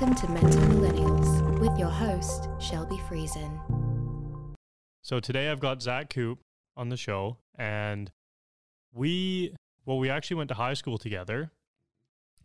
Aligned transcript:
Welcome 0.00 0.16
to 0.28 0.32
Mental 0.32 0.62
Millennials 0.62 1.58
with 1.58 1.78
your 1.78 1.90
host, 1.90 2.48
Shelby 2.58 2.96
Friesen. 3.06 3.60
So 5.02 5.20
today 5.20 5.50
I've 5.50 5.60
got 5.60 5.82
Zach 5.82 6.08
Coop 6.08 6.38
on 6.74 6.88
the 6.88 6.96
show, 6.96 7.36
and 7.58 8.10
we, 8.94 9.54
well, 9.84 9.98
we 9.98 10.08
actually 10.08 10.38
went 10.38 10.48
to 10.48 10.54
high 10.54 10.72
school 10.72 10.96
together. 10.96 11.50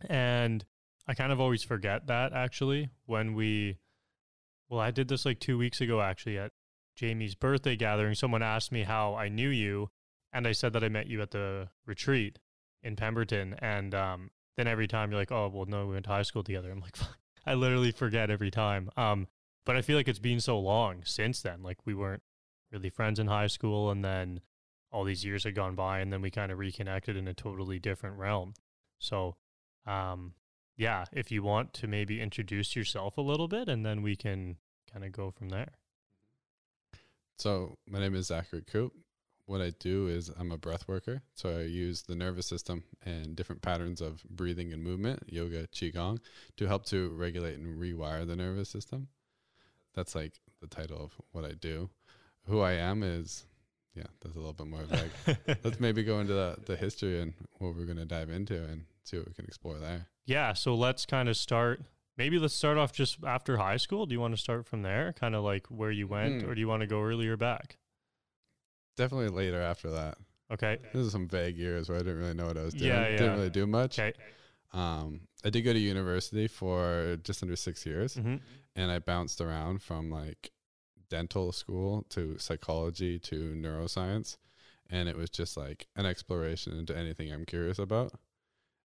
And 0.06 0.66
I 1.08 1.14
kind 1.14 1.32
of 1.32 1.40
always 1.40 1.62
forget 1.62 2.08
that 2.08 2.34
actually 2.34 2.90
when 3.06 3.32
we, 3.32 3.78
well, 4.68 4.80
I 4.80 4.90
did 4.90 5.08
this 5.08 5.24
like 5.24 5.40
two 5.40 5.56
weeks 5.56 5.80
ago 5.80 6.02
actually 6.02 6.36
at 6.36 6.52
Jamie's 6.94 7.34
birthday 7.34 7.74
gathering. 7.74 8.14
Someone 8.14 8.42
asked 8.42 8.70
me 8.70 8.82
how 8.82 9.14
I 9.14 9.30
knew 9.30 9.48
you, 9.48 9.88
and 10.30 10.46
I 10.46 10.52
said 10.52 10.74
that 10.74 10.84
I 10.84 10.90
met 10.90 11.06
you 11.06 11.22
at 11.22 11.30
the 11.30 11.68
retreat 11.86 12.38
in 12.82 12.96
Pemberton. 12.96 13.54
And 13.60 13.94
um, 13.94 14.30
then 14.58 14.66
every 14.66 14.86
time 14.86 15.10
you're 15.10 15.20
like, 15.20 15.32
oh, 15.32 15.50
well, 15.50 15.64
no, 15.64 15.86
we 15.86 15.94
went 15.94 16.04
to 16.04 16.10
high 16.10 16.20
school 16.20 16.42
together. 16.42 16.70
I'm 16.70 16.80
like, 16.80 16.98
I 17.46 17.54
literally 17.54 17.92
forget 17.92 18.30
every 18.30 18.50
time. 18.50 18.90
Um, 18.96 19.28
but 19.64 19.76
I 19.76 19.82
feel 19.82 19.96
like 19.96 20.08
it's 20.08 20.18
been 20.18 20.40
so 20.40 20.58
long 20.58 21.02
since 21.04 21.40
then. 21.42 21.62
Like 21.62 21.78
we 21.84 21.94
weren't 21.94 22.22
really 22.72 22.90
friends 22.90 23.18
in 23.18 23.26
high 23.26 23.46
school, 23.46 23.90
and 23.90 24.04
then 24.04 24.40
all 24.90 25.04
these 25.04 25.24
years 25.24 25.44
had 25.44 25.54
gone 25.54 25.74
by, 25.74 26.00
and 26.00 26.12
then 26.12 26.22
we 26.22 26.30
kind 26.30 26.52
of 26.52 26.58
reconnected 26.58 27.16
in 27.16 27.28
a 27.28 27.34
totally 27.34 27.78
different 27.78 28.18
realm. 28.18 28.54
So, 28.98 29.36
um, 29.86 30.34
yeah, 30.76 31.04
if 31.12 31.30
you 31.30 31.42
want 31.42 31.72
to 31.74 31.86
maybe 31.86 32.20
introduce 32.20 32.74
yourself 32.74 33.16
a 33.16 33.22
little 33.22 33.48
bit, 33.48 33.68
and 33.68 33.84
then 33.84 34.02
we 34.02 34.16
can 34.16 34.56
kind 34.92 35.04
of 35.04 35.12
go 35.12 35.30
from 35.30 35.48
there. 35.48 35.74
So 37.38 37.76
my 37.86 37.98
name 37.98 38.14
is 38.14 38.28
Zachary 38.28 38.62
Coop 38.62 38.92
what 39.46 39.60
I 39.60 39.70
do 39.78 40.08
is 40.08 40.30
I'm 40.38 40.50
a 40.50 40.58
breath 40.58 40.86
worker. 40.88 41.22
So 41.34 41.58
I 41.58 41.62
use 41.62 42.02
the 42.02 42.16
nervous 42.16 42.46
system 42.46 42.82
and 43.04 43.34
different 43.36 43.62
patterns 43.62 44.00
of 44.00 44.22
breathing 44.24 44.72
and 44.72 44.82
movement, 44.82 45.22
yoga, 45.28 45.68
qigong, 45.68 46.18
to 46.56 46.66
help 46.66 46.84
to 46.86 47.08
regulate 47.10 47.58
and 47.58 47.80
rewire 47.80 48.26
the 48.26 48.36
nervous 48.36 48.68
system. 48.68 49.08
That's 49.94 50.14
like 50.14 50.40
the 50.60 50.66
title 50.66 51.02
of 51.02 51.12
what 51.32 51.44
I 51.44 51.52
do. 51.52 51.90
Who 52.48 52.60
I 52.60 52.72
am 52.72 53.02
is, 53.02 53.44
yeah, 53.94 54.06
that's 54.20 54.34
a 54.34 54.38
little 54.38 54.52
bit 54.52 54.66
more 54.66 54.82
vague. 54.82 55.38
Let's 55.64 55.80
maybe 55.80 56.02
go 56.02 56.20
into 56.20 56.34
the, 56.34 56.56
the 56.66 56.76
history 56.76 57.20
and 57.20 57.32
what 57.58 57.74
we're 57.76 57.86
going 57.86 57.96
to 57.96 58.04
dive 58.04 58.30
into 58.30 58.62
and 58.64 58.84
see 59.04 59.16
what 59.16 59.28
we 59.28 59.32
can 59.32 59.46
explore 59.46 59.78
there. 59.78 60.06
Yeah. 60.26 60.52
So 60.52 60.74
let's 60.74 61.06
kind 61.06 61.28
of 61.28 61.36
start. 61.36 61.82
Maybe 62.16 62.38
let's 62.38 62.54
start 62.54 62.78
off 62.78 62.92
just 62.92 63.18
after 63.24 63.58
high 63.58 63.76
school. 63.76 64.06
Do 64.06 64.12
you 64.12 64.20
want 64.20 64.34
to 64.34 64.40
start 64.40 64.66
from 64.66 64.82
there? 64.82 65.12
Kind 65.12 65.34
of 65.34 65.44
like 65.44 65.66
where 65.68 65.90
you 65.90 66.08
went, 66.08 66.42
mm. 66.42 66.48
or 66.48 66.54
do 66.54 66.60
you 66.60 66.68
want 66.68 66.80
to 66.80 66.86
go 66.86 67.00
earlier 67.00 67.36
back? 67.36 67.76
Definitely 68.96 69.28
later 69.28 69.60
after 69.60 69.90
that. 69.90 70.18
Okay. 70.50 70.78
This 70.92 71.06
is 71.06 71.12
some 71.12 71.28
vague 71.28 71.56
years 71.56 71.88
where 71.88 71.98
I 71.98 72.02
didn't 72.02 72.18
really 72.18 72.34
know 72.34 72.46
what 72.46 72.56
I 72.56 72.62
was 72.62 72.74
doing. 72.74 72.90
Yeah, 72.90 73.08
yeah. 73.08 73.16
Didn't 73.16 73.36
really 73.36 73.50
do 73.50 73.66
much. 73.66 73.98
Okay. 73.98 74.12
Um, 74.72 75.22
I 75.44 75.50
did 75.50 75.62
go 75.62 75.72
to 75.72 75.78
university 75.78 76.48
for 76.48 77.16
just 77.22 77.42
under 77.42 77.56
six 77.56 77.86
years, 77.86 78.16
mm-hmm. 78.16 78.36
and 78.74 78.90
I 78.90 78.98
bounced 78.98 79.40
around 79.40 79.82
from 79.82 80.10
like 80.10 80.50
dental 81.08 81.52
school 81.52 82.04
to 82.10 82.36
psychology 82.38 83.18
to 83.20 83.54
neuroscience, 83.54 84.36
and 84.90 85.08
it 85.08 85.16
was 85.16 85.30
just 85.30 85.56
like 85.56 85.86
an 85.96 86.06
exploration 86.06 86.76
into 86.76 86.96
anything 86.96 87.32
I'm 87.32 87.44
curious 87.44 87.78
about, 87.78 88.12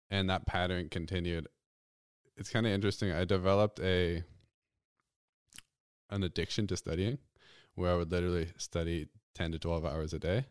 and 0.10 0.30
that 0.30 0.46
pattern 0.46 0.90
continued. 0.90 1.48
It's 2.38 2.50
kind 2.50 2.66
of 2.66 2.72
interesting. 2.72 3.12
I 3.12 3.26
developed 3.26 3.80
a 3.80 4.24
an 6.10 6.24
addiction 6.24 6.68
to 6.68 6.78
studying, 6.78 7.18
where 7.76 7.92
I 7.92 7.96
would 7.96 8.12
literally 8.12 8.50
study 8.58 9.08
10 9.36 9.54
to 9.54 9.60
12 9.60 9.86
hours 9.86 10.14
a 10.14 10.20
day. 10.20 10.46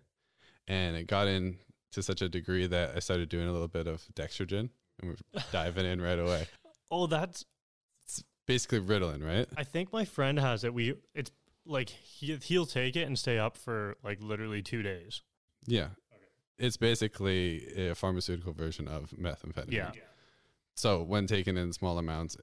And 0.66 0.96
it 0.96 1.06
got 1.06 1.26
in 1.26 1.58
to 1.92 2.02
such 2.02 2.22
a 2.22 2.28
degree 2.28 2.66
that 2.66 2.92
I 2.96 3.00
started 3.00 3.28
doing 3.28 3.48
a 3.48 3.52
little 3.52 3.68
bit 3.68 3.86
of 3.86 4.02
Dexedrine 4.14 4.70
and 5.00 5.10
we're 5.10 5.42
diving 5.52 5.86
in 5.86 6.00
right 6.00 6.18
away. 6.18 6.46
Oh, 6.90 7.06
that's 7.06 7.44
it's 8.02 8.24
basically 8.46 8.80
Ritalin, 8.80 9.24
right? 9.24 9.46
I 9.56 9.64
think 9.64 9.92
my 9.92 10.04
friend 10.04 10.38
has 10.38 10.64
it. 10.64 10.72
We 10.74 10.94
it's 11.14 11.30
like 11.66 11.88
he 11.88 12.36
he'll 12.42 12.66
take 12.66 12.96
it 12.96 13.02
and 13.02 13.18
stay 13.18 13.38
up 13.38 13.56
for 13.56 13.96
like 14.02 14.18
literally 14.20 14.62
2 14.62 14.82
days. 14.82 15.22
Yeah. 15.66 15.88
Okay. 16.12 16.24
It's 16.58 16.76
basically 16.76 17.88
a 17.88 17.94
pharmaceutical 17.94 18.52
version 18.52 18.88
of 18.88 19.10
methamphetamine. 19.10 19.72
Yeah. 19.72 19.90
So 20.76 21.02
when 21.02 21.26
taken 21.26 21.56
in 21.56 21.72
small 21.72 21.98
amounts, 21.98 22.36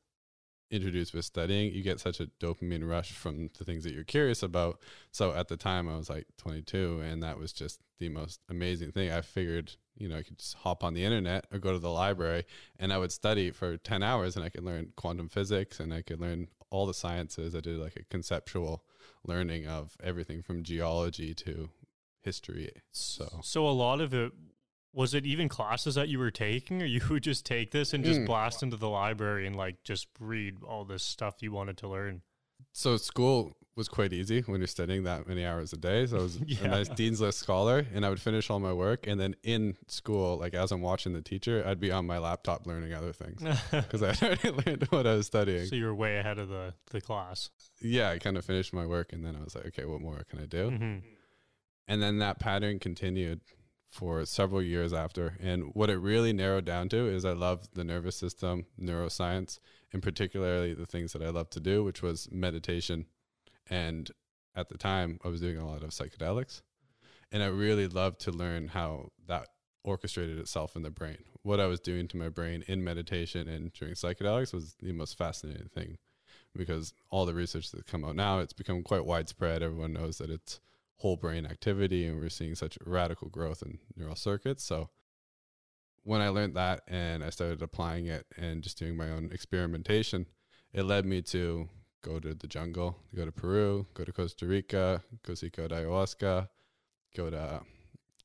introduced 0.69 1.13
with 1.13 1.25
studying, 1.25 1.73
you 1.73 1.81
get 1.81 1.99
such 1.99 2.19
a 2.19 2.29
dopamine 2.39 2.87
rush 2.87 3.11
from 3.11 3.49
the 3.57 3.63
things 3.63 3.83
that 3.83 3.93
you're 3.93 4.03
curious 4.03 4.43
about. 4.43 4.79
So 5.11 5.33
at 5.33 5.47
the 5.47 5.57
time, 5.57 5.89
I 5.89 5.97
was 5.97 6.09
like 6.09 6.27
22, 6.37 7.01
and 7.01 7.23
that 7.23 7.37
was 7.37 7.53
just 7.53 7.79
the 7.99 8.09
most 8.09 8.39
amazing 8.49 8.91
thing. 8.91 9.11
I 9.11 9.21
figured, 9.21 9.73
you 9.97 10.07
know, 10.09 10.17
I 10.17 10.23
could 10.23 10.37
just 10.37 10.55
hop 10.55 10.83
on 10.83 10.93
the 10.93 11.03
internet 11.03 11.45
or 11.51 11.59
go 11.59 11.71
to 11.71 11.79
the 11.79 11.89
library, 11.89 12.45
and 12.79 12.91
I 12.91 12.97
would 12.97 13.11
study 13.11 13.51
for 13.51 13.77
10 13.77 14.03
hours, 14.03 14.35
and 14.35 14.43
I 14.43 14.49
could 14.49 14.63
learn 14.63 14.93
quantum 14.95 15.29
physics, 15.29 15.79
and 15.79 15.93
I 15.93 16.01
could 16.01 16.19
learn 16.19 16.47
all 16.69 16.85
the 16.85 16.93
sciences. 16.93 17.55
I 17.55 17.61
did 17.61 17.77
like 17.77 17.95
a 17.95 18.03
conceptual 18.05 18.83
learning 19.23 19.67
of 19.67 19.95
everything 20.03 20.41
from 20.41 20.63
geology 20.63 21.33
to 21.33 21.69
history. 22.21 22.71
So, 22.91 23.39
so 23.41 23.67
a 23.67 23.71
lot 23.71 24.01
of 24.01 24.13
it 24.13 24.33
was 24.97 25.13
it 25.13 25.27
even 25.27 25.47
classes 25.47 25.93
that 25.93 26.09
you 26.09 26.17
were 26.17 26.31
taking 26.31 26.81
or 26.81 26.85
you 26.85 26.99
would 27.07 27.21
just 27.21 27.45
take 27.45 27.69
this 27.69 27.93
and 27.93 28.03
just 28.03 28.19
mm. 28.19 28.25
blast 28.25 28.63
into 28.63 28.75
the 28.75 28.89
library 28.89 29.45
and 29.45 29.55
like 29.55 29.83
just 29.83 30.07
read 30.19 30.55
all 30.63 30.83
this 30.83 31.03
stuff 31.03 31.35
you 31.39 31.51
wanted 31.51 31.77
to 31.77 31.87
learn 31.87 32.21
so 32.73 32.97
school 32.97 33.55
was 33.75 33.87
quite 33.87 34.11
easy 34.11 34.41
when 34.41 34.59
you're 34.59 34.65
studying 34.65 35.03
that 35.03 35.27
many 35.27 35.45
hours 35.45 35.71
a 35.71 35.77
day 35.77 36.07
so 36.07 36.17
i 36.17 36.21
was 36.23 36.39
yeah. 36.47 36.57
a 36.63 36.67
nice 36.67 36.89
dean's 36.89 37.21
list 37.21 37.37
scholar 37.37 37.85
and 37.93 38.03
i 38.03 38.09
would 38.09 38.19
finish 38.19 38.49
all 38.49 38.59
my 38.59 38.73
work 38.73 39.05
and 39.05 39.21
then 39.21 39.35
in 39.43 39.77
school 39.85 40.35
like 40.37 40.55
as 40.55 40.71
i'm 40.71 40.81
watching 40.81 41.13
the 41.13 41.21
teacher 41.21 41.63
i'd 41.67 41.79
be 41.79 41.91
on 41.91 42.07
my 42.07 42.17
laptop 42.17 42.65
learning 42.65 42.91
other 42.91 43.13
things 43.13 43.39
because 43.71 44.01
i 44.01 44.07
already 44.25 44.49
learned 44.65 44.83
what 44.89 45.05
i 45.05 45.13
was 45.13 45.27
studying 45.27 45.67
so 45.67 45.75
you 45.75 45.85
were 45.85 45.93
way 45.93 46.17
ahead 46.17 46.39
of 46.39 46.49
the, 46.49 46.73
the 46.89 46.99
class 46.99 47.51
yeah 47.81 48.09
i 48.09 48.17
kind 48.17 48.35
of 48.35 48.43
finished 48.43 48.73
my 48.73 48.85
work 48.85 49.13
and 49.13 49.23
then 49.23 49.35
i 49.35 49.43
was 49.43 49.53
like 49.53 49.67
okay 49.67 49.85
what 49.85 50.01
more 50.01 50.25
can 50.27 50.39
i 50.39 50.47
do 50.47 50.71
mm-hmm. 50.71 50.97
and 51.87 52.01
then 52.01 52.17
that 52.17 52.39
pattern 52.39 52.79
continued 52.79 53.41
for 53.89 54.25
several 54.25 54.61
years 54.61 54.93
after. 54.93 55.37
And 55.41 55.71
what 55.73 55.89
it 55.89 55.97
really 55.97 56.33
narrowed 56.33 56.65
down 56.65 56.89
to 56.89 57.07
is 57.07 57.25
I 57.25 57.33
love 57.33 57.67
the 57.73 57.83
nervous 57.83 58.15
system, 58.15 58.65
neuroscience, 58.79 59.59
and 59.93 60.03
particularly 60.03 60.73
the 60.73 60.85
things 60.85 61.13
that 61.13 61.21
I 61.21 61.29
love 61.29 61.49
to 61.51 61.59
do, 61.59 61.83
which 61.83 62.01
was 62.01 62.29
meditation. 62.31 63.05
And 63.69 64.11
at 64.55 64.69
the 64.69 64.77
time, 64.77 65.19
I 65.23 65.29
was 65.29 65.41
doing 65.41 65.57
a 65.57 65.67
lot 65.67 65.83
of 65.83 65.91
psychedelics. 65.91 66.61
And 67.31 67.43
I 67.43 67.47
really 67.47 67.87
loved 67.87 68.19
to 68.21 68.31
learn 68.31 68.69
how 68.69 69.11
that 69.27 69.47
orchestrated 69.83 70.37
itself 70.37 70.75
in 70.75 70.81
the 70.81 70.89
brain. 70.89 71.17
What 71.43 71.59
I 71.59 71.65
was 71.65 71.79
doing 71.79 72.07
to 72.09 72.17
my 72.17 72.29
brain 72.29 72.63
in 72.67 72.83
meditation 72.83 73.47
and 73.47 73.71
during 73.73 73.93
psychedelics 73.93 74.53
was 74.53 74.75
the 74.81 74.91
most 74.91 75.17
fascinating 75.17 75.69
thing 75.73 75.97
because 76.55 76.93
all 77.09 77.25
the 77.25 77.33
research 77.33 77.71
that's 77.71 77.89
come 77.89 78.03
out 78.03 78.15
now, 78.15 78.39
it's 78.39 78.53
become 78.53 78.83
quite 78.83 79.05
widespread. 79.05 79.61
Everyone 79.61 79.93
knows 79.93 80.17
that 80.17 80.29
it's 80.29 80.59
whole 80.97 81.15
brain 81.15 81.45
activity 81.45 82.05
and 82.05 82.19
we're 82.19 82.29
seeing 82.29 82.55
such 82.55 82.77
radical 82.85 83.29
growth 83.29 83.61
in 83.61 83.79
neural 83.95 84.15
circuits. 84.15 84.63
So 84.63 84.89
when 86.03 86.21
I 86.21 86.29
learned 86.29 86.55
that 86.55 86.81
and 86.87 87.23
I 87.23 87.29
started 87.29 87.61
applying 87.61 88.07
it 88.07 88.25
and 88.37 88.61
just 88.61 88.79
doing 88.79 88.95
my 88.95 89.09
own 89.09 89.29
experimentation, 89.31 90.25
it 90.73 90.83
led 90.83 91.05
me 91.05 91.21
to 91.23 91.69
go 92.01 92.19
to 92.19 92.33
the 92.33 92.47
jungle, 92.47 92.97
go 93.15 93.25
to 93.25 93.31
Peru, 93.31 93.85
go 93.93 94.03
to 94.03 94.11
Costa 94.11 94.45
Rica, 94.45 95.03
go 95.23 95.33
see 95.33 95.49
go 95.49 95.67
to 95.67 95.75
ayahuasca, 95.75 96.47
go 97.15 97.29
to 97.29 97.61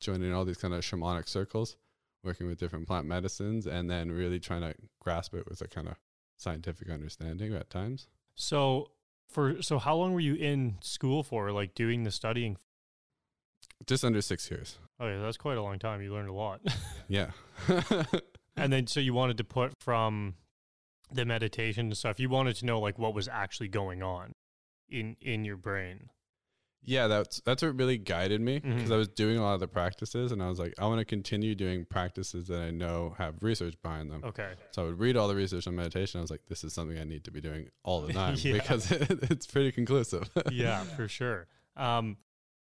joining 0.00 0.32
all 0.32 0.44
these 0.44 0.58
kind 0.58 0.74
of 0.74 0.82
shamanic 0.82 1.28
circles, 1.28 1.76
working 2.22 2.46
with 2.46 2.58
different 2.58 2.86
plant 2.86 3.06
medicines, 3.06 3.66
and 3.66 3.90
then 3.90 4.10
really 4.10 4.40
trying 4.40 4.62
to 4.62 4.74
grasp 5.00 5.34
it 5.34 5.48
with 5.48 5.60
a 5.60 5.68
kind 5.68 5.88
of 5.88 5.96
scientific 6.36 6.90
understanding 6.90 7.54
at 7.54 7.70
times. 7.70 8.08
So 8.34 8.90
for 9.32 9.62
so 9.62 9.78
how 9.78 9.96
long 9.96 10.12
were 10.12 10.20
you 10.20 10.34
in 10.34 10.76
school 10.80 11.22
for 11.22 11.52
like 11.52 11.74
doing 11.74 12.04
the 12.04 12.10
studying? 12.10 12.56
Just 13.86 14.04
under 14.04 14.22
six 14.22 14.50
years. 14.50 14.78
Oh 15.00 15.08
yeah 15.08 15.20
that's 15.20 15.36
quite 15.36 15.56
a 15.56 15.62
long 15.62 15.78
time. 15.78 16.02
You 16.02 16.12
learned 16.12 16.28
a 16.28 16.34
lot. 16.34 16.60
Yeah. 17.08 17.32
And 18.56 18.72
then 18.72 18.86
so 18.86 19.00
you 19.00 19.12
wanted 19.12 19.36
to 19.38 19.44
put 19.44 19.72
from 19.78 20.34
the 21.10 21.24
meditation 21.24 21.86
and 21.86 21.96
stuff. 21.96 22.18
You 22.20 22.28
wanted 22.28 22.56
to 22.56 22.66
know 22.66 22.80
like 22.80 22.98
what 22.98 23.14
was 23.14 23.28
actually 23.28 23.68
going 23.68 24.02
on 24.02 24.32
in 24.88 25.16
in 25.20 25.44
your 25.44 25.56
brain 25.56 26.10
yeah, 26.84 27.06
that's 27.06 27.40
that's 27.40 27.62
what 27.62 27.76
really 27.76 27.96
guided 27.96 28.40
me 28.40 28.58
because 28.58 28.82
mm-hmm. 28.82 28.92
I 28.92 28.96
was 28.96 29.08
doing 29.08 29.38
a 29.38 29.42
lot 29.42 29.54
of 29.54 29.60
the 29.60 29.68
practices, 29.68 30.32
and 30.32 30.42
I 30.42 30.48
was 30.48 30.58
like, 30.58 30.74
I 30.78 30.86
want 30.86 30.98
to 30.98 31.04
continue 31.04 31.54
doing 31.54 31.84
practices 31.84 32.48
that 32.48 32.60
I 32.60 32.70
know 32.70 33.14
have 33.18 33.42
research 33.42 33.74
behind 33.82 34.10
them. 34.10 34.22
Okay. 34.24 34.52
So 34.72 34.82
I 34.82 34.86
would 34.86 34.98
read 34.98 35.16
all 35.16 35.28
the 35.28 35.36
research 35.36 35.66
on 35.66 35.76
meditation. 35.76 36.18
I 36.18 36.22
was 36.22 36.30
like, 36.30 36.46
this 36.48 36.64
is 36.64 36.72
something 36.72 36.98
I 36.98 37.04
need 37.04 37.24
to 37.24 37.30
be 37.30 37.40
doing 37.40 37.68
all 37.84 38.00
the 38.00 38.12
time 38.12 38.34
yeah. 38.38 38.54
because 38.54 38.90
it, 38.90 39.10
it's 39.30 39.46
pretty 39.46 39.70
conclusive. 39.70 40.28
yeah, 40.50 40.82
for 40.82 41.06
sure. 41.06 41.46
Um, 41.76 42.16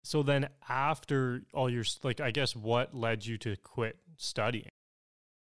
so 0.03 0.23
then 0.23 0.47
after 0.69 1.41
all 1.53 1.69
your 1.69 1.83
like, 2.03 2.21
I 2.21 2.31
guess 2.31 2.55
what 2.55 2.93
led 2.93 3.25
you 3.25 3.37
to 3.39 3.57
quit 3.57 3.97
studying? 4.17 4.71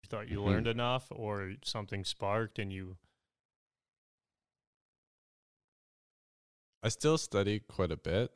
You 0.01 0.09
thought 0.09 0.29
you 0.29 0.37
mm-hmm. 0.37 0.47
learned 0.47 0.67
enough, 0.67 1.07
or 1.11 1.53
something 1.63 2.03
sparked, 2.03 2.57
and 2.57 2.73
you 2.73 2.97
I 6.81 6.89
still 6.89 7.17
study 7.17 7.59
quite 7.59 7.91
a 7.91 7.97
bit. 7.97 8.31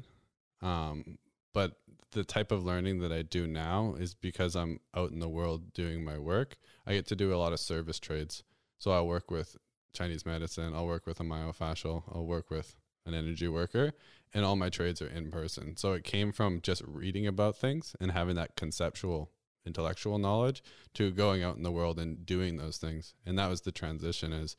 Um, 0.61 1.17
but 1.53 1.73
the 2.11 2.23
type 2.23 2.51
of 2.51 2.63
learning 2.63 2.99
that 2.99 3.11
I 3.11 3.21
do 3.21 3.47
now 3.47 3.95
is 3.97 4.13
because 4.13 4.55
I'm 4.55 4.79
out 4.95 5.11
in 5.11 5.19
the 5.19 5.29
world 5.29 5.73
doing 5.73 6.03
my 6.03 6.17
work. 6.17 6.57
I 6.85 6.93
get 6.93 7.07
to 7.07 7.15
do 7.15 7.33
a 7.33 7.37
lot 7.37 7.53
of 7.53 7.59
service 7.59 7.99
trades. 7.99 8.43
So 8.79 8.91
I'll 8.91 9.07
work 9.07 9.31
with 9.31 9.57
Chinese 9.93 10.25
medicine. 10.25 10.73
I'll 10.73 10.87
work 10.87 11.05
with 11.05 11.19
a 11.19 11.23
myofascial. 11.23 12.03
I'll 12.13 12.25
work 12.25 12.49
with 12.49 12.75
an 13.05 13.13
energy 13.13 13.47
worker, 13.47 13.93
and 14.33 14.45
all 14.45 14.55
my 14.55 14.69
trades 14.69 15.01
are 15.01 15.07
in 15.07 15.31
person. 15.31 15.77
So 15.77 15.93
it 15.93 16.03
came 16.03 16.31
from 16.31 16.61
just 16.61 16.81
reading 16.85 17.25
about 17.25 17.57
things 17.57 17.95
and 17.99 18.11
having 18.11 18.35
that 18.35 18.55
conceptual, 18.55 19.31
intellectual 19.65 20.17
knowledge 20.17 20.61
to 20.95 21.11
going 21.11 21.41
out 21.41 21.55
in 21.55 21.63
the 21.63 21.71
world 21.71 21.99
and 21.99 22.25
doing 22.25 22.57
those 22.57 22.77
things. 22.77 23.15
And 23.25 23.39
that 23.39 23.49
was 23.49 23.61
the 23.61 23.71
transition. 23.71 24.33
Is 24.33 24.55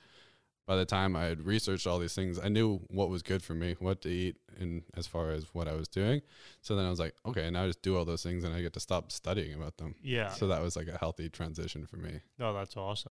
by 0.68 0.76
the 0.76 0.84
time 0.84 1.16
I 1.16 1.24
had 1.24 1.46
researched 1.46 1.86
all 1.86 1.98
these 1.98 2.14
things, 2.14 2.38
I 2.38 2.48
knew 2.48 2.80
what 2.88 3.08
was 3.08 3.22
good 3.22 3.42
for 3.42 3.54
me, 3.54 3.74
what 3.78 4.02
to 4.02 4.10
eat, 4.10 4.36
and 4.60 4.82
as 4.94 5.06
far 5.06 5.30
as 5.30 5.46
what 5.54 5.66
I 5.66 5.72
was 5.72 5.88
doing. 5.88 6.20
So 6.60 6.76
then 6.76 6.84
I 6.84 6.90
was 6.90 7.00
like, 7.00 7.14
okay, 7.24 7.48
now 7.48 7.64
I 7.64 7.68
just 7.68 7.80
do 7.80 7.96
all 7.96 8.04
those 8.04 8.22
things, 8.22 8.44
and 8.44 8.54
I 8.54 8.60
get 8.60 8.74
to 8.74 8.80
stop 8.80 9.10
studying 9.10 9.54
about 9.54 9.78
them. 9.78 9.94
Yeah. 10.02 10.28
So 10.28 10.46
that 10.48 10.60
was 10.60 10.76
like 10.76 10.86
a 10.86 10.98
healthy 10.98 11.30
transition 11.30 11.86
for 11.86 11.96
me. 11.96 12.20
No, 12.38 12.52
that's 12.52 12.76
awesome. 12.76 13.12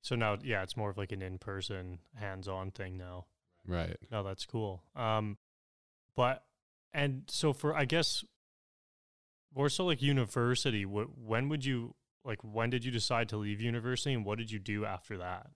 So 0.00 0.16
now, 0.16 0.38
yeah, 0.42 0.62
it's 0.62 0.74
more 0.74 0.88
of 0.88 0.96
like 0.96 1.12
an 1.12 1.20
in-person, 1.20 1.98
hands-on 2.14 2.70
thing 2.70 2.96
now. 2.96 3.26
Right. 3.66 3.98
No, 4.10 4.22
that's 4.22 4.46
cool. 4.46 4.82
Um, 4.94 5.36
but 6.16 6.44
and 6.94 7.24
so 7.28 7.52
for 7.52 7.76
I 7.76 7.84
guess 7.84 8.24
more 9.54 9.68
so 9.68 9.84
like 9.84 10.00
university. 10.00 10.86
What 10.86 11.18
when 11.18 11.50
would 11.50 11.64
you 11.64 11.94
like? 12.24 12.38
When 12.42 12.70
did 12.70 12.86
you 12.86 12.90
decide 12.90 13.28
to 13.30 13.36
leave 13.36 13.60
university, 13.60 14.14
and 14.14 14.24
what 14.24 14.38
did 14.38 14.50
you 14.50 14.58
do 14.58 14.86
after 14.86 15.18
that? 15.18 15.48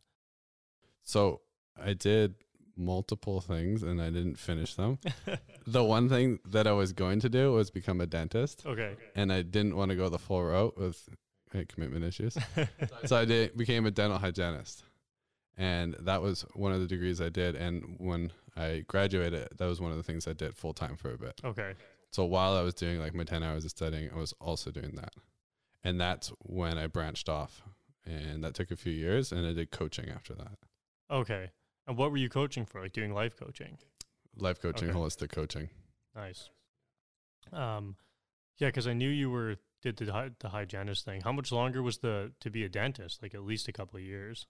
So 1.11 1.41
I 1.83 1.93
did 1.95 2.35
multiple 2.77 3.41
things 3.41 3.83
and 3.83 4.01
I 4.01 4.11
didn't 4.11 4.39
finish 4.39 4.75
them. 4.75 4.99
the 5.67 5.83
one 5.83 6.09
thing 6.09 6.39
that 6.47 6.67
I 6.69 6.73
was 6.73 6.93
going 6.93 7.19
to 7.21 7.29
do 7.29 7.53
was 7.53 7.71
become 7.71 8.01
a 8.01 8.07
dentist, 8.07 8.65
Okay. 8.65 8.95
and 9.17 9.33
I 9.33 9.43
didn't 9.43 9.75
want 9.77 9.91
to 9.91 9.97
go 9.97 10.09
the 10.09 10.19
full 10.21 10.43
route 10.45 10.79
with 10.79 11.09
uh, 11.55 11.63
commitment 11.69 12.05
issues. 12.05 12.39
so 13.07 13.17
I 13.17 13.25
did 13.25 13.57
became 13.57 13.87
a 13.87 13.91
dental 13.91 14.19
hygienist, 14.19 14.85
and 15.59 15.95
that 16.01 16.23
was 16.23 16.43
one 16.55 16.73
of 16.73 16.81
the 16.81 16.87
degrees 16.87 17.21
I 17.21 17.29
did. 17.29 17.57
And 17.57 17.97
when 17.99 18.33
I 18.57 18.85
graduated, 18.87 19.49
that 19.59 19.67
was 19.67 19.81
one 19.81 19.91
of 19.91 19.97
the 19.97 20.05
things 20.05 20.29
I 20.29 20.33
did 20.33 20.55
full 20.57 20.75
time 20.75 20.97
for 20.97 21.13
a 21.13 21.19
bit. 21.19 21.41
okay. 21.45 21.73
So 22.13 22.25
while 22.25 22.55
I 22.57 22.63
was 22.63 22.75
doing 22.75 22.99
like 23.01 23.15
my 23.15 23.25
ten 23.25 23.43
hours 23.43 23.65
of 23.65 23.71
studying, 23.73 24.11
I 24.13 24.17
was 24.17 24.33
also 24.41 24.71
doing 24.71 24.93
that, 24.95 25.15
and 25.85 26.01
that's 26.01 26.33
when 26.41 26.79
I 26.79 26.87
branched 26.87 27.29
off, 27.29 27.63
and 28.07 28.43
that 28.45 28.55
took 28.55 28.71
a 28.71 28.77
few 28.77 28.93
years, 28.93 29.33
and 29.33 29.45
I 29.47 29.53
did 29.53 29.71
coaching 29.73 30.09
after 30.09 30.35
that. 30.35 30.57
Okay. 31.11 31.51
And 31.87 31.97
what 31.97 32.11
were 32.11 32.17
you 32.19 32.29
coaching 32.29 32.65
for? 32.67 32.81
Like 32.81 32.93
doing 32.93 33.13
life 33.13 33.37
coaching? 33.37 33.79
Life 34.37 34.61
coaching, 34.61 34.91
Okay. 34.91 34.99
holistic 34.99 35.31
coaching. 35.33 35.69
Nice. 36.15 36.51
Um, 37.53 37.97
yeah, 38.59 38.69
because 38.69 38.87
I 38.87 38.93
knew 38.93 39.09
you 39.09 39.31
were 39.31 39.57
did 39.83 39.97
the 39.97 40.13
hy- 40.13 40.31
the 40.41 40.51
hygienist 40.51 41.05
thing. 41.05 41.23
How 41.23 41.33
much 41.33 41.51
longer 41.51 41.83
was 41.83 41.99
the 41.99 42.33
to 42.41 42.51
be 42.51 42.65
a 42.65 42.69
dentist? 42.69 43.23
Like 43.23 43.35
at 43.35 43.43
least 43.43 43.67
a 43.69 43.73
couple 43.73 43.97
of 43.99 44.05
years. 44.05 44.47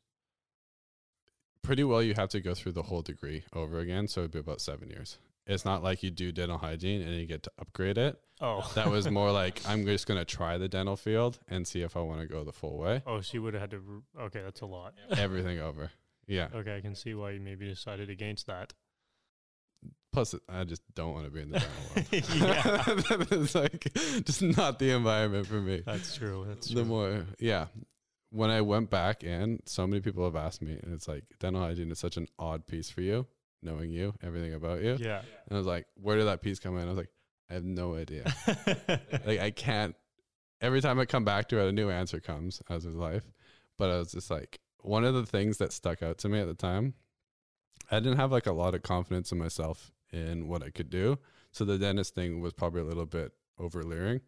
pretty 1.62 1.84
well 1.84 2.02
you 2.02 2.14
have 2.14 2.28
to 2.30 2.40
go 2.40 2.54
through 2.54 2.72
the 2.72 2.82
whole 2.84 3.02
degree 3.02 3.44
over 3.52 3.78
again 3.80 4.08
so 4.08 4.20
it'd 4.22 4.30
be 4.30 4.38
about 4.38 4.60
seven 4.62 4.88
years 4.88 5.18
it's 5.46 5.64
not 5.64 5.82
like 5.82 6.02
you 6.02 6.10
do 6.10 6.32
dental 6.32 6.56
hygiene 6.56 7.02
and 7.02 7.14
you 7.14 7.26
get 7.26 7.42
to 7.42 7.50
upgrade 7.58 7.98
it 7.98 8.18
Oh, 8.40 8.68
that 8.74 8.90
was 8.90 9.10
more 9.18 9.30
like 9.30 9.60
i'm 9.68 9.84
just 9.84 10.06
going 10.06 10.18
to 10.18 10.24
try 10.24 10.56
the 10.56 10.68
dental 10.68 10.96
field 10.96 11.38
and 11.48 11.68
see 11.68 11.82
if 11.82 11.96
i 11.98 12.00
want 12.00 12.22
to 12.22 12.26
go 12.26 12.44
the 12.44 12.52
full 12.52 12.78
way 12.78 13.02
oh, 13.06 13.20
so 13.20 13.34
you 13.34 13.42
would 13.42 13.52
have 13.52 13.60
had 13.60 13.70
to. 13.72 14.02
r- 14.16 14.24
Okay, 14.26 14.40
that's 14.42 14.62
a 14.62 14.66
lot. 14.66 14.94
everything 15.16 15.60
over 15.60 15.90
yeah 16.30 16.48
Okay, 16.54 16.76
I 16.76 16.80
can 16.80 16.94
see 16.94 17.12
why 17.14 17.32
you 17.32 17.40
maybe 17.40 17.66
decided 17.68 18.08
against 18.10 18.46
that. 18.46 18.72
plus 20.12 20.34
i 20.48 20.64
just 20.64 20.82
don't 20.94 21.12
want 21.14 21.24
to 21.26 21.30
be 21.30 21.40
in 21.42 21.50
the 21.50 21.60
dental 21.60 22.38
Yeah. 22.46 22.84
world 22.86 23.26
it's 23.32 23.54
like 23.54 23.92
just 24.24 24.42
not 24.42 24.78
the 24.78 24.90
environment 24.90 25.46
for 25.46 25.60
me 25.60 25.82
That's 25.86 26.14
true. 26.16 26.44
That's 26.48 26.68
true. 26.68 26.80
the 26.80 26.84
more 26.84 27.26
yeah 27.38 27.66
when 28.30 28.50
i 28.50 28.60
went 28.60 28.90
back 28.90 29.22
in 29.24 29.60
so 29.66 29.86
many 29.86 30.00
people 30.00 30.24
have 30.24 30.36
asked 30.36 30.62
me 30.62 30.78
and 30.82 30.92
it's 30.94 31.08
like 31.08 31.24
dental 31.38 31.62
hygiene 31.62 31.90
is 31.90 31.98
such 31.98 32.16
an 32.16 32.26
odd 32.38 32.66
piece 32.66 32.90
for 32.90 33.00
you 33.02 33.26
knowing 33.62 33.90
you 33.90 34.14
everything 34.22 34.54
about 34.54 34.82
you 34.82 34.96
yeah. 35.00 35.18
And 35.48 35.52
I 35.52 35.56
was 35.58 35.66
like, 35.66 35.86
where 35.94 36.16
did 36.16 36.26
that 36.26 36.40
piece 36.42 36.58
come 36.58 36.76
in? 36.78 36.84
I 36.84 36.88
was 36.88 36.96
like, 36.96 37.10
I 37.50 37.54
have 37.54 37.64
no 37.64 37.94
idea. 37.96 38.24
like 39.26 39.38
I 39.40 39.50
can't 39.50 39.94
every 40.62 40.80
time 40.80 40.98
I 40.98 41.04
come 41.04 41.24
back 41.26 41.48
to 41.50 41.58
it, 41.60 41.68
a 41.68 41.72
new 41.72 41.90
answer 41.90 42.20
comes 42.20 42.62
as 42.70 42.86
of 42.86 42.94
life. 42.94 43.24
But 43.76 43.90
I 43.90 43.98
was 43.98 44.12
just 44.12 44.30
like 44.30 44.60
one 44.82 45.04
of 45.04 45.14
the 45.14 45.26
things 45.26 45.58
that 45.58 45.72
stuck 45.72 46.02
out 46.02 46.18
to 46.18 46.28
me 46.28 46.40
at 46.40 46.46
the 46.46 46.54
time, 46.54 46.94
I 47.90 48.00
didn't 48.00 48.18
have 48.18 48.32
like 48.32 48.46
a 48.46 48.52
lot 48.52 48.74
of 48.74 48.82
confidence 48.82 49.32
in 49.32 49.38
myself 49.38 49.92
in 50.12 50.48
what 50.48 50.62
I 50.62 50.70
could 50.70 50.90
do. 50.90 51.18
So 51.52 51.64
the 51.64 51.78
dentist 51.78 52.14
thing 52.14 52.40
was 52.40 52.52
probably 52.52 52.80
a 52.80 52.84
little 52.84 53.06
bit 53.06 53.32
overleering. 53.58 54.20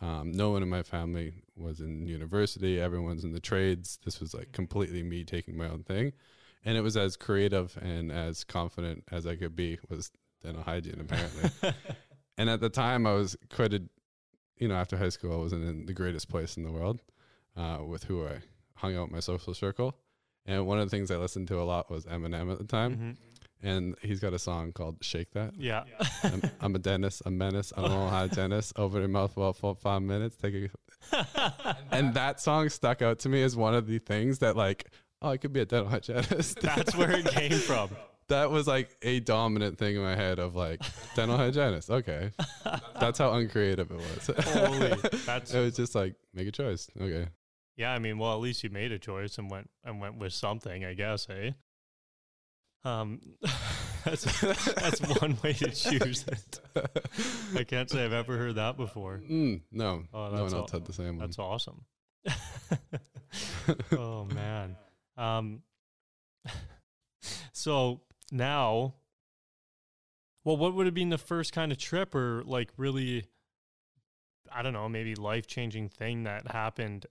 Um, 0.00 0.32
no 0.32 0.50
one 0.50 0.62
in 0.62 0.68
my 0.68 0.82
family 0.82 1.32
was 1.56 1.80
in 1.80 2.06
university. 2.06 2.80
Everyone's 2.80 3.24
in 3.24 3.32
the 3.32 3.40
trades. 3.40 3.98
This 4.04 4.20
was 4.20 4.34
like 4.34 4.52
completely 4.52 5.02
me 5.02 5.24
taking 5.24 5.56
my 5.56 5.68
own 5.68 5.82
thing. 5.82 6.12
And 6.64 6.76
it 6.76 6.82
was 6.82 6.96
as 6.96 7.16
creative 7.16 7.76
and 7.80 8.12
as 8.12 8.44
confident 8.44 9.04
as 9.10 9.26
I 9.26 9.36
could 9.36 9.56
be 9.56 9.78
was 9.88 10.10
dental 10.42 10.62
hygiene 10.62 11.00
apparently. 11.00 11.74
and 12.38 12.50
at 12.50 12.60
the 12.60 12.70
time 12.70 13.06
I 13.06 13.14
was 13.14 13.36
quite 13.50 13.74
a, 13.74 13.82
you 14.58 14.68
know, 14.68 14.74
after 14.74 14.96
high 14.96 15.08
school, 15.08 15.32
I 15.32 15.38
wasn't 15.38 15.64
in 15.64 15.86
the 15.86 15.94
greatest 15.94 16.28
place 16.28 16.56
in 16.56 16.64
the 16.64 16.72
world 16.72 17.00
uh, 17.56 17.78
with 17.86 18.04
who 18.04 18.26
I 18.26 18.40
hung 18.80 18.96
out 18.96 19.08
in 19.08 19.12
my 19.14 19.20
social 19.20 19.54
circle. 19.54 19.96
And 20.46 20.66
one 20.66 20.78
of 20.78 20.86
the 20.88 20.96
things 20.96 21.10
I 21.10 21.16
listened 21.16 21.48
to 21.48 21.60
a 21.60 21.64
lot 21.64 21.90
was 21.90 22.06
Eminem 22.06 22.50
at 22.50 22.58
the 22.58 22.64
time. 22.64 22.96
Mhm. 22.96 23.16
And 23.62 23.94
he's 24.00 24.20
got 24.20 24.32
a 24.32 24.38
song 24.38 24.72
called 24.72 24.96
Shake 25.02 25.32
That. 25.32 25.52
Yeah. 25.58 25.84
I'm, 26.22 26.42
I'm 26.62 26.74
a 26.74 26.78
dentist, 26.78 27.22
a 27.26 27.30
menace, 27.30 27.74
I 27.76 27.82
don't 27.82 27.90
know 27.90 28.08
how 28.08 28.26
to 28.26 28.34
dentist. 28.34 28.72
Open 28.76 29.00
your 29.00 29.08
mouth 29.08 29.36
well 29.36 29.52
for 29.52 29.74
five 29.74 30.00
minutes. 30.00 30.36
Take 30.36 30.54
a 30.54 30.70
and 31.92 32.14
that 32.14 32.40
song 32.40 32.68
stuck 32.70 33.02
out 33.02 33.18
to 33.20 33.28
me 33.28 33.42
as 33.42 33.56
one 33.56 33.74
of 33.74 33.86
the 33.86 33.98
things 33.98 34.38
that 34.38 34.56
like, 34.56 34.86
oh, 35.20 35.28
I 35.30 35.36
could 35.36 35.52
be 35.52 35.60
a 35.60 35.66
dental 35.66 35.90
hygienist. 35.90 36.60
That's 36.62 36.96
where 36.96 37.10
it 37.10 37.26
came 37.26 37.52
from. 37.52 37.90
that 38.28 38.50
was 38.50 38.66
like 38.66 38.96
a 39.02 39.20
dominant 39.20 39.76
thing 39.76 39.96
in 39.96 40.02
my 40.02 40.14
head 40.16 40.38
of 40.38 40.54
like 40.56 40.80
dental 41.14 41.36
hygienist. 41.36 41.90
Okay, 41.90 42.30
that's 42.98 43.18
how 43.18 43.32
uncreative 43.32 43.90
it 43.90 43.96
was. 43.98 44.30
Holy, 44.46 44.94
that's 45.26 45.52
it 45.54 45.58
was 45.60 45.74
just 45.76 45.94
like 45.94 46.14
make 46.32 46.46
a 46.48 46.52
choice. 46.52 46.88
Okay, 46.98 47.26
yeah. 47.80 47.92
I 47.92 47.98
mean, 47.98 48.18
well, 48.18 48.32
at 48.32 48.40
least 48.40 48.62
you 48.62 48.70
made 48.70 48.92
a 48.92 48.98
choice 48.98 49.38
and 49.38 49.50
went 49.50 49.70
and 49.84 50.00
went 50.00 50.18
with 50.18 50.32
something, 50.32 50.84
I 50.84 50.94
guess, 50.94 51.26
eh? 51.30 51.50
Um, 52.84 53.20
that's 54.04 54.40
that's 54.40 55.00
one 55.20 55.36
way 55.42 55.52
to 55.54 55.70
choose 55.70 56.24
it. 56.26 56.60
I 57.54 57.64
can't 57.64 57.90
say 57.90 58.04
I've 58.04 58.12
ever 58.12 58.38
heard 58.38 58.54
that 58.54 58.76
before. 58.76 59.20
mm, 59.28 59.60
no, 59.70 60.04
Oh, 60.14 60.28
no 60.28 60.30
that's 60.30 60.52
one 60.52 60.60
else 60.62 60.70
had 60.70 60.86
the 60.86 60.92
same 60.92 61.18
one. 61.18 61.18
That's 61.18 61.38
awesome. 61.38 61.84
oh 63.92 64.24
man. 64.34 64.76
Um 65.16 65.62
so 67.52 68.00
now 68.32 68.94
well 70.44 70.56
what 70.56 70.74
would 70.74 70.86
have 70.86 70.94
been 70.94 71.10
the 71.10 71.18
first 71.18 71.52
kind 71.52 71.70
of 71.72 71.78
trip 71.78 72.14
or 72.14 72.42
like 72.44 72.70
really 72.76 73.24
I 74.52 74.62
don't 74.62 74.72
know, 74.72 74.88
maybe 74.88 75.14
life-changing 75.14 75.90
thing 75.90 76.24
that 76.24 76.48
happened 76.50 77.06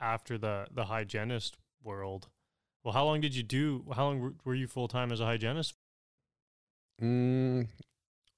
after 0.00 0.38
the 0.38 0.66
the 0.70 0.86
hygienist 0.86 1.56
world? 1.82 2.28
Well, 2.82 2.94
how 2.94 3.04
long 3.04 3.20
did 3.20 3.34
you 3.34 3.42
do 3.42 3.84
how 3.94 4.06
long 4.06 4.34
were- 4.44 4.54
you 4.54 4.66
full-time 4.66 5.12
as 5.12 5.20
a 5.20 5.26
hygienist? 5.26 5.74
Mm, 7.00 7.68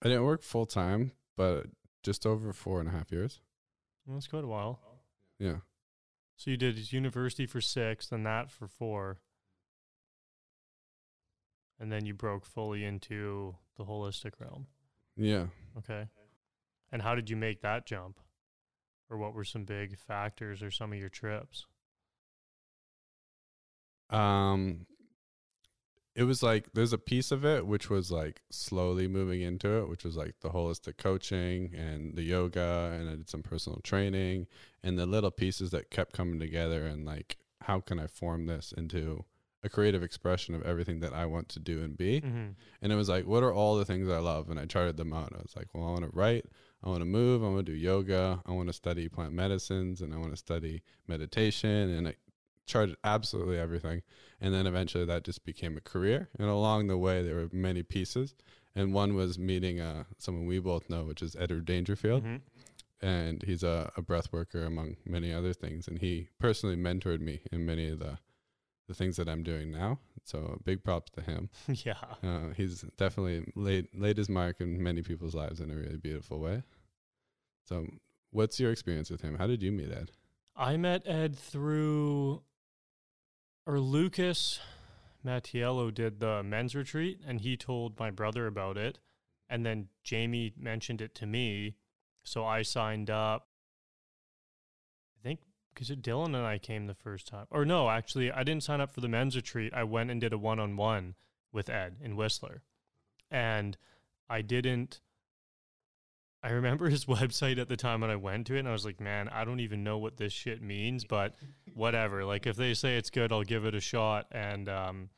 I 0.02 0.08
didn't 0.08 0.24
work 0.24 0.42
full 0.42 0.66
time, 0.66 1.12
but 1.36 1.66
just 2.02 2.26
over 2.26 2.52
four 2.52 2.80
and 2.80 2.88
a 2.88 2.92
half 2.92 3.10
years. 3.12 3.40
Well, 4.06 4.16
that's 4.16 4.26
quite 4.28 4.44
a 4.44 4.48
while. 4.48 4.80
Yeah, 5.38 5.58
So 6.36 6.50
you 6.52 6.56
did 6.56 6.92
university 6.92 7.46
for 7.46 7.60
6, 7.60 8.08
then 8.08 8.22
that 8.24 8.50
for 8.50 8.68
4. 8.68 9.18
And 11.78 11.90
then 11.90 12.06
you 12.06 12.14
broke 12.14 12.44
fully 12.46 12.84
into 12.84 13.56
the 13.76 13.84
holistic 13.84 14.38
realm. 14.38 14.66
yeah. 15.16 15.46
Okay. 15.78 16.06
And 16.92 17.02
how 17.02 17.14
did 17.14 17.28
you 17.30 17.36
make 17.36 17.62
that 17.62 17.86
jump? 17.86 18.20
Or 19.12 19.18
what 19.18 19.34
were 19.34 19.44
some 19.44 19.64
big 19.64 19.98
factors 19.98 20.62
or 20.62 20.70
some 20.70 20.90
of 20.90 20.98
your 20.98 21.10
trips? 21.10 21.66
Um, 24.08 24.86
it 26.14 26.24
was 26.24 26.42
like 26.42 26.72
there's 26.72 26.94
a 26.94 26.98
piece 26.98 27.30
of 27.30 27.44
it 27.44 27.66
which 27.66 27.90
was 27.90 28.10
like 28.10 28.40
slowly 28.50 29.06
moving 29.06 29.42
into 29.42 29.68
it, 29.80 29.88
which 29.90 30.02
was 30.02 30.16
like 30.16 30.36
the 30.40 30.48
holistic 30.48 30.96
coaching 30.96 31.74
and 31.74 32.16
the 32.16 32.22
yoga, 32.22 32.96
and 32.98 33.10
I 33.10 33.16
did 33.16 33.28
some 33.28 33.42
personal 33.42 33.80
training, 33.82 34.46
and 34.82 34.98
the 34.98 35.04
little 35.04 35.30
pieces 35.30 35.70
that 35.72 35.90
kept 35.90 36.14
coming 36.14 36.40
together, 36.40 36.86
and 36.86 37.04
like 37.04 37.36
how 37.60 37.80
can 37.80 38.00
I 38.00 38.06
form 38.06 38.46
this 38.46 38.72
into 38.74 39.26
a 39.62 39.68
creative 39.68 40.02
expression 40.02 40.54
of 40.54 40.62
everything 40.62 41.00
that 41.00 41.12
I 41.12 41.26
want 41.26 41.48
to 41.50 41.60
do 41.60 41.82
and 41.82 41.96
be. 41.96 42.20
Mm-hmm. 42.20 42.48
And 42.80 42.92
it 42.92 42.96
was 42.96 43.08
like, 43.08 43.26
what 43.26 43.44
are 43.44 43.52
all 43.52 43.76
the 43.76 43.84
things 43.84 44.08
I 44.08 44.18
love? 44.18 44.50
And 44.50 44.58
I 44.58 44.66
charted 44.66 44.96
them 44.96 45.12
out. 45.12 45.32
I 45.32 45.42
was 45.42 45.54
like, 45.54 45.68
well, 45.72 45.86
I 45.86 45.90
want 45.90 46.02
to 46.02 46.10
write, 46.12 46.46
I 46.84 46.88
want 46.88 47.00
to 47.00 47.06
move, 47.06 47.44
I 47.44 47.48
want 47.48 47.66
to 47.66 47.72
do 47.72 47.78
yoga, 47.78 48.42
I 48.44 48.52
want 48.52 48.68
to 48.68 48.72
study 48.72 49.08
plant 49.08 49.32
medicines, 49.32 50.00
and 50.00 50.12
I 50.12 50.16
want 50.16 50.32
to 50.32 50.36
study 50.36 50.82
meditation. 51.06 51.90
And 51.90 52.08
I 52.08 52.14
charted 52.66 52.96
absolutely 53.04 53.58
everything. 53.58 54.02
And 54.40 54.52
then 54.52 54.66
eventually 54.66 55.04
that 55.04 55.24
just 55.24 55.44
became 55.44 55.76
a 55.76 55.80
career. 55.80 56.28
And 56.38 56.48
along 56.48 56.88
the 56.88 56.98
way, 56.98 57.22
there 57.22 57.36
were 57.36 57.48
many 57.52 57.82
pieces. 57.82 58.34
And 58.74 58.94
one 58.94 59.14
was 59.14 59.38
meeting 59.38 59.80
uh, 59.80 60.04
someone 60.18 60.46
we 60.46 60.58
both 60.58 60.88
know, 60.88 61.04
which 61.04 61.22
is 61.22 61.36
Edward 61.36 61.66
Dangerfield. 61.66 62.24
Mm-hmm. 62.24 63.06
And 63.06 63.42
he's 63.42 63.62
a, 63.62 63.92
a 63.96 64.02
breath 64.02 64.32
worker 64.32 64.64
among 64.64 64.96
many 65.04 65.32
other 65.32 65.52
things. 65.52 65.88
And 65.88 65.98
he 65.98 66.28
personally 66.38 66.76
mentored 66.76 67.20
me 67.20 67.42
in 67.50 67.66
many 67.66 67.88
of 67.88 67.98
the, 67.98 68.18
the 68.88 68.94
things 68.94 69.16
that 69.16 69.28
I'm 69.28 69.42
doing 69.42 69.70
now 69.70 69.98
So 70.24 70.58
big 70.64 70.84
props 70.84 71.10
to 71.12 71.20
him. 71.20 71.50
yeah. 71.68 71.94
Uh, 72.22 72.48
he's 72.56 72.82
definitely 72.96 73.44
laid 73.54 73.88
laid 73.94 74.16
his 74.16 74.28
mark 74.28 74.60
in 74.60 74.82
many 74.82 75.02
people's 75.02 75.34
lives 75.34 75.60
in 75.60 75.70
a 75.70 75.74
really 75.74 75.96
beautiful 75.96 76.38
way. 76.38 76.62
So, 77.64 77.86
what's 78.30 78.58
your 78.58 78.72
experience 78.72 79.10
with 79.10 79.20
him? 79.20 79.36
How 79.36 79.46
did 79.46 79.62
you 79.62 79.72
meet 79.72 79.90
Ed? 79.90 80.10
I 80.54 80.76
met 80.76 81.06
Ed 81.06 81.36
through, 81.36 82.42
or 83.66 83.80
Lucas 83.80 84.60
Mattiello 85.24 85.92
did 85.92 86.20
the 86.20 86.42
men's 86.42 86.74
retreat, 86.74 87.20
and 87.26 87.40
he 87.40 87.56
told 87.56 87.98
my 87.98 88.10
brother 88.10 88.46
about 88.46 88.76
it, 88.76 88.98
and 89.48 89.64
then 89.64 89.88
Jamie 90.02 90.52
mentioned 90.58 91.00
it 91.00 91.14
to 91.16 91.26
me, 91.26 91.76
so 92.24 92.44
I 92.44 92.62
signed 92.62 93.10
up. 93.10 93.48
Because 95.74 95.90
Dylan 95.90 96.26
and 96.26 96.36
I 96.36 96.58
came 96.58 96.86
the 96.86 96.94
first 96.94 97.26
time, 97.26 97.46
or 97.50 97.64
no, 97.64 97.88
actually, 97.88 98.30
I 98.30 98.42
didn't 98.42 98.62
sign 98.62 98.80
up 98.80 98.92
for 98.92 99.00
the 99.00 99.08
men's 99.08 99.36
retreat. 99.36 99.72
I 99.74 99.84
went 99.84 100.10
and 100.10 100.20
did 100.20 100.32
a 100.32 100.38
one-on-one 100.38 101.14
with 101.52 101.70
Ed 101.70 101.96
in 102.00 102.16
Whistler, 102.16 102.62
and 103.30 103.76
I 104.28 104.42
didn't. 104.42 105.00
I 106.42 106.50
remember 106.50 106.88
his 106.90 107.04
website 107.06 107.58
at 107.58 107.68
the 107.68 107.76
time 107.76 108.00
when 108.00 108.10
I 108.10 108.16
went 108.16 108.46
to 108.48 108.56
it, 108.56 108.60
and 108.60 108.68
I 108.68 108.72
was 108.72 108.84
like, 108.84 109.00
man, 109.00 109.28
I 109.28 109.44
don't 109.44 109.60
even 109.60 109.84
know 109.84 109.98
what 109.98 110.16
this 110.16 110.32
shit 110.32 110.60
means, 110.62 111.04
but 111.04 111.34
whatever. 111.74 112.24
Like, 112.24 112.46
if 112.46 112.56
they 112.56 112.74
say 112.74 112.96
it's 112.96 113.10
good, 113.10 113.32
I'll 113.32 113.42
give 113.42 113.64
it 113.64 113.74
a 113.74 113.80
shot. 113.80 114.26
And 114.30 114.68
um, 114.68 115.10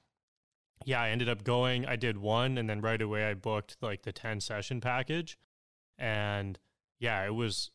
yeah, 0.85 1.01
I 1.01 1.11
ended 1.11 1.29
up 1.29 1.45
going. 1.45 1.87
I 1.87 1.97
did 1.97 2.19
one, 2.19 2.59
and 2.59 2.69
then 2.69 2.81
right 2.81 3.01
away 3.01 3.25
I 3.25 3.35
booked 3.35 3.77
like 3.81 4.03
the 4.03 4.13
10 4.13 4.41
session 4.41 4.81
package. 4.81 5.39
And 5.99 6.59
yeah, 6.99 7.25
it 7.25 7.35
was 7.35 7.71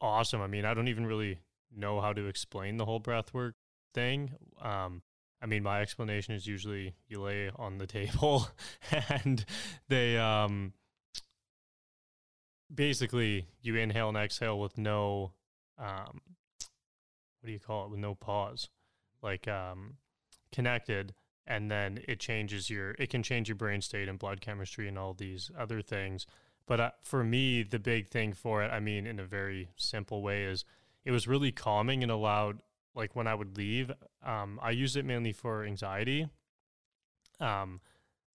awesome. 0.00 0.40
I 0.40 0.46
mean, 0.46 0.64
I 0.64 0.74
don't 0.74 0.88
even 0.88 1.06
really 1.06 1.40
know 1.74 2.00
how 2.00 2.12
to 2.12 2.26
explain 2.26 2.76
the 2.76 2.84
whole 2.84 3.00
breathwork 3.00 3.52
thing. 3.94 4.32
Um, 4.60 5.02
I 5.42 5.46
mean, 5.46 5.62
my 5.62 5.80
explanation 5.80 6.34
is 6.34 6.46
usually 6.46 6.94
you 7.08 7.20
lay 7.22 7.50
on 7.56 7.78
the 7.78 7.86
table 7.86 8.48
and 9.24 9.44
they, 9.88 10.18
um, 10.18 10.74
basically 12.72 13.46
you 13.62 13.76
inhale 13.76 14.08
and 14.08 14.16
exhale 14.16 14.58
with 14.58 14.78
no 14.78 15.32
um 15.78 16.20
what 17.40 17.46
do 17.46 17.52
you 17.52 17.58
call 17.58 17.84
it 17.84 17.90
with 17.90 17.98
no 17.98 18.14
pause 18.14 18.68
like 19.22 19.48
um 19.48 19.96
connected 20.52 21.14
and 21.46 21.70
then 21.70 21.98
it 22.06 22.20
changes 22.20 22.70
your 22.70 22.92
it 22.92 23.10
can 23.10 23.22
change 23.22 23.48
your 23.48 23.56
brain 23.56 23.80
state 23.80 24.08
and 24.08 24.18
blood 24.18 24.40
chemistry 24.40 24.86
and 24.86 24.98
all 24.98 25.14
these 25.14 25.50
other 25.58 25.82
things 25.82 26.26
but 26.66 26.80
uh, 26.80 26.90
for 27.02 27.24
me 27.24 27.62
the 27.62 27.78
big 27.78 28.08
thing 28.08 28.32
for 28.32 28.62
it 28.62 28.70
i 28.70 28.78
mean 28.78 29.06
in 29.06 29.18
a 29.18 29.24
very 29.24 29.70
simple 29.76 30.22
way 30.22 30.44
is 30.44 30.64
it 31.04 31.10
was 31.10 31.28
really 31.28 31.52
calming 31.52 32.02
and 32.02 32.12
allowed 32.12 32.62
like 32.94 33.14
when 33.14 33.26
i 33.26 33.34
would 33.34 33.56
leave 33.56 33.90
um 34.24 34.58
i 34.62 34.70
used 34.70 34.96
it 34.96 35.04
mainly 35.04 35.32
for 35.32 35.64
anxiety 35.64 36.28
um 37.40 37.80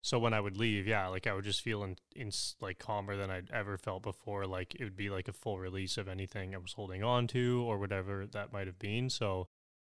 so 0.05 0.19
when 0.19 0.35
I 0.35 0.39
would 0.39 0.55
leave, 0.55 0.85
yeah, 0.85 1.07
like 1.07 1.25
I 1.25 1.33
would 1.33 1.45
just 1.45 1.63
feel 1.63 1.83
in, 1.83 1.95
in 2.15 2.29
like 2.61 2.77
calmer 2.77 3.17
than 3.17 3.31
I'd 3.31 3.49
ever 3.51 3.75
felt 3.75 4.03
before. 4.03 4.45
Like 4.45 4.75
it 4.75 4.83
would 4.83 4.95
be 4.95 5.09
like 5.09 5.27
a 5.27 5.33
full 5.33 5.57
release 5.57 5.97
of 5.97 6.07
anything 6.07 6.53
I 6.53 6.59
was 6.59 6.73
holding 6.73 7.03
on 7.03 7.25
to 7.29 7.65
or 7.67 7.79
whatever 7.79 8.27
that 8.27 8.53
might 8.53 8.67
have 8.67 8.77
been. 8.77 9.09
So, 9.09 9.47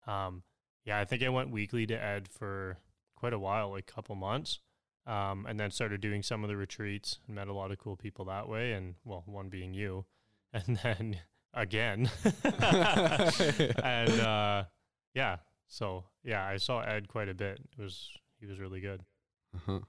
um, 0.05 0.43
yeah, 0.85 0.99
I 0.99 1.05
think 1.05 1.23
I 1.23 1.29
went 1.29 1.49
weekly 1.49 1.87
to 1.87 1.95
Ed 1.95 2.27
for 2.27 2.77
quite 3.15 3.33
a 3.33 3.39
while, 3.39 3.71
like 3.71 3.89
a 3.89 3.91
couple 3.91 4.13
months, 4.13 4.59
um, 5.07 5.47
and 5.49 5.59
then 5.59 5.71
started 5.71 5.99
doing 5.99 6.21
some 6.21 6.43
of 6.43 6.47
the 6.47 6.57
retreats 6.57 7.17
and 7.25 7.35
met 7.35 7.47
a 7.47 7.53
lot 7.53 7.71
of 7.71 7.79
cool 7.79 7.95
people 7.95 8.25
that 8.25 8.47
way. 8.47 8.73
And 8.73 8.93
well, 9.03 9.23
one 9.25 9.49
being 9.49 9.73
you, 9.73 10.05
and 10.53 10.77
then 10.83 11.21
again, 11.53 12.09
and 12.43 14.19
uh, 14.19 14.63
yeah, 15.13 15.37
so 15.67 16.05
yeah, 16.23 16.45
I 16.45 16.57
saw 16.57 16.81
Ed 16.81 17.07
quite 17.07 17.29
a 17.29 17.33
bit. 17.33 17.59
It 17.77 17.81
was 17.81 18.09
he 18.39 18.45
was 18.45 18.59
really 18.59 18.81
good. 18.81 19.01
Uh-huh. 19.55 19.79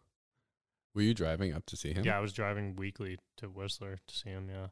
Were 0.94 1.02
you 1.02 1.14
driving 1.14 1.52
up 1.52 1.66
to 1.66 1.76
see 1.76 1.92
him? 1.92 2.04
Yeah, 2.04 2.16
I 2.16 2.20
was 2.20 2.32
driving 2.32 2.76
weekly 2.76 3.18
to 3.38 3.46
Whistler 3.46 3.98
to 4.06 4.14
see 4.14 4.30
him. 4.30 4.48
Yeah, 4.48 4.68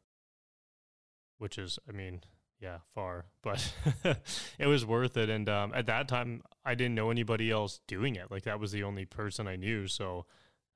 which 1.39 1.59
is, 1.59 1.79
I 1.89 1.93
mean, 1.93 2.23
yeah, 2.61 2.79
far, 2.95 3.25
but 3.43 3.75
it 4.59 4.67
was 4.69 4.87
worth 4.87 5.17
it. 5.17 5.29
And 5.29 5.49
um, 5.49 5.73
at 5.75 5.87
that 5.87 6.07
time, 6.07 6.43
I 6.65 6.77
didn't 6.77 6.95
know 6.95 7.11
anybody 7.11 7.51
else 7.51 7.81
doing 7.89 8.15
it. 8.15 8.31
Like 8.31 8.45
that 8.45 8.61
was 8.61 8.71
the 8.71 8.85
only 8.85 9.05
person 9.05 9.49
I 9.49 9.57
knew. 9.57 9.89
So, 9.89 10.27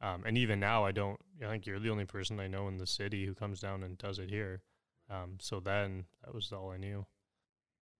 um, 0.01 0.25
and 0.27 0.37
even 0.37 0.59
now, 0.59 0.85
I 0.85 0.91
don't. 0.91 1.21
I 1.41 1.49
think 1.49 1.65
you're 1.65 1.79
the 1.79 1.91
only 1.91 2.05
person 2.05 2.41
I 2.41 2.49
know 2.49 2.67
in 2.67 2.79
the 2.79 2.87
city 2.87 3.25
who 3.25 3.35
comes 3.35 3.61
down 3.61 3.85
and 3.85 3.97
does 3.97 4.19
it 4.19 4.29
here. 4.29 4.63
Um, 5.11 5.39
so 5.41 5.61
then 5.61 6.05
that 6.25 6.35
was 6.35 6.53
all 6.53 6.71
I 6.71 6.77
knew. 6.77 7.07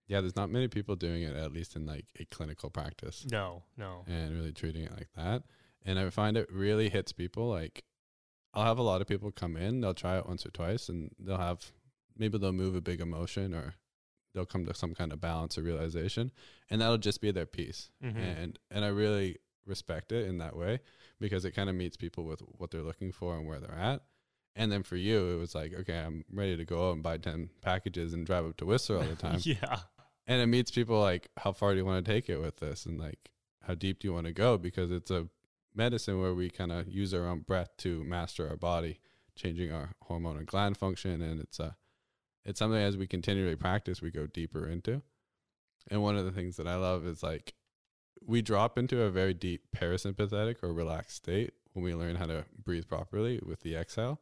Yeah, 0.07 0.21
there's 0.21 0.35
not 0.35 0.49
many 0.49 0.67
people 0.67 0.95
doing 0.95 1.23
it, 1.23 1.35
at 1.35 1.51
least 1.51 1.75
in 1.75 1.85
like 1.85 2.05
a 2.19 2.25
clinical 2.25 2.69
practice. 2.69 3.25
No, 3.29 3.63
no. 3.77 4.05
And 4.07 4.33
really 4.33 4.53
treating 4.53 4.83
it 4.83 4.91
like 4.91 5.09
that 5.15 5.43
and 5.87 5.97
I 5.97 6.09
find 6.09 6.37
it 6.37 6.51
really 6.51 6.89
hits 6.89 7.13
people. 7.13 7.49
Like, 7.49 7.85
I'll 8.53 8.65
have 8.65 8.77
a 8.77 8.83
lot 8.83 9.01
of 9.01 9.07
people 9.07 9.31
come 9.31 9.55
in, 9.55 9.81
they'll 9.81 9.93
try 9.93 10.17
it 10.17 10.27
once 10.27 10.45
or 10.45 10.51
twice, 10.51 10.89
and 10.89 11.11
they'll 11.17 11.37
have 11.37 11.71
maybe 12.17 12.37
they'll 12.37 12.51
move 12.51 12.75
a 12.75 12.81
big 12.81 12.99
emotion 12.99 13.53
or 13.53 13.75
they'll 14.33 14.45
come 14.45 14.65
to 14.65 14.73
some 14.73 14.93
kind 14.93 15.13
of 15.13 15.21
balance 15.21 15.57
or 15.57 15.61
realization, 15.61 16.31
and 16.69 16.81
that'll 16.81 16.97
just 16.97 17.21
be 17.21 17.31
their 17.31 17.45
piece. 17.45 17.89
Mm-hmm. 18.03 18.19
And 18.19 18.59
and 18.69 18.85
I 18.85 18.89
really 18.89 19.37
respect 19.65 20.11
it 20.11 20.27
in 20.27 20.37
that 20.39 20.55
way 20.55 20.79
because 21.19 21.45
it 21.45 21.51
kind 21.51 21.69
of 21.69 21.75
meets 21.75 21.97
people 21.97 22.25
with 22.25 22.41
what 22.41 22.71
they're 22.71 22.81
looking 22.81 23.11
for 23.11 23.37
and 23.37 23.47
where 23.47 23.59
they're 23.59 23.71
at. 23.71 24.01
And 24.57 24.71
then 24.71 24.81
for 24.81 24.95
you, 24.95 25.29
it 25.29 25.37
was 25.37 25.53
like, 25.53 25.71
okay, 25.73 25.99
I'm 25.99 26.25
ready 26.33 26.57
to 26.57 26.65
go 26.65 26.89
out 26.89 26.93
and 26.95 27.03
buy 27.03 27.17
10 27.17 27.51
packages 27.61 28.13
and 28.13 28.25
drive 28.25 28.45
up 28.45 28.57
to 28.57 28.65
Whistler 28.65 28.97
all 28.97 29.03
the 29.03 29.15
time. 29.27 29.39
yeah. 29.43 29.81
And 30.25 30.41
it 30.41 30.47
meets 30.47 30.71
people 30.71 30.99
like, 30.99 31.29
how 31.37 31.53
far 31.53 31.71
do 31.71 31.77
you 31.77 31.85
want 31.85 32.03
to 32.03 32.11
take 32.11 32.27
it 32.27 32.41
with 32.41 32.57
this? 32.57 32.87
And 32.87 32.99
like, 32.99 33.29
how 33.61 33.75
deep 33.75 33.99
do 33.99 34.07
you 34.07 34.13
want 34.13 34.25
to 34.25 34.33
go? 34.33 34.57
Because 34.57 34.89
it's 34.89 35.11
a 35.11 35.27
medicine 35.75 36.19
where 36.19 36.33
we 36.33 36.49
kind 36.49 36.71
of 36.71 36.89
use 36.89 37.13
our 37.13 37.27
own 37.27 37.41
breath 37.41 37.69
to 37.77 38.03
master 38.03 38.49
our 38.49 38.57
body, 38.57 38.99
changing 39.35 39.71
our 39.71 39.91
hormone 40.01 40.37
and 40.37 40.47
gland 40.47 40.75
function, 40.75 41.21
and 41.21 41.39
it's 41.39 41.59
a 41.59 41.77
it's 42.43 42.59
something 42.59 42.79
as 42.81 42.97
we 42.97 43.05
continually 43.05 43.57
practice 43.57 44.01
we 44.01 44.09
go 44.09 44.25
deeper 44.25 44.67
into. 44.67 45.01
And 45.91 46.01
one 46.01 46.17
of 46.17 46.25
the 46.25 46.31
things 46.31 46.55
that 46.57 46.67
I 46.67 46.75
love 46.75 47.05
is 47.05 47.21
like 47.21 47.53
we 48.25 48.41
drop 48.41 48.77
into 48.77 49.01
a 49.01 49.11
very 49.11 49.33
deep 49.33 49.67
parasympathetic 49.75 50.63
or 50.63 50.73
relaxed 50.73 51.17
state 51.17 51.53
when 51.73 51.83
we 51.83 51.93
learn 51.93 52.15
how 52.15 52.25
to 52.25 52.45
breathe 52.63 52.87
properly 52.87 53.39
with 53.45 53.61
the 53.61 53.75
exhale. 53.75 54.19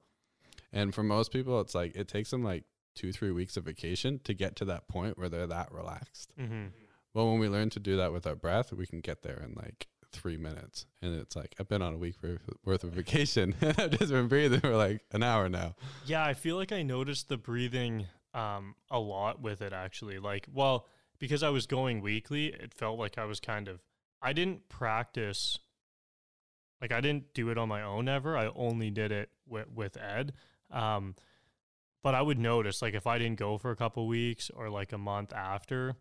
And 0.76 0.94
for 0.94 1.02
most 1.02 1.32
people, 1.32 1.60
it's 1.62 1.74
like 1.74 1.96
it 1.96 2.08
takes 2.08 2.30
them 2.30 2.44
like 2.44 2.66
two, 2.96 3.12
three 3.12 3.32
weeks 3.32 3.58
of 3.58 3.64
vacation 3.64 4.20
to 4.26 4.34
get 4.34 4.56
to 4.58 4.66
that 4.66 4.88
point 4.88 5.18
where 5.18 5.30
they're 5.30 5.48
that 5.48 5.72
relaxed. 5.72 6.34
Mm-hmm. 6.40 6.66
Well, 7.14 7.32
when 7.32 7.40
we 7.40 7.48
learn 7.48 7.70
to 7.72 7.80
do 7.80 7.98
that 7.98 8.12
with 8.12 8.28
our 8.28 8.36
breath, 8.36 8.74
we 8.74 8.86
can 8.86 9.00
get 9.00 9.24
there 9.24 9.42
in 9.42 9.54
like 9.56 9.88
three 10.12 10.38
minutes. 10.38 10.86
And 11.02 11.16
it's 11.16 11.36
like, 11.36 11.56
I've 11.60 11.70
been 11.70 11.82
on 11.82 11.94
a 11.94 11.98
week 11.98 12.16
worth 12.64 12.84
of 12.84 12.92
vacation 12.92 13.56
and 13.62 13.80
I've 13.80 13.98
just 13.98 14.12
been 14.12 14.28
breathing 14.28 14.60
for 14.60 14.76
like 14.76 15.02
an 15.12 15.24
hour 15.24 15.48
now. 15.50 15.76
Yeah, 16.06 16.26
I 16.26 16.34
feel 16.34 16.58
like 16.58 16.72
I 16.72 16.84
noticed 16.84 17.30
the 17.30 17.38
breathing 17.38 18.08
um, 18.34 18.76
a 18.92 19.00
lot 19.00 19.42
with 19.42 19.62
it 19.62 19.72
actually. 19.72 20.20
Like, 20.20 20.48
well, 20.54 20.88
because 21.20 21.42
I 21.44 21.50
was 21.50 21.66
going 21.66 22.02
weekly, 22.02 22.48
it 22.48 22.74
felt 22.74 23.00
like 23.00 23.18
I 23.18 23.26
was 23.26 23.40
kind 23.40 23.68
of, 23.68 23.82
I 24.22 24.34
didn't 24.34 24.68
practice, 24.68 25.60
like, 26.82 26.92
I 26.92 27.00
didn't 27.00 27.34
do 27.34 27.50
it 27.50 27.58
on 27.58 27.70
my 27.70 27.82
own 27.82 28.10
ever. 28.10 28.38
I 28.38 28.48
only 28.56 28.90
did 28.90 29.12
it 29.12 29.30
with, 29.48 29.70
with 29.74 29.98
Ed. 29.98 30.34
Um, 30.72 31.16
but 32.04 32.16
I 32.16 32.22
would 32.22 32.40
notice, 32.40 32.82
like, 32.82 32.94
if 32.94 33.08
I 33.08 33.18
didn't 33.18 33.40
go 33.40 33.58
for 33.58 33.72
a 33.72 33.76
couple 33.76 34.08
weeks 34.08 34.50
or 34.50 34.70
like 34.70 34.92
a 34.92 34.98
month 34.98 35.34
after, 35.34 35.96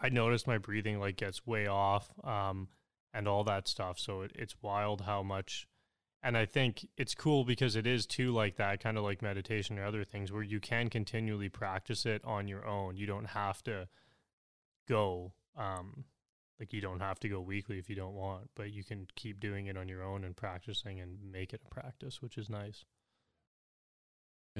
I 0.00 0.08
noticed 0.08 0.46
my 0.46 0.58
breathing 0.58 1.00
like 1.00 1.16
gets 1.16 1.46
way 1.46 1.66
off. 1.66 2.10
Um, 2.22 2.68
and 3.12 3.26
all 3.26 3.44
that 3.44 3.68
stuff. 3.68 3.98
So 3.98 4.22
it, 4.22 4.32
it's 4.34 4.54
wild 4.62 5.02
how 5.02 5.22
much. 5.22 5.66
And 6.22 6.36
I 6.36 6.44
think 6.44 6.86
it's 6.96 7.14
cool 7.14 7.44
because 7.44 7.76
it 7.76 7.86
is 7.86 8.06
too 8.06 8.32
like 8.32 8.56
that, 8.56 8.82
kind 8.82 8.98
of 8.98 9.04
like 9.04 9.22
meditation 9.22 9.78
or 9.78 9.84
other 9.84 10.04
things 10.04 10.30
where 10.30 10.42
you 10.42 10.60
can 10.60 10.90
continually 10.90 11.48
practice 11.48 12.04
it 12.04 12.22
on 12.24 12.46
your 12.46 12.66
own. 12.66 12.96
You 12.96 13.06
don't 13.06 13.26
have 13.26 13.62
to 13.64 13.88
go, 14.86 15.32
um, 15.56 16.04
like 16.58 16.74
you 16.74 16.82
don't 16.82 17.00
have 17.00 17.18
to 17.20 17.28
go 17.28 17.40
weekly 17.40 17.78
if 17.78 17.88
you 17.88 17.96
don't 17.96 18.14
want, 18.14 18.50
but 18.54 18.70
you 18.70 18.84
can 18.84 19.06
keep 19.16 19.40
doing 19.40 19.66
it 19.66 19.78
on 19.78 19.88
your 19.88 20.02
own 20.02 20.24
and 20.24 20.36
practicing 20.36 21.00
and 21.00 21.18
make 21.32 21.54
it 21.54 21.62
a 21.64 21.74
practice, 21.74 22.20
which 22.20 22.36
is 22.36 22.50
nice. 22.50 22.84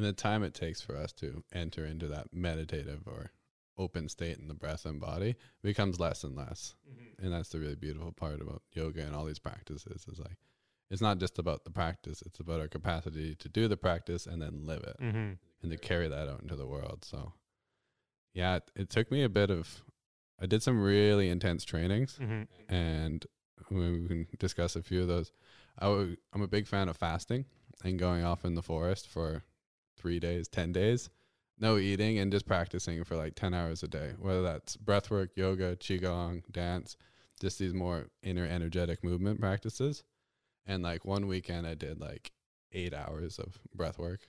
And 0.01 0.09
the 0.09 0.15
time 0.15 0.43
it 0.43 0.55
takes 0.55 0.81
for 0.81 0.97
us 0.97 1.13
to 1.13 1.45
enter 1.53 1.85
into 1.85 2.09
that 2.09 2.29
meditative 2.33 3.03
or 3.05 3.33
open 3.77 4.09
state 4.09 4.39
in 4.39 4.49
the 4.49 4.55
breath 4.55 4.87
and 4.87 4.99
body 4.99 5.37
becomes 5.63 6.01
less 6.01 6.25
and 6.25 6.35
less. 6.35 6.75
Mm-hmm. 6.91 7.23
And 7.23 7.35
that's 7.35 7.51
the 7.51 7.59
really 7.59 7.75
beautiful 7.75 8.11
part 8.11 8.41
about 8.41 8.63
yoga 8.73 9.03
and 9.03 9.15
all 9.15 9.27
these 9.27 9.39
practices 9.39 10.07
is 10.11 10.19
like 10.19 10.39
it's 10.91 11.03
not 11.03 11.19
just 11.19 11.39
about 11.39 11.65
the 11.65 11.71
practice, 11.71 12.23
it's 12.25 12.41
about 12.41 12.61
our 12.61 12.67
capacity 12.67 13.35
to 13.35 13.49
do 13.51 13.69
the 13.69 13.77
practice 13.77 14.25
and 14.25 14.41
then 14.41 14.63
live 14.65 14.85
it 14.85 14.97
mm-hmm. 15.03 15.33
and 15.63 15.71
to 15.71 15.77
carry 15.77 16.09
that 16.09 16.31
out 16.31 16.41
into 16.41 16.57
the 16.57 16.67
world. 16.67 17.05
So 17.05 17.35
yeah, 18.33 18.57
it, 18.57 18.71
it, 18.75 18.89
took 18.89 19.13
me 19.13 19.23
a 19.23 19.29
bit 19.29 19.51
of 19.51 19.83
I 20.41 20.47
did 20.47 20.63
some 20.63 20.83
really 20.83 21.29
intense 21.29 21.67
trainings 21.67 22.19
mm-hmm. 22.19 22.75
and 22.75 23.27
we 23.71 24.09
can 24.09 24.27
discuss 24.39 24.77
a 24.77 24.83
few 24.83 25.03
of 25.03 25.09
those. 25.09 25.31
i 25.79 25.85
w- 25.85 26.17
I'm 26.33 26.41
a 26.41 26.49
big 26.49 26.67
fan 26.67 26.89
of 26.89 26.97
fasting 26.97 27.45
and 27.85 27.99
going 27.99 28.25
off 28.25 28.47
in 28.47 28.55
the 28.55 28.63
forest 28.63 29.07
for 29.07 29.45
3 30.01 30.19
days, 30.19 30.49
10 30.49 30.73
days 30.73 31.11
no 31.61 31.77
eating 31.77 32.19
and 32.19 32.33
just 32.33 32.47
practicing 32.47 33.05
for 33.05 33.17
like 33.17 33.35
10 33.35 33.55
hours 33.55 33.83
a 33.83 33.89
day, 33.89 34.15
whether 34.19 34.43
that's 34.43 34.77
breath 34.77 35.11
work, 35.11 35.31
yoga, 35.37 35.77
qigong, 35.77 36.43
dance. 36.51 36.97
just 37.41 37.59
these 37.59 37.75
more 37.75 38.07
inner 38.23 38.47
energetic 38.47 39.05
movement 39.05 39.41
practices. 39.41 40.03
And 40.67 40.83
like 40.83 41.05
one 41.05 41.27
weekend, 41.27 41.67
I 41.67 41.75
did 41.75 42.01
like 42.01 42.33
eight 42.73 42.95
hours 42.95 43.39
of 43.39 43.59
breath 43.75 43.99
work, 43.99 44.29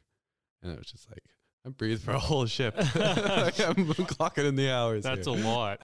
and 0.62 0.72
it 0.72 0.78
was 0.78 0.92
just 0.92 1.10
like 1.10 1.24
I 1.66 1.70
breathed 1.70 2.04
for 2.04 2.12
a 2.12 2.20
whole 2.20 2.46
shift. 2.46 2.78
like 2.96 3.60
I'm 3.60 3.76
clocking 3.86 4.46
in 4.46 4.56
the 4.56 4.72
hours. 4.72 5.04
That's 5.04 5.28
here. 5.28 5.38
a 5.38 5.40
lot. 5.40 5.82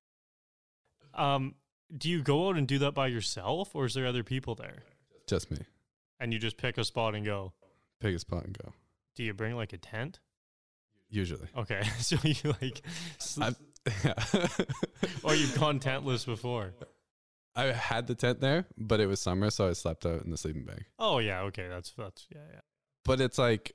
Um, 1.13 1.55
do 1.95 2.09
you 2.09 2.21
go 2.21 2.49
out 2.49 2.57
and 2.57 2.67
do 2.67 2.79
that 2.79 2.93
by 2.93 3.07
yourself, 3.07 3.75
or 3.75 3.85
is 3.85 3.93
there 3.93 4.07
other 4.07 4.23
people 4.23 4.55
there? 4.55 4.83
just 5.27 5.51
me. 5.51 5.57
And 6.19 6.31
you 6.31 6.39
just 6.39 6.57
pick 6.57 6.77
a 6.77 6.85
spot 6.85 7.13
and 7.13 7.25
go. 7.25 7.51
Pick 7.99 8.15
a 8.15 8.19
spot 8.19 8.45
and 8.45 8.57
go. 8.57 8.73
Do 9.17 9.23
you 9.23 9.33
bring 9.33 9.55
like 9.55 9.73
a 9.73 9.77
tent? 9.77 10.19
Usually, 11.09 11.47
Okay, 11.57 11.81
so 11.99 12.17
you 12.23 12.53
like, 12.61 12.81
sl- 13.17 13.43
yeah. 14.03 14.13
or 15.23 15.33
you've 15.33 15.57
gone 15.59 15.79
tentless 15.79 16.23
before. 16.23 16.73
I 17.55 17.71
had 17.71 18.05
the 18.05 18.13
tent 18.13 18.41
there, 18.41 18.65
but 18.77 18.99
it 18.99 19.07
was 19.07 19.19
summer, 19.19 19.49
so 19.49 19.69
I 19.69 19.73
slept 19.73 20.05
out 20.05 20.21
in 20.23 20.29
the 20.29 20.37
sleeping 20.37 20.65
bag. 20.65 20.85
Oh 20.99 21.17
yeah, 21.17 21.41
okay, 21.43 21.67
that's 21.67 21.91
that's 21.97 22.27
yeah 22.31 22.41
yeah. 22.53 22.59
But 23.05 23.21
it's 23.21 23.39
like 23.39 23.71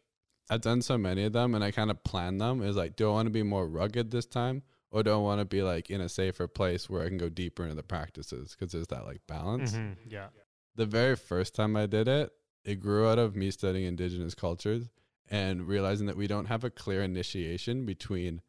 I've 0.49 0.61
done 0.61 0.81
so 0.81 0.97
many 0.97 1.25
of 1.25 1.33
them, 1.33 1.57
and 1.57 1.65
I 1.65 1.73
kind 1.73 1.91
of 1.91 2.05
plan 2.05 2.39
them. 2.39 2.63
Is 2.63 2.77
like, 2.77 2.95
do 2.95 3.09
I 3.09 3.13
want 3.13 3.27
to 3.27 3.31
be 3.33 3.43
more 3.43 3.67
rugged 3.67 4.13
this 4.13 4.27
time, 4.27 4.63
or 4.93 5.03
do 5.03 5.11
I 5.13 5.17
want 5.17 5.41
to 5.41 5.45
be 5.45 5.63
like 5.63 5.91
in 5.91 6.01
a 6.01 6.09
safer 6.09 6.47
place 6.47 6.89
where 6.89 7.03
I 7.03 7.09
can 7.09 7.19
go 7.19 7.29
deeper 7.29 7.65
into 7.65 7.75
the 7.75 7.83
practices? 7.83 8.55
Because 8.57 8.71
there's 8.73 8.87
that 8.89 9.07
like 9.07 9.23
balance. 9.27 9.73
Mhm, 9.73 9.97
yeah. 10.07 10.29
The 10.77 10.87
very 10.87 11.17
first 11.17 11.57
time 11.57 11.75
I 11.75 11.87
did 11.87 12.07
it, 12.07 12.31
it 12.65 12.77
grew 12.79 13.09
out 13.09 13.19
of 13.19 13.35
me 13.35 13.51
studying 13.51 13.87
indigenous 13.87 14.35
cultures 14.37 14.89
and 15.33 15.67
realizing 15.67 16.07
that 16.07 16.17
we 16.17 16.27
don't 16.29 16.47
have 16.47 16.62
a 16.62 16.71
clear 16.71 17.03
initiation 17.03 17.85
between 17.87 18.41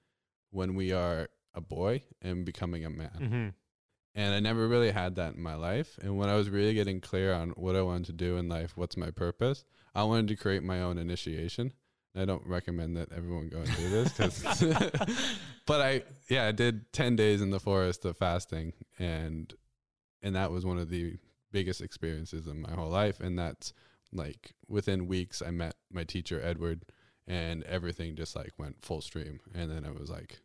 when 0.52 0.76
we 0.76 0.92
are 0.92 1.30
a 1.56 1.62
boy 1.62 2.04
and 2.22 2.46
becoming 2.46 2.86
a 2.86 2.90
man. 2.90 3.10
hmm 3.18 3.48
And 4.22 4.36
I 4.36 4.40
never 4.40 4.68
really 4.68 4.92
had 4.92 5.16
that 5.16 5.34
in 5.36 5.42
my 5.42 5.56
life. 5.56 5.98
And 6.04 6.18
when 6.18 6.30
I 6.30 6.36
was 6.36 6.50
really 6.50 6.74
getting 6.76 7.00
clear 7.02 7.34
on 7.34 7.50
what 7.52 7.76
I 7.76 7.82
wanted 7.82 8.06
to 8.08 8.14
do 8.14 8.38
in 8.38 8.48
life, 8.50 8.74
what's 8.76 8.96
my 8.98 9.10
purpose, 9.12 9.64
I 9.96 10.04
wanted 10.04 10.28
to 10.28 10.36
create 10.36 10.62
my 10.64 10.82
own 10.82 10.98
initiation. 11.00 11.74
I 12.16 12.26
don't 12.26 12.46
recommend 12.46 12.96
that 12.98 13.12
everyone 13.12 13.50
go 13.50 13.58
and 13.62 13.76
do 13.76 13.90
this, 13.90 14.12
'cause- 14.14 14.62
but 15.66 15.82
I, 15.82 16.04
yeah, 16.30 16.46
I 16.46 16.52
did 16.52 16.92
10 16.94 17.16
days 17.16 17.42
in 17.42 17.50
the 17.50 17.60
forest 17.60 18.06
of 18.06 18.18
fasting. 18.18 18.74
And, 19.00 19.52
and 20.22 20.36
that 20.36 20.52
was 20.52 20.64
one 20.66 20.78
of 20.78 20.90
the 20.90 21.18
biggest 21.52 21.82
experiences 21.82 22.46
in 22.46 22.62
my 22.62 22.72
whole 22.74 22.90
life. 22.90 23.20
And 23.20 23.38
that's 23.40 23.74
like 24.14 24.54
within 24.68 25.08
weeks, 25.08 25.42
I 25.42 25.52
met 25.52 25.76
my 25.92 26.04
teacher, 26.04 26.42
Edward, 26.44 26.86
and 27.28 27.64
everything 27.64 28.16
just 28.16 28.36
like 28.36 28.52
went 28.58 28.84
full 28.84 29.02
stream. 29.02 29.40
And 29.54 29.72
then 29.72 29.84
it 29.86 30.00
was 30.00 30.10
like 30.10 30.40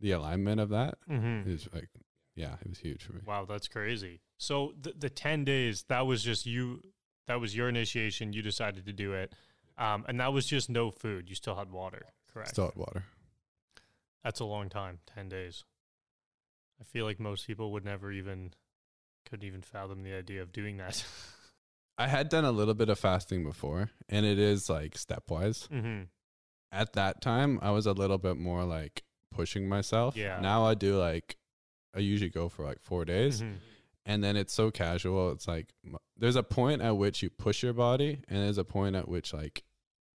the 0.00 0.12
alignment 0.12 0.60
of 0.60 0.70
that 0.70 0.98
hmm 1.06 1.42
is 1.46 1.68
like, 1.72 1.88
yeah, 2.34 2.54
it 2.60 2.68
was 2.68 2.78
huge 2.78 3.04
for 3.04 3.12
me. 3.14 3.20
Wow, 3.26 3.44
that's 3.44 3.68
crazy. 3.68 4.20
So 4.38 4.74
the 4.80 4.92
the 4.98 5.10
ten 5.10 5.44
days 5.44 5.84
that 5.88 6.06
was 6.06 6.22
just 6.22 6.46
you. 6.46 6.80
That 7.26 7.40
was 7.40 7.56
your 7.56 7.68
initiation. 7.68 8.32
You 8.32 8.40
decided 8.40 8.86
to 8.86 8.92
do 8.92 9.12
it, 9.12 9.34
um, 9.76 10.04
and 10.06 10.20
that 10.20 10.32
was 10.32 10.46
just 10.46 10.70
no 10.70 10.92
food. 10.92 11.28
You 11.28 11.34
still 11.34 11.56
had 11.56 11.72
water, 11.72 12.06
correct? 12.32 12.50
Still 12.50 12.66
had 12.66 12.76
water. 12.76 13.04
That's 14.22 14.38
a 14.38 14.44
long 14.44 14.68
time. 14.68 15.00
Ten 15.12 15.28
days. 15.28 15.64
I 16.80 16.84
feel 16.84 17.04
like 17.04 17.18
most 17.18 17.46
people 17.46 17.72
would 17.72 17.84
never 17.84 18.12
even 18.12 18.52
couldn't 19.28 19.46
even 19.46 19.62
fathom 19.62 20.02
the 20.02 20.14
idea 20.14 20.42
of 20.42 20.52
doing 20.52 20.76
that. 20.76 21.04
I 21.98 22.08
had 22.08 22.28
done 22.28 22.44
a 22.44 22.52
little 22.52 22.74
bit 22.74 22.88
of 22.88 22.98
fasting 22.98 23.42
before, 23.44 23.90
and 24.08 24.26
it 24.26 24.38
is 24.38 24.68
like 24.68 24.94
stepwise. 24.94 25.66
hmm 25.68 26.02
At 26.72 26.92
that 26.94 27.20
time, 27.22 27.58
I 27.62 27.70
was 27.70 27.86
a 27.86 27.92
little 27.92 28.18
bit 28.18 28.36
more 28.36 28.64
like 28.64 29.02
pushing 29.30 29.68
myself. 29.68 30.16
Yeah. 30.16 30.40
Now 30.40 30.64
I 30.66 30.74
do 30.74 30.98
like, 30.98 31.36
I 31.94 32.00
usually 32.00 32.28
go 32.30 32.48
for 32.48 32.64
like 32.64 32.80
four 32.82 33.04
days, 33.04 33.40
Mhm. 33.40 33.56
and 34.04 34.22
then 34.22 34.36
it's 34.36 34.52
so 34.52 34.70
casual. 34.70 35.30
It's 35.30 35.48
like 35.48 35.72
there's 36.16 36.36
a 36.36 36.42
point 36.42 36.82
at 36.82 36.96
which 36.96 37.22
you 37.22 37.30
push 37.30 37.62
your 37.62 37.72
body, 37.72 38.20
and 38.28 38.38
there's 38.42 38.58
a 38.58 38.64
point 38.64 38.96
at 38.96 39.08
which 39.08 39.32
like 39.32 39.64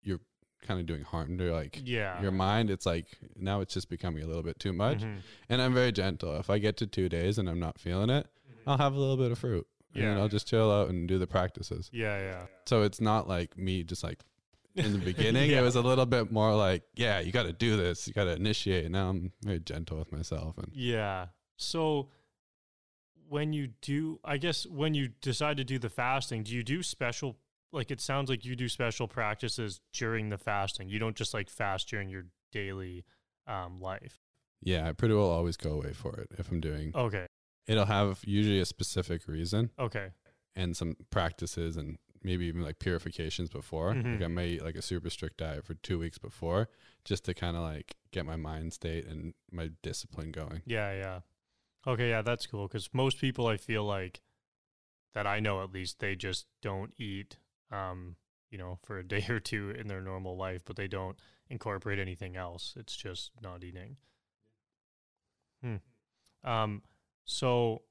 you're 0.01 0.19
kind 0.61 0.79
of 0.81 0.85
doing 0.85 1.03
harm 1.03 1.37
to 1.37 1.53
like 1.53 1.81
Yeah. 1.85 2.21
your 2.21 2.31
mind. 2.31 2.69
It's 2.69 2.85
like 2.85 3.07
now 3.35 3.61
it's 3.61 3.73
just 3.73 3.87
becoming 3.89 4.23
a 4.23 4.27
little 4.27 4.43
bit 4.43 4.59
too 4.59 4.73
much, 4.73 4.99
Mhm. 5.01 5.21
and 5.47 5.61
I'm 5.61 5.73
very 5.73 5.91
gentle. 5.93 6.35
If 6.37 6.49
I 6.49 6.57
get 6.59 6.75
to 6.77 6.87
two 6.87 7.07
days 7.07 7.37
and 7.37 7.47
I'm 7.49 7.59
not 7.59 7.79
feeling 7.79 8.09
it, 8.09 8.27
I'll 8.67 8.77
have 8.77 8.93
a 8.95 8.99
little 8.99 9.17
bit 9.17 9.31
of 9.31 9.39
fruit. 9.39 9.67
Yeah. 9.93 10.11
And 10.11 10.19
I'll 10.19 10.27
just 10.27 10.47
chill 10.47 10.71
out 10.71 10.89
and 10.89 11.07
do 11.07 11.17
the 11.17 11.27
practices. 11.27 11.89
Yeah, 11.91 12.19
yeah. 12.19 12.45
So 12.65 12.83
it's 12.83 13.01
not 13.01 13.27
like 13.27 13.57
me 13.57 13.83
just 13.83 14.03
like 14.03 14.19
in 14.75 14.93
the 14.93 14.99
beginning. 15.13 15.49
Yeah. 15.49 15.59
It 15.59 15.61
was 15.63 15.75
a 15.75 15.81
little 15.81 16.05
bit 16.05 16.31
more 16.31 16.55
like, 16.55 16.83
yeah, 16.95 17.19
you 17.19 17.31
got 17.31 17.43
to 17.43 17.53
do 17.53 17.75
this. 17.75 18.07
You 18.07 18.13
got 18.13 18.25
to 18.25 18.33
initiate. 18.33 18.89
Now 18.91 19.09
I'm 19.09 19.31
very 19.43 19.59
gentle 19.59 19.97
with 19.97 20.11
myself. 20.11 20.57
And 20.57 20.71
Yeah. 20.73 21.27
So 21.57 22.09
when 23.27 23.53
you 23.53 23.69
do, 23.81 24.19
I 24.23 24.37
guess 24.37 24.65
when 24.65 24.93
you 24.93 25.09
decide 25.21 25.57
to 25.57 25.63
do 25.63 25.79
the 25.79 25.89
fasting, 25.89 26.43
do 26.43 26.53
you 26.53 26.63
do 26.63 26.83
special? 26.83 27.37
Like 27.71 27.91
it 27.91 28.01
sounds 28.01 28.29
like 28.29 28.45
you 28.45 28.55
do 28.55 28.67
special 28.67 29.07
practices 29.07 29.81
during 29.93 30.29
the 30.29 30.37
fasting. 30.37 30.89
You 30.89 30.99
don't 30.99 31.15
just 31.15 31.33
like 31.33 31.49
fast 31.49 31.87
during 31.89 32.09
your 32.09 32.25
daily 32.51 33.05
um, 33.47 33.79
life. 33.79 34.19
yeah, 34.61 34.87
I 34.87 34.93
pretty 34.93 35.13
well 35.13 35.29
always 35.29 35.57
go 35.57 35.71
away 35.71 35.93
for 35.93 36.15
it 36.19 36.29
if 36.37 36.51
I'm 36.51 36.59
doing. 36.59 36.91
Okay. 36.95 37.25
It'll 37.69 37.85
have 37.85 38.21
usually 38.25 38.59
a 38.59 38.65
specific 38.65 39.27
reason 39.27 39.69
Okay. 39.77 40.09
and 40.55 40.75
some 40.75 40.95
practices 41.11 41.77
and 41.77 41.97
maybe 42.23 42.45
even 42.45 42.61
like 42.63 42.79
purifications 42.79 43.49
before. 43.49 43.93
Like 43.93 44.03
Mhm. 44.05 44.23
I 44.23 44.27
may 44.27 44.49
eat 44.49 44.63
like 44.63 44.75
a 44.75 44.81
super 44.81 45.09
strict 45.09 45.37
diet 45.37 45.63
for 45.63 45.75
two 45.75 45.99
weeks 45.99 46.17
before 46.17 46.69
just 47.05 47.23
to 47.25 47.33
kind 47.33 47.55
of 47.55 47.61
like 47.63 47.95
get 48.11 48.25
my 48.25 48.35
mind 48.35 48.73
state 48.73 49.05
and 49.05 49.33
my 49.51 49.69
discipline 49.83 50.31
going. 50.31 50.61
Yeah, 50.65 50.91
yeah. 50.93 51.19
Okay, 51.87 52.09
yeah, 52.09 52.21
that's 52.23 52.45
cool 52.47 52.67
because 52.67 52.89
most 52.93 53.19
people 53.19 53.47
I 53.47 53.57
feel 53.57 53.85
like 53.85 54.21
that 55.13 55.25
I 55.27 55.39
know 55.39 55.63
at 55.63 55.71
least 55.71 55.99
they 55.99 56.15
just 56.15 56.47
don't 56.61 56.93
eat 56.97 57.37
um, 57.71 58.15
you 58.49 58.57
know, 58.57 58.79
for 58.83 58.97
a 58.97 59.03
day 59.07 59.25
or 59.29 59.39
two 59.39 59.69
in 59.69 59.87
their 59.87 60.01
normal 60.01 60.35
life, 60.35 60.63
but 60.65 60.75
they 60.75 60.87
don't 60.87 61.17
incorporate 61.49 61.99
anything 61.99 62.35
else. 62.35 62.73
It's 62.75 62.95
just 62.97 63.31
not 63.41 63.63
eating. 63.63 63.97
Hmm. 65.61 65.75
Um 66.43 66.81
so 67.29 67.83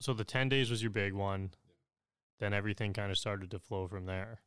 so 0.00 0.12
the 0.12 0.24
10 0.24 0.48
days 0.48 0.68
was 0.68 0.82
your 0.82 0.90
big 0.90 1.14
one. 1.14 1.50
Then 2.40 2.52
everything 2.52 2.92
kind 2.92 3.10
of 3.10 3.16
started 3.16 3.50
to 3.52 3.58
flow 3.58 3.86
from 3.86 4.06
there. 4.06 4.40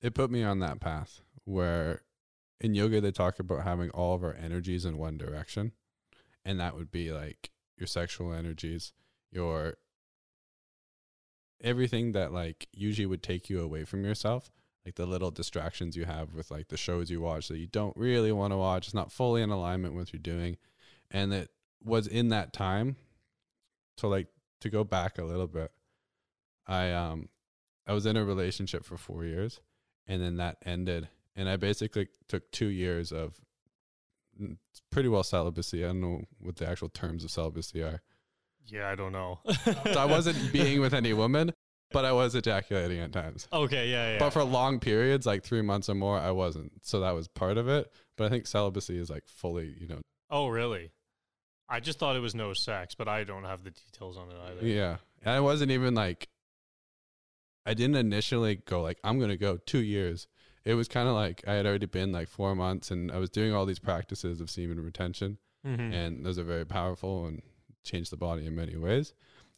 it 0.00 0.14
put 0.14 0.30
me 0.30 0.42
on 0.42 0.60
that 0.60 0.80
path 0.80 1.20
where 1.44 2.02
in 2.60 2.74
yoga 2.74 3.00
they 3.00 3.10
talk 3.10 3.38
about 3.38 3.64
having 3.64 3.90
all 3.90 4.14
of 4.14 4.22
our 4.22 4.34
energies 4.34 4.84
in 4.84 4.96
one 4.96 5.18
direction 5.18 5.72
and 6.44 6.60
that 6.60 6.76
would 6.76 6.90
be 6.90 7.10
like 7.12 7.50
your 7.76 7.86
sexual 7.86 8.32
energies 8.32 8.92
your 9.32 9.74
everything 11.62 12.12
that 12.12 12.32
like 12.32 12.68
usually 12.72 13.06
would 13.06 13.22
take 13.22 13.50
you 13.50 13.60
away 13.60 13.84
from 13.84 14.04
yourself 14.04 14.50
like 14.86 14.94
the 14.94 15.06
little 15.06 15.30
distractions 15.30 15.96
you 15.96 16.04
have 16.04 16.32
with 16.32 16.50
like 16.50 16.68
the 16.68 16.76
shows 16.76 17.10
you 17.10 17.20
watch 17.20 17.48
that 17.48 17.58
you 17.58 17.66
don't 17.66 17.96
really 17.96 18.32
want 18.32 18.52
to 18.52 18.56
watch 18.56 18.86
it's 18.86 18.94
not 18.94 19.12
fully 19.12 19.42
in 19.42 19.50
alignment 19.50 19.94
with 19.94 20.06
what 20.06 20.12
you're 20.12 20.20
doing 20.20 20.56
and 21.10 21.34
it 21.34 21.50
was 21.84 22.06
in 22.06 22.28
that 22.28 22.52
time 22.52 22.96
to 23.96 24.06
like 24.06 24.28
to 24.60 24.70
go 24.70 24.84
back 24.84 25.18
a 25.18 25.24
little 25.24 25.46
bit 25.46 25.70
i 26.66 26.90
um 26.90 27.28
i 27.86 27.92
was 27.92 28.06
in 28.06 28.16
a 28.16 28.24
relationship 28.24 28.84
for 28.84 28.96
4 28.96 29.24
years 29.24 29.60
and 30.06 30.22
then 30.22 30.36
that 30.36 30.58
ended 30.64 31.08
and 31.36 31.48
i 31.48 31.56
basically 31.56 32.08
took 32.28 32.50
two 32.50 32.66
years 32.68 33.12
of 33.12 33.40
mm, 34.40 34.56
pretty 34.90 35.08
well 35.08 35.22
celibacy 35.22 35.84
i 35.84 35.88
don't 35.88 36.00
know 36.00 36.22
what 36.38 36.56
the 36.56 36.68
actual 36.68 36.88
terms 36.88 37.24
of 37.24 37.30
celibacy 37.30 37.82
are 37.82 38.02
Yeah, 38.66 38.88
I 38.90 38.94
don't 38.94 39.12
know. 39.12 39.40
so 39.64 39.98
i 39.98 40.04
wasn't 40.04 40.52
being 40.52 40.80
with 40.80 40.92
any 40.94 41.12
woman 41.12 41.52
but 41.92 42.04
i 42.04 42.12
was 42.12 42.34
ejaculating 42.34 43.00
at 43.00 43.12
times 43.12 43.48
Okay, 43.52 43.90
yeah, 43.90 44.12
yeah. 44.12 44.18
but 44.18 44.30
for 44.30 44.44
long 44.44 44.78
periods 44.80 45.26
like 45.26 45.42
three 45.42 45.62
months 45.62 45.88
or 45.88 45.94
more 45.94 46.18
i 46.18 46.30
wasn't 46.30 46.72
so 46.82 47.00
that 47.00 47.12
was 47.12 47.26
part 47.28 47.56
of 47.58 47.68
it 47.68 47.90
but 48.16 48.24
i 48.26 48.28
think 48.28 48.46
celibacy 48.46 48.98
is 48.98 49.08
like 49.10 49.24
fully 49.26 49.74
you 49.80 49.88
know 49.88 50.00
oh, 50.32 50.46
really? 50.48 50.92
I 51.70 51.78
just 51.80 51.98
thought 51.98 52.16
it 52.16 52.20
was 52.20 52.34
no 52.34 52.52
sex, 52.52 52.94
but 52.96 53.06
I 53.08 53.22
don't 53.24 53.44
have 53.44 53.62
the 53.64 53.70
details 53.70 54.16
on 54.18 54.28
it 54.30 54.36
either. 54.50 54.66
yeah 54.66 54.96
and 55.22 55.34
i 55.34 55.40
wasn't 55.40 55.70
even 55.70 55.94
like 55.94 56.28
i 57.66 57.74
didn't 57.74 57.96
initially 57.96 58.56
go 58.56 58.80
like 58.82 58.98
i'm 59.04 59.18
gonna 59.20 59.36
go 59.36 59.56
two 59.58 59.80
years 59.82 60.26
it 60.64 60.74
was 60.74 60.88
kind 60.88 61.08
of 61.08 61.14
like 61.14 61.42
i 61.46 61.52
had 61.54 61.66
already 61.66 61.86
been 61.86 62.10
like 62.12 62.28
four 62.28 62.54
months 62.54 62.90
and 62.90 63.12
i 63.12 63.18
was 63.18 63.28
doing 63.30 63.52
all 63.54 63.66
these 63.66 63.78
practices 63.78 64.40
of 64.40 64.50
semen 64.50 64.80
retention 64.80 65.38
Mhm. 65.66 65.92
and 65.92 66.24
those 66.24 66.38
are 66.38 66.42
very 66.44 66.64
powerful 66.64 67.26
and 67.26 67.42
change 67.84 68.08
the 68.08 68.16
body 68.16 68.46
in 68.46 68.56
many 68.56 68.76
ways. 68.78 69.12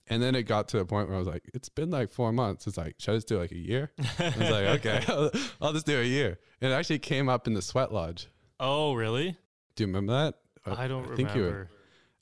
And 0.09 0.21
then 0.21 0.35
it 0.35 0.43
got 0.49 0.67
to 0.71 0.81
a 0.81 0.85
point 0.85 1.07
where 1.07 1.15
I 1.15 1.19
was 1.21 1.29
like, 1.29 1.49
it's 1.55 1.69
been 1.69 1.91
like 1.91 2.11
four 2.11 2.33
months. 2.33 2.67
It's 2.67 2.77
like, 2.77 2.97
should 2.99 3.13
I 3.13 3.17
just 3.19 3.29
do 3.29 3.39
like 3.39 3.53
a 3.53 3.57
year? 3.57 3.93
I 4.19 4.25
was 4.37 4.51
like, 4.51 4.67
okay, 4.85 5.05
I'll, 5.07 5.31
I'll 5.61 5.73
just 5.73 5.87
do 5.87 6.01
a 6.01 6.05
year. 6.05 6.41
And 6.61 6.73
it 6.73 6.75
actually 6.75 6.99
came 6.99 7.29
up 7.29 7.47
in 7.47 7.55
the 7.55 7.63
sweat 7.63 7.93
lodge. 7.93 8.27
Oh, 8.59 8.95
really? 8.95 9.37
Do 9.77 9.85
you 9.85 9.87
remember 9.87 10.13
that? 10.13 10.35
I 10.77 10.89
don't 10.89 11.07
think 11.15 11.29
remember. 11.29 11.39
you 11.39 11.45
were. 11.53 11.69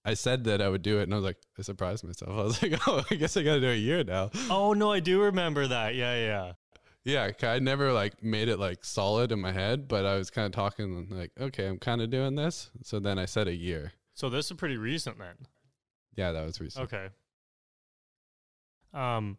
I 0.04 0.14
said 0.14 0.44
that 0.44 0.62
I 0.62 0.68
would 0.68 0.82
do 0.82 0.98
it, 0.98 1.04
and 1.04 1.12
I 1.12 1.16
was 1.16 1.24
like, 1.24 1.36
I 1.58 1.62
surprised 1.62 2.04
myself. 2.04 2.30
I 2.38 2.42
was 2.42 2.62
like, 2.62 2.88
oh, 2.88 3.04
I 3.10 3.14
guess 3.16 3.36
I 3.36 3.42
got 3.42 3.54
to 3.54 3.60
do 3.60 3.70
a 3.70 3.74
year 3.74 4.04
now. 4.04 4.30
Oh 4.48 4.72
no, 4.72 4.90
I 4.92 5.00
do 5.00 5.22
remember 5.22 5.66
that. 5.66 5.94
Yeah, 5.94 6.16
yeah. 6.16 6.52
Yeah, 7.04 7.30
I 7.42 7.58
never 7.60 7.92
like 7.92 8.22
made 8.22 8.48
it 8.48 8.58
like 8.58 8.84
solid 8.84 9.32
in 9.32 9.40
my 9.40 9.52
head, 9.52 9.88
but 9.88 10.04
I 10.04 10.16
was 10.16 10.30
kind 10.30 10.46
of 10.46 10.52
talking 10.52 11.08
like, 11.10 11.32
okay, 11.40 11.66
I'm 11.66 11.78
kind 11.78 12.02
of 12.02 12.10
doing 12.10 12.34
this. 12.34 12.70
So 12.82 13.00
then 13.00 13.18
I 13.18 13.24
said 13.24 13.48
a 13.48 13.54
year. 13.54 13.92
So 14.14 14.28
this 14.28 14.50
is 14.50 14.56
pretty 14.58 14.76
recent 14.76 15.18
then. 15.18 15.34
Yeah, 16.14 16.32
that 16.32 16.44
was 16.44 16.60
recent. 16.60 16.84
Okay. 16.84 17.08
Um, 18.92 19.38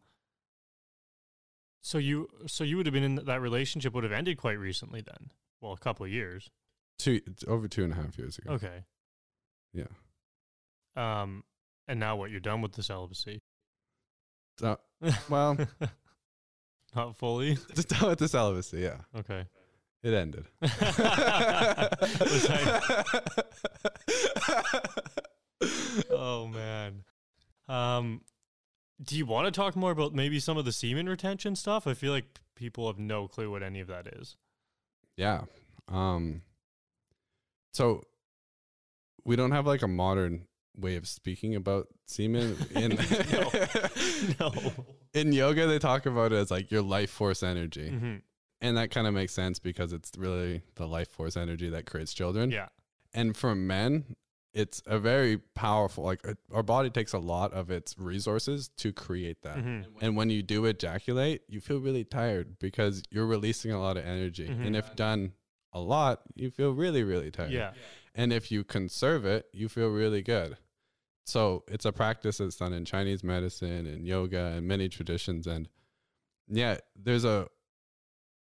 so 1.81 1.97
you 1.99 2.29
so 2.47 2.63
you 2.63 2.77
would 2.77 2.87
have 2.87 2.93
been 2.93 3.03
in 3.03 3.15
that 3.15 3.41
relationship 3.41 3.93
would 3.93 4.03
have 4.03 4.13
ended 4.13 4.37
quite 4.37 4.57
recently 4.57 5.01
then. 5.01 5.31
Well, 5.59 5.73
a 5.73 5.77
couple 5.77 6.05
of 6.05 6.11
years. 6.11 6.49
Two 6.97 7.21
over 7.47 7.67
two 7.67 7.83
and 7.83 7.93
a 7.93 7.95
half 7.95 8.17
years 8.17 8.39
ago. 8.39 8.53
Okay. 8.53 8.85
Yeah. 9.73 9.85
Um, 10.95 11.43
and 11.87 11.99
now 11.99 12.15
what? 12.15 12.31
You're 12.31 12.39
done 12.39 12.61
with 12.61 12.73
the 12.73 12.83
celibacy. 12.83 13.41
So, 14.59 14.77
well, 15.29 15.57
Not 16.95 17.15
fully. 17.17 17.57
just 17.75 17.87
done 17.89 18.09
with 18.09 18.19
the 18.19 18.27
celibacy. 18.27 18.79
Yeah, 18.81 18.97
Okay. 19.17 19.45
it 20.03 20.13
ended. 20.13 20.45
Oh 26.09 26.47
man. 26.47 27.03
Um, 27.67 28.21
do 29.01 29.15
you 29.17 29.25
want 29.25 29.45
to 29.45 29.51
talk 29.51 29.75
more 29.75 29.91
about 29.91 30.13
maybe 30.13 30.39
some 30.39 30.57
of 30.57 30.65
the 30.65 30.71
semen 30.71 31.07
retention 31.09 31.55
stuff? 31.55 31.87
I 31.87 31.93
feel 31.93 32.11
like 32.11 32.39
people 32.55 32.87
have 32.87 32.99
no 32.99 33.27
clue 33.27 33.49
what 33.51 33.63
any 33.63 33.79
of 33.79 33.87
that 33.87 34.07
is. 34.07 34.35
Yeah. 35.17 35.41
Um 35.87 36.41
so 37.73 38.03
we 39.25 39.35
don't 39.35 39.51
have 39.51 39.65
like 39.67 39.81
a 39.81 39.87
modern 39.87 40.45
way 40.81 40.95
of 40.95 41.07
speaking 41.07 41.55
about 41.55 41.87
semen 42.05 42.57
in 42.75 42.91
No. 44.39 44.53
in 45.13 45.33
yoga 45.33 45.67
they 45.67 45.79
talk 45.79 46.05
about 46.05 46.31
it 46.31 46.35
as 46.37 46.51
like 46.51 46.71
your 46.71 46.81
life 46.81 47.09
force 47.09 47.43
energy. 47.43 47.89
hmm 47.89 48.15
And 48.61 48.77
that 48.77 48.91
kind 48.91 49.07
of 49.07 49.13
makes 49.13 49.33
sense 49.33 49.59
because 49.59 49.93
it's 49.93 50.11
really 50.17 50.61
the 50.75 50.87
life 50.87 51.09
force 51.09 51.37
energy 51.37 51.69
that 51.69 51.85
creates 51.85 52.13
children. 52.13 52.51
Yeah. 52.51 52.69
And 53.13 53.35
for 53.35 53.55
men, 53.55 54.15
it's 54.53 54.81
a 54.85 54.99
very 54.99 55.37
powerful 55.55 56.03
like 56.03 56.25
uh, 56.27 56.33
our 56.53 56.63
body 56.63 56.89
takes 56.89 57.13
a 57.13 57.19
lot 57.19 57.53
of 57.53 57.71
its 57.71 57.97
resources 57.97 58.69
to 58.77 58.91
create 58.91 59.41
that. 59.43 59.57
Mhm. 59.57 59.85
And 60.01 60.15
when 60.17 60.29
you 60.29 60.43
do 60.43 60.65
ejaculate, 60.65 61.41
you 61.47 61.61
feel 61.61 61.79
really 61.79 62.03
tired 62.03 62.59
because 62.59 63.01
you're 63.09 63.25
releasing 63.27 63.71
a 63.71 63.79
lot 63.79 63.97
of 63.97 64.05
energy. 64.05 64.47
Mhm. 64.47 64.65
And 64.67 64.75
if 64.75 64.95
done 64.95 65.33
a 65.73 65.79
lot, 65.79 66.21
you 66.35 66.51
feel 66.51 66.71
really, 66.73 67.03
really 67.03 67.31
tired. 67.31 67.51
Yeah. 67.51 67.71
And 68.13 68.33
if 68.33 68.51
you 68.51 68.65
conserve 68.65 69.23
it, 69.25 69.45
you 69.53 69.69
feel 69.69 69.87
really 69.89 70.21
good. 70.21 70.57
So 71.25 71.63
it's 71.67 71.85
a 71.85 71.91
practice 71.91 72.37
that's 72.37 72.55
done 72.57 72.73
in 72.73 72.85
Chinese 72.85 73.23
medicine 73.23 73.85
and 73.85 74.05
yoga 74.05 74.45
and 74.55 74.67
many 74.67 74.89
traditions. 74.89 75.47
And 75.47 75.69
yeah, 76.47 76.77
there's 76.95 77.25
a 77.25 77.47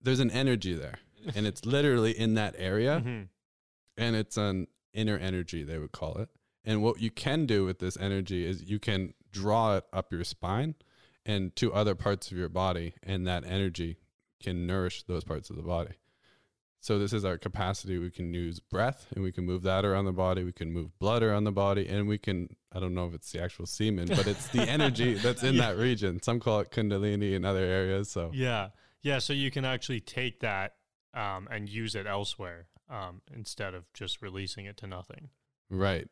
there's 0.02 0.20
an 0.20 0.30
energy 0.30 0.74
there. 0.74 0.98
And 1.34 1.46
it's 1.46 1.64
literally 1.64 2.12
in 2.16 2.34
that 2.34 2.54
area. 2.58 3.02
Mhm. 3.04 3.28
And 3.96 4.14
it's 4.14 4.36
an 4.36 4.68
inner 4.92 5.16
energy, 5.16 5.62
they 5.64 5.78
would 5.78 5.92
call 5.92 6.16
it. 6.18 6.28
And 6.64 6.82
what 6.82 7.00
you 7.00 7.10
can 7.10 7.46
do 7.46 7.64
with 7.64 7.78
this 7.78 7.96
energy 7.96 8.44
is 8.44 8.62
you 8.62 8.78
can 8.78 9.14
draw 9.32 9.76
it 9.76 9.84
up 9.92 10.12
your 10.12 10.24
spine 10.24 10.74
and 11.24 11.54
to 11.56 11.72
other 11.72 11.94
parts 11.94 12.30
of 12.30 12.36
your 12.36 12.48
body, 12.48 12.94
and 13.02 13.26
that 13.26 13.44
energy 13.44 13.98
can 14.40 14.66
nourish 14.66 15.02
those 15.04 15.24
parts 15.24 15.50
of 15.50 15.56
the 15.56 15.62
body. 15.62 15.94
So 16.80 16.98
this 16.98 17.12
is 17.12 17.24
our 17.24 17.36
capacity. 17.38 17.98
We 17.98 18.10
can 18.10 18.32
use 18.32 18.60
breath 18.60 19.06
and 19.14 19.24
we 19.24 19.32
can 19.32 19.44
move 19.44 19.62
that 19.62 19.84
around 19.84 20.04
the 20.04 20.12
body. 20.12 20.44
We 20.44 20.52
can 20.52 20.72
move 20.72 20.96
blood 20.98 21.22
around 21.22 21.44
the 21.44 21.52
body 21.52 21.86
and 21.88 22.06
we 22.06 22.18
can, 22.18 22.48
I 22.72 22.78
don't 22.78 22.94
know 22.94 23.06
if 23.08 23.14
it's 23.14 23.32
the 23.32 23.42
actual 23.42 23.66
semen, 23.66 24.06
but 24.08 24.26
it's 24.26 24.48
the 24.48 24.62
energy 24.62 25.14
that's 25.22 25.42
in 25.42 25.54
Yeah. 25.54 25.72
that 25.72 25.78
region. 25.78 26.22
Some 26.22 26.38
call 26.38 26.60
it 26.60 26.70
Kundalini 26.70 27.34
in 27.34 27.44
other 27.44 27.64
areas. 27.64 28.10
So 28.10 28.30
Yeah. 28.32 28.68
Yeah. 29.02 29.18
So 29.18 29.32
you 29.32 29.50
can 29.50 29.64
actually 29.64 30.00
take 30.00 30.40
that 30.40 30.74
um, 31.12 31.48
and 31.50 31.68
use 31.68 31.94
it 31.96 32.06
elsewhere 32.06 32.66
um, 32.88 33.22
instead 33.34 33.74
of 33.74 33.92
just 33.92 34.22
releasing 34.22 34.66
it 34.66 34.76
to 34.78 34.86
nothing. 34.86 35.30
Right. 35.68 36.06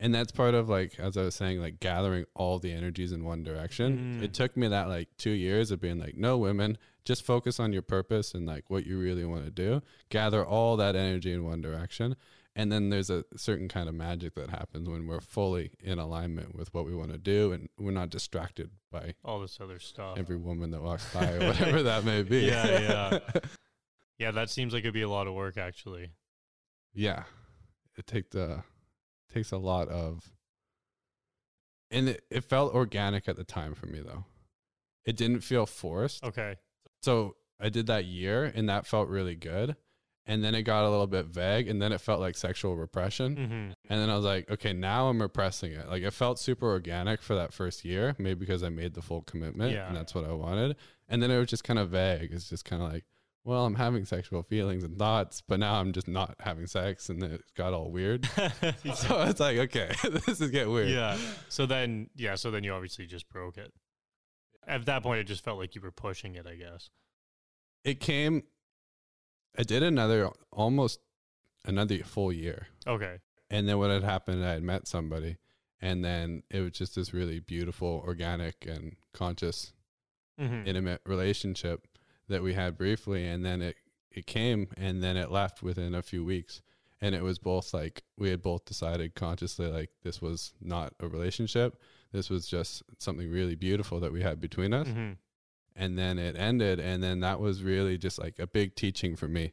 And 0.00 0.14
that's 0.14 0.32
part 0.32 0.54
of 0.54 0.68
like, 0.68 0.98
as 0.98 1.16
I 1.16 1.22
was 1.22 1.34
saying, 1.34 1.60
like 1.60 1.80
gathering 1.80 2.24
all 2.34 2.58
the 2.58 2.72
energies 2.72 3.12
in 3.12 3.24
one 3.24 3.42
direction. 3.42 4.18
Mm. 4.20 4.24
It 4.24 4.32
took 4.34 4.56
me 4.56 4.68
that 4.68 4.88
like 4.88 5.08
two 5.16 5.30
years 5.30 5.70
of 5.70 5.80
being 5.80 5.98
like, 5.98 6.16
no, 6.16 6.38
women, 6.38 6.78
just 7.08 7.24
focus 7.24 7.58
on 7.58 7.72
your 7.72 7.80
purpose 7.82 8.34
and 8.34 8.46
like 8.46 8.68
what 8.68 8.84
you 8.86 8.98
really 8.98 9.24
want 9.24 9.44
to 9.46 9.50
do. 9.50 9.80
Gather 10.10 10.44
all 10.44 10.76
that 10.76 10.94
energy 10.94 11.32
in 11.32 11.42
one 11.42 11.60
direction. 11.62 12.14
And 12.54 12.70
then 12.70 12.90
there's 12.90 13.08
a 13.08 13.24
certain 13.36 13.66
kind 13.68 13.88
of 13.88 13.94
magic 13.94 14.34
that 14.34 14.50
happens 14.50 14.88
when 14.88 15.06
we're 15.06 15.20
fully 15.20 15.70
in 15.80 15.98
alignment 15.98 16.54
with 16.54 16.74
what 16.74 16.84
we 16.84 16.94
want 16.94 17.12
to 17.12 17.18
do 17.18 17.52
and 17.52 17.68
we're 17.78 17.92
not 17.92 18.10
distracted 18.10 18.70
by 18.90 19.14
All 19.24 19.40
this 19.40 19.58
other 19.60 19.78
stuff. 19.78 20.18
every 20.18 20.36
woman 20.36 20.70
that 20.72 20.82
walks 20.82 21.10
by 21.14 21.30
or 21.32 21.38
whatever 21.46 21.82
that 21.84 22.04
may 22.04 22.22
be. 22.22 22.40
Yeah, 22.40 22.80
yeah. 22.80 23.18
Yeah, 24.18 24.32
that 24.32 24.50
seems 24.50 24.72
like 24.74 24.80
it'd 24.80 24.92
be 24.92 25.02
a 25.02 25.08
lot 25.08 25.28
of 25.28 25.34
work 25.34 25.56
actually. 25.56 26.10
yeah 26.92 27.22
it 27.96 28.06
takes 28.06 28.34
a 28.34 28.64
takes 29.32 29.52
a 29.52 29.56
lot 29.58 29.88
of 29.88 30.28
and 31.90 32.08
it, 32.08 32.24
it 32.30 32.42
felt 32.44 32.74
organic 32.74 33.28
at 33.28 33.36
the 33.36 33.44
time 33.44 33.74
for 33.74 33.86
me 33.86 34.00
though 34.00 34.24
it 35.04 35.16
didn't 35.16 35.40
feel 35.40 35.66
forced 35.66 36.24
Okay. 36.24 36.56
So 37.02 37.36
i 37.60 37.68
did 37.68 37.86
that 37.86 38.04
year 38.04 38.44
and 38.54 38.68
that 38.68 38.86
felt 38.86 39.08
really 39.08 39.34
good 39.34 39.76
and 40.26 40.44
then 40.44 40.54
it 40.54 40.62
got 40.62 40.84
a 40.84 40.90
little 40.90 41.06
bit 41.06 41.26
vague 41.26 41.68
and 41.68 41.80
then 41.80 41.90
it 41.92 42.00
felt 42.00 42.20
like 42.20 42.36
sexual 42.36 42.76
repression 42.76 43.36
hmm 43.36 43.72
and 43.90 44.00
then 44.00 44.10
i 44.10 44.14
was 44.16 44.24
like 44.24 44.50
okay 44.50 44.72
now 44.72 45.08
i'm 45.08 45.20
repressing 45.22 45.72
it 45.72 45.88
like 45.88 46.02
it 46.02 46.12
felt 46.12 46.38
super 46.38 46.66
organic 46.68 47.22
for 47.22 47.34
that 47.34 47.52
first 47.52 47.84
year 47.84 48.14
maybe 48.18 48.38
because 48.40 48.62
i 48.62 48.68
made 48.68 48.94
the 48.94 49.02
full 49.02 49.22
commitment 49.22 49.72
Yeah. 49.72 49.86
and 49.88 49.96
that's 49.96 50.14
what 50.14 50.24
i 50.24 50.32
wanted 50.32 50.76
and 51.08 51.22
then 51.22 51.30
it 51.30 51.38
was 51.38 51.48
just 51.48 51.64
kind 51.64 51.78
of 51.78 51.90
vague 51.90 52.30
it's 52.32 52.48
just 52.50 52.64
kind 52.64 52.82
of 52.82 52.92
like 52.92 53.04
well 53.44 53.64
i'm 53.64 53.76
having 53.76 54.04
sexual 54.04 54.42
feelings 54.42 54.84
and 54.84 54.98
thoughts 54.98 55.40
but 55.48 55.58
now 55.58 55.80
i'm 55.80 55.92
just 55.92 56.06
not 56.08 56.34
having 56.40 56.66
sex 56.66 57.08
and 57.08 57.22
it 57.22 57.42
got 57.56 57.72
all 57.72 57.90
weird 57.90 58.26
so 58.94 59.22
it's 59.22 59.40
like 59.40 59.56
okay 59.56 59.90
this 60.26 60.40
is 60.42 60.50
getting 60.50 60.72
weird 60.72 60.90
yeah. 60.90 61.16
So 61.48 61.64
then, 61.64 62.10
yeah. 62.14 62.34
So 62.34 62.50
then 62.50 62.62
you 62.64 62.72
obviously 62.72 63.06
just 63.06 63.28
broke 63.30 63.56
it. 63.56 63.72
At 64.68 64.84
that 64.86 65.02
point, 65.02 65.18
it 65.20 65.24
just 65.24 65.42
felt 65.42 65.58
like 65.58 65.74
you 65.74 65.80
were 65.80 65.90
pushing 65.90 66.34
it. 66.36 66.46
I 66.46 66.54
guess. 66.54 66.90
it 67.84 68.00
came 68.00 68.42
i 69.58 69.62
did 69.62 69.82
another 69.82 70.30
almost 70.52 71.00
another 71.64 71.98
full 72.04 72.32
year 72.32 72.66
Okay. 72.86 73.18
and 73.50 73.68
then 73.68 73.78
what 73.78 73.90
had 73.90 74.02
happened 74.04 74.44
i 74.44 74.50
had 74.52 74.62
met 74.62 74.86
somebody 74.86 75.36
and 75.80 76.04
then 76.04 76.42
it 76.50 76.60
was 76.60 76.72
just 76.72 76.94
this 76.96 77.14
really 77.14 77.40
beautiful 77.40 78.02
organic 78.06 78.66
and 78.66 78.96
conscious 79.14 79.72
hmm 80.38 80.62
intimate 80.66 81.00
relationship 81.06 81.86
that 82.28 82.42
we 82.42 82.54
had 82.54 82.76
briefly 82.78 83.26
and 83.26 83.44
then 83.44 83.62
it 83.62 83.76
it 84.10 84.26
came 84.26 84.68
and 84.76 85.02
then 85.02 85.16
it 85.16 85.30
left 85.30 85.62
within 85.62 85.94
a 85.94 86.02
few 86.02 86.24
weeks 86.24 86.60
and 87.00 87.14
it 87.14 87.22
was 87.22 87.38
both 87.38 87.72
like 87.72 88.02
we 88.16 88.28
had 88.30 88.42
both 88.42 88.64
decided 88.64 89.14
consciously 89.14 89.66
like 89.68 89.90
this 90.02 90.20
was 90.20 90.52
not 90.60 90.92
a 91.00 91.08
relationship 91.08 91.80
this 92.12 92.30
was 92.30 92.46
just 92.46 92.82
something 92.98 93.30
really 93.30 93.54
beautiful 93.54 94.00
that 94.00 94.12
we 94.12 94.22
had 94.22 94.40
between 94.40 94.72
us 94.72 94.88
hmm 94.88 95.12
and 95.80 95.96
then 95.96 96.18
it 96.18 96.34
ended 96.36 96.80
and 96.80 97.04
then 97.04 97.20
that 97.20 97.38
was 97.38 97.62
really 97.62 97.96
just 97.96 98.18
like 98.18 98.40
a 98.40 98.48
big 98.48 98.74
teaching 98.74 99.14
for 99.14 99.28
me 99.28 99.52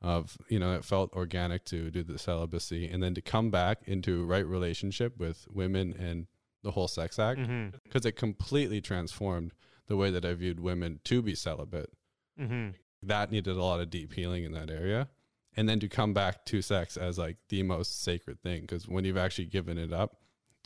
of 0.00 0.38
you 0.48 0.58
know 0.58 0.74
it 0.74 0.84
felt 0.84 1.12
organic 1.12 1.64
to 1.66 1.90
do 1.90 2.02
the 2.02 2.18
celibacy 2.18 2.88
and 2.88 3.02
then 3.02 3.14
to 3.14 3.20
come 3.20 3.50
back 3.50 3.82
into 3.84 4.24
right 4.24 4.46
relationship 4.46 5.18
with 5.18 5.46
women 5.50 5.94
and 5.98 6.28
the 6.62 6.70
whole 6.70 6.88
sex 6.88 7.18
act 7.18 7.40
because 7.84 8.06
it 8.06 8.12
completely 8.12 8.80
transformed 8.80 9.52
the 9.86 9.96
way 9.96 10.10
that 10.10 10.24
I 10.24 10.34
viewed 10.34 10.60
women 10.60 11.00
to 11.04 11.22
be 11.22 11.34
celibate. 11.34 11.90
hmm 12.38 12.70
That 13.02 13.30
needed 13.30 13.56
a 13.56 13.62
lot 13.62 13.80
of 13.80 13.90
deep 13.90 14.14
healing 14.14 14.44
in 14.44 14.52
that 14.52 14.70
area. 14.70 15.08
And 15.56 15.68
then 15.68 15.80
to 15.80 15.88
come 15.88 16.12
back 16.12 16.44
to 16.46 16.60
sex 16.60 16.96
as 16.96 17.18
like 17.18 17.36
the 17.48 17.62
most 17.62 18.02
sacred 18.02 18.42
thing. 18.42 18.62
Because 18.62 18.88
when 18.88 19.04
you've 19.04 19.16
actually 19.16 19.46
given 19.46 19.78
it 19.78 19.92
up, 19.92 20.16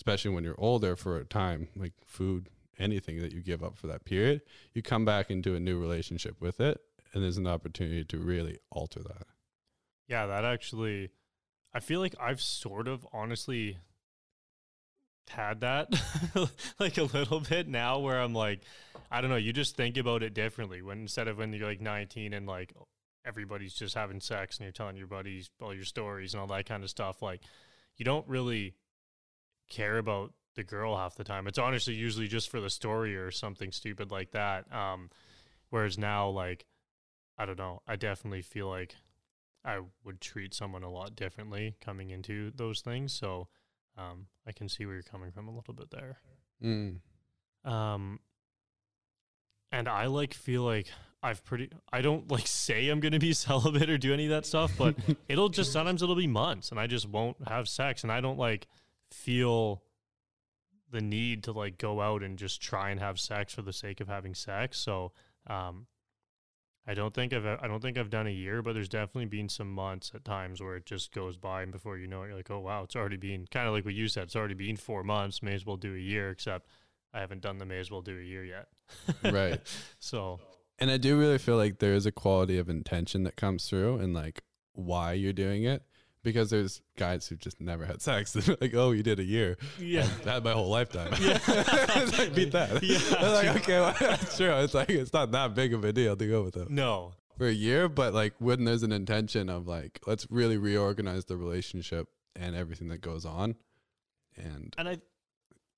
especially 0.00 0.30
when 0.30 0.42
you're 0.42 0.54
older 0.56 0.96
for 0.96 1.18
a 1.18 1.26
time, 1.26 1.68
like 1.76 1.92
food, 2.06 2.48
anything 2.78 3.18
that 3.18 3.32
you 3.32 3.42
give 3.42 3.62
up 3.62 3.76
for 3.76 3.86
that 3.86 4.02
period, 4.06 4.40
you 4.72 4.80
come 4.80 5.04
back 5.04 5.30
into 5.30 5.54
a 5.54 5.60
new 5.60 5.78
relationship 5.78 6.40
with 6.40 6.58
it. 6.58 6.80
And 7.12 7.22
there's 7.22 7.36
an 7.36 7.46
opportunity 7.46 8.02
to 8.04 8.18
really 8.18 8.56
alter 8.70 9.02
that. 9.02 9.26
Yeah, 10.08 10.24
that 10.26 10.46
actually, 10.46 11.10
I 11.74 11.80
feel 11.80 12.00
like 12.00 12.14
I've 12.18 12.40
sort 12.40 12.88
of 12.88 13.06
honestly 13.12 13.76
had 15.28 15.60
that 15.60 15.92
like 16.80 16.96
a 16.96 17.02
little 17.02 17.40
bit 17.40 17.68
now 17.68 17.98
where 17.98 18.22
I'm 18.22 18.32
like, 18.32 18.62
I 19.10 19.20
don't 19.20 19.28
know, 19.28 19.36
you 19.36 19.52
just 19.52 19.76
think 19.76 19.98
about 19.98 20.22
it 20.22 20.32
differently 20.32 20.80
when 20.80 21.00
instead 21.00 21.28
of 21.28 21.36
when 21.36 21.52
you're 21.52 21.68
like 21.68 21.82
19 21.82 22.32
and 22.32 22.46
like 22.46 22.72
everybody's 23.26 23.74
just 23.74 23.94
having 23.94 24.18
sex 24.20 24.56
and 24.56 24.64
you're 24.64 24.72
telling 24.72 24.96
your 24.96 25.06
buddies 25.06 25.50
all 25.60 25.74
your 25.74 25.84
stories 25.84 26.32
and 26.32 26.40
all 26.40 26.46
that 26.46 26.64
kind 26.64 26.82
of 26.82 26.88
stuff, 26.88 27.20
like 27.20 27.42
you 27.96 28.04
don't 28.04 28.26
really 28.26 28.74
care 29.70 29.98
about 29.98 30.32
the 30.56 30.64
girl 30.64 30.96
half 30.96 31.14
the 31.14 31.24
time. 31.24 31.46
It's 31.46 31.58
honestly 31.58 31.94
usually 31.94 32.28
just 32.28 32.50
for 32.50 32.60
the 32.60 32.70
story 32.70 33.16
or 33.16 33.30
something 33.30 33.72
stupid 33.72 34.10
like 34.10 34.32
that. 34.32 34.70
Um, 34.72 35.10
whereas 35.70 35.96
now, 35.96 36.28
like, 36.28 36.66
I 37.38 37.46
don't 37.46 37.58
know, 37.58 37.82
I 37.86 37.96
definitely 37.96 38.42
feel 38.42 38.68
like 38.68 38.94
I 39.64 39.80
would 40.04 40.20
treat 40.20 40.54
someone 40.54 40.82
a 40.82 40.90
lot 40.90 41.16
differently 41.16 41.76
coming 41.80 42.10
into 42.10 42.50
those 42.54 42.80
things. 42.80 43.12
So 43.12 43.48
um, 43.96 44.26
I 44.46 44.52
can 44.52 44.68
see 44.68 44.84
where 44.84 44.94
you're 44.94 45.02
coming 45.02 45.30
from 45.30 45.48
a 45.48 45.54
little 45.54 45.74
bit 45.74 45.90
there. 45.90 46.18
Mm. 46.62 46.98
Um, 47.64 48.20
and 49.72 49.88
I 49.88 50.06
like 50.06 50.34
feel 50.34 50.62
like 50.62 50.88
I've 51.22 51.44
pretty. 51.44 51.70
I 51.92 52.00
don't 52.00 52.30
like 52.30 52.46
say 52.46 52.88
I'm 52.88 53.00
gonna 53.00 53.18
be 53.18 53.32
celibate 53.34 53.90
or 53.90 53.98
do 53.98 54.12
any 54.12 54.24
of 54.24 54.30
that 54.30 54.46
stuff, 54.46 54.72
but 54.76 54.96
it'll 55.28 55.48
just 55.48 55.72
sometimes 55.72 56.02
it'll 56.02 56.14
be 56.16 56.26
months 56.26 56.70
and 56.70 56.80
I 56.80 56.86
just 56.86 57.08
won't 57.08 57.36
have 57.46 57.68
sex, 57.68 58.02
and 58.02 58.12
I 58.12 58.20
don't 58.20 58.38
like 58.38 58.66
feel 59.10 59.82
the 60.90 61.00
need 61.00 61.44
to 61.44 61.52
like 61.52 61.78
go 61.78 62.00
out 62.00 62.22
and 62.22 62.38
just 62.38 62.60
try 62.60 62.90
and 62.90 63.00
have 63.00 63.18
sex 63.18 63.54
for 63.54 63.62
the 63.62 63.72
sake 63.72 64.00
of 64.00 64.08
having 64.08 64.34
sex. 64.34 64.78
So 64.78 65.12
um, 65.46 65.86
I 66.86 66.94
don't 66.94 67.14
think 67.14 67.32
I've 67.32 67.46
I 67.46 67.66
don't 67.66 67.80
think 67.80 67.98
I've 67.98 68.10
done 68.10 68.26
a 68.26 68.30
year, 68.30 68.62
but 68.62 68.72
there's 68.72 68.88
definitely 68.88 69.26
been 69.26 69.48
some 69.48 69.72
months 69.72 70.12
at 70.14 70.24
times 70.24 70.60
where 70.60 70.76
it 70.76 70.86
just 70.86 71.12
goes 71.12 71.36
by, 71.36 71.62
and 71.62 71.70
before 71.70 71.98
you 71.98 72.06
know 72.06 72.22
it, 72.22 72.28
you're 72.28 72.36
like, 72.36 72.50
oh 72.50 72.60
wow, 72.60 72.82
it's 72.82 72.96
already 72.96 73.16
been 73.16 73.46
kind 73.50 73.68
of 73.68 73.74
like 73.74 73.84
what 73.84 73.94
you 73.94 74.08
said. 74.08 74.24
It's 74.24 74.36
already 74.36 74.54
been 74.54 74.76
four 74.76 75.04
months. 75.04 75.42
May 75.42 75.54
as 75.54 75.64
well 75.64 75.76
do 75.76 75.94
a 75.94 75.98
year, 75.98 76.30
except 76.30 76.66
I 77.12 77.20
haven't 77.20 77.42
done 77.42 77.58
the 77.58 77.66
may 77.66 77.78
as 77.78 77.90
well 77.90 78.02
do 78.02 78.18
a 78.18 78.22
year 78.22 78.44
yet. 78.44 78.68
right. 79.32 79.60
So 79.98 80.40
And 80.78 80.90
I 80.90 80.96
do 80.96 81.18
really 81.18 81.38
feel 81.38 81.56
like 81.56 81.78
there 81.78 81.94
is 81.94 82.06
a 82.06 82.12
quality 82.12 82.58
of 82.58 82.68
intention 82.68 83.24
that 83.24 83.36
comes 83.36 83.68
through 83.68 83.98
and 83.98 84.14
like 84.14 84.42
why 84.72 85.12
you're 85.12 85.32
doing 85.32 85.64
it. 85.64 85.82
Because 86.22 86.50
there's 86.50 86.82
guys 86.98 87.26
who 87.26 87.36
just 87.36 87.60
never 87.60 87.86
had 87.86 88.02
sex. 88.02 88.32
They're 88.34 88.56
like, 88.60 88.74
oh, 88.74 88.90
you 88.90 89.02
did 89.02 89.18
a 89.20 89.24
year. 89.24 89.56
yeah, 89.78 90.06
I 90.26 90.30
had 90.32 90.44
my 90.44 90.52
whole 90.52 90.68
lifetime. 90.68 91.14
Yeah. 91.20 91.38
like, 92.18 92.34
beat 92.34 92.52
that. 92.52 92.82
Yeah, 92.82 93.30
like, 93.30 93.56
okay, 93.56 93.80
well, 93.80 93.96
that's 93.98 94.36
true. 94.36 94.52
It's 94.56 94.74
like, 94.74 94.90
it's 94.90 95.12
not 95.12 95.30
that 95.32 95.54
big 95.54 95.72
of 95.72 95.84
a 95.84 95.92
deal 95.92 96.16
to 96.16 96.26
go 96.26 96.42
with 96.42 96.56
it 96.56 96.68
no, 96.68 97.12
for 97.38 97.46
a 97.46 97.52
year. 97.52 97.88
But 97.88 98.12
like, 98.12 98.34
when 98.38 98.64
there's 98.64 98.82
an 98.82 98.92
intention 98.92 99.48
of 99.48 99.66
like, 99.66 100.00
let's 100.06 100.26
really 100.30 100.58
reorganize 100.58 101.24
the 101.24 101.36
relationship 101.36 102.08
and 102.36 102.54
everything 102.54 102.88
that 102.88 103.00
goes 103.00 103.24
on. 103.24 103.56
And 104.36 104.74
and 104.78 104.88
I, 104.88 104.98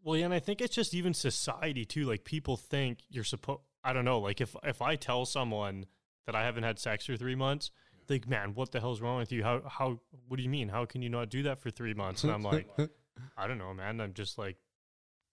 well, 0.03 0.17
yeah, 0.17 0.27
and 0.27 0.35
I 0.35 0.41
think 0.41 0.61
it's 0.61 0.75
just 0.75 0.95
even 0.95 1.15
society 1.15 1.85
too. 1.85 2.05
Like 2.05 2.25
people 2.25 2.57
think 2.57 2.99
you're 3.09 3.25
supposed. 3.25 3.61
I 3.85 3.93
don't 3.93 4.05
know. 4.05 4.19
Like 4.19 4.41
if 4.41 4.55
if 4.63 4.83
I 4.83 4.97
tell 4.97 5.25
someone 5.25 5.87
that 6.27 6.35
I 6.35 6.45
haven't 6.45 6.63
had 6.63 6.79
sex 6.79 7.07
for 7.07 7.17
three 7.17 7.35
months, 7.35 7.71
like, 8.09 8.29
man, 8.29 8.55
what 8.55 8.73
the 8.73 8.81
hell's 8.81 9.01
wrong 9.01 9.19
with 9.19 9.33
you? 9.33 9.43
How 9.43 9.63
how 9.67 10.01
what 10.29 10.37
do 10.37 10.43
you 10.43 10.49
mean? 10.49 10.69
How 10.69 10.85
can 10.85 11.03
you 11.03 11.09
not 11.09 11.29
do 11.29 11.43
that 11.45 11.61
for 11.61 11.71
three 11.71 11.95
months? 11.95 12.25
And 12.25 12.33
I'm 12.33 12.43
like, 12.43 12.69
I 13.37 13.47
don't 13.47 13.59
know, 13.59 13.73
man. 13.75 14.01
I'm 14.01 14.15
just 14.15 14.39
like, 14.39 14.57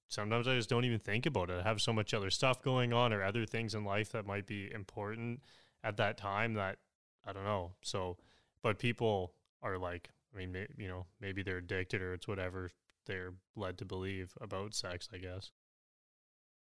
sometimes 0.07 0.47
I 0.47 0.55
just 0.55 0.69
don't 0.69 0.85
even 0.85 0.99
think 0.99 1.25
about 1.25 1.49
it. 1.49 1.59
I 1.59 1.63
have 1.63 1.81
so 1.81 1.93
much 1.93 2.13
other 2.13 2.29
stuff 2.29 2.61
going 2.61 2.93
on 2.93 3.13
or 3.13 3.23
other 3.23 3.45
things 3.45 3.75
in 3.75 3.83
life 3.83 4.11
that 4.11 4.25
might 4.25 4.45
be 4.45 4.71
important 4.71 5.41
at 5.83 5.97
that 5.97 6.17
time 6.17 6.55
that 6.55 6.77
I 7.25 7.33
don't 7.33 7.45
know. 7.45 7.71
So, 7.81 8.17
but 8.61 8.79
people 8.79 9.33
are 9.61 9.77
like, 9.77 10.09
I 10.33 10.37
mean, 10.37 10.51
may, 10.51 10.67
you 10.77 10.87
know, 10.87 11.05
maybe 11.21 11.43
they're 11.43 11.57
addicted 11.57 12.01
or 12.01 12.13
it's 12.13 12.27
whatever 12.27 12.71
they're 13.05 13.33
led 13.55 13.77
to 13.79 13.85
believe 13.85 14.33
about 14.41 14.73
sex, 14.73 15.09
I 15.13 15.17
guess. 15.17 15.51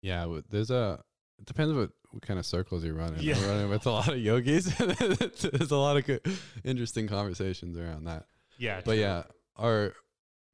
Yeah, 0.00 0.40
there's 0.48 0.70
a. 0.70 1.02
It 1.38 1.46
depends 1.46 1.74
what, 1.74 1.90
what 2.10 2.22
kind 2.22 2.38
of 2.38 2.46
circles 2.46 2.84
you're 2.84 2.94
running. 2.94 3.20
Yeah. 3.22 3.40
Running 3.46 3.70
with 3.70 3.86
a 3.86 3.90
lot 3.90 4.08
of 4.08 4.18
yogis. 4.18 4.66
there's 4.76 5.70
a 5.70 5.76
lot 5.76 5.96
of 5.96 6.04
good, 6.06 6.20
interesting 6.64 7.06
conversations 7.08 7.76
around 7.78 8.04
that. 8.04 8.26
Yeah. 8.58 8.76
But 8.84 8.92
true. 8.94 9.00
yeah, 9.00 9.22
our 9.56 9.94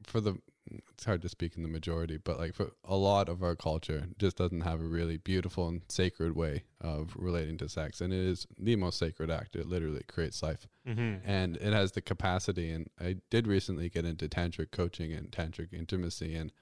for 0.04 0.20
the 0.20 0.36
it's 0.94 1.04
hard 1.04 1.20
to 1.20 1.28
speak 1.28 1.56
in 1.56 1.62
the 1.62 1.68
majority, 1.68 2.16
but 2.16 2.38
like 2.38 2.54
for 2.54 2.70
a 2.84 2.96
lot 2.96 3.28
of 3.28 3.42
our 3.42 3.54
culture, 3.54 4.06
just 4.18 4.36
doesn't 4.38 4.62
have 4.62 4.80
a 4.80 4.84
really 4.84 5.18
beautiful 5.18 5.68
and 5.68 5.82
sacred 5.90 6.34
way 6.34 6.64
of 6.80 7.12
relating 7.16 7.58
to 7.58 7.68
sex, 7.68 8.00
and 8.00 8.14
it 8.14 8.18
is 8.18 8.46
the 8.58 8.74
most 8.76 8.98
sacred 8.98 9.30
act. 9.30 9.56
It 9.56 9.66
literally 9.66 10.02
creates 10.08 10.42
life 10.42 10.66
Mhm. 10.88 11.20
and 11.24 11.56
it 11.58 11.72
has 11.74 11.92
the 11.92 12.02
capacity 12.02 12.70
and 12.70 12.90
i 13.00 13.16
did 13.30 13.46
recently 13.46 13.88
get 13.88 14.04
into 14.04 14.28
tantric 14.28 14.70
coaching 14.70 15.12
and 15.14 15.30
tantric 15.30 15.72
intimacy 15.72 16.34
and 16.34 16.52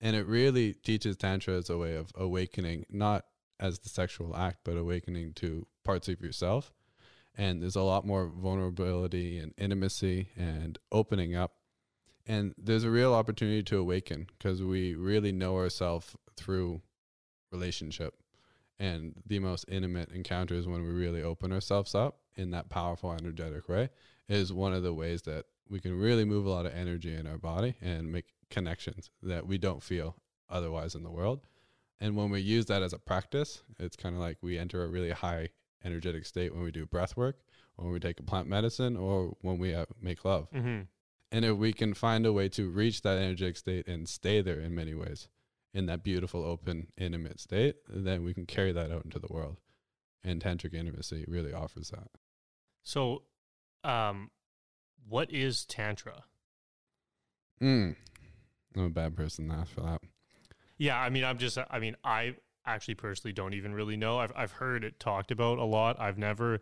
and 0.00 0.16
it 0.16 0.26
really 0.26 0.72
teaches 0.72 1.18
tantra 1.18 1.54
as 1.58 1.68
a 1.68 1.76
way 1.76 1.94
of 1.96 2.10
awakening 2.14 2.86
not 2.88 3.26
as 3.60 3.78
the 3.78 3.88
sexual 3.88 4.36
act 4.36 4.58
but 4.64 4.76
awakening 4.76 5.32
to 5.34 5.66
parts 5.84 6.08
of 6.08 6.20
yourself. 6.20 6.72
And 7.34 7.62
there's 7.62 7.76
a 7.76 7.82
lot 7.82 8.06
more 8.06 8.26
vulnerability 8.26 9.38
and 9.38 9.54
intimacy 9.56 10.30
and 10.36 10.78
opening 10.90 11.34
up. 11.34 11.52
And 12.26 12.54
there's 12.58 12.84
a 12.84 12.90
real 12.90 13.14
opportunity 13.14 13.62
to 13.64 13.78
awaken 13.78 14.26
because 14.36 14.62
we 14.62 14.94
really 14.94 15.32
know 15.32 15.56
ourselves 15.56 16.14
through 16.36 16.82
relationship. 17.50 18.14
And 18.78 19.14
the 19.26 19.38
most 19.38 19.64
intimate 19.68 20.10
encounters 20.12 20.66
when 20.66 20.82
we 20.82 20.90
really 20.90 21.22
open 21.22 21.52
ourselves 21.52 21.94
up 21.94 22.18
in 22.34 22.50
that 22.50 22.68
powerful 22.68 23.12
energetic 23.12 23.68
way 23.68 23.90
is 24.28 24.52
one 24.52 24.72
of 24.72 24.82
the 24.82 24.94
ways 24.94 25.22
that 25.22 25.46
we 25.68 25.80
can 25.80 25.98
really 25.98 26.24
move 26.24 26.46
a 26.46 26.50
lot 26.50 26.66
of 26.66 26.74
energy 26.74 27.14
in 27.14 27.26
our 27.26 27.38
body 27.38 27.76
and 27.80 28.12
make 28.12 28.26
connections 28.50 29.10
that 29.22 29.46
we 29.46 29.56
don't 29.56 29.82
feel 29.82 30.16
otherwise 30.50 30.94
in 30.94 31.02
the 31.02 31.10
world 31.10 31.40
and 32.02 32.16
when 32.16 32.28
we 32.30 32.40
use 32.40 32.66
that 32.66 32.82
as 32.82 32.92
a 32.92 32.98
practice 32.98 33.62
it's 33.78 33.96
kind 33.96 34.14
of 34.14 34.20
like 34.20 34.36
we 34.42 34.58
enter 34.58 34.84
a 34.84 34.88
really 34.88 35.10
high 35.12 35.48
energetic 35.84 36.24
state 36.26 36.52
when 36.54 36.62
we 36.62 36.70
do 36.70 36.84
breath 36.86 37.16
work 37.16 37.36
when 37.76 37.90
we 37.92 37.98
take 37.98 38.20
a 38.20 38.22
plant 38.22 38.46
medicine 38.48 38.96
or 38.96 39.36
when 39.40 39.56
we 39.58 39.74
uh, 39.74 39.86
make 40.00 40.24
love 40.24 40.48
Mhm. 40.50 40.86
and 41.30 41.44
if 41.44 41.56
we 41.56 41.72
can 41.72 41.94
find 41.94 42.26
a 42.26 42.32
way 42.32 42.48
to 42.50 42.68
reach 42.70 43.02
that 43.02 43.18
energetic 43.18 43.56
state 43.56 43.88
and 43.88 44.08
stay 44.08 44.42
there 44.42 44.60
in 44.60 44.74
many 44.74 44.94
ways, 44.94 45.28
in 45.74 45.86
that 45.86 46.02
beautiful, 46.04 46.44
open, 46.44 46.88
intimate 46.98 47.40
state, 47.40 47.76
then 47.88 48.22
we 48.22 48.34
can 48.34 48.44
carry 48.44 48.72
that 48.72 48.90
out 48.92 49.06
into 49.06 49.18
the 49.18 49.32
world. 49.32 49.56
And 50.22 50.42
tantric 50.42 50.74
intimacy 50.74 51.24
really 51.26 51.54
offers 51.54 51.88
that. 51.88 52.08
So, 52.82 53.22
um, 53.82 54.30
what 55.08 55.32
is 55.32 55.64
tantra? 55.64 56.24
Mm. 57.62 57.96
I'm 58.76 58.84
a 58.84 58.90
bad 58.90 59.16
person 59.16 59.48
to 59.48 59.54
ask 59.54 59.72
for 59.72 59.80
that. 59.80 60.02
Yeah, 60.82 60.98
I 60.98 61.10
mean, 61.10 61.22
I'm 61.22 61.38
just, 61.38 61.56
I 61.70 61.78
mean, 61.78 61.94
I 62.02 62.34
actually 62.66 62.96
personally 62.96 63.32
don't 63.32 63.54
even 63.54 63.72
really 63.72 63.96
know. 63.96 64.18
I've 64.18 64.32
I've 64.34 64.50
heard 64.50 64.82
it 64.82 64.98
talked 64.98 65.30
about 65.30 65.58
a 65.58 65.64
lot. 65.64 66.00
I've 66.00 66.18
never 66.18 66.58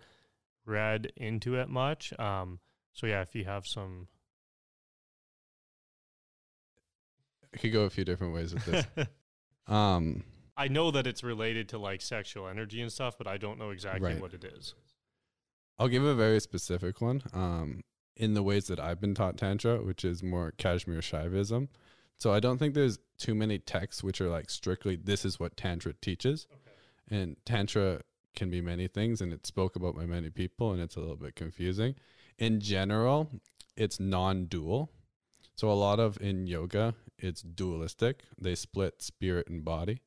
read 0.67 1.11
into 1.17 1.55
it 1.55 1.71
much. 1.71 2.13
Um, 2.21 2.59
so 2.93 3.07
yeah, 3.07 3.23
if 3.23 3.35
you 3.35 3.47
have 3.47 3.67
some, 3.67 4.09
I 7.55 7.57
could 7.57 7.73
go 7.73 7.85
a 7.85 7.91
few 7.91 8.05
different 8.05 8.35
ways 8.35 8.53
with 8.53 8.67
this. 8.67 8.85
um, 9.67 10.23
I 10.55 10.69
know 10.69 10.91
that 10.91 11.07
it's 11.07 11.25
related 11.25 11.71
to 11.71 11.79
like 11.79 12.03
sexual 12.03 12.47
energy 12.47 12.83
and 12.83 12.93
stuff, 12.93 13.17
but 13.17 13.27
I 13.27 13.39
don't 13.39 13.59
know 13.59 13.71
exactly 13.71 14.13
Right. 14.13 14.21
what 14.21 14.35
it 14.35 14.45
is. 14.45 14.75
I'll 15.79 15.89
give 15.89 16.05
a 16.05 16.15
very 16.15 16.41
specific 16.41 17.01
one. 17.01 17.23
Um, 17.33 17.81
in 18.17 18.35
the 18.35 18.43
ways 18.43 18.67
that 18.67 18.79
I've 18.79 19.01
been 19.01 19.15
taught 19.15 19.39
Tantra, 19.39 19.79
which 19.79 20.05
is 20.05 20.23
more 20.23 20.53
Kashmir 20.59 21.01
Shaivism. 21.01 21.69
So 22.21 22.35
I 22.35 22.39
don't 22.39 22.59
think 22.59 22.75
there's 22.75 22.99
too 23.19 23.35
many 23.35 23.59
texts 23.59 24.05
which 24.05 24.21
are 24.21 24.29
like 24.29 24.51
strictly 24.51 24.95
this 24.95 25.25
is 25.25 25.41
what 25.41 25.57
Tantra 25.57 25.95
teaches. 25.95 26.47
And 27.09 27.37
Tantra 27.47 28.03
can 28.37 28.51
be 28.51 28.61
many 28.61 28.89
things 28.89 29.23
and 29.23 29.33
it's 29.33 29.49
spoke 29.49 29.75
about 29.75 29.97
by 29.97 30.05
many 30.05 30.29
people 30.29 30.73
and 30.73 30.83
it's 30.83 30.97
a 30.97 31.01
little 31.01 31.17
bit 31.17 31.35
confusing. 31.35 31.95
In 32.39 32.61
general, 32.61 33.31
it's 33.75 33.99
non 33.99 34.45
dual. 34.45 34.93
So 35.57 35.71
a 35.71 35.73
lot 35.73 35.99
of 35.99 36.21
in 36.21 36.47
yoga, 36.47 36.95
it's 37.19 37.41
dualistic. 37.41 38.25
They 38.39 38.55
split 38.55 39.01
spirit 39.03 39.49
and 39.49 39.65
body. 39.65 40.03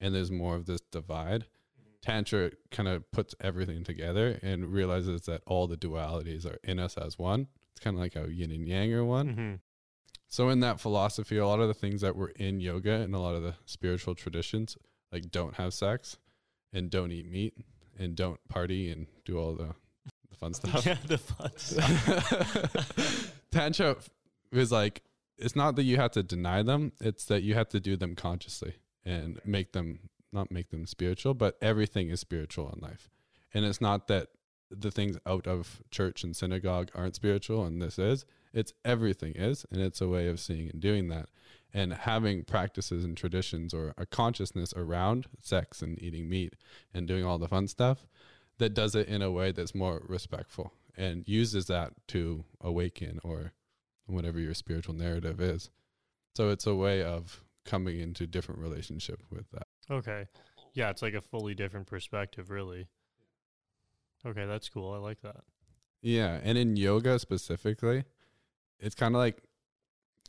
And 0.00 0.14
there's 0.14 0.30
more 0.30 0.54
of 0.54 0.66
this 0.66 0.80
divide. 0.92 1.46
Tantra 2.00 2.52
kind 2.70 2.88
of 2.88 3.10
puts 3.10 3.34
everything 3.40 3.82
together 3.82 4.38
and 4.40 4.72
realizes 4.72 5.22
that 5.22 5.42
all 5.46 5.66
the 5.66 5.76
dualities 5.76 6.46
are 6.46 6.58
in 6.62 6.78
us 6.78 6.96
as 6.96 7.18
one. 7.18 7.48
It's 7.72 7.80
kind 7.80 7.96
of 7.96 8.00
like 8.00 8.14
how 8.14 8.24
yin 8.24 8.52
and 8.52 8.68
yang 8.68 8.94
are 8.94 9.04
one. 9.04 9.28
hmm 9.28 9.54
So 10.30 10.48
in 10.48 10.60
that 10.60 10.78
philosophy, 10.78 11.38
a 11.38 11.46
lot 11.46 11.58
of 11.58 11.66
the 11.66 11.74
things 11.74 12.02
that 12.02 12.14
were 12.14 12.32
in 12.36 12.60
yoga 12.60 12.92
and 12.92 13.16
a 13.16 13.18
lot 13.18 13.34
of 13.34 13.42
the 13.42 13.56
spiritual 13.66 14.14
traditions, 14.14 14.76
like 15.12 15.32
don't 15.32 15.56
have 15.56 15.74
sex 15.74 16.18
and 16.72 16.88
don't 16.88 17.10
eat 17.10 17.28
meat 17.28 17.54
and 17.98 18.14
don't 18.14 18.38
party 18.48 18.90
and 18.90 19.08
do 19.24 19.36
all 19.38 19.54
the, 19.54 19.74
the 20.30 20.36
fun 20.36 20.54
stuff. 20.54 20.86
Yeah, 20.86 20.98
the 21.04 21.18
fun 21.18 21.50
stuff. 21.56 23.32
Tantra 23.50 23.96
is 24.52 24.70
like 24.70 25.02
it's 25.36 25.56
not 25.56 25.74
that 25.74 25.82
you 25.82 25.96
have 25.96 26.12
to 26.12 26.22
deny 26.22 26.62
them, 26.62 26.92
it's 27.00 27.24
that 27.24 27.42
you 27.42 27.54
have 27.54 27.68
to 27.70 27.80
do 27.80 27.96
them 27.96 28.14
consciously 28.14 28.74
and 29.04 29.40
make 29.44 29.72
them 29.72 30.10
not 30.32 30.52
make 30.52 30.70
them 30.70 30.86
spiritual, 30.86 31.34
but 31.34 31.58
everything 31.60 32.08
is 32.08 32.20
spiritual 32.20 32.72
in 32.72 32.80
life. 32.80 33.10
And 33.52 33.64
it's 33.64 33.80
not 33.80 34.06
that 34.06 34.28
the 34.70 34.92
things 34.92 35.18
out 35.26 35.48
of 35.48 35.82
church 35.90 36.22
and 36.22 36.36
synagogue 36.36 36.92
aren't 36.94 37.16
spiritual 37.16 37.64
and 37.64 37.82
this 37.82 37.98
is. 37.98 38.24
It's 38.52 38.72
everything 38.84 39.34
is, 39.34 39.64
and 39.70 39.80
it's 39.80 40.00
a 40.00 40.08
way 40.08 40.28
of 40.28 40.40
seeing 40.40 40.70
and 40.70 40.80
doing 40.80 41.08
that. 41.08 41.28
And 41.72 41.92
having 41.92 42.42
practices 42.42 43.04
and 43.04 43.16
traditions 43.16 43.72
or 43.72 43.94
a 43.96 44.04
consciousness 44.04 44.74
around 44.76 45.26
sex 45.40 45.82
and 45.82 46.02
eating 46.02 46.28
meat 46.28 46.56
and 46.92 47.06
doing 47.06 47.24
all 47.24 47.38
the 47.38 47.46
fun 47.46 47.68
stuff 47.68 48.08
that 48.58 48.74
does 48.74 48.96
it 48.96 49.06
in 49.06 49.22
a 49.22 49.30
way 49.30 49.52
that's 49.52 49.74
more 49.74 50.02
respectful 50.08 50.72
and 50.96 51.26
uses 51.28 51.66
that 51.66 51.92
to 52.08 52.44
awaken 52.60 53.20
or 53.22 53.52
whatever 54.06 54.40
your 54.40 54.54
spiritual 54.54 54.94
narrative 54.94 55.40
is. 55.40 55.70
So 56.36 56.48
it's 56.50 56.66
a 56.66 56.74
way 56.74 57.04
of 57.04 57.44
coming 57.64 58.00
into 58.00 58.26
different 58.26 58.60
relationship 58.60 59.22
with 59.30 59.50
that. 59.52 59.68
Okay. 59.90 60.26
Yeah, 60.74 60.90
it's 60.90 61.02
like 61.02 61.14
a 61.14 61.20
fully 61.20 61.54
different 61.54 61.86
perspective, 61.86 62.50
really. 62.50 62.88
Okay, 64.26 64.44
that's 64.44 64.68
cool. 64.68 64.92
I 64.92 64.98
like 64.98 65.22
that. 65.22 65.42
Yeah, 66.02 66.38
and 66.42 66.58
in 66.58 66.76
yoga 66.76 67.18
specifically, 67.18 68.04
it's 68.80 68.94
kind 68.94 69.14
of 69.14 69.20
like 69.20 69.42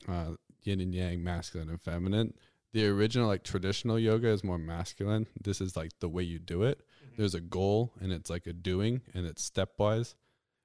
uh, 0.08 0.32
yin 0.64 0.82
and 0.82 0.94
yang, 0.94 1.24
masculine 1.24 1.70
and 1.70 1.82
feminine. 1.82 2.34
The 2.74 2.88
original 2.88 3.28
like 3.28 3.44
traditional 3.44 4.00
yoga 4.00 4.30
is 4.30 4.44
more 4.44 4.58
masculine. 4.58 5.28
This 5.42 5.60
is 5.60 5.76
like 5.76 5.92
the 6.00 6.10
way 6.10 6.24
you 6.24 6.40
do 6.40 6.64
it. 6.64 6.82
There's 7.18 7.36
a 7.36 7.42
goal 7.42 7.94
and 8.00 8.14
it's 8.14 8.30
like 8.30 8.48
a 8.48 8.54
doing 8.54 9.02
and 9.14 9.26
it's 9.26 9.50
stepwise. 9.50 10.16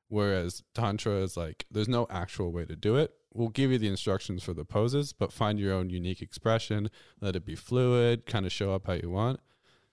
Whereas 0.08 0.62
tantra 0.72 1.14
is 1.14 1.36
like 1.36 1.66
there's 1.70 1.88
no 1.88 2.06
actual 2.10 2.52
way 2.52 2.64
to 2.64 2.76
do 2.76 2.96
it. 2.96 3.12
we'll 3.34 3.48
give 3.48 3.70
you 3.70 3.78
the 3.78 3.88
instructions 3.88 4.42
for 4.42 4.54
the 4.54 4.64
poses, 4.64 5.12
but 5.12 5.32
find 5.32 5.58
your 5.58 5.74
own 5.74 5.90
unique 5.90 6.22
expression, 6.22 6.90
let 7.20 7.36
it 7.36 7.44
be 7.44 7.54
fluid, 7.54 8.24
kind 8.24 8.46
of 8.46 8.52
show 8.52 8.72
up 8.72 8.86
how 8.86 8.94
you 8.94 9.10
want. 9.10 9.40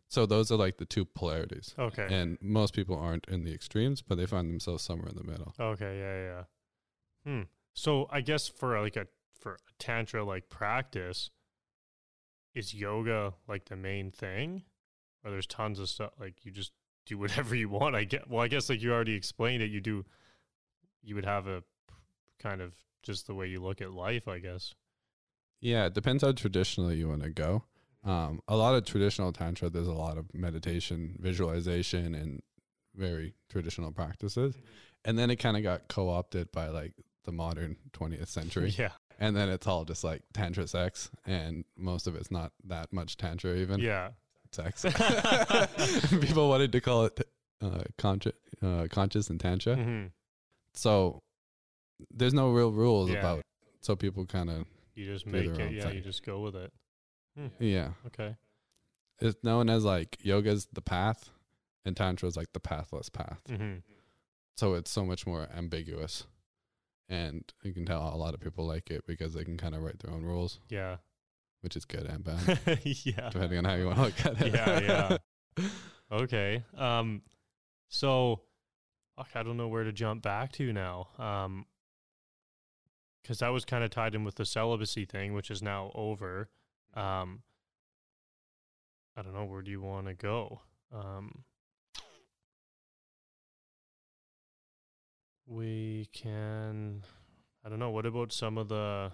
So 0.07 0.25
those 0.25 0.51
are 0.51 0.55
like 0.55 0.77
the 0.77 0.85
two 0.85 1.05
polarities. 1.05 1.73
Okay. 1.77 2.07
And 2.09 2.37
most 2.39 2.73
people 2.75 2.95
aren't 2.95 3.25
in 3.27 3.43
the 3.43 3.53
extremes, 3.53 4.01
but 4.03 4.17
they 4.17 4.27
find 4.27 4.49
themselves 4.49 4.83
somewhere 4.83 5.09
in 5.09 5.15
the 5.17 5.23
middle. 5.23 5.53
Okay, 5.59 5.97
yeah, 5.97 6.23
yeah. 6.23 6.43
Hmm. 7.25 7.41
So 7.73 8.07
I 8.11 8.21
guess 8.21 8.47
for 8.47 8.79
like 8.79 8.95
a 8.95 9.07
for 9.39 9.53
a 9.53 9.57
tantra 9.79 10.23
like 10.23 10.49
practice, 10.49 11.29
is 12.53 12.73
yoga 12.73 13.33
like 13.47 13.65
the 13.65 13.75
main 13.75 14.11
thing? 14.11 14.63
Or 15.23 15.31
there's 15.31 15.47
tons 15.47 15.79
of 15.79 15.89
stuff 15.89 16.11
like 16.19 16.45
you 16.45 16.51
just 16.51 16.71
do 17.05 17.17
whatever 17.19 17.55
you 17.55 17.69
want. 17.69 17.95
I 17.95 18.03
get 18.03 18.29
well, 18.29 18.41
I 18.41 18.47
guess 18.47 18.69
like 18.69 18.81
you 18.81 18.93
already 18.93 19.15
explained 19.15 19.63
it, 19.63 19.71
you 19.71 19.81
do 19.81 20.05
you 21.01 21.15
would 21.15 21.25
have 21.25 21.47
a 21.47 21.63
kind 22.39 22.61
of 22.61 22.73
just 23.01 23.27
the 23.27 23.35
way 23.35 23.47
you 23.47 23.61
look 23.61 23.81
at 23.81 23.91
life, 23.91 24.27
I 24.27 24.39
guess. 24.39 24.73
Yeah, 25.59 25.85
it 25.85 25.93
depends 25.93 26.23
how 26.23 26.31
traditionally 26.33 26.95
you 26.97 27.09
want 27.09 27.23
to 27.23 27.29
go. 27.29 27.63
Um, 28.03 28.41
a 28.47 28.55
lot 28.55 28.75
of 28.75 28.85
traditional 28.85 29.31
tantra, 29.31 29.69
there's 29.69 29.87
a 29.87 29.93
lot 29.93 30.17
of 30.17 30.33
meditation, 30.33 31.15
visualization, 31.19 32.15
and 32.15 32.41
very 32.95 33.33
traditional 33.49 33.91
practices. 33.91 34.55
And 35.05 35.17
then 35.17 35.29
it 35.29 35.37
kind 35.37 35.55
of 35.55 35.63
got 35.63 35.87
co 35.87 36.09
opted 36.09 36.51
by 36.51 36.67
like 36.67 36.93
the 37.23 37.31
modern 37.31 37.77
20th 37.93 38.27
century. 38.27 38.73
Yeah. 38.77 38.91
And 39.19 39.35
then 39.35 39.49
it's 39.49 39.67
all 39.67 39.85
just 39.85 40.03
like 40.03 40.23
tantra 40.33 40.67
sex, 40.67 41.09
and 41.25 41.65
most 41.77 42.07
of 42.07 42.15
it's 42.15 42.31
not 42.31 42.51
that 42.65 42.91
much 42.91 43.15
tantra, 43.17 43.55
even 43.55 43.79
Yeah. 43.79 44.09
sex. 44.51 44.83
People 46.21 46.49
wanted 46.49 46.71
to 46.71 46.81
call 46.81 47.05
it 47.05 47.21
uh, 47.61 47.83
conscious, 47.97 48.33
uh, 48.61 48.87
conscious 48.89 49.29
and 49.29 49.39
tantra. 49.39 49.75
hmm 49.75 50.05
So 50.73 51.21
there's 52.11 52.33
no 52.33 52.51
real 52.51 52.71
rules 52.71 53.09
Yeah. 53.11 53.19
about. 53.19 53.41
So 53.81 53.95
people 53.95 54.25
kind 54.25 54.49
of 54.49 54.65
You 54.95 55.05
just 55.05 55.25
make 55.25 55.47
it 55.47 55.71
yeah, 55.73 55.83
thing. 55.87 55.95
you 55.95 56.01
just 56.01 56.23
go 56.23 56.39
with 56.41 56.55
it. 56.55 56.71
yeah. 57.59 57.91
Okay. 58.07 58.35
It's 59.19 59.41
known 59.43 59.69
as 59.69 59.83
like 59.85 60.17
yoga's 60.23 60.67
the 60.73 60.81
path, 60.81 61.29
and 61.85 61.95
tantra 61.95 62.27
is 62.27 62.35
like 62.35 62.51
the 62.53 62.59
pathless 62.59 63.09
path. 63.09 63.39
hmm 63.47 63.75
So 64.57 64.73
it's 64.73 64.91
so 64.91 65.05
much 65.05 65.25
more 65.27 65.47
ambiguous, 65.55 66.25
and 67.09 67.43
you 67.63 67.73
can 67.73 67.85
tell 67.85 68.13
a 68.13 68.17
lot 68.17 68.33
of 68.33 68.39
people 68.39 68.65
like 68.65 68.89
it 68.91 69.03
because 69.07 69.33
they 69.33 69.43
can 69.43 69.57
kind 69.57 69.75
of 69.75 69.81
write 69.81 69.99
their 69.99 70.11
own 70.13 70.23
rules, 70.23 70.59
Yeah. 70.69 70.97
which 71.61 71.75
is 71.75 71.85
good 71.85 72.05
and 72.05 72.23
bad 72.23 72.59
yeah. 72.83 73.29
depending 73.29 73.57
on 73.59 73.65
how 73.65 73.75
you 73.75 73.85
want 73.85 73.97
to 73.97 74.03
look 74.03 74.25
at 74.25 74.41
it. 74.41 74.53
Yeah, 74.53 75.17
yeah. 75.59 75.67
Okay. 76.11 76.63
Um 76.77 77.21
so 77.89 78.41
fuck, 79.15 79.29
I 79.35 79.43
don't 79.43 79.57
know 79.57 79.67
where 79.67 79.83
to 79.83 79.91
jump 79.91 80.21
back 80.23 80.51
to 80.53 80.71
now. 80.73 81.07
Um 81.17 81.65
cuz 83.25 83.39
that 83.39 83.49
was 83.49 83.65
kind 83.65 83.83
of 83.83 83.89
tied 83.89 84.13
in 84.15 84.23
with 84.23 84.35
the 84.35 84.45
celibacy 84.45 85.05
thing 85.05 85.33
which 85.33 85.49
is 85.51 85.61
now 85.61 85.91
over. 85.95 86.49
Um 86.93 87.43
I 89.15 89.21
don't 89.21 89.33
know 89.33 89.45
where 89.45 89.61
do 89.61 89.71
you 89.71 89.81
want 89.81 90.07
to 90.07 90.13
go? 90.13 90.61
Um 90.91 91.43
we 95.45 96.07
can 96.13 97.03
I 97.65 97.69
don't 97.69 97.79
know, 97.79 97.91
what 97.91 98.05
about 98.05 98.31
some 98.33 98.57
of 98.57 98.69
the 98.69 99.11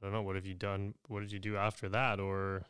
I 0.00 0.04
don't 0.04 0.12
know, 0.12 0.22
what 0.22 0.34
have 0.36 0.46
you 0.46 0.54
done? 0.54 0.94
What 1.08 1.20
did 1.20 1.30
you 1.32 1.38
do 1.38 1.56
after 1.56 1.88
that 1.90 2.18
or 2.20 2.64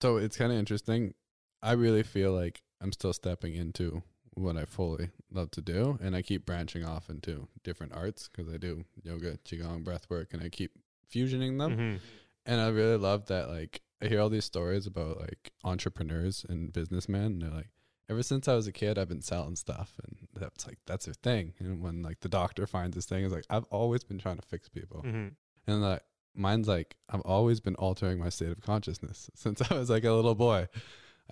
So 0.00 0.16
it's 0.16 0.36
kind 0.36 0.52
of 0.52 0.58
interesting. 0.58 1.14
I 1.62 1.72
really 1.72 2.02
feel 2.02 2.32
like 2.32 2.62
I'm 2.80 2.92
still 2.92 3.12
stepping 3.12 3.54
into 3.54 4.02
what 4.34 4.56
I 4.56 4.64
fully 4.64 5.10
love 5.30 5.50
to 5.50 5.60
do, 5.60 5.98
and 6.00 6.16
I 6.16 6.22
keep 6.22 6.46
branching 6.46 6.84
off 6.84 7.10
into 7.10 7.48
different 7.64 7.92
arts 7.94 8.28
because 8.28 8.50
I 8.52 8.56
do 8.56 8.84
yoga, 9.02 9.36
qigong, 9.44 9.84
breath 9.84 10.08
work, 10.08 10.32
and 10.32 10.42
I 10.42 10.48
keep 10.48 10.70
fusioning 11.12 11.58
them. 11.58 11.76
Mhm. 11.76 12.00
And 12.46 12.60
I 12.60 12.68
really 12.68 12.96
love 12.96 13.26
that. 13.26 13.48
Like 13.50 13.82
I 14.00 14.06
hear 14.06 14.20
all 14.20 14.30
these 14.30 14.46
stories 14.46 14.86
about 14.86 15.18
like 15.20 15.52
entrepreneurs 15.64 16.46
and 16.48 16.72
businessmen, 16.72 17.24
and 17.32 17.42
they're 17.42 17.50
like, 17.50 17.70
ever 18.10 18.22
since 18.22 18.48
I 18.48 18.54
was 18.54 18.66
a 18.66 18.72
kid, 18.72 18.98
I've 18.98 19.08
been 19.08 19.22
selling 19.22 19.56
stuff, 19.56 19.94
and 20.04 20.16
that's 20.34 20.66
like 20.66 20.78
that's 20.86 21.04
their 21.06 21.14
thing. 21.14 21.54
And 21.60 21.80
when 21.80 22.02
like 22.02 22.20
the 22.20 22.28
doctor 22.28 22.66
finds 22.66 22.94
this 22.96 23.06
thing, 23.06 23.24
it's 23.24 23.32
like 23.32 23.46
I've 23.48 23.64
always 23.70 24.04
been 24.04 24.18
trying 24.18 24.36
to 24.36 24.46
fix 24.46 24.68
people, 24.68 25.02
Mhm. 25.06 25.32
and 25.66 25.82
like 25.82 26.02
mine's 26.34 26.68
like 26.68 26.96
I've 27.08 27.22
always 27.22 27.60
been 27.60 27.74
altering 27.76 28.18
my 28.18 28.28
state 28.28 28.50
of 28.50 28.60
consciousness 28.60 29.30
since 29.34 29.62
I 29.70 29.74
was 29.74 29.88
like 29.90 30.04
a 30.04 30.12
little 30.12 30.34
boy. 30.34 30.68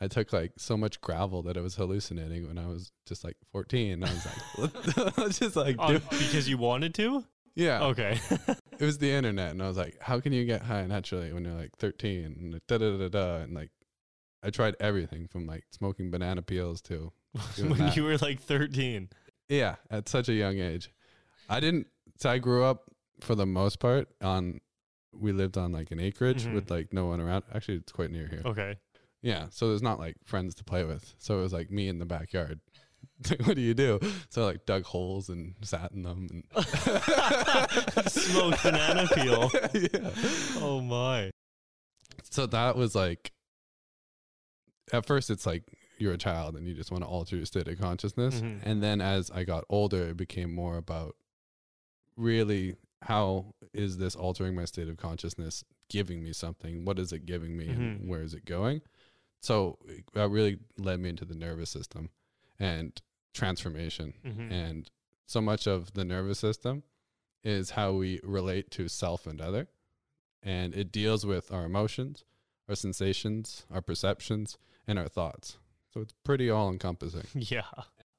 I 0.00 0.06
took 0.06 0.32
like 0.32 0.52
so 0.58 0.76
much 0.76 1.00
Gravol 1.00 1.44
that 1.46 1.56
I 1.56 1.60
was 1.60 1.74
hallucinating 1.74 2.46
when 2.46 2.56
I 2.56 2.68
was 2.68 2.92
just 3.04 3.24
like 3.24 3.36
14. 3.50 4.04
I 4.04 4.08
was 4.12 4.26
like, 4.26 5.16
let's 5.18 5.38
just 5.40 5.56
like 5.56 5.76
do, 5.88 5.98
because 6.10 6.48
you 6.48 6.56
wanted 6.56 6.94
to? 6.94 7.24
yeah. 7.56 7.82
Okay. 7.82 8.20
It 8.78 8.84
was 8.84 8.98
the 8.98 9.10
internet, 9.10 9.50
and 9.50 9.60
I 9.60 9.66
was 9.66 9.76
like, 9.76 9.96
how 10.00 10.20
can 10.20 10.32
you 10.32 10.44
get 10.44 10.62
high 10.62 10.86
naturally 10.86 11.32
when 11.32 11.44
you're 11.44 11.54
like 11.54 11.76
13? 11.78 12.24
And 12.38 12.60
da 12.68 12.78
da 12.78 12.96
da 12.96 13.08
da. 13.08 13.36
And 13.42 13.54
like, 13.54 13.72
I 14.42 14.50
tried 14.50 14.76
everything 14.80 15.26
from 15.26 15.46
like 15.46 15.64
smoking 15.70 16.10
banana 16.10 16.42
peels 16.42 16.80
to 16.82 17.12
when 17.58 17.78
that. 17.78 17.96
you 17.96 18.04
were 18.04 18.16
like 18.18 18.40
13. 18.40 19.08
yeah, 19.48 19.76
at 19.90 20.08
such 20.08 20.28
a 20.28 20.32
young 20.34 20.58
age. 20.58 20.90
I 21.48 21.60
didn't. 21.60 21.86
So 22.18 22.30
I 22.30 22.38
grew 22.38 22.64
up 22.64 22.84
for 23.20 23.34
the 23.34 23.46
most 23.46 23.78
part 23.80 24.08
on. 24.22 24.60
We 25.12 25.32
lived 25.32 25.56
on 25.58 25.72
like 25.72 25.90
an 25.90 25.98
acreage 25.98 26.44
Mhm. 26.44 26.54
with 26.54 26.70
like 26.70 26.92
no 26.92 27.06
one 27.06 27.20
around. 27.20 27.42
Actually, 27.52 27.78
it's 27.78 27.90
quite 27.92 28.10
near 28.10 28.28
here. 28.28 28.42
Okay. 28.44 28.76
Yeah, 29.22 29.46
so 29.50 29.68
there's 29.68 29.82
not 29.82 29.98
like 29.98 30.14
friends 30.24 30.54
to 30.56 30.64
play 30.64 30.84
with. 30.84 31.14
So 31.18 31.38
it 31.38 31.42
was 31.42 31.52
like 31.52 31.70
me 31.70 31.88
in 31.88 31.98
the 31.98 32.04
backyard. 32.06 32.60
what 33.44 33.56
do 33.56 33.60
you 33.62 33.74
do? 33.74 33.98
So 34.28 34.42
I, 34.42 34.44
like 34.44 34.66
dug 34.66 34.84
holes 34.84 35.28
and 35.28 35.54
sat 35.62 35.90
in 35.92 36.02
them 36.04 36.28
and 36.30 36.44
Smoked 38.10 38.62
banana 38.62 39.08
peel. 39.14 39.50
yeah. 39.74 40.10
Oh 40.60 40.80
my. 40.80 41.30
So 42.30 42.46
that 42.46 42.76
was 42.76 42.94
like 42.94 43.32
at 44.92 45.06
first 45.06 45.30
it's 45.30 45.46
like 45.46 45.64
you're 45.98 46.12
a 46.12 46.18
child 46.18 46.56
and 46.56 46.66
you 46.66 46.74
just 46.74 46.90
want 46.90 47.02
to 47.02 47.08
alter 47.08 47.36
your 47.36 47.46
state 47.46 47.66
of 47.68 47.78
consciousness. 47.78 48.40
Mhm. 48.40 48.60
And 48.62 48.82
then 48.82 49.00
as 49.00 49.30
I 49.30 49.44
got 49.44 49.64
older, 49.68 50.08
it 50.10 50.16
became 50.16 50.54
more 50.54 50.76
about 50.76 51.16
really 52.16 52.76
how 53.02 53.54
is 53.72 53.98
this 53.98 54.16
altering 54.16 54.54
my 54.54 54.64
state 54.64 54.88
of 54.88 54.96
consciousness 54.96 55.64
giving 55.88 56.22
me 56.22 56.32
something? 56.32 56.84
What 56.84 56.98
is 56.98 57.12
it 57.12 57.26
giving 57.26 57.56
me 57.56 57.66
Mhm. 57.66 57.76
and 57.76 58.08
where 58.08 58.22
is 58.22 58.34
it 58.34 58.44
going? 58.44 58.82
So 59.40 59.78
that 60.14 60.28
really 60.30 60.58
led 60.76 61.00
me 61.00 61.10
into 61.10 61.24
the 61.24 61.34
nervous 61.36 61.70
system 61.70 62.10
and 62.58 63.00
transformation. 63.32 64.14
Mhm. 64.24 64.50
And 64.50 64.90
so 65.26 65.40
much 65.40 65.66
of 65.66 65.92
the 65.92 66.04
nervous 66.04 66.40
system 66.40 66.82
is 67.44 67.70
how 67.70 67.92
we 67.92 68.20
relate 68.24 68.70
to 68.72 68.88
self 68.88 69.26
and 69.26 69.40
other. 69.40 69.68
And 70.42 70.74
it 70.74 70.90
deals 70.90 71.24
with 71.24 71.52
our 71.52 71.64
emotions, 71.64 72.24
our 72.68 72.74
sensations, 72.74 73.64
our 73.70 73.80
perceptions, 73.80 74.58
and 74.88 74.98
our 74.98 75.08
thoughts. 75.08 75.58
So 75.94 76.00
it's 76.00 76.14
pretty 76.24 76.50
all 76.50 76.70
encompassing. 76.70 77.26
Yeah. 77.34 77.62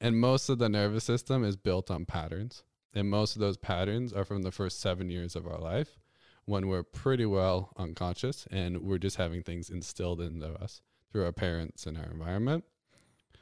And 0.02 0.18
most 0.18 0.48
of 0.48 0.60
the 0.60 0.70
nervous 0.70 1.04
system 1.04 1.44
is 1.44 1.58
built 1.58 1.92
on 1.92 2.06
patterns. 2.06 2.64
And 2.94 3.10
most 3.10 3.36
of 3.36 3.42
those 3.42 3.58
patterns 3.58 4.14
are 4.14 4.24
from 4.24 4.44
the 4.44 4.52
first 4.52 4.80
seven 4.80 5.10
years 5.10 5.36
of 5.36 5.46
our 5.46 5.60
life 5.60 6.00
when 6.46 6.68
we're 6.68 6.84
pretty 6.84 7.26
well 7.26 7.74
unconscious 7.78 8.48
and 8.50 8.82
we're 8.82 8.98
just 8.98 9.18
having 9.18 9.44
things 9.44 9.70
instilled 9.70 10.22
into 10.22 10.54
us 10.54 10.82
through 11.12 11.26
our 11.26 11.34
parents 11.34 11.86
and 11.86 11.98
our 11.98 12.06
environment. 12.06 12.64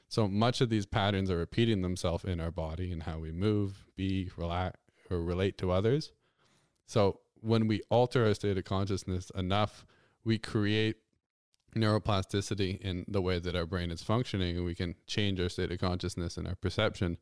So 0.10 0.28
much 0.28 0.62
of 0.62 0.70
these 0.70 0.86
patterns 0.86 1.30
are 1.30 1.38
repeating 1.38 1.82
themselves 1.82 2.24
in 2.24 2.40
our 2.40 2.52
body 2.52 2.92
and 2.92 3.04
how 3.04 3.20
we 3.20 3.32
move, 3.32 3.86
be, 3.96 4.32
relax, 4.36 4.80
or 5.10 5.22
relate 5.22 5.58
to 5.60 5.72
others. 5.72 6.12
So 6.86 7.20
when 7.42 7.68
we 7.68 7.82
alter 7.90 8.26
our 8.26 8.34
state 8.34 8.58
of 8.58 8.64
consciousness 8.64 9.30
enough, 9.36 9.86
we 10.24 10.38
create 10.38 10.98
neuroplasticity 11.76 12.80
in 12.82 13.06
the 13.08 13.22
way 13.22 13.40
that 13.40 13.56
our 13.56 13.66
brain 13.66 13.92
is 13.92 14.02
functioning 14.02 14.58
and 14.58 14.66
we 14.66 14.76
can 14.76 14.96
change 15.06 15.40
our 15.40 15.50
state 15.50 15.72
of 15.72 15.80
consciousness 15.80 16.38
and 16.38 16.48
our 16.48 16.56
perception. 16.56 17.18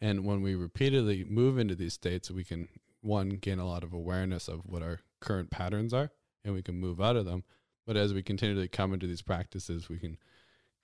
And 0.00 0.24
when 0.24 0.40
we 0.42 0.54
repeatedly 0.54 1.24
move 1.24 1.58
into 1.58 1.74
these 1.74 1.94
states, 1.94 2.30
we 2.30 2.44
can 2.44 2.68
one 3.02 3.30
gain 3.30 3.58
a 3.58 3.66
lot 3.66 3.84
of 3.84 3.92
awareness 3.92 4.48
of 4.48 4.60
what 4.64 4.82
our 4.82 5.00
current 5.20 5.50
patterns 5.50 5.92
are 5.92 6.10
and 6.44 6.54
we 6.54 6.62
can 6.62 6.76
move 6.76 7.00
out 7.00 7.16
of 7.16 7.26
them. 7.26 7.44
But 7.86 7.96
as 7.96 8.14
we 8.14 8.22
continually 8.22 8.68
come 8.68 8.94
into 8.94 9.06
these 9.06 9.22
practices, 9.22 9.88
we 9.88 9.98
can 9.98 10.16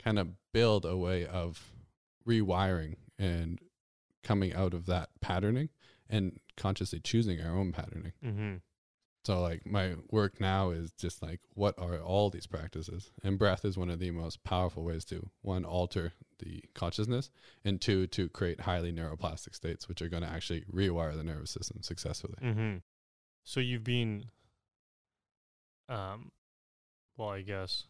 kind 0.03 0.19
of 0.19 0.29
build 0.53 0.85
a 0.85 0.97
way 0.97 1.27
of 1.27 1.73
rewiring 2.27 2.97
and 3.19 3.59
coming 4.23 4.53
out 4.53 4.75
of 4.75 4.87
that 4.87 5.11
patterning 5.21 5.69
and 6.09 6.41
consciously 6.57 7.01
choosing 7.01 7.41
our 7.41 7.57
own 7.57 7.73
patterning. 7.73 8.13
Mhm. 8.23 8.61
So 9.27 9.41
like 9.41 9.67
my 9.67 9.97
work 10.13 10.41
now 10.41 10.71
is 10.71 10.93
just 10.93 11.21
like 11.21 11.41
what 11.55 11.75
are 11.79 11.99
all 11.99 12.31
these 12.31 12.47
practices? 12.47 13.11
And 13.25 13.37
breath 13.37 13.65
is 13.65 13.77
one 13.77 13.91
of 13.91 13.99
the 13.99 14.13
most 14.13 14.45
powerful 14.45 14.85
ways 14.85 15.05
to 15.07 15.31
one 15.43 15.65
alter 15.65 16.13
the 16.39 16.63
consciousness 16.75 17.33
and 17.65 17.81
two 17.81 18.07
to 18.07 18.29
create 18.29 18.61
highly 18.61 18.93
neuroplastic 18.93 19.57
states 19.57 19.89
which 19.89 20.01
are 20.01 20.09
going 20.09 20.23
to 20.23 20.29
actually 20.29 20.61
rewire 20.73 21.17
the 21.17 21.25
nervous 21.25 21.51
system 21.51 21.83
successfully. 21.83 22.37
Mhm. 22.41 22.83
So 23.43 23.59
you've 23.59 23.83
been 23.83 24.31
um 25.89 26.31
well, 27.17 27.31
I 27.31 27.43
guess 27.43 27.89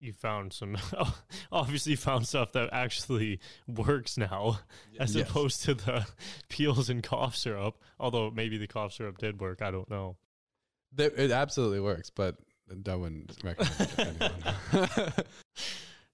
you 0.00 0.12
found 0.12 0.52
some 0.52 0.76
obviously 1.52 1.96
found 1.96 2.26
stuff 2.26 2.52
that 2.52 2.68
actually 2.72 3.40
works 3.66 4.16
now 4.16 4.60
as 5.00 5.14
Yes. 5.16 5.28
opposed 5.28 5.62
to 5.64 5.74
the 5.74 6.06
peels 6.48 6.88
and 6.88 7.02
cough 7.02 7.34
syrup 7.36 7.76
although 7.98 8.30
maybe 8.30 8.58
the 8.58 8.66
cough 8.68 8.92
syrup 8.92 9.18
did 9.18 9.40
work 9.40 9.60
i 9.62 9.70
don't 9.70 9.90
know 9.90 10.16
It 10.96 11.30
absolutely 11.32 11.80
works, 11.80 12.10
but 12.10 12.36
I 12.86 12.94
wouldn't 12.94 13.36
recommend 13.42 13.98
anyone. 13.98 15.12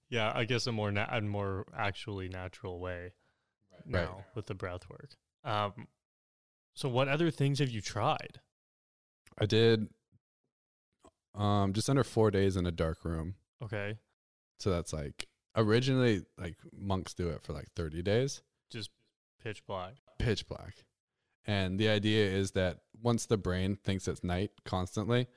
yeah 0.09 0.31
i 0.35 0.45
guess 0.45 0.67
a 0.67 0.71
more 0.71 0.91
na- 0.91 1.07
a 1.11 1.21
more 1.21 1.65
actually 1.75 2.29
natural 2.29 2.79
way 2.79 3.13
now 3.85 3.99
Right. 3.99 4.25
with 4.35 4.45
the 4.47 4.55
breath 4.55 4.89
work 4.89 5.11
um 5.43 5.87
so 6.73 6.89
what 6.89 7.07
other 7.07 7.29
things 7.31 7.59
have 7.59 7.69
you 7.69 7.81
tried 7.81 8.39
I 9.37 9.45
did 9.45 9.89
um 11.35 11.73
just 11.73 11.89
under 11.89 12.03
four 12.05 12.31
days 12.31 12.55
in 12.55 12.65
a 12.65 12.71
dark 12.71 13.03
room. 13.03 13.35
Okay 13.65 13.97
So 14.59 14.71
that's 14.71 14.93
like 14.93 15.27
originally 15.55 16.23
like 16.37 16.55
monks 16.77 17.13
do 17.13 17.29
it 17.29 17.41
for 17.43 17.53
like 17.53 17.67
30 17.75 18.01
days, 18.01 18.41
just 18.71 18.89
pitch 19.43 19.65
black 19.65 19.95
pitch 20.19 20.47
black. 20.47 20.85
And 21.47 21.79
the 21.79 21.89
idea 21.89 22.25
is 22.27 22.51
that 22.51 22.79
once 23.01 23.27
the 23.27 23.37
brain 23.37 23.75
thinks 23.75 24.07
it's 24.07 24.23
night 24.23 24.51
constantly, 24.65 25.27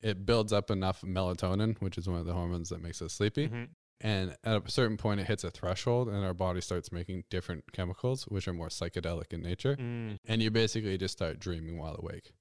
it 0.00 0.24
builds 0.24 0.52
up 0.52 0.70
enough 0.70 1.02
melatonin, 1.02 1.78
which 1.80 1.98
is 1.98 2.08
one 2.08 2.18
of 2.18 2.26
the 2.26 2.32
hormones 2.32 2.70
that 2.70 2.80
makes 2.80 3.02
us 3.02 3.12
sleepy. 3.12 3.48
Mhm. 3.48 3.68
And 4.00 4.36
at 4.44 4.66
a 4.66 4.70
certain 4.70 4.96
point, 4.96 5.20
it 5.20 5.26
hits 5.26 5.44
a 5.44 5.50
threshold, 5.50 6.08
and 6.08 6.24
our 6.24 6.32
body 6.32 6.62
starts 6.62 6.90
making 6.90 7.24
different 7.28 7.70
chemicals, 7.72 8.24
which 8.28 8.48
are 8.48 8.54
more 8.54 8.68
psychedelic 8.68 9.34
in 9.34 9.42
nature. 9.42 9.76
Mm. 9.76 10.16
And 10.24 10.42
you 10.42 10.50
basically 10.50 10.96
just 10.96 11.12
start 11.12 11.38
dreaming 11.38 11.76
while 11.76 11.96
awake. 11.98 12.32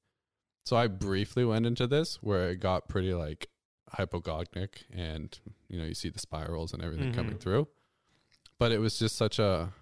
So 0.66 0.78
I 0.78 0.88
briefly 0.88 1.44
went 1.44 1.66
into 1.66 1.86
this 1.86 2.24
where 2.24 2.52
it 2.52 2.62
got 2.62 2.88
pretty 2.88 3.14
like 3.14 3.50
hypnagogic, 3.98 4.84
and 4.92 5.38
you 5.68 5.80
know, 5.80 5.86
you 5.86 5.94
see 5.94 6.10
the 6.10 6.20
spirals 6.20 6.74
and 6.74 6.84
everything 6.84 7.14
coming 7.14 7.36
Mhm. 7.36 7.42
through. 7.42 7.68
But 8.58 8.72
it 8.72 8.80
was 8.80 8.98
just 9.00 9.16
such 9.16 9.40
a 9.40 9.74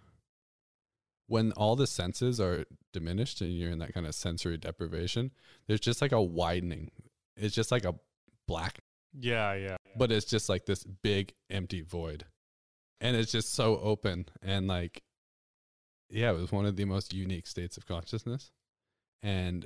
when 1.27 1.51
all 1.53 1.75
the 1.75 1.87
senses 1.87 2.39
are 2.39 2.65
diminished 2.93 3.41
and 3.41 3.51
you're 3.57 3.69
in 3.71 3.79
that 3.79 3.93
kind 3.93 4.05
of 4.07 4.15
sensory 4.15 4.57
deprivation, 4.57 5.31
there's 5.67 5.81
just 5.81 6.01
like 6.01 6.13
a 6.13 6.21
widening. 6.21 6.89
It's 7.35 7.53
just 7.55 7.71
like 7.71 7.85
a 7.85 7.95
black 8.47 8.79
yeah 9.19 9.53
yeah 9.55 9.77
but 9.97 10.11
it's 10.11 10.25
just 10.25 10.47
like 10.47 10.65
this 10.65 10.83
big 10.83 11.33
empty 11.49 11.81
void 11.81 12.25
and 13.01 13.15
it's 13.17 13.31
just 13.31 13.53
so 13.53 13.77
open 13.79 14.25
and 14.41 14.67
like 14.67 15.01
yeah 16.09 16.29
it 16.31 16.35
was 16.35 16.51
one 16.51 16.65
of 16.65 16.75
the 16.75 16.85
most 16.85 17.13
unique 17.13 17.47
states 17.47 17.77
of 17.77 17.85
consciousness 17.85 18.51
and 19.23 19.65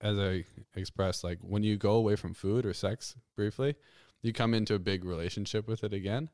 as 0.00 0.18
i 0.18 0.44
expressed 0.74 1.24
like 1.24 1.38
when 1.40 1.62
you 1.62 1.76
go 1.76 1.92
away 1.92 2.16
from 2.16 2.34
food 2.34 2.66
or 2.66 2.72
sex 2.72 3.16
briefly 3.36 3.74
you 4.22 4.32
come 4.32 4.54
into 4.54 4.74
a 4.74 4.78
big 4.78 5.04
relationship 5.04 5.66
with 5.68 5.84
it 5.84 5.92
again 5.92 6.30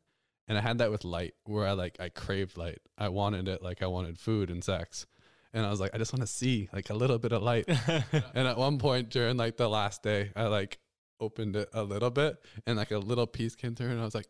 and 0.49 0.59
i 0.59 0.61
had 0.61 0.79
that 0.79 0.91
with 0.91 1.05
light 1.05 1.35
where 1.45 1.67
i 1.67 1.73
like 1.73 1.97
i 2.01 2.09
craved 2.09 2.57
light 2.57 2.81
i 2.99 3.09
wanted 3.09 3.49
it 3.49 3.63
like 3.63 3.83
i 3.83 3.87
wanted 3.87 4.19
food 4.19 4.51
and 4.51 4.65
sex 4.65 5.07
and 5.53 5.67
i 5.67 5.71
was 5.71 5.81
like 5.81 5.95
i 5.95 5.99
just 5.99 6.13
want 6.13 6.23
to 6.23 6.27
see 6.27 6.69
like 6.73 6.91
a 6.91 6.95
little 6.95 7.19
bit 7.19 7.33
of 7.33 7.43
light 7.43 7.69
and 8.35 8.49
at 8.49 8.57
one 8.57 8.79
point 8.79 9.11
during 9.11 9.37
like 9.37 9.57
the 9.57 9.69
last 9.69 10.03
day, 10.03 10.31
I 10.37 10.45
like 10.45 10.79
opened 11.21 11.57
it 11.57 11.69
a 11.73 11.83
little 11.83 12.11
bit 12.11 12.43
and 12.67 12.77
like 12.77 12.91
a 12.91 12.99
little 12.99 13.27
piece 13.27 13.55
came 13.55 13.75
through 13.75 13.91
and 13.91 14.01
I 14.01 14.05
was 14.05 14.15
like, 14.15 14.29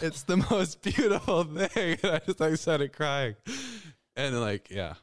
it's 0.00 0.22
the 0.22 0.36
most 0.50 0.82
beautiful 0.82 1.44
thing. 1.44 1.98
And 2.02 2.14
I 2.14 2.18
just 2.20 2.40
like 2.40 2.56
started 2.56 2.92
crying. 2.92 3.36
And 4.16 4.40
like, 4.40 4.70
yeah. 4.70 4.94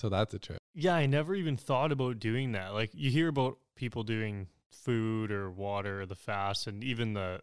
So 0.00 0.08
that's 0.08 0.32
a 0.32 0.38
trip. 0.38 0.62
Yeah, 0.72 0.94
I 0.94 1.04
never 1.04 1.34
even 1.34 1.58
thought 1.58 1.92
about 1.92 2.20
doing 2.20 2.52
that. 2.52 2.72
Like 2.72 2.88
you 2.94 3.10
hear 3.10 3.28
about 3.28 3.58
people 3.76 4.02
doing 4.02 4.46
food 4.72 5.30
or 5.30 5.50
water, 5.50 6.00
or 6.00 6.06
the 6.06 6.14
fast, 6.14 6.66
and 6.66 6.82
even 6.82 7.12
the 7.12 7.42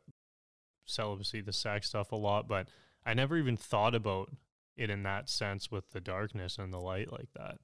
celibacy, 0.86 1.41
the 1.41 1.53
sex 1.53 1.89
stuff 1.89 2.12
a 2.12 2.16
lot, 2.16 2.47
but 2.47 2.68
I 3.05 3.14
never 3.14 3.38
even 3.38 3.58
thought 3.58 3.93
about 3.93 4.32
it 4.76 4.89
in 4.89 5.03
that 5.03 5.30
sense 5.30 5.70
with 5.70 5.91
the 5.91 6.01
darkness 6.01 6.58
and 6.58 6.74
the 6.74 6.80
light 6.80 7.12
like 7.12 7.30
that. 7.36 7.60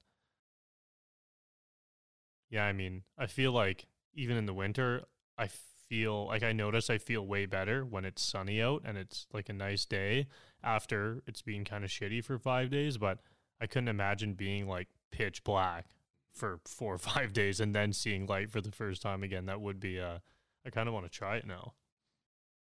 Yeah, 2.52 2.66
I 2.66 2.74
mean, 2.74 3.02
I 3.18 3.26
feel 3.26 3.52
like 3.52 3.88
even 4.14 4.38
in 4.38 4.46
the 4.46 4.54
winter, 4.54 5.06
I 5.40 5.50
feel 5.90 6.28
like 6.28 6.44
I 6.44 6.52
notice 6.52 6.92
I 6.92 7.00
feel 7.00 7.26
way 7.26 7.48
better 7.48 7.84
when 7.84 8.06
it's 8.06 8.22
sunny 8.22 8.62
out 8.62 8.84
and 8.86 9.00
it's 9.00 9.26
like 9.34 9.50
a 9.50 9.54
nice 9.54 9.86
day 9.86 10.28
after 10.64 11.24
it's 11.26 11.42
been 11.42 11.66
kind 11.66 11.84
of 11.84 11.90
shitty 11.90 12.24
for 12.24 12.38
five 12.38 12.70
days, 12.70 13.00
but 13.00 13.18
I 13.64 13.68
couldn't 13.68 13.88
imagine 13.88 14.34
being 14.34 14.68
like 14.68 14.90
pitch 15.12 15.44
black 15.44 15.86
for 16.34 16.60
four 16.66 16.96
or 16.96 16.98
five 17.14 17.32
days 17.32 17.60
and 17.60 17.74
then 17.74 17.94
seeing 17.94 18.26
light 18.26 18.52
for 18.52 18.60
the 18.62 18.72
first 18.72 19.02
time 19.02 19.24
again. 19.24 19.46
That 19.46 19.62
would 19.62 19.80
be 19.80 20.00
uh 20.00 20.20
I 20.66 20.70
kind 20.70 20.88
of 20.88 20.94
want 20.94 21.06
to 21.06 21.10
try 21.12 21.38
it 21.38 21.48
now. 21.48 21.74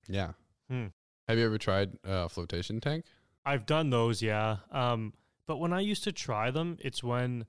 Yeah. 0.07 0.31
Hmm. 0.69 0.87
Have 1.27 1.37
you 1.37 1.45
ever 1.45 1.57
tried 1.57 1.97
a 2.03 2.29
flotation 2.29 2.79
tank? 2.79 3.05
I've 3.45 3.65
done 3.65 3.89
those, 3.89 4.21
yeah. 4.21 4.57
Um, 4.71 5.13
but 5.45 5.57
when 5.57 5.73
I 5.73 5.79
used 5.81 6.03
to 6.05 6.11
try 6.11 6.51
them, 6.51 6.77
it's 6.81 7.03
when 7.03 7.45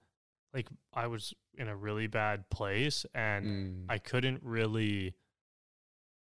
like 0.54 0.66
I 0.92 1.06
was 1.08 1.34
in 1.56 1.68
a 1.68 1.76
really 1.76 2.06
bad 2.06 2.48
place 2.50 3.04
and 3.14 3.46
Mm. 3.46 3.84
I 3.88 3.98
couldn't 3.98 4.42
really 4.42 5.14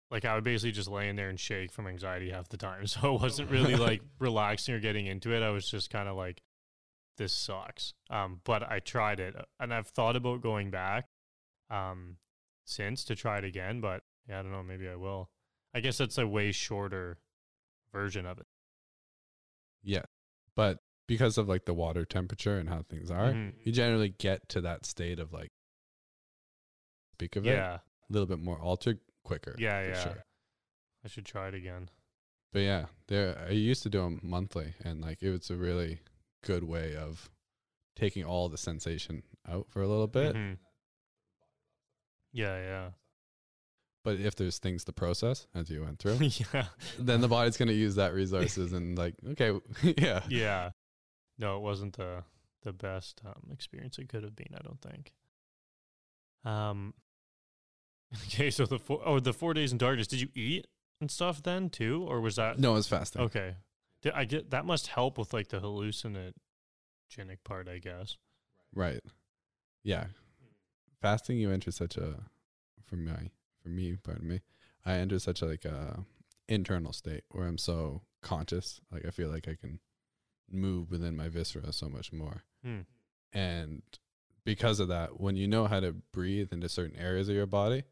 like 0.10 0.26
I 0.26 0.36
would 0.36 0.44
basically 0.44 0.74
just 0.74 0.90
lay 0.90 1.08
in 1.08 1.16
there 1.16 1.30
and 1.30 1.40
shake 1.40 1.72
from 1.72 1.88
anxiety 1.88 2.30
half 2.32 2.50
the 2.50 2.58
time. 2.58 2.86
So 2.88 3.16
it 3.16 3.22
wasn't 3.22 3.50
really 3.50 3.76
like 3.88 4.02
relaxing 4.20 4.76
or 4.76 4.80
getting 4.80 5.08
into 5.08 5.34
it. 5.34 5.42
I 5.42 5.50
was 5.52 5.70
just 5.70 5.90
kind 5.90 6.08
of 6.10 6.16
like 6.18 6.42
this 7.18 7.34
sucks. 7.34 7.94
Um 8.10 8.42
but 8.44 8.64
I 8.64 8.80
tried 8.80 9.20
it 9.20 9.36
and 9.60 9.74
I've 9.74 9.88
thought 9.88 10.16
about 10.16 10.42
going 10.42 10.72
back 10.72 11.08
um 11.70 12.18
since 12.66 13.04
to 13.06 13.16
try 13.16 13.38
it 13.40 13.44
again, 13.44 13.82
but 13.82 14.04
yeah, 14.28 14.40
I 14.40 14.44
don't 14.44 14.52
know, 14.52 14.64
maybe 14.64 14.88
I 14.88 14.96
will. 14.96 15.30
I 15.74 15.80
guess 15.80 15.98
that's 15.98 16.18
a 16.18 16.28
way 16.28 16.52
shorter 16.52 17.20
version 17.92 18.26
of 18.26 18.40
it. 18.40 18.46
yeah. 19.84 20.04
But 20.56 20.80
because 21.08 21.38
of 21.38 21.48
like 21.50 21.66
the 21.66 21.74
water 21.74 22.06
temperature 22.06 22.58
and 22.58 22.70
how 22.70 22.84
things 22.84 23.10
are, 23.10 23.32
Mhm. 23.34 23.54
you 23.66 23.72
generally 23.72 24.10
get 24.10 24.48
to 24.50 24.62
that 24.62 24.86
state 24.86 25.18
of 25.20 25.34
like, 25.34 25.52
speak 27.14 27.36
of 27.36 27.46
it, 27.46 27.52
Yeah. 27.52 27.76
a 27.76 28.14
little 28.14 28.28
bit 28.28 28.40
more 28.40 28.60
altered 28.60 29.00
quicker. 29.24 29.56
Yeah, 29.58 29.82
for 29.82 29.90
yeah. 29.90 30.04
Sure. 30.04 30.24
I 31.04 31.08
should 31.08 31.26
try 31.26 31.48
it 31.48 31.56
again. 31.56 31.90
But 32.54 32.60
yeah, 32.60 32.86
there 33.08 33.38
I 33.40 33.52
used 33.52 33.84
to 33.84 33.90
do 33.90 34.02
them 34.02 34.20
monthly, 34.24 34.76
and 34.84 35.02
like 35.02 35.22
it 35.24 35.32
was 35.32 35.50
a 35.50 35.56
really 35.58 36.02
good 36.44 36.64
way 36.64 36.96
of 36.96 37.30
taking 37.96 38.24
all 38.24 38.50
the 38.50 38.58
sensation 38.58 39.24
out 39.50 39.68
for 39.70 39.82
a 39.82 39.88
little 39.88 40.08
bit. 40.08 40.36
Mhm. 40.36 40.58
Yeah, 42.34 42.58
yeah. 42.58 42.90
But 44.04 44.20
if 44.20 44.36
there's 44.36 44.58
things 44.58 44.84
to 44.86 44.94
process 44.94 45.46
as 45.54 45.70
you 45.70 45.84
went 45.84 46.00
through, 46.00 46.18
yeah. 46.54 46.66
then 46.98 47.22
the 47.22 47.28
body's 47.28 47.58
gonna 47.58 47.72
use 47.74 47.96
that 47.96 48.14
resources 48.14 48.74
and 48.74 48.98
like 48.98 49.16
okay, 49.32 49.60
yeah, 49.98 50.22
Yeah. 50.30 50.72
No, 51.38 51.58
it 51.58 51.62
wasn't 51.62 51.98
the 51.98 52.24
the 52.64 52.74
best 52.74 53.22
um, 53.26 53.50
experience 53.52 53.98
it 53.98 54.08
could 54.10 54.24
have 54.24 54.36
been, 54.36 54.54
I 54.56 54.60
don't 54.64 54.82
think. 54.82 55.14
Um 56.44 56.94
Okay, 58.28 58.50
so 58.52 58.66
the 58.66 58.80
four 58.80 59.02
oh 59.06 59.20
the 59.20 59.34
4 59.34 59.54
days 59.54 59.72
in 59.72 59.78
darkness, 59.78 60.08
did 60.08 60.22
you 60.22 60.30
eat 60.36 60.68
and 61.00 61.10
stuff 61.12 61.42
then 61.44 61.70
too 61.70 62.06
or 62.08 62.22
was 62.22 62.36
that 62.38 62.60
no, 62.60 62.72
It 62.72 62.76
was 62.76 62.88
fasting. 62.88 63.22
Okay. 63.24 63.56
I 64.14 64.26
get 64.26 64.52
that 64.52 64.66
must 64.66 64.88
help 64.88 65.18
with 65.18 65.34
like 65.34 65.50
the 65.50 65.60
hallucinogenic 65.60 66.34
part, 67.44 67.68
I 67.68 67.78
guess. 67.78 68.18
Right. 68.74 69.02
Yeah. 69.84 70.06
Fasting, 71.02 71.38
you 71.38 71.52
enter 71.52 71.72
such 71.72 71.98
a, 71.98 72.16
for 72.86 72.96
me, 72.96 73.32
for 73.62 73.70
me, 73.70 73.98
pardon 74.04 74.28
me, 74.28 74.42
I 74.86 74.94
enter 74.94 75.20
such 75.20 75.42
a, 75.42 75.46
like 75.46 75.66
a 75.66 76.06
internal 76.48 76.94
state 76.94 77.24
where 77.32 77.48
I'm 77.48 77.58
so 77.58 78.02
conscious. 78.22 78.82
Like 78.92 79.06
I 79.06 79.10
feel 79.10 79.30
like 79.30 79.48
I 79.48 79.56
can 79.56 79.80
move 80.50 80.92
within 80.92 81.16
my 81.16 81.30
viscera 81.30 81.72
so 81.74 81.90
much 81.90 82.14
more. 82.14 82.44
Hmm. 82.64 82.82
And 83.34 83.82
because 84.44 84.80
of 84.80 84.90
that, 84.90 85.20
when 85.20 85.36
you 85.36 85.48
know 85.48 85.68
how 85.68 85.80
to 85.80 85.96
breathe 86.12 86.52
into 86.52 86.70
certain 86.70 86.98
areas 86.98 87.30
of 87.30 87.36
your 87.36 87.46
body, 87.46 87.84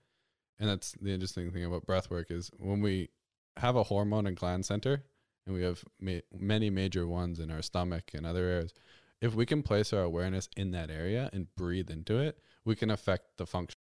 and 0.59 0.69
that's 0.69 0.91
the 1.01 1.11
interesting 1.11 1.51
thing 1.51 1.63
about 1.63 1.85
breath 1.85 2.09
work 2.09 2.29
is 2.29 2.51
when 2.57 2.81
we 2.81 3.09
have 3.57 3.75
a 3.75 3.83
hormone 3.83 4.27
and 4.27 4.35
gland 4.35 4.65
center, 4.65 5.03
and 5.49 5.57
we 5.57 5.63
have 5.63 5.83
ma- 5.99 6.21
many 6.37 6.69
major 6.69 7.07
ones 7.07 7.39
in 7.39 7.49
our 7.51 7.61
stomach 7.61 8.11
and 8.13 8.25
other 8.25 8.45
areas, 8.45 8.73
if 9.19 9.33
we 9.33 9.45
can 9.45 9.63
place 9.63 9.91
our 9.91 10.03
awareness 10.03 10.47
in 10.55 10.71
that 10.71 10.89
area 10.91 11.29
and 11.33 11.53
breathe 11.55 11.89
into 11.89 12.17
it, 12.19 12.37
we 12.63 12.75
can 12.75 12.89
affect 12.91 13.37
the 13.37 13.45
function. 13.47 13.75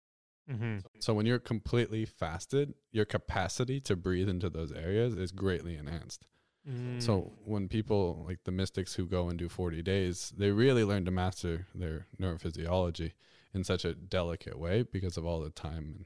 Mhm. 0.50 0.82
So 1.00 1.14
when 1.14 1.26
you're 1.26 1.40
completely 1.40 2.06
fasted, 2.06 2.74
your 2.92 3.04
capacity 3.06 3.82
to 3.82 3.96
breathe 3.98 4.30
into 4.30 4.50
those 4.50 4.72
areas 4.72 5.14
is 5.16 5.32
greatly 5.34 5.76
enhanced. 5.76 6.26
So 7.00 7.22
Mm. 7.22 7.48
when 7.48 7.70
people 7.70 8.26
like 8.28 8.44
the 8.44 8.52
mystics 8.52 8.96
who 8.96 9.06
go 9.08 9.30
and 9.30 9.40
do 9.40 9.48
40 9.48 9.82
days, 9.82 10.32
they 10.32 10.52
really 10.52 10.84
learn 10.84 11.06
to 11.06 11.12
master 11.12 11.66
their 11.74 12.08
neurophysiology 12.20 13.14
in 13.54 13.64
such 13.64 13.86
a 13.86 13.94
delicate 13.94 14.58
way 14.60 14.84
because 14.84 15.16
of 15.16 15.26
all 15.26 15.40
the 15.40 15.50
time 15.50 16.06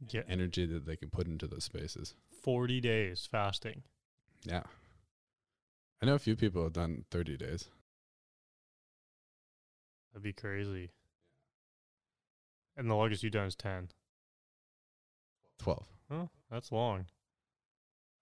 and 0.00 0.14
yeah, 0.14 0.22
energy 0.26 0.64
that 0.64 0.86
they 0.86 0.96
can 0.96 1.10
put 1.10 1.26
into 1.26 1.46
those 1.46 1.64
spaces. 1.64 2.14
40 2.42 2.80
days 2.80 3.26
fasting. 3.26 3.82
Yeah. 4.44 4.62
I 6.02 6.06
know 6.06 6.14
a 6.14 6.18
few 6.18 6.34
people 6.36 6.64
have 6.64 6.72
done 6.72 7.04
30 7.10 7.36
days. 7.36 7.68
That'd 10.12 10.24
be 10.24 10.32
crazy. 10.32 10.90
And 12.76 12.90
the 12.90 12.94
longest 12.94 13.22
you've 13.22 13.32
done 13.32 13.46
is 13.46 13.54
10. 13.54 13.90
12. 15.60 15.86
Oh, 16.10 16.28
that's 16.50 16.72
long. 16.72 17.06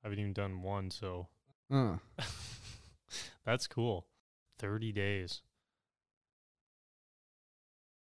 I 0.03 0.07
haven't 0.09 0.19
even 0.19 0.33
done 0.33 0.63
one, 0.63 0.91
so 0.91 1.29
Uh, 1.71 1.97
that's 3.47 3.67
cool. 3.67 4.07
30 4.59 4.93
days. 4.93 5.41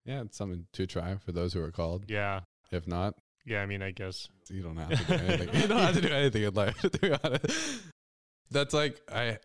yeah, 0.04 0.20
it's 0.22 0.36
something 0.36 0.66
to 0.72 0.86
try 0.86 1.16
for 1.16 1.32
those 1.32 1.52
who 1.54 1.62
are 1.62 1.70
called. 1.70 2.04
Yeah. 2.08 2.40
If 2.70 2.86
not, 2.86 3.14
Yeah, 3.46 3.62
I 3.62 3.66
mean, 3.66 3.82
I 3.82 3.90
guess. 3.92 4.28
you 4.50 4.62
don't 4.62 4.76
have 4.76 4.90
to 4.90 5.04
do 5.04 5.12
anything. 5.24 5.60
you 5.62 5.68
don't 5.68 5.78
have 5.78 5.94
to 5.94 6.00
do 6.02 6.08
anything 6.12 6.42
in 6.42 6.54
life. 6.54 6.78
To 6.82 6.90
be 6.90 7.12
honest, 7.24 7.82
that's 8.50 8.74
like 8.74 9.00
I. 9.10 9.38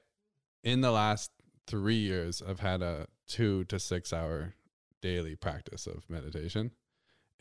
In 0.66 0.82
the 0.82 0.92
last 0.92 1.32
three 1.68 1.96
years, 1.96 2.42
I've 2.46 2.60
had 2.60 2.82
a 2.82 3.08
two 3.28 3.64
to 3.66 3.80
six 3.80 4.12
hour 4.12 4.56
daily 5.02 5.36
practice 5.36 5.86
of 5.88 6.04
meditation, 6.10 6.72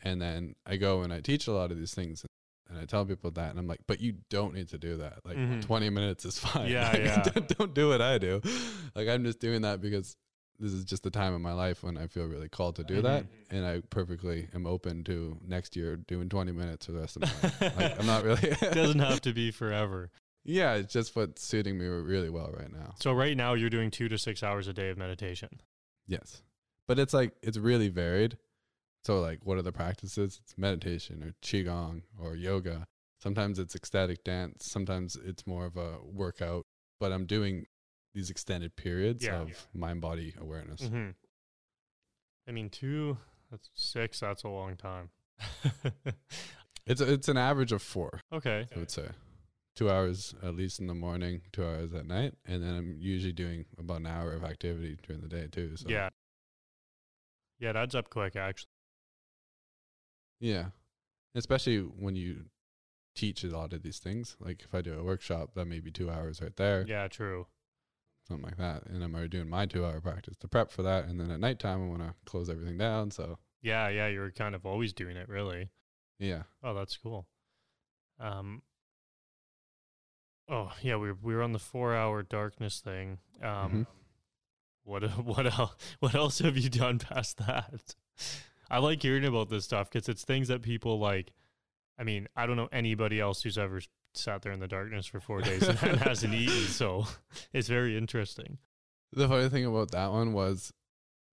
and 0.03 0.21
then 0.21 0.55
I 0.65 0.77
go 0.77 1.01
and 1.01 1.11
I 1.11 1.19
teach 1.21 1.47
a 1.47 1.51
lot 1.51 1.71
of 1.71 1.77
these 1.77 1.93
things, 1.95 2.23
and 2.69 2.77
I 2.79 2.85
tell 2.85 3.03
people 3.03 3.31
that, 3.31 3.49
and 3.49 3.57
I'm 3.59 3.67
like, 3.67 3.81
but 3.87 3.99
you 3.99 4.13
don't 4.29 4.53
need 4.53 4.69
to 4.69 4.77
do 4.77 4.97
that. 4.97 5.25
Like 5.25 5.37
Mhm. 5.37 5.61
20 5.65 5.89
minutes 5.89 6.23
is 6.25 6.37
fine. 6.45 6.69
Yeah, 6.69 6.91
Like, 6.91 7.03
yeah. 7.03 7.21
don't, 7.23 7.57
don't 7.57 7.73
do 7.73 7.89
what 7.89 8.01
I 8.01 8.19
do. 8.19 8.41
Like 8.95 9.07
I'm 9.09 9.23
just 9.23 9.39
doing 9.39 9.63
that 9.63 9.81
because 9.81 10.15
this 10.59 10.71
is 10.71 10.85
just 10.85 11.03
the 11.03 11.09
time 11.11 11.35
in 11.35 11.41
my 11.41 11.51
life 11.53 11.83
when 11.83 11.97
I 11.97 12.07
feel 12.07 12.25
really 12.27 12.47
called 12.47 12.75
to 12.77 12.83
do 12.83 13.01
that, 13.01 13.23
Mm-hmm. 13.23 13.55
and 13.55 13.65
I 13.65 13.81
perfectly 13.89 14.47
am 14.53 14.65
open 14.67 15.03
to 15.05 15.37
next 15.47 15.75
year 15.75 15.95
doing 15.97 16.29
20 16.29 16.51
minutes 16.51 16.85
for 16.85 16.91
the 16.93 16.99
rest 16.99 17.15
of 17.17 17.23
my 17.23 17.27
life. 17.41 17.75
Like, 17.77 17.99
I'm 17.99 18.05
not 18.05 18.23
really. 18.23 18.47
It 18.49 18.73
doesn't 18.73 18.99
have 18.99 19.21
to 19.21 19.33
be 19.33 19.49
forever. 19.51 20.11
Yeah, 20.45 20.75
it's 20.75 20.93
just 20.93 21.15
what's 21.15 21.43
suiting 21.43 21.77
me 21.77 21.85
really 21.85 22.29
well 22.29 22.51
right 22.57 22.71
now. 22.71 22.93
So 22.99 23.11
right 23.13 23.35
now 23.35 23.53
you're 23.55 23.69
doing 23.69 23.91
2 23.91 24.07
to 24.09 24.17
6 24.17 24.43
hours 24.43 24.67
a 24.67 24.73
day 24.73 24.89
of 24.89 24.97
meditation. 24.97 25.49
Yes, 26.07 26.43
but 26.87 26.99
it's 26.99 27.13
like 27.13 27.33
it's 27.41 27.57
really 27.57 27.89
varied. 27.89 28.37
So 29.03 29.19
like, 29.19 29.39
what 29.43 29.57
are 29.57 29.61
the 29.63 29.71
practices? 29.71 30.39
It's 30.43 30.57
meditation 30.57 31.23
or 31.23 31.33
qigong 31.43 32.03
or 32.19 32.35
yoga. 32.35 32.85
Sometimes 33.21 33.59
it's 33.59 33.75
ecstatic 33.75 34.23
dance. 34.23 34.65
Sometimes 34.65 35.15
it's 35.15 35.45
more 35.47 35.65
of 35.65 35.77
a 35.77 35.97
workout. 36.03 36.65
But 36.99 37.11
I'm 37.11 37.25
doing 37.25 37.65
these 38.13 38.29
extended 38.29 38.75
periods 38.75 39.23
Yeah. 39.25 39.41
of 39.41 39.67
mind 39.73 39.99
body 40.01 40.33
awareness. 40.39 40.81
Mhm. 40.81 41.15
I 42.47 42.51
mean, 42.51 42.69
2 42.69 43.17
that's 43.51 43.69
6, 43.73 44.19
that's 44.19 44.43
a 44.43 44.49
long 44.49 44.77
time. 44.77 45.09
It's 46.87 47.01
it's 47.01 47.27
an 47.29 47.37
average 47.37 47.71
of 47.71 47.81
four. 47.81 48.21
okay. 48.31 48.67
I 48.75 48.77
would 48.79 48.91
say. 48.91 49.07
Two 49.75 49.89
hours 49.89 50.33
at 50.41 50.55
least 50.55 50.79
in 50.79 50.87
the 50.87 50.93
morning, 50.93 51.41
two 51.51 51.63
hours 51.65 51.93
at 51.93 52.05
night, 52.05 52.33
and 52.45 52.63
then 52.63 52.75
I'm 52.75 52.97
usually 52.99 53.33
doing 53.33 53.65
about 53.77 53.99
an 54.01 54.07
hour 54.07 54.31
of 54.31 54.43
activity 54.45 54.97
during 55.05 55.21
the 55.21 55.27
day 55.27 55.47
too. 55.51 55.75
So 55.75 55.89
Yeah. 55.89 56.09
Yeah, 57.59 57.71
it 57.71 57.75
adds 57.75 57.95
up 57.95 58.09
quick 58.09 58.35
actually. 58.35 58.69
yeah, 60.39 60.67
especially 61.33 61.79
when 61.79 62.15
you 62.15 62.45
teach 63.15 63.43
a 63.43 63.47
lot 63.47 63.73
of 63.73 63.81
these 63.83 63.99
things. 63.99 64.35
Like 64.39 64.63
if 64.63 64.73
I 64.75 64.81
do 64.81 64.93
a 64.97 65.03
workshop, 65.03 65.51
that 65.55 65.65
may 65.65 65.79
be 65.79 65.91
two 65.91 66.09
hours 66.09 66.41
right 66.41 66.55
there, 66.55 66.85
Yeah, 66.87 67.07
true. 67.07 67.47
something 68.27 68.45
like 68.45 68.57
that, 68.57 68.85
and 68.87 69.03
I'm 69.03 69.13
already 69.13 69.29
doing 69.29 69.49
my 69.49 69.65
two 69.65 69.85
hour 69.85 69.99
practice 70.01 70.35
to 70.37 70.47
prep 70.47 70.71
for 70.71 70.83
that, 70.83 71.05
and 71.05 71.19
then 71.19 71.31
at 71.31 71.39
nighttime 71.39 71.83
I 71.83 71.87
want 71.87 72.01
to 72.01 72.13
close 72.25 72.49
everything 72.49 72.77
down. 72.77 73.11
So 73.11 73.39
Yeah, 73.61 73.89
yeah, 73.89 74.07
you're 74.07 74.31
kind 74.31 74.55
of 74.55 74.65
always 74.65 74.93
doing 74.93 75.17
it 75.17 75.27
really. 75.29 75.69
yeah, 76.19 76.43
Oh, 76.63 76.73
that's 76.73 76.95
cool. 76.97 77.27
Um. 78.19 78.61
Oh 80.47 80.71
yeah, 80.81 80.95
we 80.97 81.09
were, 81.09 81.17
we 81.21 81.35
were 81.35 81.41
on 81.43 81.53
the 81.53 81.59
four 81.59 81.95
hour 81.95 82.21
darkness 82.23 82.79
thing. 82.79 83.17
Um, 83.41 83.47
Mhm. 83.71 83.87
what 84.83 85.03
what 85.25 85.45
else 85.47 85.75
what 85.99 86.15
else 86.15 86.39
have 86.39 86.57
you 86.57 86.69
done 86.69 86.99
past 86.99 87.37
that? 87.37 87.95
I 88.69 88.79
like 88.79 89.01
hearing 89.01 89.25
about 89.25 89.49
this 89.49 89.65
stuff 89.65 89.89
because 89.91 90.07
it's 90.09 90.23
things 90.23 90.47
that 90.47 90.61
people 90.61 90.99
like. 90.99 91.31
I 91.97 92.03
mean, 92.03 92.27
I 92.35 92.45
don't 92.45 92.57
know 92.57 92.69
anybody 92.71 93.19
else 93.21 93.41
who's 93.43 93.57
ever 93.57 93.81
sat 94.13 94.41
there 94.41 94.51
in 94.51 94.59
the 94.59 94.67
darkness 94.67 95.05
for 95.05 95.19
four 95.19 95.41
days 95.41 95.67
and, 95.67 95.81
and 95.81 95.97
hasn't 95.99 96.33
eaten, 96.43 96.67
so 96.67 97.07
it's 97.53 97.67
very 97.69 97.97
interesting. 97.97 98.57
The 99.13 99.27
funny 99.29 99.47
thing 99.49 99.65
about 99.65 99.91
that 99.91 100.11
one 100.11 100.33
was, 100.33 100.73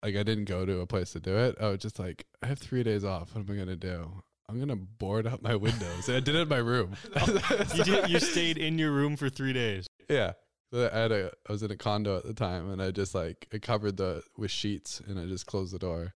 like, 0.04 0.16
I 0.16 0.22
didn't 0.24 0.46
go 0.46 0.66
to 0.66 0.80
a 0.82 0.86
place 0.86 1.14
to 1.14 1.20
do 1.20 1.36
it. 1.36 1.56
I 1.60 1.70
was 1.70 1.80
just 1.80 1.98
like, 1.98 2.26
I 2.44 2.48
have 2.48 2.60
three 2.60 2.84
days 2.84 3.04
off. 3.04 3.34
What 3.34 3.48
am 3.50 3.56
I 3.56 3.58
gonna 3.58 3.76
do? 3.76 4.22
I'm 4.52 4.60
gonna 4.60 4.76
board 4.76 5.26
up 5.28 5.42
my 5.42 5.56
windows. 5.56 6.08
and 6.10 6.18
I 6.18 6.20
did 6.20 6.36
it 6.36 6.40
in 6.42 6.48
my 6.50 6.58
room. 6.58 6.96
You 7.76 7.84
did, 7.86 8.10
you 8.10 8.20
stayed 8.20 8.58
in 8.58 8.78
your 8.78 8.92
room 8.92 9.16
for 9.16 9.30
three 9.30 9.54
days. 9.54 9.88
Yeah. 10.10 10.34
So 10.74 10.90
I 10.92 10.98
had 10.98 11.12
a, 11.14 11.32
I 11.48 11.52
was 11.52 11.64
in 11.64 11.72
a 11.72 11.78
condo 11.78 12.18
at 12.18 12.24
the 12.26 12.34
time, 12.34 12.70
and 12.70 12.82
I 12.82 12.92
just 12.92 13.16
like 13.16 13.48
I 13.54 13.60
covered 13.60 13.96
the 13.98 14.24
with 14.38 14.52
sheets, 14.52 15.02
and 15.08 15.18
I 15.20 15.26
just 15.26 15.46
closed 15.46 15.74
the 15.74 15.80
door, 15.80 16.14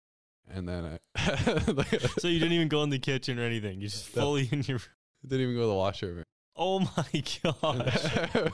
and 0.48 0.68
then 0.68 0.98
I 1.16 1.62
like, 1.68 2.00
So 2.18 2.26
you 2.28 2.38
didn't 2.40 2.54
even 2.54 2.68
go 2.68 2.82
in 2.82 2.90
the 2.90 2.98
kitchen 2.98 3.38
or 3.38 3.42
anything. 3.44 3.80
You 3.80 3.88
just 3.88 4.14
No. 4.16 4.22
fully 4.22 4.48
in 4.50 4.62
your. 4.62 4.80
didn't 5.26 5.42
even 5.42 5.54
go 5.54 5.60
to 5.62 5.66
the 5.68 5.74
washroom. 5.74 6.22
Oh 6.56 6.80
my 6.80 7.04
gosh. 7.12 8.04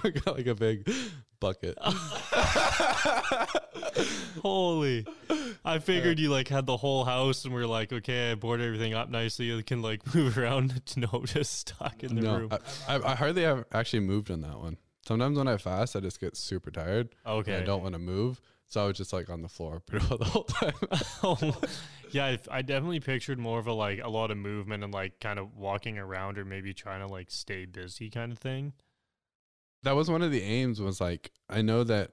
I 0.04 0.10
got 0.10 0.36
like 0.36 0.46
a 0.46 0.54
big 0.54 0.88
bucket. 1.38 1.76
Holy. 4.42 5.06
I 5.64 5.78
figured 5.78 6.18
uh, 6.18 6.22
you 6.22 6.30
like 6.30 6.48
had 6.48 6.66
the 6.66 6.76
whole 6.76 7.04
house 7.04 7.44
and 7.44 7.54
we 7.54 7.60
are 7.60 7.66
like, 7.66 7.92
okay, 7.92 8.32
I 8.32 8.34
board 8.34 8.60
everything 8.60 8.94
up 8.94 9.10
nicely. 9.10 9.46
You 9.46 9.62
can 9.62 9.82
like 9.82 10.14
move 10.14 10.38
around. 10.38 10.82
No, 10.96 11.22
just 11.24 11.58
stuck 11.60 12.02
in 12.02 12.14
the 12.16 12.22
no, 12.22 12.36
room. 12.38 12.48
I, 12.88 12.96
I, 12.96 13.12
I 13.12 13.14
hardly 13.14 13.42
have 13.42 13.64
actually 13.72 14.00
moved 14.00 14.30
on 14.30 14.40
that 14.42 14.58
one. 14.58 14.76
Sometimes 15.06 15.38
when 15.38 15.48
I 15.48 15.56
fast, 15.56 15.96
I 15.96 16.00
just 16.00 16.20
get 16.20 16.36
super 16.36 16.70
tired. 16.70 17.10
and 17.24 17.38
okay. 17.40 17.56
I 17.56 17.60
don't 17.62 17.82
want 17.82 17.94
to 17.94 17.98
move, 17.98 18.40
so 18.68 18.84
I 18.84 18.86
was 18.86 18.96
just 18.96 19.12
like 19.12 19.30
on 19.30 19.42
the 19.42 19.48
floor 19.48 19.80
pretty 19.86 20.06
well 20.08 20.18
the 20.18 20.24
whole 20.26 20.44
time. 20.44 20.72
oh, 21.22 21.60
yeah, 22.10 22.26
I, 22.26 22.38
I 22.50 22.62
definitely 22.62 23.00
pictured 23.00 23.38
more 23.38 23.58
of 23.58 23.66
a 23.66 23.72
like 23.72 24.00
a 24.02 24.08
lot 24.08 24.30
of 24.30 24.36
movement 24.36 24.84
and 24.84 24.92
like 24.92 25.20
kind 25.20 25.38
of 25.38 25.56
walking 25.56 25.98
around 25.98 26.38
or 26.38 26.44
maybe 26.44 26.74
trying 26.74 27.06
to 27.06 27.12
like 27.12 27.30
stay 27.30 27.64
busy 27.64 28.10
kind 28.10 28.32
of 28.32 28.38
thing. 28.38 28.72
that 29.82 29.96
was 29.96 30.10
one 30.10 30.22
of 30.22 30.30
the 30.30 30.42
aims 30.42 30.80
was 30.80 31.00
like 31.00 31.30
i 31.48 31.62
know 31.62 31.82
that 31.84 32.10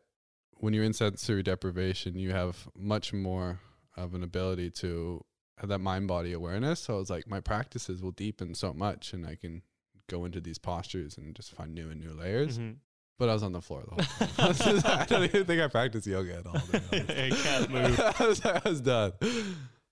when 0.60 0.74
you're 0.74 0.84
in 0.84 0.94
sensory 0.94 1.44
deprivation 1.44 2.18
you 2.18 2.32
have 2.32 2.68
much 2.78 3.14
more 3.14 3.60
of 3.96 4.14
an 4.14 4.24
ability 4.24 4.70
to 4.70 5.24
have 5.58 5.70
that 5.70 5.80
mind 5.80 6.08
body 6.08 6.34
awareness 6.34 6.80
so 6.82 6.96
i 6.96 6.98
was 6.98 7.10
like 7.10 7.28
my 7.28 7.40
practices 7.40 8.02
will 8.02 8.12
deepen 8.12 8.54
so 8.56 8.74
much 8.74 9.14
and 9.14 9.26
i 9.26 9.36
can 9.36 9.62
go 10.08 10.24
into 10.26 10.40
these 10.40 10.58
postures 10.58 11.18
and 11.18 11.36
just 11.36 11.52
find 11.52 11.74
new 11.74 11.90
and 11.90 12.00
new 12.00 12.12
layers 12.14 12.58
Mhm. 12.60 12.76
but 13.20 13.30
i 13.30 13.34
was 13.34 13.44
on 13.44 13.52
the 13.54 13.62
floor 13.62 13.84
the 13.88 14.04
whole 14.04 14.54
time 14.54 14.82
i 15.02 15.06
don't 15.06 15.24
even 15.24 15.46
think 15.46 15.62
i 15.62 15.68
practiced 15.68 16.08
yoga 16.08 16.38
at 16.38 16.46
all 16.48 16.54
to 16.54 16.72
be 16.72 17.00
honest. 17.00 17.10
I 17.12 17.30
can't 17.30 17.70
move. 17.72 18.00
I, 18.00 18.26
was, 18.28 18.46
I 18.46 18.62
was 18.66 18.82
done 18.82 19.14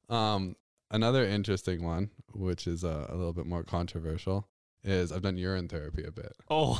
um 0.10 0.56
another 0.92 1.26
interesting 1.26 1.84
one 1.84 2.10
which 2.34 2.68
is 2.68 2.84
uh, 2.84 3.08
a 3.10 3.16
little 3.16 3.34
bit 3.34 3.46
more 3.48 3.64
controversial 3.64 4.48
is 4.84 5.12
i've 5.12 5.24
done 5.24 5.38
urine 5.38 5.68
therapy 5.68 6.04
a 6.04 6.12
bit 6.12 6.34
Oh, 6.50 6.80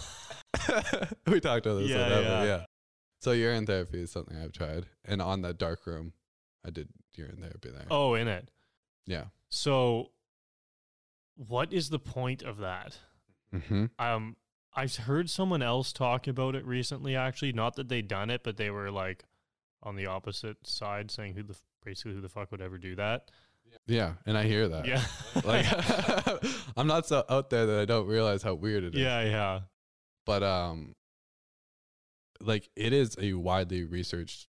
we 1.28 1.40
talked 1.42 1.66
about 1.66 1.80
this. 1.80 1.90
Yeah, 1.90 2.20
Yeah, 2.20 2.44
yeah. 2.44 2.66
So 3.26 3.32
urine 3.32 3.66
therapy 3.66 4.04
is 4.04 4.12
something 4.12 4.38
I've 4.38 4.52
tried, 4.52 4.86
and 5.04 5.20
on 5.20 5.42
that 5.42 5.58
dark 5.58 5.88
room, 5.88 6.14
I 6.64 6.70
did 6.70 6.90
urine 7.16 7.38
therapy 7.42 7.72
there. 7.72 7.88
oh, 7.90 8.14
in 8.14 8.28
it. 8.28 8.52
yeah. 9.08 9.24
So, 9.50 10.12
what 11.36 11.74
is 11.74 11.90
the 11.90 11.98
point 11.98 12.44
of 12.44 12.58
that? 12.60 13.00
Mm-hmm. 13.52 13.86
Um, 13.98 14.36
I've 14.76 14.96
heard 14.96 15.32
someone 15.32 15.64
else 15.64 15.92
talk 15.92 16.28
about 16.28 16.54
it 16.54 16.64
recently. 16.68 17.16
Actually, 17.16 17.52
not 17.52 17.76
that 17.78 17.90
they'd 17.90 18.08
done 18.08 18.30
it, 18.30 18.42
but 18.44 18.58
they 18.58 18.70
were 18.70 18.92
like 18.92 19.24
on 19.82 19.96
the 19.96 20.06
opposite 20.06 20.58
side, 20.68 21.10
saying 21.10 21.34
who 21.34 21.42
the 21.42 21.56
basically 21.84 22.14
who 22.14 22.22
the 22.22 22.30
fuck 22.30 22.52
would 22.52 22.62
ever 22.62 22.78
do 22.78 22.96
that? 22.96 23.32
Yeah, 23.88 24.14
and 24.28 24.38
I 24.38 24.44
hear 24.44 24.68
that. 24.68 24.86
Yeah, 24.86 25.04
Like, 25.44 25.66
I'm 26.78 26.86
not 26.86 27.08
so 27.08 27.24
out 27.28 27.50
there 27.50 27.66
that 27.66 27.80
I 27.80 27.86
don't 27.86 28.06
realize 28.06 28.44
how 28.44 28.54
weird 28.54 28.84
it 28.84 28.94
is. 28.94 29.02
yeah, 29.02 29.24
yeah. 29.24 29.60
But 30.28 30.44
um, 30.44 30.94
like 32.40 32.70
it 32.76 32.94
is 32.94 33.16
a 33.20 33.34
widely 33.34 33.84
researched 33.84 34.48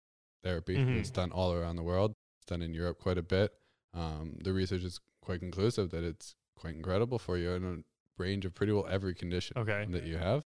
therapy. 0.43 0.77
Mhm. 0.77 0.97
It's 0.99 1.11
done 1.11 1.33
all 1.33 1.53
around 1.53 1.77
the 1.77 1.83
world. 1.83 2.15
It's 2.39 2.47
done 2.47 2.63
in 2.63 2.75
Europe 2.75 2.99
quite 2.99 3.19
a 3.19 3.23
bit. 3.23 3.53
Um, 3.95 4.37
the 4.43 4.53
research 4.53 4.83
is 4.83 5.01
quite 5.21 5.41
conclusive 5.41 5.91
that 5.91 6.05
it's 6.05 6.35
quite 6.57 6.75
incredible 6.75 7.19
for 7.19 7.37
you 7.37 7.51
in 7.53 7.65
a 7.65 7.77
range 8.23 8.45
of 8.45 8.55
pretty 8.55 8.73
well 8.73 8.87
every 8.89 9.15
condition. 9.15 9.57
Okay. 9.59 9.87
that 9.91 10.05
you 10.05 10.17
have. 10.19 10.45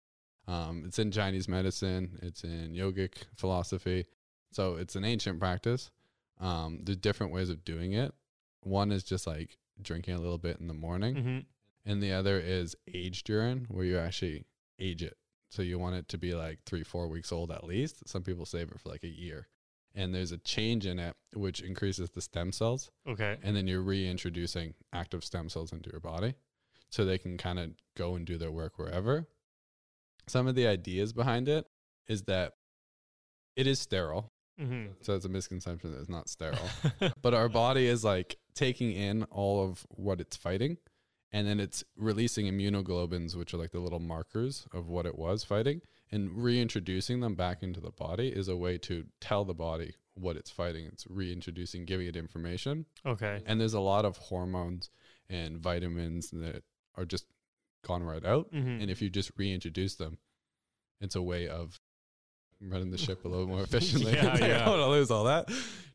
Um, 0.47 0.85
it's 0.85 0.99
in 0.99 1.11
Chinese 1.11 1.49
medicine. 1.49 2.19
It's 2.23 2.45
in 2.45 2.73
yogic 2.75 3.25
philosophy. 3.37 4.07
So 4.51 4.77
it's 4.77 4.97
an 4.97 5.05
ancient 5.05 5.39
practice. 5.39 5.91
Um, 6.39 6.81
there's 6.83 6.99
different 6.99 7.33
ways 7.33 7.49
of 7.49 7.65
doing 7.65 7.93
it. 7.93 8.15
One 8.63 8.91
is 8.93 9.03
just 9.05 9.27
like 9.27 9.59
drinking 9.81 10.15
a 10.15 10.19
little 10.21 10.39
bit 10.39 10.59
in 10.61 10.67
the 10.69 10.75
morning, 10.75 11.15
hmm 11.17 11.39
and 11.85 12.01
the 12.01 12.13
other 12.13 12.39
is 12.39 12.77
aged 12.87 13.29
urine, 13.29 13.67
where 13.69 13.85
you 13.85 13.99
actually 13.99 14.45
age 14.79 15.03
it. 15.03 15.17
So 15.53 15.61
you 15.61 15.79
want 15.79 15.97
it 15.97 16.09
to 16.09 16.17
be 16.19 16.33
like 16.35 16.61
three, 16.65 16.83
four 16.83 17.09
weeks 17.09 17.31
old 17.31 17.51
at 17.51 17.63
least. 17.63 18.09
Some 18.09 18.23
people 18.23 18.47
save 18.47 18.71
it 18.73 18.81
for 18.81 18.89
like 18.89 19.03
a 19.05 19.09
year. 19.09 19.49
And 19.95 20.15
there's 20.15 20.33
a 20.33 20.39
change 20.39 20.87
in 20.87 20.99
it 20.99 21.15
which 21.35 21.61
increases 21.61 22.09
the 22.09 22.23
stem 22.23 22.53
cells 22.53 22.91
Okay. 23.07 23.37
and 23.43 23.55
then 23.55 23.67
you're 23.67 23.83
reintroducing 23.83 24.73
active 24.95 25.23
stem 25.23 25.51
cells 25.51 25.71
into 25.71 25.91
your 25.91 26.01
body 26.01 26.37
so 26.89 27.05
they 27.05 27.19
can 27.19 27.37
kind 27.37 27.59
of 27.59 27.73
go 27.99 28.15
and 28.15 28.25
do 28.27 28.39
their 28.39 28.51
work 28.51 28.79
wherever. 28.79 29.27
Some 30.27 30.47
of 30.47 30.55
the 30.55 30.67
ideas 30.67 31.13
behind 31.13 31.47
it 31.49 31.67
is 32.09 32.23
that 32.23 32.55
it 33.55 33.67
is 33.67 33.79
sterile. 33.79 34.33
hmm 34.59 34.87
So 35.03 35.15
it's 35.15 35.27
a 35.27 35.29
misconception 35.29 35.93
that 35.93 36.01
it's 36.01 36.09
not 36.09 36.31
sterile. 36.31 36.71
but 37.21 37.35
our 37.35 37.51
body 37.51 37.87
is 37.87 38.03
like 38.03 38.39
taking 38.55 38.93
in 38.93 39.25
all 39.25 39.63
of 39.63 39.85
what 39.91 40.19
it's 40.23 40.39
fighting 40.39 40.79
and 41.33 41.47
then 41.47 41.59
it's 41.61 41.83
releasing 41.97 42.47
immunoglobins, 42.47 43.35
which 43.37 43.55
are 43.55 43.59
like 43.59 43.71
the 43.73 43.81
little 43.81 43.99
markers 44.01 44.67
of 44.73 44.89
what 44.89 45.07
it 45.07 45.19
was 45.19 45.45
fighting, 45.45 45.81
and 46.11 46.43
reintroducing 46.45 47.21
them 47.21 47.35
back 47.35 47.63
into 47.63 47.81
the 47.81 47.91
body 47.91 48.29
is 48.29 48.49
a 48.49 48.57
way 48.57 48.79
to 48.79 49.05
tell 49.21 49.45
the 49.45 49.55
body 49.55 49.95
what 50.15 50.37
it's 50.37 50.51
fighting. 50.51 50.85
It's 50.87 51.07
reintroducing, 51.09 51.87
giving 51.87 52.07
it 52.07 52.17
information. 52.17 52.85
Okay. 53.07 53.43
And 53.47 53.59
there's 53.61 53.73
a 53.75 53.81
lot 53.81 54.05
of 54.05 54.19
hormones 54.19 54.91
and 55.31 55.59
vitamins 55.59 56.29
that 56.31 56.63
are 56.97 57.07
just 57.07 57.25
gone 57.87 58.03
right 58.03 58.25
out. 58.25 58.53
Mhm. 58.53 58.83
And 58.83 58.91
if 58.91 59.01
you 59.01 59.09
just 59.09 59.31
reintroduce 59.39 59.95
them, 59.95 60.19
it's 61.01 61.17
a 61.17 61.23
way 61.23 61.49
of 61.49 61.81
running 62.61 62.91
the 62.91 62.99
ship 62.99 63.25
a 63.25 63.29
little 63.29 63.47
more 63.47 63.63
efficiently. 63.63 64.13
Yeah, 64.17 64.25
like, 64.33 64.41
yeah. 64.41 64.63
I 64.63 64.65
don't 64.67 64.79
want 64.79 64.81
to 64.83 64.91
lose 64.91 65.11
all 65.11 65.25
that. 65.25 65.49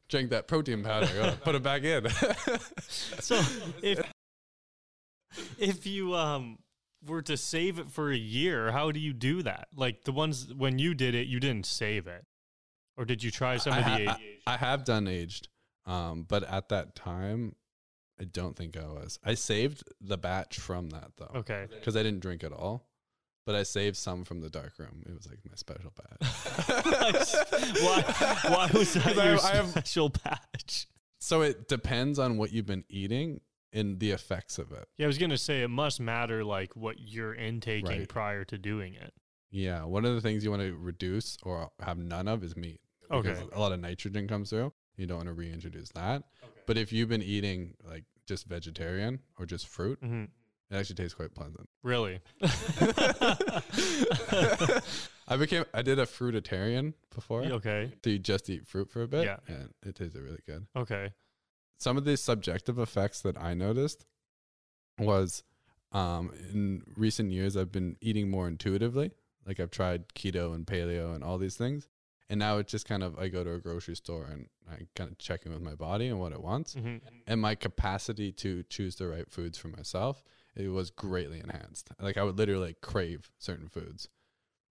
Drink 0.10 0.32
that 0.32 0.48
protein 0.48 0.84
powder. 0.84 1.38
Put 1.44 1.54
it 1.56 1.62
back 1.64 1.84
in. 1.84 2.08
so 2.80 3.40
if 3.84 4.02
if 5.58 5.86
you 5.86 6.16
um 6.16 6.60
were 7.05 7.22
to 7.22 7.38
save 7.38 7.80
it 7.80 7.89
for 7.89 8.12
a 8.12 8.18
year, 8.18 8.72
how 8.72 8.91
do 8.91 8.99
you 8.99 9.14
do 9.14 9.43
that? 9.43 9.68
Like 9.76 10.03
the 10.03 10.12
ones 10.12 10.53
when 10.53 10.80
you 10.80 10.93
did 10.93 11.16
it, 11.16 11.28
you 11.28 11.39
didn't 11.39 11.66
save 11.66 12.08
it, 12.08 12.26
or 12.97 13.05
did 13.05 13.24
you 13.24 13.32
try 13.32 13.58
some 13.58 13.74
I, 13.74 13.78
of 13.80 13.84
the? 13.86 13.91
ha- 14.12 14.18
age- 14.22 14.39
I, 14.47 14.53
I 14.53 14.58
have 14.58 14.84
done 14.84 15.08
aged, 15.08 15.47
um, 15.86 16.24
but 16.28 16.43
at 16.43 16.70
that 16.70 16.95
time, 16.95 17.55
I 18.20 18.24
don't 18.26 18.55
think 18.55 18.76
I 18.78 18.88
was. 18.88 19.20
I 19.24 19.36
saved 19.36 19.84
the 20.01 20.18
batch 20.18 20.58
from 20.60 20.89
that 20.89 21.12
though, 21.18 21.32
okay. 21.39 21.68
because 21.70 21.95
I 21.95 22.03
didn't 22.03 22.22
drink 22.22 22.43
at 22.43 22.51
all. 22.51 22.88
But 23.45 23.55
I 23.55 23.64
saved 23.64 23.95
some 23.95 24.26
from 24.26 24.41
the 24.41 24.49
dark 24.49 24.74
room. 24.78 25.03
It 25.05 25.14
was 25.16 25.26
like 25.30 25.39
my 25.49 25.55
special 25.55 25.93
batch. 25.95 27.34
why? 27.82 28.01
Why 28.49 28.70
was 28.74 28.93
that 28.95 29.16
your 29.16 29.39
I- 29.39 29.51
I 29.51 29.55
have- 29.55 29.70
special 29.70 30.10
patch? 30.26 30.88
So 31.22 31.41
it 31.43 31.70
depends 31.70 32.20
on 32.20 32.38
what 32.38 32.51
you've 32.51 32.66
been 32.66 32.84
eating 32.89 33.39
and 33.74 33.99
the 33.99 34.11
effects 34.11 34.57
of 34.57 34.72
it. 34.72 34.88
Yeah, 34.97 35.05
I 35.05 35.07
was 35.07 35.18
gonna 35.18 35.38
say 35.38 35.61
it 35.63 35.68
must 35.70 35.99
matter 35.99 36.43
like 36.43 36.76
what 36.76 36.95
you're 36.99 37.34
intaking 37.34 37.99
Right. 37.99 38.07
prior 38.09 38.43
to 38.45 38.57
doing 38.57 38.93
it. 38.95 39.13
Yeah, 39.51 39.84
one 39.86 40.05
of 40.05 40.13
the 40.15 40.22
things 40.22 40.43
you 40.43 40.49
want 40.49 40.61
to 40.63 40.76
reduce 40.76 41.38
or 41.43 41.70
have 41.80 41.97
none 41.97 42.28
of 42.28 42.43
is 42.43 42.55
meat. 42.57 42.82
Because 43.09 43.39
Okay. 43.39 43.47
a 43.55 43.59
lot 43.59 43.72
of 43.72 43.80
nitrogen 43.80 44.28
comes 44.28 44.49
through. 44.49 44.74
You 44.97 45.05
don't 45.07 45.18
want 45.18 45.28
to 45.28 45.34
reintroduce 45.34 45.89
that. 45.89 46.24
But 46.65 46.78
if 46.78 46.91
you've 46.91 47.07
been 47.09 47.22
eating 47.24 47.76
like 47.84 48.03
just 48.26 48.45
vegetarian 48.47 49.20
or 49.38 49.45
just 49.45 49.68
fruit, 49.68 49.99
hmm 50.01 50.26
it 50.70 50.76
actually 50.76 50.95
tastes 50.95 51.13
quite 51.13 51.34
pleasant. 51.34 51.70
Really? 51.82 52.20
I 55.30 55.36
became 55.38 55.65
I 55.74 55.82
did 55.82 55.99
a 55.99 56.05
fruitarian 56.05 56.93
before. 57.13 57.43
okay. 57.43 57.91
So 58.03 58.09
you 58.09 58.20
just 58.20 58.49
eat 58.49 58.68
fruit 58.68 58.89
for 58.89 59.01
a 59.03 59.07
bit. 59.07 59.26
Yeah. 59.26 59.38
And 59.47 59.70
it 59.86 59.95
tasted 59.95 60.22
really 60.22 60.41
good. 60.45 60.65
Okay. 60.76 61.11
Some 61.78 61.98
of 61.98 62.06
the 62.06 62.18
subjective 62.18 62.80
effects 62.80 63.22
that 63.22 63.38
I 63.38 63.54
noticed 63.54 64.06
was 65.00 65.44
um 65.92 66.32
in 66.52 66.82
recent 66.96 67.32
years 67.32 67.56
I've 67.56 67.72
been 67.72 67.96
eating 68.02 68.30
more 68.30 68.48
intuitively. 68.48 69.12
Like 69.46 69.60
I've 69.60 69.72
tried 69.72 70.10
keto 70.10 70.54
and 70.54 70.66
paleo 70.66 71.16
and 71.16 71.24
all 71.24 71.38
these 71.38 71.56
things. 71.56 71.88
And 72.30 72.40
now 72.40 72.58
it's 72.58 72.72
just 72.72 72.86
kind 72.86 73.04
of 73.04 73.18
I 73.18 73.30
go 73.30 73.44
to 73.44 73.54
a 73.54 73.60
grocery 73.60 73.96
store 73.96 74.26
and 74.26 74.48
I 74.70 74.88
kind 74.96 75.10
of 75.10 75.18
check 75.18 75.46
in 75.46 75.54
with 75.54 75.62
my 75.62 75.76
body 75.76 76.08
and 76.08 76.20
what 76.20 76.34
it 76.34 76.42
wants. 76.42 76.74
hmm 76.74 76.98
And 77.26 77.40
my 77.40 77.56
capacity 77.56 78.32
to 78.34 78.64
choose 78.64 78.96
the 78.98 79.08
right 79.08 79.30
foods 79.30 79.58
for 79.58 79.70
myself, 79.70 80.24
it 80.56 80.68
was 80.68 80.90
greatly 80.90 81.40
enhanced. 81.40 81.90
Like 82.02 82.18
I 82.18 82.24
would 82.24 82.38
literally 82.38 82.76
crave 82.82 83.32
certain 83.38 83.70
foods 83.70 84.10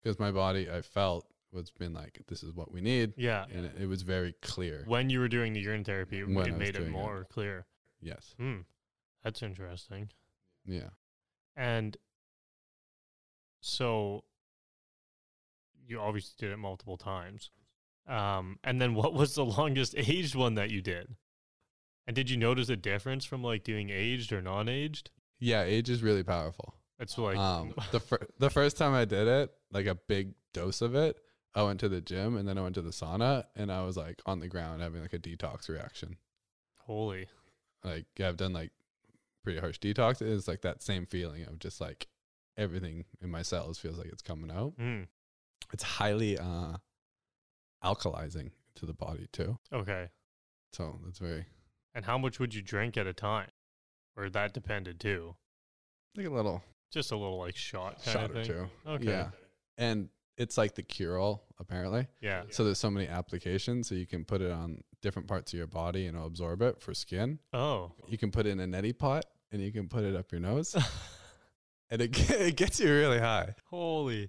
because 0.02 0.18
my 0.18 0.30
body 0.32 0.70
I 0.70 0.82
felt 0.82 1.26
was 1.56 1.70
been 1.70 1.92
like 1.92 2.20
this 2.28 2.42
is 2.44 2.52
what 2.52 2.70
we 2.70 2.80
need, 2.80 3.14
Yeah. 3.16 3.46
and 3.52 3.66
it, 3.66 3.72
it 3.80 3.86
was 3.86 4.02
very 4.02 4.34
clear. 4.42 4.84
When 4.86 5.10
you 5.10 5.18
were 5.18 5.28
doing 5.28 5.52
the 5.54 5.60
urine 5.60 5.82
therapy, 5.82 6.20
it, 6.20 6.28
When 6.28 6.38
I 6.38 6.48
it 6.48 6.50
was 6.52 6.58
made 6.60 6.68
it 6.68 6.78
doing 6.78 6.88
it. 6.88 6.92
more 6.92 7.26
clear. 7.28 7.66
Yes, 8.00 8.34
Hmm. 8.38 8.60
That's 9.24 9.42
interesting. 9.42 10.10
yeah. 10.64 10.90
And 11.56 11.96
so 13.60 14.24
you 15.86 16.00
obviously 16.00 16.34
did 16.38 16.52
it 16.52 16.58
multiple 16.58 16.96
times. 16.96 17.50
Um, 18.06 18.58
and 18.62 18.80
then 18.80 18.94
what 18.94 19.14
was 19.14 19.34
the 19.34 19.44
longest 19.58 19.94
aged 19.96 20.34
one 20.34 20.54
that 20.54 20.70
you 20.70 20.82
did? 20.82 21.16
And 22.06 22.14
did 22.14 22.30
you 22.30 22.36
notice 22.36 22.68
a 22.68 22.76
difference 22.76 23.24
from 23.24 23.42
like 23.42 23.64
doing 23.64 23.90
aged 23.90 24.32
or 24.32 24.40
non 24.42 24.68
aged? 24.68 25.10
Yeah, 25.40 25.62
age 25.62 25.90
is 25.90 26.02
really 26.02 26.22
powerful. 26.22 26.74
It's 26.98 27.18
like, 27.18 27.36
um, 27.36 27.74
the 27.92 28.00
fir- 28.00 28.26
the 28.38 28.50
first 28.50 28.76
time 28.76 28.94
I 28.94 29.04
did 29.04 29.26
it, 29.26 29.50
like 29.72 29.86
a 29.86 29.94
big 29.96 30.34
dose 30.54 30.80
of 30.82 30.94
it, 30.94 31.16
I 31.56 31.62
went 31.64 31.80
to 31.80 31.88
the 31.88 32.00
gym 32.02 32.36
and 32.36 32.46
then 32.46 32.56
I 32.58 32.62
went 32.62 32.74
to 32.76 32.82
the 32.82 32.90
sauna 32.90 33.44
and 33.56 33.72
I 33.72 33.82
was 33.82 33.96
like 33.96 34.20
on 34.26 34.38
the 34.40 34.46
ground 34.48 34.82
having 34.82 35.00
like 35.00 35.14
a 35.14 35.18
detox 35.18 35.68
reaction. 35.68 36.18
holy. 36.84 37.26
Like 37.82 38.04
yeah, 38.18 38.28
I've 38.28 38.36
done 38.36 38.52
like 38.52 38.70
pretty 39.42 39.58
harsh 39.58 39.78
detox. 39.80 40.20
It's 40.22 40.46
like 40.48 40.60
that 40.62 40.82
same 40.82 41.06
feeling 41.06 41.44
of 41.46 41.58
just 41.58 41.80
like 41.80 42.06
everything 42.58 43.04
in 43.22 43.30
my 43.30 43.42
cells 43.42 43.78
feels 43.78 43.96
like 43.98 44.08
it's 44.08 44.22
coming 44.22 44.50
out. 44.50 44.76
Mm, 44.78 45.06
It's 45.72 45.82
highly 45.82 46.38
uh 46.38 46.76
alkalizing 47.84 48.50
to 48.76 48.86
the 48.86 48.92
body 48.94 49.26
too. 49.32 49.58
okay. 49.72 50.08
So 50.72 50.98
that's 51.04 51.18
very 51.18 51.46
And 51.94 52.04
how 52.04 52.18
much 52.18 52.38
would 52.38 52.54
you 52.54 52.60
drink 52.62 52.96
at 52.96 53.06
a 53.06 53.12
time? 53.14 53.48
Or 54.16 54.28
that 54.30 54.52
depended 54.52 55.00
too? 55.00 55.36
like 56.16 56.26
a 56.26 56.30
little 56.30 56.62
Just 56.92 57.12
a 57.12 57.16
little 57.16 57.38
like 57.38 57.56
shot 57.56 58.02
kind 58.04 58.12
shot 58.12 58.30
or 58.36 58.44
two. 58.44 58.66
Okay. 58.86 59.04
Yeah. 59.06 59.28
And 59.78 60.08
it's 60.38 60.58
like 60.58 60.74
the 60.74 60.82
cure 60.82 61.18
all 61.18 61.44
apparently. 61.58 62.06
Yeah. 62.20 62.42
So 62.50 62.64
there's 62.64 62.78
so 62.78 62.90
many 62.90 63.08
applications. 63.08 63.88
So 63.88 63.94
you 63.94 64.06
can 64.06 64.24
put 64.24 64.40
it 64.42 64.50
on 64.50 64.82
different 65.02 65.28
parts 65.28 65.52
of 65.52 65.56
your 65.58 65.66
body 65.66 66.06
and 66.06 66.16
it'll 66.16 66.26
absorb 66.26 66.62
it 66.62 66.80
for 66.80 66.92
skin. 66.94 67.38
Oh. 67.52 67.92
You 68.08 68.18
can 68.18 68.30
put 68.30 68.46
it 68.46 68.50
in 68.50 68.60
a 68.60 68.66
neti 68.66 68.96
pot 68.96 69.24
and 69.52 69.62
you 69.62 69.72
can 69.72 69.88
put 69.88 70.04
it 70.04 70.14
up 70.16 70.30
your 70.32 70.40
nose 70.40 70.74
and 71.90 72.02
it, 72.02 72.30
it 72.30 72.56
gets 72.56 72.80
you 72.80 72.90
really 72.92 73.18
high. 73.20 73.54
Holy. 73.70 74.28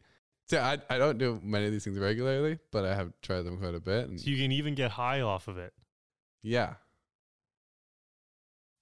So 0.49 0.60
I, 0.60 0.78
I 0.89 0.97
don't 0.97 1.18
do 1.18 1.41
many 1.43 1.66
of 1.66 1.72
these 1.74 1.84
things 1.84 1.99
regularly, 1.99 2.58
but 2.72 2.86
I 2.86 2.95
have 2.95 3.12
tried 3.22 3.41
them 3.41 3.58
quite 3.58 3.76
a 3.76 3.82
bit. 3.82 4.08
And 4.08 4.20
So 4.20 4.30
you 4.30 4.38
can 4.38 4.51
even 4.53 4.76
get 4.76 4.91
high 4.91 5.20
off 5.22 5.47
of 5.49 5.58
it. 5.58 5.74
yeah, 6.41 6.76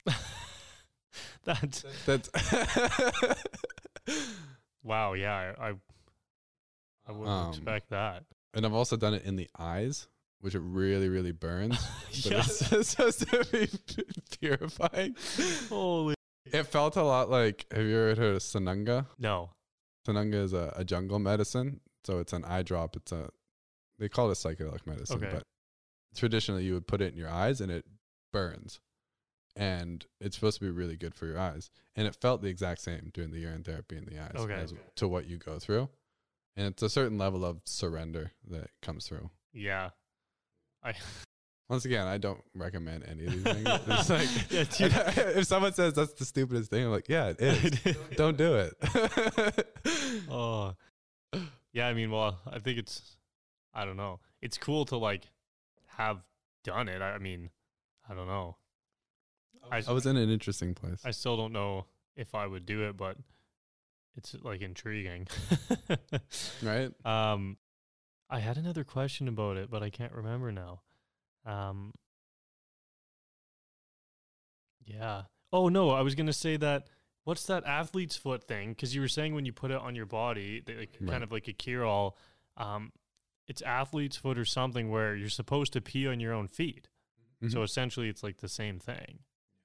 That's 1.43 1.83
that's 2.05 2.29
wow, 4.83 5.13
yeah, 5.13 5.53
I 5.59 5.69
I, 5.69 5.73
I 7.07 7.11
wouldn't 7.11 7.27
Um, 7.29 7.49
expect 7.49 7.89
that. 7.89 8.23
and 8.53 8.65
I've 8.65 8.73
also 8.73 8.97
done 8.97 9.13
it 9.13 9.23
in 9.25 9.35
the 9.35 9.49
eyes, 9.57 10.07
which 10.41 10.55
it 10.55 10.59
really, 10.61 11.09
really 11.09 11.31
burns. 11.31 11.77
But 12.23 12.25
yeah. 12.25 12.39
it's 12.39 12.71
it's 12.71 12.89
supposed 12.89 13.29
to 13.29 13.45
be 13.51 13.69
purifying. 14.39 15.15
Holy 15.69 16.15
It 16.45 16.63
felt 16.63 16.95
a 16.95 17.03
lot 17.03 17.29
like 17.29 17.65
have 17.71 17.83
you 17.85 17.95
ever 17.97 18.15
heard 18.21 18.35
of 18.35 18.41
Sananga? 18.41 19.07
no. 19.19 19.51
Sananga 20.07 20.35
is 20.35 20.53
a, 20.53 20.71
a 20.75 20.83
jungle 20.85 21.17
medicine. 21.19 21.81
So 22.05 22.19
it's 22.19 22.31
an 22.33 22.45
eye 22.45 22.61
drop. 22.61 22.95
It's 22.95 23.11
a 23.11 23.29
they 23.97 24.07
call 24.09 24.29
it 24.29 24.37
a 24.37 24.47
psychedelic 24.47 24.85
medicine, 24.85 25.17
Okay. 25.23 25.31
but 25.33 25.43
traditionally 26.15 26.63
you 26.63 26.73
would 26.75 26.85
put 26.87 27.01
it 27.01 27.13
in 27.13 27.19
your 27.19 27.29
eyes 27.29 27.59
and 27.61 27.71
it 27.71 27.85
burns. 28.31 28.79
And 29.55 30.05
it's 30.19 30.35
supposed 30.35 30.59
to 30.59 30.65
be 30.65 30.69
really 30.71 30.97
good 30.97 31.15
for 31.15 31.25
your 31.25 31.39
eyes. 31.39 31.71
And 31.95 32.05
it 32.07 32.15
felt 32.15 32.41
the 32.41 32.49
exact 32.49 32.81
same 32.81 33.09
doing 33.13 33.31
the 33.31 33.39
urine 33.39 33.63
therapy 33.63 33.97
in 33.97 34.05
the 34.05 34.19
eyes 34.19 34.33
Okay. 34.35 34.53
as 34.53 34.73
to 34.97 35.07
what 35.07 35.27
you 35.27 35.37
go 35.37 35.59
through. 35.59 35.89
And 36.57 36.67
it's 36.67 36.81
a 36.83 36.89
certain 36.89 37.17
level 37.17 37.43
of 37.43 37.61
surrender 37.65 38.31
that 38.49 38.69
comes 38.81 39.07
through. 39.07 39.29
Yeah. 39.53 39.89
I 40.83 40.93
Once 41.69 41.83
again, 41.85 42.05
I 42.05 42.19
don't 42.19 42.43
recommend 42.53 43.03
any 43.09 43.25
of 43.25 43.31
these 43.33 43.43
things. 43.53 43.67
It's 43.87 44.09
like, 44.09 44.29
Yeah, 44.51 44.63
dude. 45.15 45.35
if 45.37 45.47
someone 45.47 45.73
says 45.73 45.93
that's 45.95 46.13
the 46.13 46.23
stupidest 46.25 46.69
thing, 46.69 46.85
I'm 46.85 46.91
like, 46.91 47.09
yeah, 47.09 47.29
it 47.37 47.41
is. 47.41 47.97
don't 48.15 48.37
do 48.37 48.55
it. 48.55 49.67
oh. 50.29 50.75
Yeah, 51.73 51.87
I 51.87 51.93
mean, 51.93 52.11
well, 52.11 52.39
I 52.47 52.59
think 52.59 52.77
it's 52.77 53.17
I 53.73 53.83
don't 53.83 53.97
know. 53.97 54.19
It's 54.41 54.57
cool 54.57 54.85
to 54.85 54.97
like 54.97 55.23
have 55.97 56.19
done 56.63 56.87
it. 56.87 57.01
I, 57.01 57.13
I 57.13 57.17
mean, 57.17 57.49
I 58.07 58.13
don't 58.13 58.27
know. 58.27 58.55
I, 59.71 59.81
I 59.87 59.91
was 59.91 60.05
in 60.05 60.15
an 60.15 60.29
interesting 60.29 60.75
place. 60.75 61.01
I 61.03 61.11
still 61.11 61.35
don't 61.35 61.51
know 61.51 61.85
if 62.15 62.35
I 62.35 62.45
would 62.45 62.65
do 62.67 62.87
it, 62.87 62.95
but 62.95 63.17
it's 64.17 64.35
like 64.43 64.61
intriguing. 64.61 65.27
right? 66.63 66.91
Um, 67.05 67.57
I 68.29 68.39
had 68.39 68.57
another 68.57 68.83
question 68.83 69.27
about 69.27 69.57
it, 69.57 69.69
but 69.69 69.83
I 69.83 69.89
can't 69.89 70.13
remember 70.13 70.51
now. 70.51 70.81
Um, 71.45 71.93
yeah. 74.85 75.23
Oh 75.51 75.69
no, 75.69 75.91
I 75.91 76.01
was 76.01 76.15
gonna 76.15 76.33
say 76.33 76.57
that. 76.57 76.87
What's 77.23 77.45
that 77.47 77.65
athlete's 77.65 78.15
foot 78.15 78.43
thing? 78.43 78.69
Because 78.69 78.93
you 78.93 79.01
were 79.01 79.07
saying 79.07 79.33
when 79.33 79.45
you 79.45 79.53
put 79.53 79.71
it 79.71 79.77
on 79.77 79.95
your 79.95 80.05
body, 80.05 80.61
they, 80.63 80.75
like, 80.75 80.95
Right. 80.99 81.09
kind 81.09 81.23
of 81.23 81.31
like 81.31 81.47
a 81.47 81.53
cure-all. 81.53 82.17
Um, 82.55 82.91
it's 83.47 83.63
athlete's 83.63 84.15
foot 84.15 84.37
or 84.37 84.45
something 84.45 84.91
where 84.91 85.15
you're 85.15 85.29
supposed 85.29 85.73
to 85.73 85.81
pee 85.81 86.07
on 86.07 86.19
your 86.19 86.33
own 86.33 86.47
feet. 86.47 86.87
So 87.49 87.59
Mhm. 87.59 87.63
essentially, 87.63 88.09
it's 88.09 88.21
like 88.23 88.37
the 88.37 88.47
same 88.49 88.79
thing. 88.79 89.19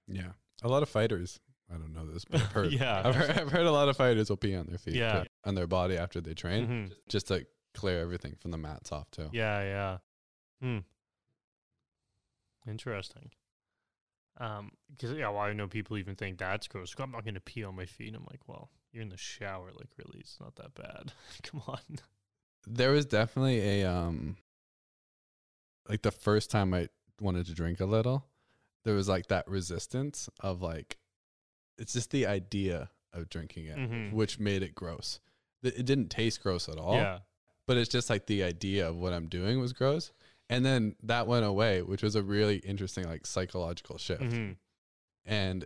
yeah, 0.07 0.33
a 0.63 0.69
lot 0.69 0.83
of 0.83 0.89
fighters. 0.89 1.39
I 1.73 1.75
don't 1.79 1.93
know 1.93 2.05
this, 2.07 2.25
but 2.25 2.41
I've 2.41 2.53
heard. 2.53 2.73
Yeah. 2.81 3.03
I've 3.05 3.15
heard, 3.15 3.31
I've 3.31 3.53
heard 3.53 3.67
a 3.67 3.71
lot 3.73 3.89
of 3.89 3.97
fighters 3.97 4.29
will 4.29 4.37
pee 4.37 4.57
on 4.57 4.67
their 4.67 4.79
feet, 4.79 4.95
Yeah. 4.97 5.25
on 5.45 5.55
their 5.55 5.67
body 5.69 5.97
after 5.97 6.21
they 6.21 6.35
train, 6.35 6.67
Mhm. 6.67 6.93
just 7.09 7.29
to 7.29 7.47
clear 7.75 8.01
everything 8.01 8.35
from 8.41 8.51
the 8.51 8.59
mats 8.59 8.91
off 8.93 9.11
too. 9.13 9.31
Yeah, 9.33 9.63
yeah. 9.63 9.99
Hmm. 10.61 10.79
Interesting. 12.67 13.31
Um, 14.39 14.73
because 14.91 15.13
yeah, 15.17 15.29
well, 15.29 15.41
I 15.41 15.53
know 15.53 15.69
people 15.69 15.99
even 15.99 16.15
think 16.17 16.39
that's 16.39 16.67
gross. 16.69 16.95
I'm 16.99 17.11
not 17.13 17.25
gonna 17.25 17.41
pee 17.41 17.65
on 17.65 17.77
my 17.77 17.87
feet. 17.87 18.15
I'm 18.15 18.25
like, 18.31 18.41
well, 18.49 18.71
you're 18.93 19.03
in 19.03 19.09
the 19.11 19.17
shower. 19.17 19.71
Like, 19.73 19.89
really, 19.99 20.21
it's 20.21 20.39
not 20.41 20.57
that 20.57 20.75
bad. 20.75 21.13
Come 21.43 21.63
on. 21.67 21.79
There 22.67 22.93
was 22.93 23.07
definitely 23.07 23.61
a 23.83 23.85
um 23.91 24.37
like 25.89 26.03
the 26.03 26.11
first 26.11 26.51
time 26.51 26.73
I 26.75 26.89
wanted 27.21 27.47
to 27.47 27.55
drink 27.55 27.81
a 27.81 27.87
little, 27.87 28.25
there 28.85 28.95
was 28.95 29.09
like 29.09 29.27
that 29.29 29.47
resistance 29.49 30.29
of 30.41 30.63
like 30.63 30.99
it's 31.81 31.93
just 31.95 32.11
the 32.11 32.27
idea 32.27 32.91
of 33.13 33.29
drinking 33.29 33.67
it, 33.67 33.77
Mhm. 33.77 34.13
which 34.13 34.39
made 34.39 34.63
it 34.63 34.75
gross. 34.75 35.19
It 35.63 35.85
didn't 35.85 36.09
taste 36.11 36.43
gross 36.43 36.69
at 36.69 36.79
all. 36.79 36.95
Yeah. 36.95 37.21
but 37.67 37.77
it's 37.77 37.91
just 37.91 38.11
like 38.11 38.27
the 38.27 38.43
idea 38.43 38.89
of 38.89 38.97
what 38.97 39.13
I'm 39.13 39.29
doing 39.29 39.61
was 39.61 39.73
gross. 39.73 40.13
And 40.49 40.65
then 40.67 40.97
that 41.05 41.29
went 41.29 41.45
away, 41.45 41.83
which 41.83 42.03
was 42.03 42.17
a 42.17 42.23
really 42.23 42.57
interesting 42.59 43.05
like 43.05 43.25
psychological 43.27 43.97
shift. 43.97 44.23
Mhm. 44.23 44.57
And 45.25 45.65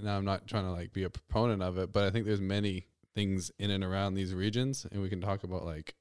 now 0.00 0.18
I'm 0.18 0.26
not 0.26 0.46
trying 0.46 0.64
to 0.64 0.72
like 0.72 0.92
be 0.92 1.04
a 1.04 1.08
proponent 1.10 1.62
of 1.62 1.78
it, 1.78 1.90
but 1.92 2.04
I 2.04 2.10
think 2.10 2.26
there's 2.26 2.40
many 2.42 2.86
things 3.14 3.50
in 3.58 3.70
and 3.70 3.82
around 3.82 4.12
these 4.14 4.34
regions, 4.34 4.84
and 4.92 5.00
we 5.00 5.08
can 5.08 5.22
talk 5.22 5.42
about 5.42 5.64
like 5.64 5.94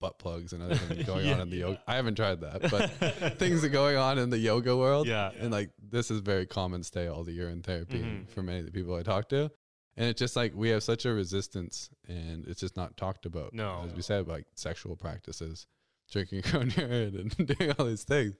butt 0.00 0.18
plugs 0.18 0.52
and 0.52 0.62
other 0.62 0.74
things 0.76 1.04
going 1.06 1.26
Yeah. 1.26 1.34
on 1.34 1.40
in 1.40 1.50
the 1.50 1.56
yoga. 1.56 1.80
I 1.86 1.96
haven't 1.96 2.14
tried 2.16 2.40
that, 2.42 2.70
but 2.70 2.90
things 3.38 3.64
are 3.64 3.68
going 3.68 3.96
on 3.96 4.18
in 4.18 4.30
the 4.30 4.38
yoga 4.38 4.76
world. 4.76 5.06
Yeah. 5.06 5.30
And 5.38 5.50
like 5.50 5.70
this 5.90 6.10
is 6.10 6.20
very 6.20 6.46
common 6.46 6.82
stay 6.82 7.06
all 7.08 7.24
the 7.24 7.32
year 7.32 7.48
in 7.48 7.62
therapy 7.62 8.00
Mhm. 8.00 8.28
for 8.28 8.42
many 8.42 8.60
of 8.60 8.66
the 8.66 8.72
people 8.72 8.94
I 8.94 9.02
talk 9.02 9.28
to. 9.30 9.50
And 9.96 10.06
it's 10.08 10.18
just 10.20 10.36
like 10.36 10.52
we 10.54 10.68
have 10.68 10.82
such 10.84 11.04
a 11.06 11.12
resistance 11.12 11.90
and 12.06 12.46
it's 12.46 12.60
just 12.60 12.76
not 12.76 12.96
talked 12.96 13.26
about. 13.26 13.52
No. 13.52 13.82
As 13.86 13.92
we 13.94 14.02
said, 14.02 14.28
like 14.28 14.46
sexual 14.54 14.94
practices, 14.94 15.66
drinking 16.12 16.42
cognac 16.42 16.78
and 16.78 17.34
doing 17.58 17.72
all 17.78 17.84
these 17.86 18.04
things. 18.04 18.36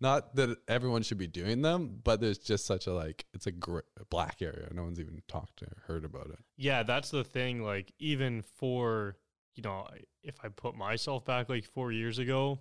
Not 0.00 0.34
that 0.34 0.56
everyone 0.66 1.02
should 1.02 1.18
be 1.18 1.28
doing 1.28 1.62
them, 1.62 2.00
but 2.02 2.20
there's 2.20 2.38
just 2.38 2.64
such 2.66 2.86
a 2.88 2.92
like 2.94 3.26
it's 3.34 3.46
a 3.46 3.52
gr- 3.52 3.80
black 4.10 4.40
area. 4.40 4.68
No 4.72 4.82
one's 4.84 4.98
even 4.98 5.20
talked 5.28 5.62
or 5.62 5.76
heard 5.86 6.04
about 6.04 6.26
it. 6.30 6.38
Yeah, 6.56 6.82
that's 6.82 7.10
the 7.10 7.22
thing. 7.22 7.62
Like, 7.62 7.92
even 8.00 8.42
for, 8.42 9.16
you 9.54 9.62
know, 9.62 9.86
if 10.22 10.36
I 10.42 10.48
put 10.48 10.74
myself 10.74 11.24
back 11.24 11.48
like 11.48 11.64
four 11.64 11.92
years 11.92 12.18
ago 12.18 12.60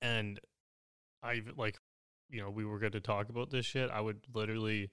and 0.00 0.40
I 1.22 1.42
like, 1.56 1.78
you 2.28 2.40
know, 2.40 2.50
we 2.50 2.64
were 2.64 2.78
going 2.78 2.92
to 2.92 3.00
talk 3.00 3.28
about 3.28 3.50
this 3.50 3.66
shit, 3.66 3.90
I 3.90 4.00
would 4.00 4.20
literally 4.32 4.90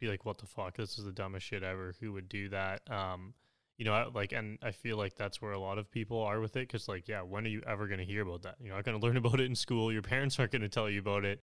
be 0.00 0.08
like, 0.08 0.24
what 0.24 0.38
the 0.38 0.46
fuck? 0.46 0.76
This 0.76 0.98
is 0.98 1.04
the 1.04 1.12
dumbest 1.12 1.46
shit 1.46 1.62
ever. 1.62 1.94
Who 2.00 2.12
would 2.12 2.28
do 2.28 2.48
that? 2.50 2.82
Um, 2.90 3.34
you 3.76 3.84
know, 3.84 3.92
I, 3.92 4.06
like, 4.06 4.32
and 4.32 4.58
I 4.62 4.72
feel 4.72 4.96
like 4.96 5.16
that's 5.16 5.40
where 5.40 5.52
a 5.52 5.58
lot 5.58 5.78
of 5.78 5.90
people 5.90 6.20
are 6.22 6.40
with 6.40 6.56
it. 6.56 6.70
Cause, 6.70 6.86
like, 6.86 7.08
yeah, 7.08 7.22
when 7.22 7.46
are 7.46 7.50
you 7.50 7.62
ever 7.66 7.86
going 7.86 7.98
to 7.98 8.04
hear 8.04 8.22
about 8.22 8.42
that? 8.42 8.56
You're 8.60 8.74
not 8.74 8.84
going 8.84 8.98
to 9.00 9.06
learn 9.06 9.16
about 9.16 9.40
it 9.40 9.46
in 9.46 9.54
school. 9.54 9.92
Your 9.92 10.02
parents 10.02 10.38
aren't 10.38 10.52
going 10.52 10.62
to 10.62 10.68
tell 10.68 10.88
you 10.88 11.00
about 11.00 11.24
it. 11.24 11.42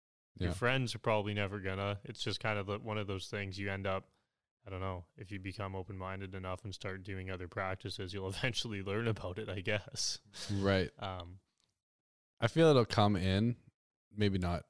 Your 0.41 0.53
friends 0.53 0.95
are 0.95 1.01
probably 1.01 1.35
never 1.35 1.59
gonna. 1.59 1.99
It's 2.05 2.21
just 2.21 2.41
kind 2.41 2.59
of 2.59 2.67
the, 2.67 2.79
one 2.79 2.99
of 2.99 3.07
those 3.07 3.27
things 3.27 3.59
you 3.59 3.71
end 3.71 3.87
up. 3.87 4.05
I 4.67 4.71
don't 4.71 4.81
know. 4.81 5.05
If 5.17 5.31
you 5.33 5.39
become 5.39 5.75
open 5.75 5.97
minded 5.97 6.35
enough 6.35 6.65
and 6.65 6.75
start 6.75 7.03
doing 7.03 7.31
other 7.31 7.49
practices, 7.49 8.13
you'll 8.13 8.29
eventually 8.37 8.83
learn 8.83 9.09
about 9.09 9.39
it. 9.39 9.49
I 9.49 9.61
guess. 9.61 10.19
Right. 10.61 10.91
Um, 10.99 11.39
I 12.41 12.47
feel 12.49 12.69
it'll 12.69 12.85
come 12.85 13.17
in, 13.17 13.57
maybe 14.17 14.39
not 14.39 14.65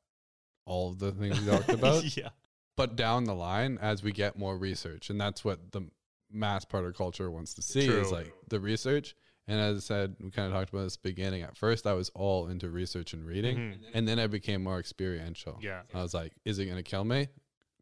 all 0.64 0.90
of 0.90 0.98
the 0.98 1.12
things 1.12 1.40
we 1.40 1.46
talked 1.50 1.68
about, 1.70 2.16
yeah. 2.16 2.28
but 2.76 2.94
down 2.96 3.24
the 3.24 3.34
line 3.34 3.78
as 3.80 4.02
we 4.02 4.12
get 4.12 4.38
more 4.38 4.56
research. 4.56 5.10
And 5.10 5.20
that's 5.20 5.44
what 5.44 5.72
the 5.72 5.82
mass 6.30 6.64
part 6.64 6.84
of 6.84 6.94
culture 6.94 7.30
wants 7.30 7.54
to 7.54 7.62
see 7.62 7.86
is 7.88 8.12
like 8.12 8.32
the 8.48 8.60
research. 8.60 9.14
And 9.46 9.58
as 9.58 9.76
I 9.78 9.80
said, 9.80 10.16
we 10.20 10.30
kind 10.30 10.46
of 10.46 10.52
talked 10.52 10.70
about 10.70 10.82
this 10.84 10.98
beginning. 10.98 11.40
At 11.42 11.56
first, 11.56 11.86
I 11.86 11.94
was 11.94 12.10
all 12.14 12.48
into 12.48 12.68
research 12.68 13.14
and 13.14 13.24
reading, 13.24 13.56
Mhm. 13.56 13.78
and 13.94 14.06
then 14.06 14.18
I 14.18 14.26
became 14.26 14.62
more 14.62 14.78
experiential. 14.78 15.58
Yeah. 15.62 15.82
I 15.94 16.02
was 16.02 16.12
like, 16.12 16.34
is 16.44 16.58
it 16.58 16.66
going 16.66 16.76
to 16.76 16.82
kill 16.82 17.04
me? 17.04 17.28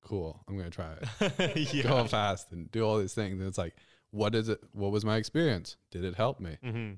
Cool. 0.07 0.41
I'm 0.49 0.57
going 0.57 0.71
to 0.71 0.75
try 0.75 0.95
it. 1.21 1.75
yeah. 1.75 1.83
Go 1.83 2.05
fast 2.07 2.53
and 2.53 2.71
do 2.71 2.83
all 2.85 2.99
these 2.99 3.13
things. 3.13 3.39
And 3.41 3.49
it's 3.49 3.59
like, 3.59 3.75
what 4.13 4.35
is 4.37 4.49
it? 4.49 4.61
What 4.73 4.93
was 4.93 5.05
my 5.05 5.17
experience? 5.17 5.77
Did 5.91 6.05
it 6.05 6.15
help 6.15 6.41
me? 6.41 6.57
hmm 6.63 6.93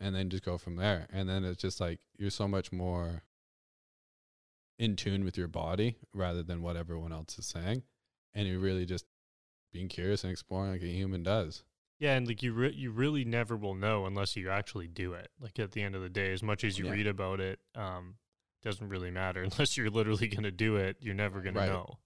and 0.00 0.16
then 0.16 0.28
just 0.28 0.42
go 0.44 0.58
from 0.58 0.74
there. 0.74 1.06
And 1.12 1.28
then 1.28 1.44
it's 1.44 1.62
just 1.62 1.80
like 1.80 2.00
you're 2.18 2.28
so 2.30 2.48
much 2.48 2.72
more 2.72 3.22
in 4.78 4.96
tune 4.96 5.24
with 5.24 5.36
your 5.38 5.46
body 5.46 5.96
rather 6.12 6.42
than 6.42 6.60
what 6.60 6.76
everyone 6.76 7.12
else 7.12 7.38
is 7.38 7.46
saying. 7.46 7.84
And 8.34 8.48
you're 8.48 8.58
really 8.58 8.84
just 8.84 9.04
being 9.72 9.86
curious 9.88 10.24
and 10.24 10.32
exploring 10.32 10.72
like 10.72 10.82
a 10.82 10.86
human 10.86 11.22
does. 11.22 11.62
Yeah, 12.00 12.14
and 12.16 12.26
like 12.26 12.42
you, 12.42 12.52
re- 12.52 12.74
you 12.74 12.90
really 12.90 13.24
never 13.24 13.56
will 13.56 13.76
know 13.76 14.06
unless 14.06 14.34
you 14.34 14.50
actually 14.50 14.88
do 14.88 15.12
it. 15.12 15.28
Like 15.40 15.60
at 15.60 15.70
the 15.70 15.82
end 15.82 15.94
of 15.94 16.02
the 16.02 16.08
day, 16.08 16.32
as 16.32 16.42
much 16.42 16.64
as 16.64 16.76
you 16.76 16.86
Yeah. 16.86 16.92
read 16.92 17.06
about 17.06 17.38
it, 17.38 17.60
um, 17.76 18.16
doesn't 18.64 18.88
really 18.88 19.12
matter 19.12 19.42
unless 19.52 19.76
you're 19.76 19.88
literally 19.90 20.26
gonna 20.26 20.50
do 20.50 20.76
it. 20.76 20.96
You're 21.00 21.14
never 21.14 21.40
gonna 21.42 21.60
Right. 21.60 21.68
know. 21.68 21.98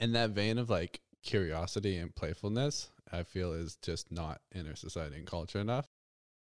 And 0.00 0.14
that 0.14 0.30
vein 0.30 0.58
of 0.58 0.70
like 0.70 1.00
curiosity 1.24 1.96
and 1.96 2.14
playfulness, 2.14 2.90
I 3.12 3.22
feel 3.22 3.52
is 3.52 3.76
just 3.82 4.10
not 4.12 4.40
in 4.52 4.66
our 4.68 4.76
society 4.76 5.16
and 5.16 5.26
culture 5.26 5.58
enough. 5.58 5.88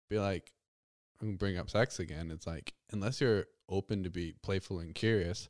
Be 0.09 0.19
like, 0.19 0.51
I'm 1.21 1.29
gonna 1.29 1.37
bring 1.37 1.57
up 1.57 1.69
sex 1.69 1.99
again. 1.99 2.29
It's 2.31 2.45
like, 2.47 2.73
unless 2.91 3.19
you're 3.21 3.45
open 3.69 4.03
to 4.03 4.09
be 4.09 4.33
playful 4.43 4.79
and 4.79 4.93
curious, 4.95 5.49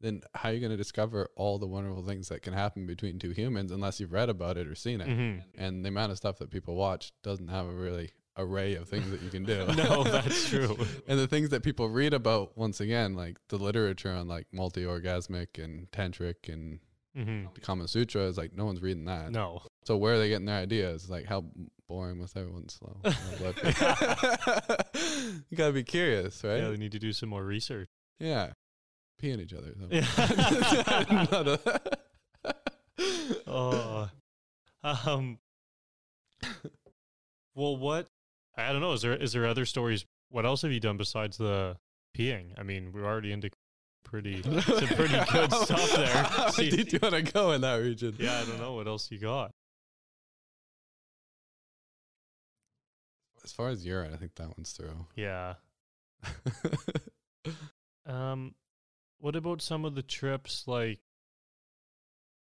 then 0.00 0.20
how 0.34 0.50
are 0.50 0.52
you 0.52 0.60
going 0.60 0.70
to 0.70 0.76
discover 0.76 1.30
all 1.36 1.58
the 1.58 1.66
wonderful 1.66 2.02
things 2.02 2.28
that 2.28 2.42
can 2.42 2.52
happen 2.52 2.86
between 2.86 3.18
two 3.18 3.30
humans 3.30 3.72
unless 3.72 3.98
you've 3.98 4.12
read 4.12 4.28
about 4.28 4.58
it 4.58 4.66
or 4.68 4.74
seen 4.74 5.00
it? 5.00 5.08
Mhm. 5.08 5.42
and 5.54 5.82
the 5.82 5.88
amount 5.88 6.12
of 6.12 6.18
stuff 6.18 6.38
that 6.38 6.50
people 6.50 6.74
watch 6.76 7.12
doesn't 7.22 7.48
have 7.48 7.64
a 7.66 7.72
really 7.74 8.10
array 8.36 8.74
of 8.74 8.86
things 8.86 9.10
that 9.10 9.22
you 9.22 9.30
can 9.30 9.44
do. 9.44 9.64
No, 9.76 10.04
that's 10.04 10.50
true. 10.50 10.76
and 11.08 11.18
the 11.18 11.26
things 11.26 11.48
that 11.48 11.62
people 11.62 11.88
read 11.88 12.12
about, 12.12 12.58
once 12.58 12.78
again, 12.78 13.14
like 13.14 13.38
the 13.48 13.56
literature 13.56 14.12
on 14.12 14.28
like 14.28 14.46
multi-orgasmic 14.52 15.58
and 15.64 15.90
tantric 15.92 16.52
and 16.52 16.78
hmm 17.16 17.46
the 17.54 17.60
Kama 17.60 17.88
Sutra 17.88 18.22
is 18.22 18.36
like 18.36 18.54
no 18.54 18.66
one's 18.66 18.82
reading 18.82 19.06
that. 19.06 19.32
No. 19.32 19.62
So 19.84 19.96
where 19.96 20.14
are 20.14 20.18
they 20.18 20.28
getting 20.28 20.46
their 20.46 20.60
ideas? 20.60 21.08
Like 21.08 21.24
how 21.24 21.44
boring 21.88 22.18
must 22.18 22.36
everyone 22.36 22.68
slow? 22.68 22.96
You 25.50 25.56
gotta 25.56 25.72
be 25.72 25.84
curious, 25.84 26.42
right? 26.44 26.58
Yeah, 26.58 26.68
they 26.70 26.76
need 26.76 26.92
to 26.92 26.98
do 26.98 27.12
some 27.12 27.28
more 27.28 27.44
research. 27.44 27.88
Yeah. 28.18 28.52
Peeing 29.22 29.40
each 29.40 29.54
other. 29.54 29.74
Yeah. 29.90 30.04
Oh, 33.46 34.08
um. 34.82 35.38
Well, 37.54 37.76
what? 37.76 38.08
I 38.56 38.72
don't 38.72 38.82
know. 38.82 38.92
Is 38.92 39.02
there 39.02 39.14
is 39.14 39.32
there 39.32 39.46
other 39.46 39.64
stories? 39.64 40.04
What 40.28 40.44
else 40.44 40.62
have 40.62 40.72
you 40.72 40.80
done 40.80 40.96
besides 40.96 41.38
the 41.38 41.76
peeing? 42.16 42.52
I 42.58 42.62
mean, 42.62 42.92
we're 42.92 43.06
already 43.06 43.32
into 43.32 43.50
pretty 44.06 44.42
some 44.42 44.60
pretty 44.88 45.18
good 45.32 45.52
stuff 45.52 45.92
there. 45.96 46.06
How 46.24 46.50
See- 46.52 46.70
do 46.70 46.76
you 46.90 46.98
want 47.02 47.14
to 47.14 47.22
go 47.32 47.52
in 47.52 47.60
that 47.62 47.74
region? 47.76 48.14
Yeah, 48.18 48.40
I 48.40 48.44
don't 48.44 48.60
know 48.60 48.74
what 48.74 48.86
else 48.86 49.10
you 49.10 49.18
got. 49.18 49.50
As 53.44 53.52
far 53.52 53.68
as 53.68 53.84
urine, 53.86 54.12
I 54.12 54.16
think 54.16 54.34
that 54.36 54.48
one's 54.56 54.72
through. 54.72 55.06
Yeah. 55.16 55.54
Um, 58.08 58.54
what 59.18 59.34
about 59.34 59.60
some 59.60 59.84
of 59.84 59.96
the 59.96 60.02
trips 60.02 60.68
like 60.68 61.00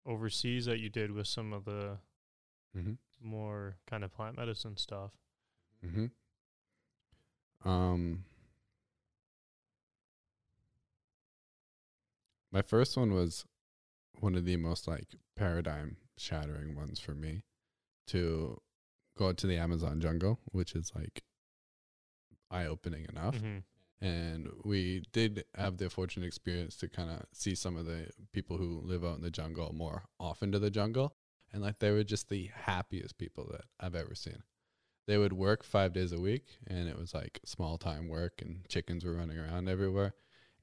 overseas 0.05 0.67
that 0.67 0.81
you 0.81 0.91
did 0.91 1.11
with 1.13 1.27
some 1.27 1.55
of 1.55 1.65
the 1.65 1.97
hmm 2.75 2.93
more 3.23 3.77
kind 3.87 4.05
of 4.05 4.13
plant 4.13 4.37
medicine 4.37 4.77
stuff? 4.77 5.13
hmm 5.83 6.07
Um, 7.65 8.25
my 12.57 12.63
first 12.63 12.97
one 12.97 13.13
was 13.13 13.45
one 14.21 14.35
of 14.35 14.47
the 14.47 14.57
most 14.57 14.89
like 14.89 15.09
paradigm 15.37 15.99
shattering 16.17 16.75
ones 16.75 16.99
for 16.99 17.13
me 17.15 17.43
to 18.07 18.57
go 19.19 19.29
out 19.29 19.37
to 19.37 19.47
the 19.47 19.59
Amazon 19.59 20.01
jungle, 20.01 20.41
which 20.53 20.75
is 20.75 20.91
like 20.95 21.23
eye 22.51 22.65
opening 22.65 23.05
enough. 23.11 23.37
Mhm. 23.37 23.63
and 24.01 24.49
we 24.65 25.03
did 25.13 25.45
have 25.55 25.77
the 25.79 25.89
fortunate 25.91 26.27
experience 26.27 26.77
to 26.77 26.87
kind 26.89 27.11
of 27.11 27.25
see 27.33 27.55
some 27.55 27.77
of 27.77 27.85
the 27.87 28.09
people 28.33 28.57
who 28.59 28.81
live 28.83 29.03
out 29.05 29.17
in 29.17 29.23
the 29.23 29.31
jungle 29.31 29.73
more 29.75 30.05
often 30.21 30.53
to 30.53 30.59
the 30.59 30.71
jungle 30.71 31.15
and 31.53 31.63
like 31.63 31.79
they 31.79 31.91
were 31.91 32.05
just 32.05 32.29
the 32.29 32.47
happiest 32.55 33.17
people 33.17 33.47
that 33.51 33.65
i've 33.81 33.95
ever 33.95 34.15
seen 34.15 34.43
they 35.07 35.17
would 35.17 35.33
work 35.33 35.63
five 35.65 35.95
days 35.95 36.13
a 36.13 36.21
week 36.21 36.59
and 36.67 36.89
it 36.91 36.99
was 36.99 37.15
like 37.15 37.41
small 37.47 37.79
time 37.79 38.07
work 38.07 38.43
and 38.43 38.69
chickens 38.69 39.03
were 39.03 39.15
running 39.17 39.39
around 39.39 39.67
everywhere 39.67 40.13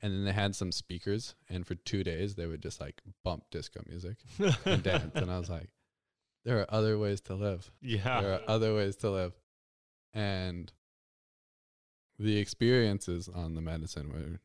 and 0.03 0.13
then 0.13 0.25
they 0.25 0.31
had 0.33 0.53
some 0.55 0.71
speakers 0.71 1.33
and 1.49 1.65
for 1.65 1.73
two 1.73 2.03
days 2.03 2.35
they 2.35 2.45
would 2.45 2.61
just 2.61 2.79
like 2.79 3.01
bump 3.23 3.43
disco 3.49 3.81
music 3.87 4.17
and 4.65 4.83
dance 4.83 5.11
and 5.15 5.31
i 5.31 5.39
was 5.39 5.49
like 5.49 5.69
there 6.45 6.59
are 6.59 6.67
other 6.69 6.99
ways 6.99 7.21
to 7.21 7.33
live 7.33 7.71
yeah. 7.81 8.21
there 8.21 8.33
are 8.33 8.41
other 8.47 8.75
ways 8.75 8.95
to 8.97 9.09
live. 9.09 9.33
And 10.13 10.71
the 12.19 12.37
experiences 12.37 13.27
on 13.27 13.55
the 13.55 13.61
medicine 13.61 14.11
were 14.11 14.39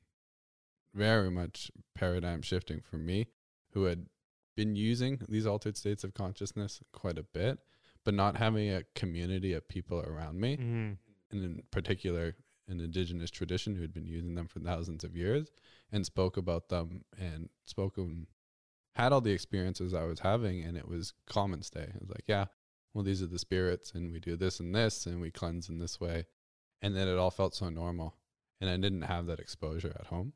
very 0.94 1.30
much 1.30 1.70
paradigm 1.94 2.40
shifting 2.40 2.80
for 2.80 2.96
me, 2.96 3.26
who 3.72 3.84
had 3.84 4.06
been 4.56 4.74
using 4.76 5.20
these 5.28 5.46
altered 5.46 5.76
states 5.76 6.04
of 6.04 6.14
consciousness 6.14 6.80
quite 6.92 7.18
a 7.18 7.22
bit, 7.22 7.58
but 8.04 8.14
not 8.14 8.36
having 8.36 8.70
a 8.70 8.84
community 8.94 9.52
of 9.52 9.68
people 9.68 10.00
around 10.00 10.40
me, 10.40 10.56
Mhm. 10.56 10.96
and 11.30 11.44
in 11.44 11.62
particular, 11.70 12.36
an 12.68 12.80
indigenous 12.80 13.30
tradition 13.30 13.74
who 13.74 13.82
had 13.82 13.94
been 13.94 14.06
using 14.06 14.34
them 14.34 14.46
for 14.46 14.60
thousands 14.60 15.04
of 15.04 15.16
years 15.16 15.50
and 15.90 16.04
spoke 16.04 16.36
about 16.36 16.68
them 16.68 17.04
and 17.18 17.48
spoken 17.64 18.26
had 18.94 19.12
all 19.12 19.20
the 19.20 19.32
experiences 19.32 19.94
I 19.94 20.04
was 20.04 20.20
having 20.20 20.62
and 20.62 20.76
it 20.76 20.88
was 20.88 21.14
common 21.26 21.62
stay. 21.62 21.82
It 21.82 22.00
was 22.00 22.10
like, 22.10 22.24
yeah, 22.26 22.46
well 22.92 23.04
these 23.04 23.22
are 23.22 23.26
the 23.26 23.38
spirits 23.38 23.92
and 23.92 24.12
we 24.12 24.20
do 24.20 24.36
this 24.36 24.60
and 24.60 24.74
this 24.74 25.06
and 25.06 25.20
we 25.20 25.30
cleanse 25.30 25.68
in 25.68 25.78
this 25.78 26.00
way. 26.00 26.26
And 26.82 26.94
then 26.96 27.08
it 27.08 27.16
all 27.16 27.30
felt 27.30 27.54
so 27.54 27.68
normal. 27.68 28.14
And 28.60 28.68
I 28.68 28.76
didn't 28.76 29.02
have 29.02 29.26
that 29.26 29.40
exposure 29.40 29.96
at 29.98 30.06
home. 30.06 30.32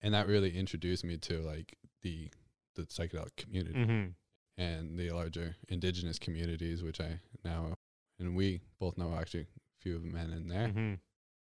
And 0.00 0.14
that 0.14 0.26
really 0.26 0.56
introduced 0.56 1.04
me 1.04 1.16
to 1.18 1.38
like 1.40 1.76
the 2.02 2.30
the 2.74 2.82
psychedelic 2.82 3.36
community 3.36 3.78
Mm-hmm. 3.78 4.62
and 4.62 4.98
the 4.98 5.10
larger 5.10 5.56
indigenous 5.68 6.18
communities, 6.18 6.82
which 6.82 7.00
I 7.00 7.20
now 7.44 7.74
and 8.18 8.36
we 8.36 8.60
both 8.78 8.96
know 8.98 9.14
actually 9.18 9.42
a 9.42 9.80
few 9.80 9.96
of 9.96 10.02
the 10.02 10.10
men 10.10 10.30
in 10.30 10.48
there. 10.48 10.68
Mm-hmm. 10.68 10.94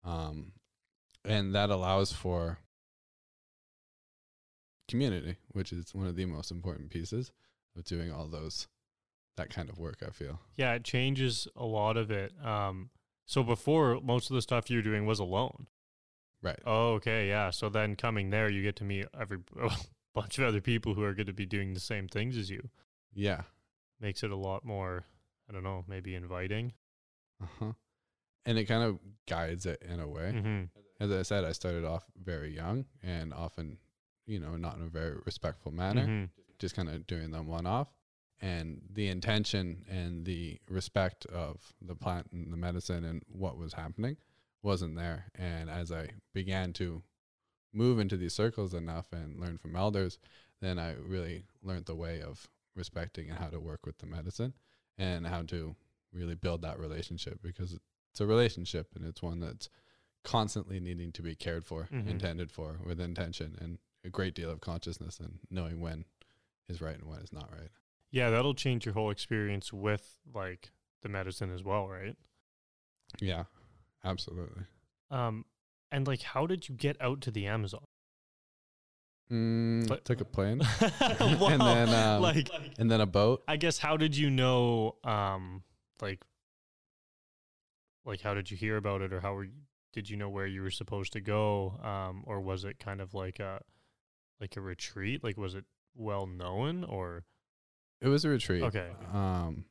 Um, 0.05 0.51
and 1.23 1.55
that 1.55 1.69
allows 1.71 2.13
for 2.13 2.59
community, 4.87 5.37
which 5.51 5.71
is 5.73 5.93
one 5.95 6.07
of 6.07 6.15
the 6.15 6.25
most 6.25 6.51
important 6.51 6.89
pieces 6.91 7.31
of 7.75 7.83
doing 7.85 8.11
all 8.11 8.27
those 8.27 8.67
that 9.37 9.49
kind 9.49 9.69
of 9.69 9.77
work. 9.77 10.03
I 10.05 10.11
feel 10.11 10.39
Yeah, 10.55 10.73
it 10.73 10.83
changes 10.83 11.47
a 11.55 11.65
lot 11.65 11.97
of 11.97 12.11
it. 12.11 12.33
Um, 12.43 12.91
so 13.25 13.43
before, 13.43 13.99
most 14.01 14.29
of 14.29 14.35
the 14.35 14.41
stuff 14.41 14.69
you 14.69 14.77
were 14.77 14.83
doing 14.83 15.05
was 15.05 15.19
alone. 15.19 15.67
right. 16.41 16.59
Oh, 16.65 16.93
okay, 16.93 17.27
yeah. 17.27 17.49
So 17.49 17.69
then 17.69 17.95
coming 17.95 18.29
there, 18.29 18.49
you 18.49 18.61
get 18.61 18.75
to 18.77 18.83
meet 18.83 19.07
every 19.19 19.39
bunch 20.13 20.37
of 20.37 20.45
other 20.45 20.61
people 20.61 20.93
who 20.93 21.03
are 21.03 21.13
going 21.15 21.25
to 21.25 21.33
be 21.33 21.45
doing 21.47 21.73
the 21.73 21.79
same 21.79 22.07
things 22.07 22.37
as 22.37 22.49
you. 22.49 22.69
Yeah. 23.13 23.41
Makes 23.99 24.23
it 24.23 24.29
a 24.31 24.35
lot 24.35 24.63
more, 24.63 25.05
I 25.49 25.53
don't 25.53 25.63
know, 25.63 25.83
maybe 25.87 26.13
inviting. 26.15 26.73
Uh 27.41 27.47
huh. 27.59 27.71
And 28.45 28.57
it 28.57 28.65
kind 28.65 28.83
of 28.83 28.99
guides 29.27 29.65
it 29.65 29.81
in 29.87 29.99
a 29.99 30.07
way. 30.07 30.33
Mm-hmm. 30.35 30.63
As 30.99 31.11
I 31.11 31.23
said, 31.23 31.43
I 31.43 31.51
started 31.51 31.83
off 31.83 32.05
very 32.23 32.53
young 32.53 32.85
and 33.03 33.33
often, 33.33 33.77
you 34.25 34.39
know, 34.39 34.55
not 34.55 34.77
in 34.77 34.83
a 34.83 34.87
very 34.87 35.17
respectful 35.25 35.71
manner. 35.71 36.03
Mm-hmm. 36.03 36.25
just 36.59 36.75
kind 36.75 36.89
of 36.89 37.05
doing 37.07 37.31
them 37.31 37.47
one 37.47 37.65
off. 37.65 37.87
And 38.41 38.81
the 38.93 39.07
intention 39.07 39.85
and 39.89 40.25
the 40.25 40.59
respect 40.69 41.25
of 41.27 41.73
the 41.81 41.95
plant 41.95 42.27
and 42.31 42.51
the 42.51 42.57
medicine 42.57 43.03
and 43.03 43.23
what 43.27 43.57
was 43.57 43.73
happening 43.73 44.17
wasn't 44.61 44.95
there. 44.95 45.25
And 45.35 45.69
as 45.69 45.91
I 45.91 46.09
began 46.33 46.73
to 46.73 47.01
move 47.73 47.99
into 47.99 48.17
these 48.17 48.33
circles 48.33 48.73
enough 48.73 49.07
and 49.11 49.39
learn 49.39 49.57
from 49.57 49.75
elders, 49.75 50.17
then 50.61 50.79
I 50.79 50.93
really 50.93 51.43
learned 51.63 51.85
the 51.85 51.95
way 51.95 52.21
of 52.21 52.47
respecting 52.75 53.29
and 53.29 53.37
how 53.37 53.47
to 53.47 53.59
work 53.59 53.85
with 53.85 53.97
the 53.99 54.05
medicine 54.05 54.53
and 54.97 55.25
how 55.27 55.43
to 55.43 55.75
really 56.13 56.35
build 56.35 56.61
that 56.61 56.79
relationship 56.79 57.39
because 57.41 57.77
it's 58.15 58.21
a 58.21 58.25
relationship 58.25 58.87
and 58.95 59.05
it's 59.05 59.21
one 59.21 59.41
that's 59.41 59.67
constantly 60.23 60.79
needing 60.79 61.11
to 61.11 61.21
be 61.21 61.35
cared 61.35 61.65
for, 61.65 61.89
Mhm. 61.91 62.07
intended 62.07 62.49
for 62.49 62.79
with 62.85 63.01
intention 63.01 63.57
and 63.59 63.77
a 64.05 64.09
great 64.09 64.33
deal 64.33 64.49
of 64.49 64.61
consciousness 64.61 65.19
and 65.19 65.39
knowing 65.51 65.81
when 65.81 66.05
is 66.69 66.79
right 66.79 66.95
and 66.97 67.09
when 67.09 67.19
is 67.19 67.33
not 67.33 67.51
right. 67.51 67.71
Yeah, 68.11 68.29
that'll 68.29 68.53
change 68.53 68.85
your 68.85 68.93
whole 68.93 69.09
experience 69.11 69.73
with 69.73 70.17
like 70.33 70.71
the 71.01 71.09
medicine 71.09 71.51
as 71.51 71.61
well, 71.61 71.89
right? 71.89 72.15
Yeah, 73.19 73.43
absolutely. 74.05 74.63
Um, 75.11 75.43
and 75.91 76.07
like, 76.07 76.21
how 76.21 76.47
did 76.47 76.69
you 76.69 76.75
get 76.75 76.95
out 77.01 77.19
to 77.19 77.31
the 77.31 77.47
Amazon? 77.47 77.83
Mm, 79.29 79.89
But- 79.89 80.05
took 80.05 80.21
a 80.21 80.25
plane 80.25 80.59
Wow, 80.59 80.67
and 81.01 81.59
then 81.61 81.89
um, 81.89 82.21
like, 82.21 82.49
and 82.79 82.89
then 82.89 83.01
a 83.01 83.05
boat. 83.05 83.43
I 83.45 83.57
guess 83.57 83.77
how 83.79 83.97
did 83.97 84.15
you 84.15 84.29
know? 84.29 84.95
Um, 85.03 85.63
like, 86.01 86.23
like 88.05 88.21
how 88.21 88.33
did 88.33 88.51
you 88.51 88.57
hear 88.57 88.77
about 88.77 89.01
it, 89.01 89.11
or 89.11 89.19
how 89.21 89.33
were 89.33 89.43
you, 89.45 89.51
did 89.93 90.09
you 90.09 90.17
know 90.17 90.29
where 90.29 90.45
you 90.47 90.61
were 90.61 90.71
supposed 90.71 91.13
to 91.13 91.21
go? 91.21 91.79
Um, 91.83 92.23
or 92.27 92.39
was 92.41 92.63
it 92.65 92.79
kind 92.79 93.01
of 93.01 93.13
like 93.13 93.39
a 93.39 93.61
like 94.39 94.55
a 94.57 94.61
retreat? 94.61 95.23
Like, 95.23 95.37
was 95.37 95.55
it 95.55 95.65
well 95.95 96.25
known, 96.27 96.83
or 96.83 97.23
It 98.01 98.07
was 98.09 98.25
a 98.25 98.29
retreat. 98.29 98.63
okay? 98.63 98.89
Um, 99.13 99.65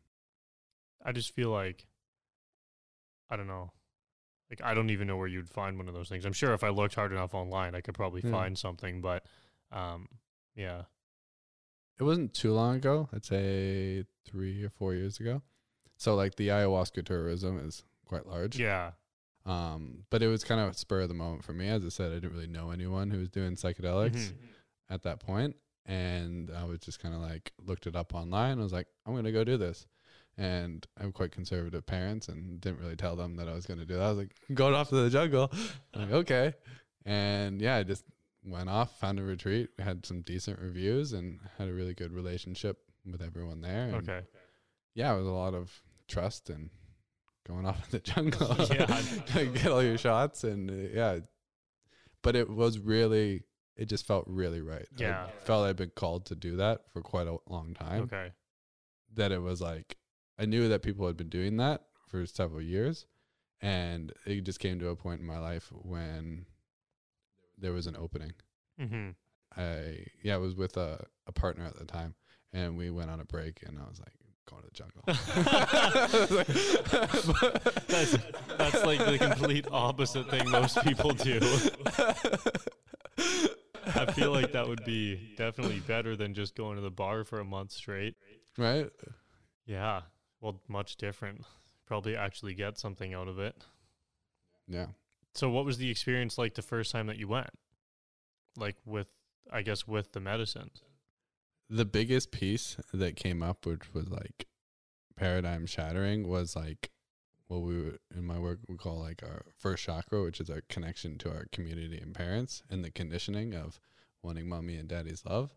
I 1.05 1.13
just 1.13 1.35
feel 1.35 1.51
like 1.51 1.87
I 3.31 3.37
don't 3.37 3.47
know. 3.47 3.73
Like 4.51 4.61
I 4.63 4.75
don't 4.75 4.91
even 4.91 5.07
know 5.07 5.17
where 5.17 5.27
you'd 5.29 5.49
find 5.49 5.77
one 5.79 5.89
of 5.89 5.95
those 5.95 6.09
things. 6.09 6.25
I'm 6.25 6.33
sure 6.33 6.53
if 6.55 6.63
I 6.65 6.69
looked 6.69 6.95
hard 6.95 7.13
enough 7.13 7.35
online, 7.35 7.75
I 7.75 7.81
could 7.81 7.95
probably 7.95 8.23
Yeah. 8.25 8.31
find 8.31 8.59
something. 8.59 9.01
But 9.01 9.25
um, 9.73 10.09
yeah, 10.55 10.83
it 11.99 12.03
wasn't 12.05 12.35
too 12.35 12.53
long 12.53 12.77
ago. 12.77 13.09
I'd 13.13 13.25
say 13.25 14.05
three 14.25 14.63
or 14.65 14.71
four 14.71 14.95
years 14.95 15.19
ago. 15.21 15.43
So 15.97 16.15
like 16.15 16.37
the 16.37 16.49
ayahuasca 16.49 17.05
tourism 17.05 17.59
is 17.59 17.85
quite 18.05 18.27
large. 18.27 18.59
yeah, 18.59 18.93
Um, 19.47 20.05
but 20.11 20.23
it 20.23 20.29
was 20.29 20.43
kind 20.45 20.61
of 20.61 20.77
spur 20.77 21.03
of 21.03 21.09
the 21.09 21.15
moment 21.15 21.45
for 21.45 21.53
me. 21.53 21.69
As 21.69 21.85
I 21.85 21.89
said, 21.91 22.13
I 22.13 22.17
didn't 22.17 22.33
really 22.33 22.47
know 22.47 22.71
anyone 22.71 23.11
who 23.11 23.19
was 23.19 23.29
doing 23.29 23.57
psychedelics 23.57 24.31
Mhm. 24.33 24.37
at 24.91 25.03
that 25.03 25.21
point, 25.21 25.57
and 25.85 26.51
I 26.51 26.65
was 26.65 26.81
just 26.81 26.99
kind 27.01 27.15
of 27.15 27.21
like 27.21 27.53
looked 27.59 27.87
it 27.87 27.95
up 27.97 28.15
online. 28.15 28.59
I 28.59 28.63
was 28.63 28.73
like, 28.73 28.87
I'm 29.05 29.15
gonna 29.15 29.33
go 29.33 29.45
do 29.45 29.57
this, 29.59 29.87
and 30.39 30.87
I'm 30.99 31.13
quite 31.13 31.31
conservative 31.33 31.85
parents, 31.85 32.29
and 32.29 32.61
didn't 32.61 32.81
really 32.81 32.97
tell 32.97 33.17
them 33.17 33.37
that 33.37 33.49
I 33.49 33.53
was 33.55 33.67
gonna 33.67 33.85
do 33.85 33.95
that. 33.97 34.03
I 34.03 34.09
was 34.11 34.19
like, 34.19 34.35
going 34.55 34.75
off 34.75 34.89
to 34.89 34.97
the 34.97 35.11
jungle. 35.11 35.51
I'm 35.93 36.03
like, 36.03 36.13
okay, 36.13 36.55
and 37.05 37.61
yeah, 37.61 37.77
I 37.77 37.83
just 37.83 38.05
went 38.47 38.69
off, 38.71 38.99
found 38.99 39.19
a 39.19 39.23
retreat, 39.23 39.71
had 39.79 40.05
some 40.07 40.23
decent 40.23 40.59
reviews, 40.59 41.13
and 41.13 41.41
had 41.59 41.69
a 41.69 41.73
really 41.73 41.95
good 41.95 42.13
relationship 42.13 42.79
with 43.05 43.21
everyone 43.23 43.61
there. 43.61 43.89
And 43.89 43.97
okay, 44.09 44.27
yeah, 44.95 45.13
it 45.15 45.19
was 45.19 45.27
a 45.27 45.31
lot 45.33 45.53
of 45.55 45.83
trust 46.09 46.49
and 46.51 46.71
going 47.47 47.67
off 47.67 47.85
in 47.85 47.91
the 47.91 47.99
jungle. 48.01 48.57
Yeah. 49.35 49.45
Get 49.45 49.67
all 49.67 49.83
your 49.83 49.99
shots 49.99 50.45
and 50.45 50.71
uh, 50.71 50.89
yeah. 50.93 51.19
But 52.23 52.37
it 52.37 52.49
was 52.49 52.79
really, 52.79 53.43
it 53.77 53.87
just 53.87 54.07
felt 54.07 54.25
really 54.27 54.63
right. 54.63 54.87
Yeah. 54.97 55.27
I 55.27 55.45
felt 55.45 55.67
I'd 55.67 55.77
been 55.77 55.93
called 55.95 56.27
to 56.27 56.35
do 56.35 56.57
that 56.57 56.83
for 56.93 57.03
quite 57.03 57.27
a 57.27 57.37
long 57.49 57.75
time. 57.75 58.03
okay, 58.05 58.33
That 59.15 59.31
it 59.33 59.43
was 59.43 59.61
like, 59.61 59.97
I 60.39 60.47
knew 60.47 60.69
that 60.69 60.83
people 60.83 61.07
had 61.07 61.17
been 61.17 61.29
doing 61.29 61.59
that 61.59 61.83
for 62.09 62.25
several 62.27 62.63
years. 62.63 63.07
And 63.61 64.13
it 64.27 64.41
just 64.43 64.59
came 64.61 64.79
to 64.81 64.89
a 64.89 64.97
point 64.97 65.21
in 65.21 65.27
my 65.27 65.39
life 65.39 65.71
when 65.73 66.47
there 67.59 67.73
was 67.73 67.87
an 67.87 67.97
opening. 67.97 68.33
hmm 68.79 69.11
I, 69.57 70.07
yeah, 70.23 70.35
I 70.35 70.39
was 70.39 70.57
with 70.57 70.77
a, 70.77 71.07
a 71.29 71.33
partner 71.33 71.65
at 71.65 71.79
the 71.79 71.85
time 71.85 72.15
and 72.53 72.77
we 72.77 72.91
went 72.91 73.09
on 73.11 73.21
a 73.21 73.25
break 73.25 73.63
and 73.65 73.79
I 73.79 73.83
was 73.89 74.01
like, 74.01 74.13
going 74.47 74.63
to 74.63 74.69
the 74.69 74.75
jungle. 74.75 75.03
that's 77.89 78.17
that's 78.59 78.85
like 78.85 78.99
the 78.99 79.19
complete 79.19 79.67
opposite 79.71 80.29
thing 80.31 80.51
most 80.51 80.81
people 80.83 81.13
do. 81.13 81.39
I 83.87 84.11
feel 84.13 84.33
like 84.33 84.53
that 84.53 84.67
would 84.67 84.85
be 84.85 85.35
definitely 85.37 85.81
better 85.81 86.17
than 86.17 86.35
just 86.35 86.57
going 86.57 86.77
to 86.77 86.83
the 86.83 86.91
bar 86.91 87.25
for 87.25 87.41
a 87.41 87.45
month 87.45 87.73
straight. 87.73 88.17
right? 88.57 88.89
Yeah, 89.67 90.03
well, 90.41 90.61
much 90.69 90.97
different. 90.97 91.45
Probably 91.87 92.17
actually 92.17 92.55
get 92.55 92.79
something 92.79 93.13
out 93.15 93.29
of 93.29 93.39
it. 93.39 93.57
Yeah. 94.69 94.87
So, 95.35 95.51
what 95.51 95.65
was 95.65 95.79
the 95.79 95.91
experience 95.91 96.39
like 96.39 96.55
the 96.55 96.63
first 96.63 96.93
time 96.93 97.07
that 97.09 97.19
you 97.19 97.29
went? 97.29 97.51
Like 98.57 98.77
with, 98.87 99.09
I 99.53 99.63
guess, 99.63 99.87
with 99.87 100.13
the 100.13 100.21
medicine. 100.21 100.71
The 101.71 101.85
biggest 101.85 102.31
piece 102.31 102.77
that 102.93 103.17
came 103.17 103.43
up, 103.43 103.67
which 103.67 103.93
was 103.95 104.09
like 104.09 104.47
paradigm 105.17 105.67
shattering, 105.67 106.29
was 106.29 106.55
like 106.55 106.91
what 107.49 107.63
we 107.63 107.93
in 108.15 108.25
my 108.25 108.39
work 108.39 108.59
we 108.69 108.77
call 108.77 109.01
like 109.01 109.23
our 109.23 109.43
first 109.59 109.85
chakra, 109.85 110.23
which 110.23 110.41
is 110.41 110.51
our 110.51 110.63
connection 110.69 111.19
to 111.19 111.31
our 111.31 111.47
community 111.53 111.99
and 111.99 112.15
parents, 112.15 112.63
and 112.71 112.85
the 112.85 112.91
conditioning 112.91 113.55
of 113.55 113.81
wanting 114.23 114.49
mommy 114.49 114.77
and 114.77 114.89
daddy's 114.89 115.25
love. 115.25 115.51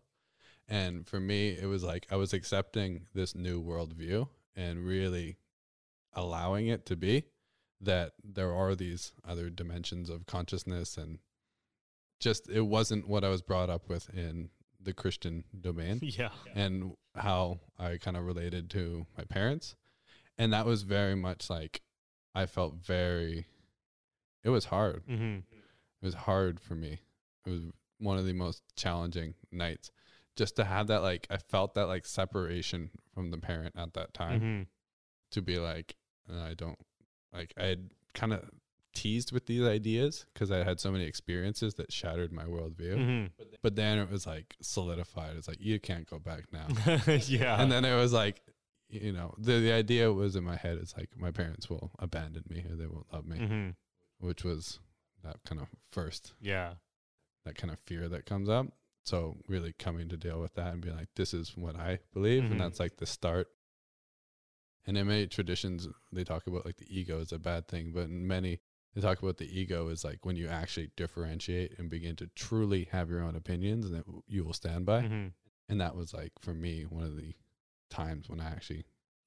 And 0.68 1.06
for 1.06 1.18
me, 1.18 1.50
it 1.50 1.66
was 1.66 1.82
like 1.82 2.06
I 2.10 2.16
was 2.16 2.32
accepting 2.32 3.06
this 3.14 3.34
new 3.34 3.62
worldview 3.62 4.28
and 4.54 4.84
really 4.84 5.38
allowing 6.12 6.66
it 6.66 6.84
to 6.86 6.96
be 6.96 7.24
that 7.80 8.12
there 8.22 8.52
are 8.52 8.74
these 8.74 9.12
other 9.26 9.50
dimensions 9.50 10.10
of 10.10 10.26
consciousness 10.26 10.96
and 10.96 11.18
just 12.20 12.50
it 12.50 12.62
wasn't 12.62 13.08
what 13.08 13.24
I 13.24 13.28
was 13.28 13.40
brought 13.40 13.70
up 13.70 13.88
with 13.88 14.10
in 14.10 14.50
the 14.80 14.92
Christian 14.92 15.44
domain 15.60 15.98
yeah. 16.02 16.30
and 16.54 16.92
how 17.14 17.58
I 17.78 17.96
kind 17.98 18.16
of 18.16 18.24
related 18.24 18.70
to 18.70 19.06
my 19.16 19.24
parents. 19.24 19.74
And 20.36 20.52
that 20.52 20.66
was 20.66 20.82
very 20.82 21.14
much 21.16 21.50
like 21.50 21.82
I 22.34 22.46
felt 22.46 22.74
very 22.76 23.46
it 24.44 24.50
was 24.50 24.66
hard. 24.66 25.02
Mm-hmm. 25.06 25.38
It 26.00 26.04
was 26.04 26.14
hard 26.14 26.60
for 26.60 26.74
me. 26.74 27.00
It 27.44 27.50
was 27.50 27.62
one 27.98 28.18
of 28.18 28.26
the 28.26 28.32
most 28.32 28.62
challenging 28.76 29.34
nights 29.50 29.90
just 30.36 30.54
to 30.56 30.64
have 30.64 30.86
that 30.86 31.02
like 31.02 31.26
I 31.30 31.38
felt 31.38 31.74
that 31.74 31.86
like 31.88 32.06
separation 32.06 32.90
from 33.12 33.30
the 33.32 33.38
parent 33.38 33.74
at 33.76 33.94
that 33.94 34.14
time 34.14 34.40
Mm-hmm. 34.40 34.62
to 35.32 35.42
be 35.42 35.58
like 35.58 35.96
uh, 36.32 36.40
I 36.40 36.54
don't 36.54 36.78
like 37.32 37.52
I 37.58 37.64
had 37.66 37.90
kind 38.14 38.32
of 38.32 38.48
teased 38.94 39.32
with 39.32 39.46
these 39.46 39.62
ideas 39.62 40.26
because 40.32 40.50
I 40.50 40.64
had 40.64 40.80
so 40.80 40.90
many 40.90 41.04
experiences 41.04 41.74
that 41.74 41.92
shattered 41.92 42.32
my 42.32 42.44
worldview. 42.44 42.96
Mm-hmm. 42.96 43.26
But 43.62 43.76
then 43.76 43.98
it 43.98 44.10
was 44.10 44.26
like 44.26 44.56
solidified. 44.60 45.36
It's 45.36 45.48
like 45.48 45.60
you 45.60 45.78
can't 45.80 46.08
go 46.08 46.18
back 46.18 46.44
now. 46.52 46.66
yeah. 47.26 47.60
and 47.60 47.70
then 47.70 47.84
it 47.84 47.94
was 47.96 48.12
like, 48.12 48.40
you 48.88 49.12
know, 49.12 49.34
the 49.38 49.58
the 49.60 49.72
idea 49.72 50.12
was 50.12 50.34
in 50.36 50.44
my 50.44 50.56
head. 50.56 50.78
It's 50.80 50.96
like 50.96 51.10
my 51.16 51.30
parents 51.30 51.68
will 51.68 51.90
abandon 51.98 52.44
me 52.48 52.64
or 52.68 52.74
they 52.76 52.86
won't 52.86 53.12
love 53.12 53.26
me. 53.26 53.38
mm-hmm. 53.38 54.26
which 54.26 54.44
was 54.44 54.78
that 55.24 55.36
kind 55.44 55.60
of 55.60 55.68
first 55.92 56.32
Yeah. 56.40 56.74
that 57.44 57.56
kind 57.56 57.72
of 57.72 57.78
fear 57.80 58.08
that 58.08 58.24
comes 58.26 58.48
up. 58.48 58.66
So 59.04 59.36
really 59.48 59.72
coming 59.78 60.08
to 60.10 60.16
deal 60.16 60.40
with 60.40 60.54
that 60.54 60.72
and 60.72 60.80
being 60.82 60.96
like, 60.96 61.08
this 61.16 61.32
is 61.34 61.56
what 61.56 61.76
I 61.76 61.98
believe, 62.12 62.42
Mhm. 62.44 62.52
and 62.52 62.60
that's 62.60 62.78
like 62.80 62.96
the 62.98 63.06
start. 63.06 63.48
And 64.86 64.96
in 64.96 65.06
many 65.06 65.26
traditions, 65.26 65.86
they 66.12 66.24
talk 66.24 66.46
about 66.46 66.64
like 66.64 66.76
the 66.78 66.86
ego 66.88 67.18
is 67.20 67.32
a 67.32 67.38
bad 67.38 67.68
thing, 67.68 67.92
but 67.92 68.04
in 68.04 68.26
many 68.26 68.60
they 68.98 69.06
talk 69.06 69.22
about 69.22 69.36
the 69.36 69.60
ego 69.60 69.88
is 69.88 70.04
like 70.04 70.24
when 70.26 70.36
you 70.36 70.48
actually 70.48 70.90
differentiate 70.96 71.78
and 71.78 71.88
begin 71.88 72.16
to 72.16 72.26
truly 72.34 72.88
have 72.90 73.08
your 73.10 73.22
own 73.22 73.36
opinions 73.36 73.86
and 73.86 73.94
that 73.94 74.04
you 74.26 74.44
will 74.44 74.52
stand 74.52 74.86
by. 74.86 75.02
Mhm. 75.02 75.32
And 75.68 75.80
that 75.80 75.94
was 75.94 76.12
like 76.12 76.32
for 76.40 76.52
me 76.54 76.82
one 76.82 77.04
of 77.04 77.16
the 77.16 77.34
times 77.90 78.28
when 78.28 78.40
I 78.40 78.50
actually 78.50 78.84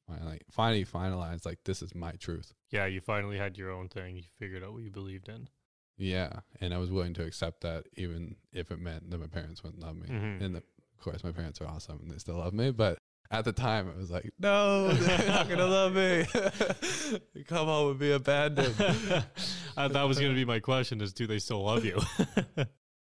finally 0.07 0.41
finally 0.49 0.85
finalized 0.85 1.45
like 1.45 1.63
this 1.63 1.81
is 1.81 1.95
my 1.95 2.11
truth. 2.13 2.53
Yeah, 2.69 2.85
you 2.85 2.99
finally 2.99 3.37
had 3.37 3.57
your 3.57 3.71
own 3.71 3.87
thing. 3.87 4.17
You 4.17 4.23
figured 4.39 4.63
out 4.63 4.73
what 4.73 4.83
you 4.83 4.91
believed 4.91 5.29
in. 5.29 5.47
Yeah, 5.97 6.41
and 6.59 6.73
I 6.73 6.77
was 6.77 6.91
willing 6.91 7.13
to 7.13 7.23
accept 7.23 7.61
that, 7.61 7.85
even 7.95 8.35
if 8.51 8.71
it 8.71 8.79
meant 8.79 9.09
that 9.11 9.19
my 9.19 9.27
parents 9.27 9.63
wouldn't 9.63 9.81
love 9.83 9.95
me. 9.95 10.07
Mhm. 10.09 10.41
And 10.41 10.55
the, 10.55 10.59
of 10.59 10.99
course, 10.99 11.23
my 11.23 11.31
parents 11.31 11.61
are 11.61 11.67
awesome 11.67 11.99
and 12.01 12.11
they 12.11 12.17
still 12.17 12.37
love 12.37 12.53
me. 12.53 12.71
But 12.71 13.00
at 13.31 13.45
the 13.45 13.53
time, 13.53 13.87
it 13.87 13.97
was 13.97 14.11
like, 14.11 14.29
no, 14.39 14.89
they're 14.89 15.27
not 15.27 15.49
gonna 15.49 15.65
love 15.65 15.93
me. 15.93 16.25
Come 17.47 17.65
home 17.67 17.91
and 17.91 17.99
be 17.99 18.11
abandoned. 18.11 18.75
Uh, 19.77 19.87
that 19.87 20.03
was 20.03 20.19
going 20.19 20.29
to 20.29 20.35
be 20.35 20.43
my 20.43 20.59
question: 20.59 20.99
Is 20.99 21.13
do 21.13 21.25
they 21.25 21.39
still 21.39 21.63
love 21.63 21.85
you? 21.85 21.97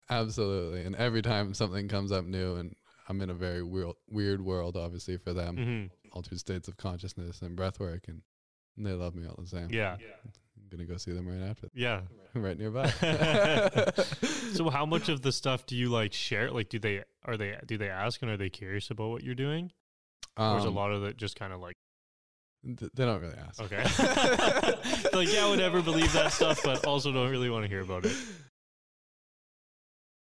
Absolutely. 0.09 0.83
And 0.85 0.95
every 0.95 1.21
time 1.21 1.53
something 1.53 1.89
comes 1.89 2.13
up 2.13 2.25
new, 2.25 2.55
and 2.55 2.77
I'm 3.09 3.21
in 3.21 3.29
a 3.29 3.35
very 3.35 3.65
weird, 3.65 3.95
weird 4.09 4.41
world, 4.41 4.77
obviously 4.77 5.17
for 5.17 5.33
them, 5.33 5.57
hmm 5.57 5.87
altered 6.13 6.39
states 6.39 6.69
of 6.69 6.77
consciousness 6.77 7.43
and 7.43 7.57
breath 7.57 7.81
work, 7.81 8.07
and 8.07 8.23
they 8.77 8.93
love 8.93 9.17
me 9.17 9.27
all 9.27 9.37
the 9.37 9.49
same. 9.49 9.69
Yeah, 9.71 9.97
I'm 10.25 10.69
gonna 10.71 10.85
go 10.85 10.97
see 10.97 11.11
them 11.11 11.27
right 11.29 11.49
after, 11.49 11.69
yeah. 11.75 12.03
right 12.35 12.57
nearby. 12.57 12.89
So, 14.53 14.71
how 14.71 14.87
much 14.87 15.09
of 15.09 15.23
the 15.23 15.33
stuff 15.33 15.67
do 15.67 15.77
you 15.77 15.89
like 15.89 16.13
share? 16.13 16.51
Like, 16.51 16.69
do 16.69 16.79
they 16.79 17.03
are 17.25 17.37
they 17.37 17.57
do 17.67 17.79
they 17.79 17.89
ask 17.89 18.23
and 18.23 18.31
are 18.31 18.37
they 18.37 18.49
curious 18.51 18.91
about 18.91 19.11
what 19.11 19.23
you're 19.25 19.35
doing, 19.35 19.73
or 20.37 20.59
is 20.59 20.65
a 20.65 20.69
Um, 20.69 20.75
lot 20.75 20.93
of 20.93 21.05
it 21.05 21.17
just 21.17 21.37
kind 21.37 21.53
of 21.53 21.61
like 21.61 21.77
th- 22.65 22.91
They 22.95 23.05
don't 23.05 23.21
really 23.21 23.37
ask. 23.39 23.61
okay, 23.61 23.83
like 25.13 25.33
yeah, 25.33 25.45
I 25.45 25.49
would 25.51 25.59
never 25.59 25.83
believe 25.83 26.13
that 26.13 26.33
stuff, 26.33 26.61
but 26.65 26.85
also 26.87 27.13
don't 27.13 27.31
really 27.31 27.51
want 27.51 27.65
to 27.65 27.69
hear 27.69 27.81
about 27.83 28.05
it. 28.07 28.17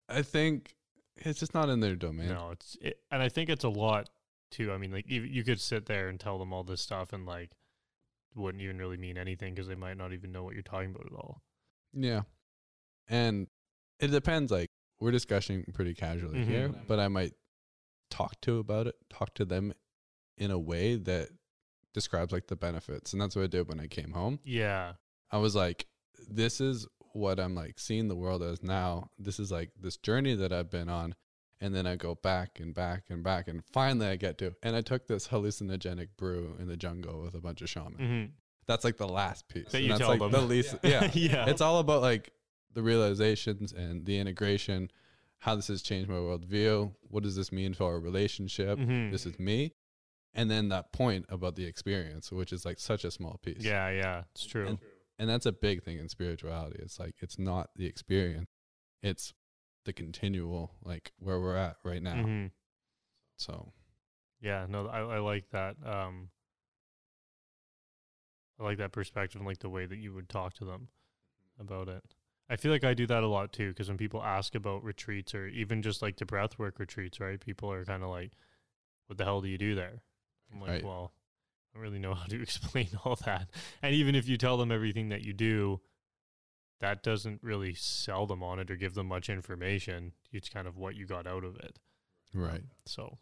I 0.08 0.22
think 0.22 0.74
it's 1.16 1.40
just 1.40 1.54
not 1.54 1.68
in 1.68 1.80
their 1.80 1.96
domain. 1.96 2.28
No, 2.28 2.50
it's 2.52 2.76
it, 2.80 3.00
and 3.10 3.22
I 3.22 3.28
think 3.28 3.50
it's 3.50 3.64
a 3.64 3.68
lot 3.68 4.08
too. 4.50 4.72
I 4.72 4.78
mean, 4.78 4.92
like 4.92 5.08
you, 5.08 5.22
you 5.22 5.42
could 5.44 5.60
sit 5.60 5.86
there 5.86 6.08
and 6.08 6.18
tell 6.20 6.38
them 6.38 6.52
all 6.52 6.62
this 6.64 6.80
stuff 6.80 7.12
and 7.12 7.26
like 7.26 7.50
wouldn't 8.34 8.62
even 8.62 8.78
really 8.78 8.96
mean 8.98 9.16
anything 9.18 9.54
because 9.54 9.66
they 9.66 9.74
might 9.74 9.96
not 9.96 10.12
even 10.12 10.30
know 10.30 10.44
what 10.44 10.54
you're 10.54 10.62
talking 10.62 10.90
about 10.90 11.06
at 11.06 11.12
all. 11.16 11.40
Yeah. 11.94 12.22
And 13.08 13.46
it 13.98 14.08
depends. 14.08 14.52
Like, 14.52 14.70
we're 15.00 15.10
discussing 15.10 15.64
pretty 15.72 15.94
casually 15.94 16.44
here, 16.44 16.68
Mhm. 16.68 16.86
but 16.86 16.98
I 17.00 17.08
might 17.08 17.32
talk 18.10 18.38
to 18.42 18.58
about 18.58 18.86
it, 18.88 18.94
talk 19.08 19.32
to 19.34 19.44
them 19.46 19.72
in 20.38 20.50
a 20.50 20.58
way 20.58 20.96
that 20.96 21.28
describes 21.94 22.32
like 22.32 22.46
the 22.46 22.56
benefits. 22.56 23.12
And 23.12 23.20
that's 23.22 23.34
what 23.36 23.42
I 23.42 23.48
did 23.48 23.68
when 23.68 23.80
I 23.80 23.86
came 23.86 24.12
home. 24.12 24.38
Yeah, 24.44 24.92
I 25.30 25.38
was 25.38 25.54
like, 25.54 25.86
this 26.28 26.60
is 26.60 26.86
what 27.12 27.40
I'm 27.40 27.54
like 27.54 27.78
seeing 27.78 28.08
the 28.08 28.16
world 28.16 28.42
as 28.42 28.62
now. 28.62 29.10
This 29.18 29.38
is 29.40 29.50
like 29.50 29.70
this 29.80 29.96
journey 29.96 30.34
that 30.34 30.52
I've 30.52 30.70
been 30.70 30.88
on. 30.88 31.14
And 31.58 31.74
then 31.74 31.86
I 31.86 31.96
go 31.96 32.14
back 32.16 32.60
and 32.60 32.74
back 32.74 33.04
and 33.08 33.24
back. 33.24 33.48
And 33.48 33.62
finally 33.72 34.06
I 34.08 34.16
get 34.16 34.36
to, 34.38 34.54
and 34.62 34.76
I 34.76 34.82
took 34.82 35.06
this 35.06 35.28
hallucinogenic 35.28 36.08
brew 36.18 36.54
in 36.58 36.68
the 36.68 36.76
jungle 36.76 37.22
with 37.22 37.34
a 37.34 37.40
bunch 37.40 37.62
of 37.62 37.70
shamans. 37.70 37.96
hmm 37.98 38.24
That's 38.66 38.84
like 38.84 38.98
the 38.98 39.08
last 39.08 39.48
piece. 39.48 39.72
That 39.72 39.80
you 39.80 39.88
that's 39.88 40.00
tell 40.00 40.10
like 40.10 40.18
them. 40.18 40.32
the 40.32 40.42
least. 40.42 40.76
Yeah. 40.82 41.10
yeah. 41.14 41.48
It's 41.48 41.62
all 41.62 41.78
about 41.78 42.02
like 42.02 42.30
the 42.74 42.82
realizations 42.82 43.72
and 43.72 44.04
the 44.04 44.18
integration, 44.18 44.90
how 45.38 45.54
this 45.54 45.68
has 45.68 45.80
changed 45.80 46.10
my 46.10 46.16
worldview. 46.16 46.92
What 47.08 47.22
does 47.22 47.36
this 47.36 47.50
mean 47.50 47.72
for 47.72 47.84
our 47.84 48.00
relationship? 48.00 48.78
Mhm. 48.78 49.10
This 49.10 49.24
is 49.24 49.38
me. 49.38 49.72
And 50.36 50.50
then 50.50 50.68
that 50.68 50.92
point 50.92 51.26
about 51.28 51.56
the 51.56 51.64
experience, 51.64 52.30
which 52.30 52.52
is 52.52 52.64
like 52.64 52.78
such 52.78 53.04
a 53.04 53.10
small 53.10 53.40
piece. 53.42 53.64
yeah, 53.64 53.90
yeah, 53.90 54.22
it's 54.32 54.46
true. 54.46 54.66
And, 54.68 54.78
and 55.18 55.30
that's 55.30 55.46
a 55.46 55.52
big 55.52 55.82
thing 55.82 55.98
in 55.98 56.08
spirituality. 56.08 56.78
It's 56.80 57.00
like 57.00 57.14
it's 57.20 57.38
not 57.38 57.70
the 57.74 57.86
experience, 57.86 58.48
it's 59.02 59.32
the 59.84 59.92
continual, 59.92 60.72
like 60.84 61.12
where 61.18 61.40
we're 61.40 61.56
at 61.56 61.76
right 61.84 62.02
now. 62.02 62.16
Mhm. 62.16 62.50
So 63.36 63.72
Yeah, 64.40 64.66
no, 64.68 64.86
I, 64.88 65.00
I 65.00 65.18
like 65.18 65.48
that. 65.50 65.76
Um, 65.84 66.30
I 68.58 68.64
like 68.64 68.78
that 68.78 68.92
perspective 68.92 69.40
and 69.40 69.48
like 69.48 69.58
the 69.58 69.68
way 69.68 69.86
that 69.86 69.98
you 69.98 70.12
would 70.14 70.28
talk 70.28 70.54
to 70.54 70.64
them 70.64 70.88
about 71.58 71.88
it. 71.88 72.02
I 72.48 72.56
feel 72.56 72.70
like 72.70 72.84
I 72.84 72.94
do 72.94 73.06
that 73.06 73.22
a 73.22 73.26
lot 73.26 73.52
too 73.52 73.70
because 73.70 73.88
when 73.88 73.98
people 73.98 74.22
ask 74.22 74.54
about 74.54 74.84
retreats 74.84 75.34
or 75.34 75.46
even 75.46 75.82
just 75.82 76.00
like 76.00 76.16
the 76.16 76.24
breathwork 76.24 76.78
retreats, 76.78 77.20
right? 77.20 77.40
People 77.40 77.70
are 77.72 77.84
kind 77.84 78.02
of 78.02 78.08
like, 78.10 78.32
"What 79.06 79.18
the 79.18 79.24
hell 79.24 79.40
do 79.40 79.48
you 79.48 79.58
do 79.58 79.74
there?" 79.74 80.02
I'm 80.56 80.60
like, 80.60 80.70
Right. 80.70 80.84
"Well, 80.84 81.12
I 81.70 81.78
don't 81.78 81.82
really 81.82 81.98
know 81.98 82.14
how 82.14 82.26
to 82.26 82.42
explain 82.42 82.88
all 83.04 83.16
that." 83.24 83.50
And 83.82 83.94
even 83.94 84.14
if 84.14 84.28
you 84.28 84.36
tell 84.36 84.56
them 84.56 84.72
everything 84.72 85.08
that 85.10 85.22
you 85.22 85.32
do, 85.32 85.80
that 86.80 87.02
doesn't 87.02 87.42
really 87.42 87.74
sell 87.74 88.26
them 88.26 88.42
on 88.42 88.58
it 88.58 88.70
or 88.70 88.76
give 88.76 88.94
them 88.94 89.06
much 89.08 89.28
information. 89.30 90.12
It's 90.32 90.48
kind 90.48 90.66
of 90.68 90.76
what 90.76 90.94
you 90.96 91.06
got 91.06 91.26
out 91.26 91.44
of 91.44 91.56
it. 91.56 91.78
right. 92.34 92.64
So 92.84 93.18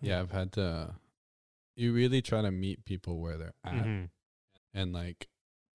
Yeah, 0.00 0.20
I've 0.20 0.30
had 0.30 0.52
to 0.52 0.94
you 1.74 1.92
really 1.92 2.22
try 2.22 2.42
to 2.42 2.50
meet 2.50 2.84
people 2.84 3.20
where 3.20 3.36
they're 3.38 3.54
at. 3.64 3.72
mhm. 3.84 4.10
and 4.74 4.92
like 4.92 5.28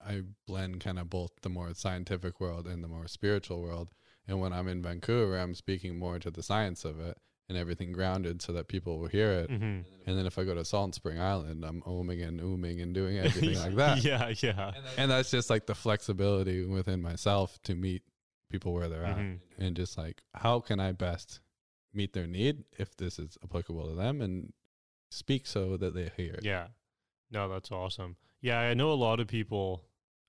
I 0.05 0.23
blend 0.47 0.81
kind 0.81 0.99
of 0.99 1.09
both 1.09 1.31
the 1.41 1.49
more 1.49 1.73
scientific 1.73 2.39
world 2.41 2.67
and 2.67 2.83
the 2.83 2.89
more 2.89 3.07
spiritual 3.07 3.61
world. 3.61 3.89
And 4.27 4.39
when 4.41 4.51
I'm 4.53 4.67
in 4.67 4.81
Vancouver, 4.81 5.37
I'm 5.37 5.55
speaking 5.55 5.97
more 5.97 6.19
to 6.19 6.29
the 6.31 6.43
science 6.43 6.83
of 6.85 6.99
it 6.99 7.17
and 7.53 7.61
everything 7.61 7.91
grounded 7.91 8.41
so 8.41 8.51
that 8.53 8.67
people 8.67 8.99
will 8.99 9.07
hear 9.07 9.31
it. 9.31 9.49
Mhm. 9.49 9.85
And 10.05 10.17
then 10.17 10.25
if 10.25 10.37
I 10.37 10.43
go 10.43 10.53
to 10.55 10.65
Salt 10.65 10.95
Spring 10.95 11.19
Island, 11.19 11.63
I'm 11.63 11.81
oming 11.83 12.27
and 12.27 12.39
ooming 12.41 12.81
and 12.81 12.93
doing 12.93 13.17
everything 13.53 13.59
like 13.59 13.75
that. 13.75 14.03
Yeah, 14.03 14.33
yeah. 14.41 14.73
And 14.97 15.09
that's 15.11 15.29
just 15.31 15.49
like 15.49 15.65
the 15.65 15.75
flexibility 15.75 16.65
within 16.65 17.01
myself 17.01 17.61
to 17.63 17.75
meet 17.75 18.03
people 18.49 18.73
where 18.73 18.89
they're 18.89 19.03
Mhm. 19.03 19.35
at 19.57 19.63
and 19.65 19.75
just 19.75 19.97
like 19.97 20.21
how 20.33 20.59
can 20.59 20.79
I 20.79 20.91
best 20.91 21.39
meet 21.93 22.13
their 22.13 22.27
need 22.27 22.63
if 22.77 22.95
this 22.97 23.19
is 23.19 23.37
applicable 23.43 23.87
to 23.89 23.95
them 23.95 24.21
and 24.21 24.51
speak 25.11 25.45
so 25.47 25.77
that 25.77 25.93
they 25.93 26.09
hear 26.17 26.33
it. 26.33 26.43
Yeah. 26.43 26.67
No, 27.31 27.47
that's 27.49 27.71
awesome. 27.71 28.17
Yeah, 28.41 28.59
I 28.59 28.73
know 28.73 28.91
a 28.91 28.95
lot 29.07 29.19
of 29.19 29.27
people 29.27 29.85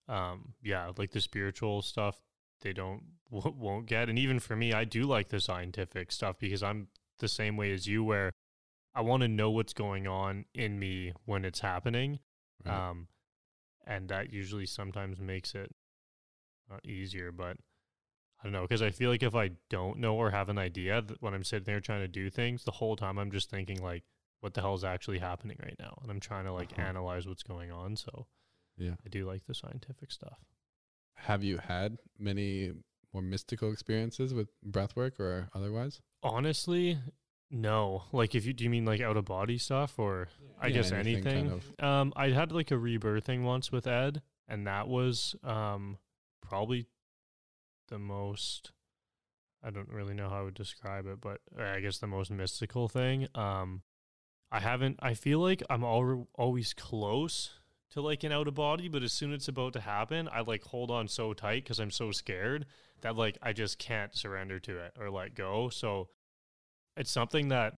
um 0.08 0.54
yeah, 0.62 0.92
like 0.98 1.10
the 1.12 1.20
spiritual 1.20 1.80
stuff 1.82 2.20
they 2.60 2.72
don't 2.72 3.02
w- 3.30 3.54
won't 3.58 3.86
get 3.86 4.08
and 4.08 4.18
even 4.18 4.38
for 4.40 4.54
me 4.56 4.72
I 4.72 4.84
do 4.84 5.04
like 5.04 5.28
the 5.28 5.40
scientific 5.40 6.12
stuff 6.12 6.38
because 6.38 6.62
I'm 6.62 6.88
the 7.18 7.28
same 7.28 7.56
way 7.56 7.72
as 7.72 7.86
you 7.86 8.02
where 8.04 8.32
I 8.94 9.00
want 9.00 9.22
to 9.22 9.28
know 9.28 9.50
what's 9.50 9.72
going 9.72 10.06
on 10.06 10.44
in 10.54 10.78
me 10.78 11.12
when 11.24 11.44
it's 11.44 11.60
happening. 11.60 12.20
Right. 12.64 12.90
Um 12.90 13.08
and 13.86 14.08
that 14.08 14.32
usually 14.32 14.66
sometimes 14.66 15.20
makes 15.20 15.54
it 15.54 15.70
not 16.70 16.84
easier, 16.86 17.30
but 17.32 17.56
I 18.40 18.42
don't 18.44 18.52
know 18.52 18.62
because 18.62 18.82
I 18.82 18.90
feel 18.90 19.10
like 19.10 19.22
if 19.22 19.34
I 19.34 19.50
don't 19.70 19.98
know 19.98 20.16
or 20.16 20.30
have 20.30 20.48
an 20.48 20.58
idea 20.58 21.02
that 21.02 21.20
when 21.20 21.34
I'm 21.34 21.44
sitting 21.44 21.64
there 21.64 21.80
trying 21.80 22.00
to 22.00 22.08
do 22.08 22.30
things, 22.30 22.64
the 22.64 22.70
whole 22.72 22.96
time 22.96 23.18
I'm 23.18 23.30
just 23.30 23.50
thinking 23.50 23.82
like, 23.82 24.04
what 24.40 24.54
the 24.54 24.60
hell 24.60 24.74
is 24.74 24.84
actually 24.84 25.18
happening 25.18 25.56
right 25.62 25.76
now, 25.78 25.98
and 26.02 26.10
I'm 26.10 26.20
trying 26.20 26.44
to 26.44 26.52
like 26.52 26.72
Uh-huh. 26.72 26.82
analyze 26.82 27.26
what's 27.26 27.42
going 27.42 27.70
on. 27.70 27.96
So 27.96 28.26
yeah. 28.76 28.94
I 29.04 29.08
do 29.08 29.24
like 29.26 29.44
the 29.46 29.54
scientific 29.54 30.10
stuff. 30.12 30.38
Have 31.14 31.42
you 31.44 31.58
had 31.58 31.98
many 32.18 32.72
more 33.14 33.22
mystical 33.22 33.72
experiences 33.72 34.34
with 34.34 34.50
breathwork 34.68 35.18
or 35.20 35.48
otherwise? 35.54 36.02
Honestly, 36.22 36.98
no. 37.50 38.02
Like, 38.12 38.34
if 38.34 38.44
you 38.44 38.52
do 38.52 38.64
you 38.64 38.70
mean 38.70 38.84
like 38.84 39.00
out 39.00 39.16
of 39.16 39.24
body 39.24 39.56
stuff 39.56 39.98
or 39.98 40.28
I 40.60 40.66
Yeah, 40.66 40.74
guess 40.74 40.92
anything 40.92 41.26
anything? 41.26 41.50
kind 41.50 41.62
of- 41.78 41.84
Um, 41.84 42.12
I 42.16 42.30
had 42.30 42.52
like 42.52 42.70
a 42.70 42.74
rebirthing 42.74 43.42
once 43.44 43.70
with 43.70 43.86
Ed, 43.86 44.22
and 44.48 44.66
that 44.66 44.88
was 44.88 45.36
um 45.42 45.98
probably 46.42 46.86
the 47.88 47.98
most. 47.98 48.72
I 49.62 49.70
don't 49.70 49.88
really 49.88 50.14
know 50.14 50.28
how 50.28 50.40
I 50.40 50.42
would 50.42 50.54
describe 50.54 51.06
it, 51.06 51.20
but 51.20 51.40
I 51.58 51.80
guess 51.80 51.98
the 51.98 52.06
most 52.06 52.30
mystical 52.30 52.88
thing. 52.88 53.28
Um, 53.34 53.82
I 54.50 54.60
haven't. 54.60 54.98
I 55.00 55.14
feel 55.14 55.38
like 55.40 55.62
I'm 55.70 55.82
al- 55.84 56.28
always 56.34 56.74
close 56.74 57.58
to 57.94 58.00
like 58.00 58.24
an 58.24 58.32
out 58.32 58.48
of 58.48 58.54
body, 58.54 58.88
but 58.88 59.04
as 59.04 59.12
soon 59.12 59.32
as 59.32 59.36
it's 59.36 59.48
about 59.48 59.72
to 59.74 59.80
happen, 59.80 60.28
I 60.32 60.40
like 60.40 60.64
hold 60.64 60.90
on 60.90 61.06
so 61.06 61.32
tight 61.32 61.62
because 61.62 61.78
I'm 61.78 61.92
so 61.92 62.10
scared 62.10 62.66
that 63.02 63.16
like 63.16 63.38
I 63.40 63.52
just 63.52 63.78
can't 63.78 64.16
surrender 64.16 64.58
to 64.60 64.78
it 64.78 64.96
or 64.98 65.10
let 65.10 65.36
go. 65.36 65.68
So 65.68 66.08
it's 66.96 67.10
something 67.10 67.48
that 67.48 67.74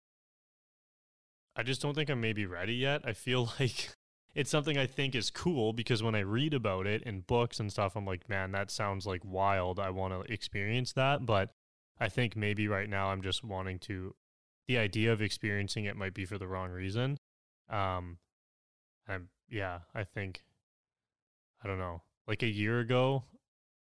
I 1.54 1.62
just 1.62 1.82
don't 1.82 1.94
think 1.94 2.08
I'm 2.08 2.20
maybe 2.20 2.46
ready 2.46 2.74
yet. 2.74 3.02
I 3.04 3.12
feel 3.12 3.52
like 3.60 3.94
it's 4.34 4.50
something 4.50 4.78
I 4.78 4.86
think 4.86 5.14
is 5.14 5.30
cool 5.30 5.74
because 5.74 6.02
when 6.02 6.14
I 6.14 6.20
read 6.20 6.54
about 6.54 6.86
it 6.86 7.02
in 7.02 7.20
books 7.20 7.60
and 7.60 7.70
stuff, 7.70 7.94
I'm 7.94 8.06
like, 8.06 8.26
man, 8.26 8.52
that 8.52 8.70
sounds 8.70 9.06
like 9.06 9.22
wild. 9.22 9.78
I 9.78 9.90
want 9.90 10.14
to 10.14 10.32
experience 10.32 10.94
that. 10.94 11.26
But 11.26 11.50
I 12.00 12.08
think 12.08 12.36
maybe 12.36 12.68
right 12.68 12.88
now 12.88 13.08
I'm 13.08 13.20
just 13.20 13.44
wanting 13.44 13.78
to, 13.80 14.14
the 14.66 14.78
idea 14.78 15.12
of 15.12 15.20
experiencing 15.20 15.84
it 15.84 15.96
might 15.96 16.14
be 16.14 16.24
for 16.24 16.38
the 16.38 16.48
wrong 16.48 16.70
reason. 16.70 17.18
Um, 17.68 18.18
I'm, 19.06 19.28
yeah, 19.48 19.80
I 19.94 20.04
think, 20.04 20.42
I 21.62 21.68
don't 21.68 21.78
know. 21.78 22.02
Like 22.26 22.42
a 22.42 22.48
year 22.48 22.80
ago, 22.80 23.24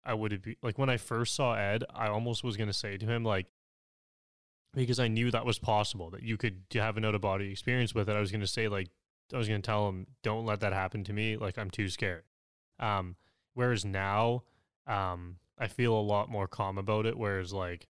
I 0.06 0.14
would 0.14 0.40
be 0.42 0.56
like 0.62 0.78
when 0.78 0.88
I 0.88 0.98
first 0.98 1.34
saw 1.34 1.54
Ed, 1.54 1.84
I 1.92 2.08
almost 2.08 2.44
was 2.44 2.56
gonna 2.56 2.72
say 2.72 2.96
to 2.96 3.06
him 3.06 3.24
like 3.24 3.46
because 4.72 5.00
I 5.00 5.08
knew 5.08 5.30
that 5.30 5.44
was 5.44 5.58
possible 5.58 6.10
that 6.10 6.22
you 6.22 6.36
could 6.36 6.62
have 6.74 6.96
an 6.96 7.04
out 7.04 7.14
of 7.14 7.22
body 7.22 7.50
experience 7.50 7.94
with 7.94 8.08
it. 8.08 8.14
I 8.14 8.20
was 8.20 8.30
gonna 8.30 8.46
say 8.46 8.68
like 8.68 8.88
I 9.34 9.38
was 9.38 9.48
gonna 9.48 9.60
tell 9.60 9.88
him 9.88 10.06
don't 10.22 10.46
let 10.46 10.60
that 10.60 10.72
happen 10.72 11.02
to 11.04 11.12
me. 11.12 11.36
Like 11.36 11.58
I'm 11.58 11.70
too 11.70 11.88
scared. 11.88 12.22
Um, 12.78 13.16
whereas 13.54 13.84
now, 13.84 14.44
um, 14.86 15.38
I 15.58 15.66
feel 15.66 15.94
a 15.94 16.00
lot 16.00 16.30
more 16.30 16.46
calm 16.46 16.78
about 16.78 17.06
it. 17.06 17.18
Whereas 17.18 17.52
like 17.52 17.88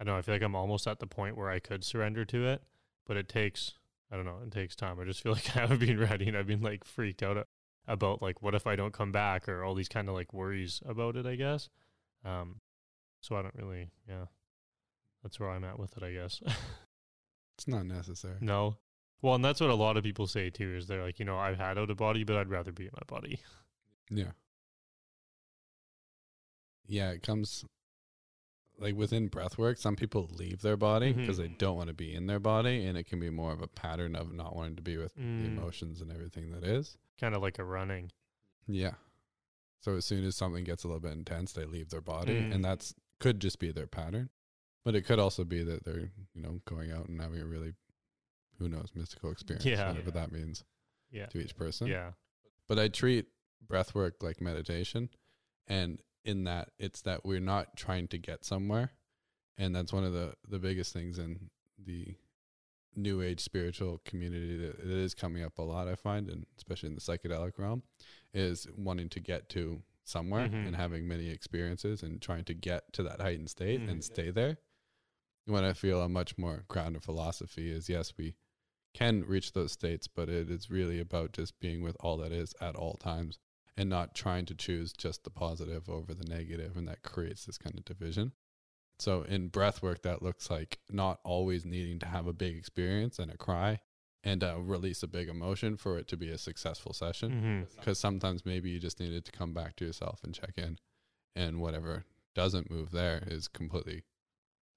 I 0.00 0.04
don't 0.04 0.14
know, 0.14 0.18
I 0.18 0.22
feel 0.22 0.34
like 0.34 0.42
I'm 0.42 0.56
almost 0.56 0.88
at 0.88 0.98
the 0.98 1.06
point 1.06 1.36
where 1.36 1.50
I 1.50 1.60
could 1.60 1.84
surrender 1.84 2.24
to 2.24 2.46
it, 2.48 2.62
but 3.06 3.16
it 3.16 3.28
takes 3.28 3.74
I 4.10 4.16
don't 4.16 4.24
know, 4.24 4.38
it 4.44 4.50
takes 4.50 4.74
time. 4.76 4.98
I 5.00 5.04
just 5.04 5.22
feel 5.22 5.32
like 5.38 5.56
I 5.56 5.60
haven't 5.60 5.80
been 5.80 5.98
ready 5.98 6.28
and 6.28 6.36
I've 6.36 6.46
been 6.46 6.62
like 6.62 6.84
freaked 6.84 7.22
out 7.22 7.46
about 7.86 8.22
like 8.22 8.42
what 8.42 8.54
if 8.54 8.66
I 8.66 8.76
don't 8.76 8.92
come 8.92 9.12
back 9.12 9.48
or 9.48 9.64
all 9.64 9.74
these 9.74 9.88
kind 9.88 10.08
of 10.08 10.14
like 10.14 10.32
worries 10.32 10.80
about 10.86 11.16
it, 11.16 11.26
I 11.26 11.36
guess. 11.36 11.68
Um 12.24 12.60
so 13.20 13.36
I 13.36 13.42
don't 13.42 13.54
really 13.54 13.90
yeah. 14.08 14.26
That's 15.22 15.40
where 15.40 15.50
I'm 15.50 15.64
at 15.64 15.78
with 15.78 15.96
it, 15.96 16.02
I 16.02 16.12
guess. 16.12 16.40
it's 17.56 17.66
not 17.66 17.86
necessary. 17.86 18.36
No. 18.40 18.76
Well, 19.20 19.34
and 19.34 19.44
that's 19.44 19.60
what 19.60 19.70
a 19.70 19.74
lot 19.74 19.96
of 19.96 20.04
people 20.04 20.28
say 20.28 20.48
too, 20.48 20.76
is 20.76 20.86
they're 20.86 21.02
like, 21.02 21.18
you 21.18 21.24
know, 21.24 21.36
I've 21.36 21.58
had 21.58 21.76
out 21.76 21.90
of 21.90 21.96
body, 21.96 22.22
but 22.22 22.36
I'd 22.36 22.50
rather 22.50 22.70
be 22.70 22.84
in 22.84 22.92
my 22.94 23.02
body. 23.06 23.40
Yeah. 24.10 24.30
Yeah, 26.86 27.10
it 27.10 27.22
comes 27.22 27.64
like 28.78 28.94
within 28.94 29.28
breath 29.28 29.58
work, 29.58 29.76
some 29.78 29.96
people 29.96 30.28
leave 30.34 30.62
their 30.62 30.76
body 30.76 31.12
because 31.12 31.36
Mhm. 31.38 31.42
they 31.42 31.48
don't 31.48 31.76
want 31.76 31.88
to 31.88 31.94
be 31.94 32.14
in 32.14 32.26
their 32.26 32.38
body, 32.38 32.84
and 32.84 32.96
it 32.96 33.04
can 33.04 33.18
be 33.20 33.30
more 33.30 33.52
of 33.52 33.60
a 33.60 33.66
pattern 33.66 34.14
of 34.14 34.32
not 34.32 34.54
wanting 34.54 34.76
to 34.76 34.82
be 34.82 34.96
with 34.96 35.14
the 35.14 35.20
Mm. 35.20 35.46
emotions 35.46 36.00
and 36.00 36.10
everything 36.12 36.50
that 36.52 36.64
is. 36.64 36.96
Kind 37.18 37.34
of 37.34 37.42
like 37.42 37.58
a 37.58 37.64
running. 37.64 38.12
Yeah. 38.66 38.94
So 39.80 39.96
as 39.96 40.04
soon 40.04 40.24
as 40.24 40.36
something 40.36 40.64
gets 40.64 40.84
a 40.84 40.88
little 40.88 41.00
bit 41.00 41.12
intense, 41.12 41.52
they 41.52 41.64
leave 41.64 41.90
their 41.90 42.00
body, 42.00 42.34
Mm. 42.40 42.54
and 42.54 42.64
that's 42.64 42.94
could 43.20 43.40
just 43.40 43.58
be 43.58 43.72
their 43.72 43.88
pattern, 43.88 44.30
but 44.84 44.94
it 44.94 45.02
could 45.02 45.18
also 45.18 45.44
be 45.44 45.64
that 45.64 45.82
they're 45.84 46.12
you 46.34 46.40
know 46.42 46.60
going 46.64 46.92
out 46.92 47.08
and 47.08 47.20
having 47.20 47.40
a 47.40 47.46
really, 47.46 47.74
who 48.58 48.68
knows, 48.68 48.94
mystical 48.94 49.30
experience, 49.32 49.64
Yeah. 49.64 49.88
whatever 49.88 50.12
that 50.12 50.30
means 50.30 50.62
Yeah. 51.10 51.26
to 51.26 51.38
each 51.40 51.56
person. 51.56 51.88
Yeah. 51.88 52.12
but 52.68 52.78
I 52.78 52.88
treat 52.88 53.26
breath 53.66 53.94
work 53.94 54.22
like 54.22 54.40
meditation. 54.42 55.08
And 55.66 56.02
in 56.28 56.44
that, 56.44 56.70
it's 56.78 57.00
that 57.02 57.24
we're 57.24 57.40
not 57.40 57.76
trying 57.76 58.06
to 58.08 58.18
get 58.18 58.44
somewhere. 58.44 58.92
And 59.56 59.74
that's 59.74 59.92
one 59.92 60.04
of 60.04 60.12
the, 60.12 60.34
the 60.46 60.58
biggest 60.58 60.92
things 60.92 61.18
in 61.18 61.50
the 61.84 62.14
new 62.94 63.22
age 63.22 63.40
spiritual 63.40 64.00
community 64.04 64.56
that 64.58 64.78
it 64.78 64.90
is 64.90 65.14
coming 65.14 65.42
up 65.42 65.58
a 65.58 65.62
lot, 65.62 65.88
I 65.88 65.94
find, 65.94 66.28
and 66.28 66.46
especially 66.58 66.90
in 66.90 66.94
the 66.94 67.00
psychedelic 67.00 67.58
realm, 67.58 67.82
is 68.34 68.66
wanting 68.76 69.08
to 69.10 69.20
get 69.20 69.48
to 69.50 69.82
somewhere 70.04 70.48
Mhm. 70.48 70.66
and 70.66 70.76
having 70.76 71.08
many 71.08 71.28
experiences 71.28 72.02
and 72.02 72.20
trying 72.20 72.44
to 72.44 72.54
get 72.54 72.92
to 72.94 73.02
that 73.04 73.20
heightened 73.20 73.50
state 73.50 73.80
Mhm. 73.80 73.90
and 73.90 74.04
stay 74.04 74.30
there. 74.30 74.58
When 75.46 75.64
I 75.64 75.72
feel 75.72 76.02
a 76.02 76.08
much 76.08 76.36
more 76.36 76.64
grounded 76.68 77.02
philosophy 77.02 77.70
is 77.70 77.88
yes, 77.88 78.16
we 78.18 78.36
can 78.94 79.24
reach 79.24 79.52
those 79.52 79.72
states, 79.72 80.08
but 80.08 80.28
it 80.28 80.50
is 80.50 80.70
really 80.70 80.98
about 81.00 81.32
just 81.32 81.58
being 81.58 81.82
with 81.82 81.96
all 82.00 82.16
that 82.18 82.32
is 82.32 82.54
at 82.60 82.74
all 82.76 82.94
times 82.94 83.38
and 83.78 83.88
not 83.88 84.12
trying 84.12 84.44
to 84.44 84.54
choose 84.54 84.92
just 84.92 85.22
the 85.22 85.30
positive 85.30 85.88
over 85.88 86.12
the 86.12 86.28
negative, 86.28 86.76
and 86.76 86.88
that 86.88 87.02
creates 87.02 87.46
this 87.46 87.56
kind 87.56 87.78
of 87.78 87.84
division. 87.84 88.32
So 88.98 89.22
in 89.22 89.48
breath 89.48 89.80
work, 89.80 90.02
that 90.02 90.20
looks 90.20 90.50
like 90.50 90.80
not 90.90 91.20
always 91.24 91.64
needing 91.64 92.00
to 92.00 92.06
have 92.06 92.26
a 92.26 92.32
big 92.32 92.56
experience 92.56 93.20
and 93.20 93.30
a 93.30 93.36
cry 93.36 93.78
and 94.24 94.42
uh, 94.42 94.56
release 94.58 95.04
a 95.04 95.06
big 95.06 95.28
emotion 95.28 95.76
for 95.76 95.96
it 95.96 96.08
to 96.08 96.16
be 96.16 96.28
a 96.28 96.38
successful 96.38 96.92
session. 96.92 97.30
Mm-hmm. 97.30 97.78
Because 97.78 98.00
sometimes 98.00 98.44
maybe 98.44 98.68
you 98.68 98.80
just 98.80 98.98
needed 98.98 99.24
to 99.24 99.30
come 99.32 99.54
back 99.54 99.76
to 99.76 99.84
yourself 99.84 100.24
and 100.24 100.34
check 100.34 100.58
in, 100.58 100.78
and 101.36 101.60
whatever 101.60 102.04
doesn't 102.34 102.70
move 102.70 102.90
there 102.90 103.22
is 103.28 103.46
completely 103.46 104.02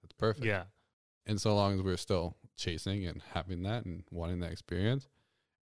that's 0.04 0.14
perfect. 0.14 0.46
Yeah. 0.46 0.66
And 1.26 1.42
so 1.42 1.56
long 1.56 1.76
as 1.76 1.82
we're 1.82 1.98
still 1.98 2.38
chasing 2.56 3.06
and 3.06 3.22
having 3.34 3.64
that 3.64 3.86
and 3.86 4.04
wanting 4.12 4.40
that 4.42 4.52
experience, 4.52 5.08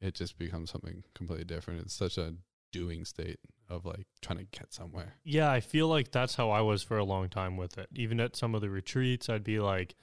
it 0.02 0.14
just 0.14 0.38
becomes 0.38 0.72
something 0.72 1.04
completely 1.14 1.46
different. 1.46 1.82
It's 1.82 1.94
such 1.94 2.18
a 2.18 2.36
doing 2.72 3.06
state 3.06 3.40
of 3.70 3.86
like 3.86 4.08
trying 4.22 4.40
to 4.40 4.46
get 4.46 4.74
somewhere. 4.74 5.16
Yeah, 5.24 5.52
I 5.52 5.60
feel 5.60 5.88
like 5.88 6.12
that's 6.12 6.36
how 6.36 6.50
I 6.50 6.62
was 6.62 6.84
for 6.84 6.98
a 6.98 7.04
long 7.04 7.30
time 7.30 7.58
with 7.58 7.78
it. 7.78 7.88
Even 7.96 8.20
at 8.20 8.36
some 8.36 8.56
of 8.56 8.62
the 8.62 8.70
retreats, 8.70 9.30
I'd 9.30 9.44
be 9.44 9.60
like, 9.60 9.96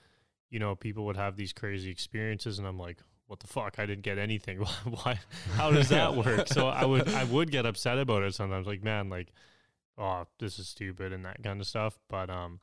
you 0.51 0.59
know, 0.59 0.75
people 0.75 1.05
would 1.07 1.17
have 1.17 1.37
these 1.37 1.53
crazy 1.53 1.91
experiences, 1.91 2.59
and 2.59 2.67
I'm 2.67 2.79
like, 2.79 2.99
what 3.27 3.41
the 3.41 3.47
fuck? 3.47 3.79
I 3.79 3.87
didn't 3.87 4.05
get 4.05 4.19
anything. 4.19 4.59
Why? 4.85 5.19
How 5.55 5.71
does 5.71 5.89
that 5.89 6.15
work? 6.25 6.49
So 6.49 6.69
I 6.69 6.85
would 6.85 7.09
I 7.09 7.25
would 7.25 7.51
get 7.51 7.67
upset 7.67 7.99
about 7.99 8.23
it 8.23 8.35
sometimes. 8.35 8.67
Like, 8.67 8.83
man, 8.83 9.09
like, 9.09 9.33
oh, 9.99 10.25
this 10.39 10.59
is 10.59 10.69
stupid 10.69 11.13
and 11.13 11.25
that 11.25 11.43
kind 11.43 11.61
of 11.61 11.67
stuff. 11.67 11.99
But 12.09 12.31
um, 12.31 12.61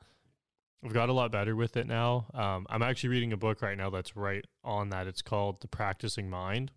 I've 0.84 0.94
got 0.94 1.08
a 1.08 1.12
lot 1.12 1.30
better 1.30 1.54
with 1.54 1.76
it 1.76 1.86
now. 1.86 2.26
Um, 2.32 2.66
I'm 2.70 2.82
actually 2.82 3.10
reading 3.10 3.32
a 3.32 3.36
book 3.36 3.62
right 3.62 3.76
now 3.76 3.90
that's 3.90 4.16
right 4.16 4.44
on 4.62 4.90
that. 4.90 5.06
It's 5.06 5.22
called 5.22 5.60
The 5.60 5.68
Practicing 5.68 6.30
Mind, 6.30 6.70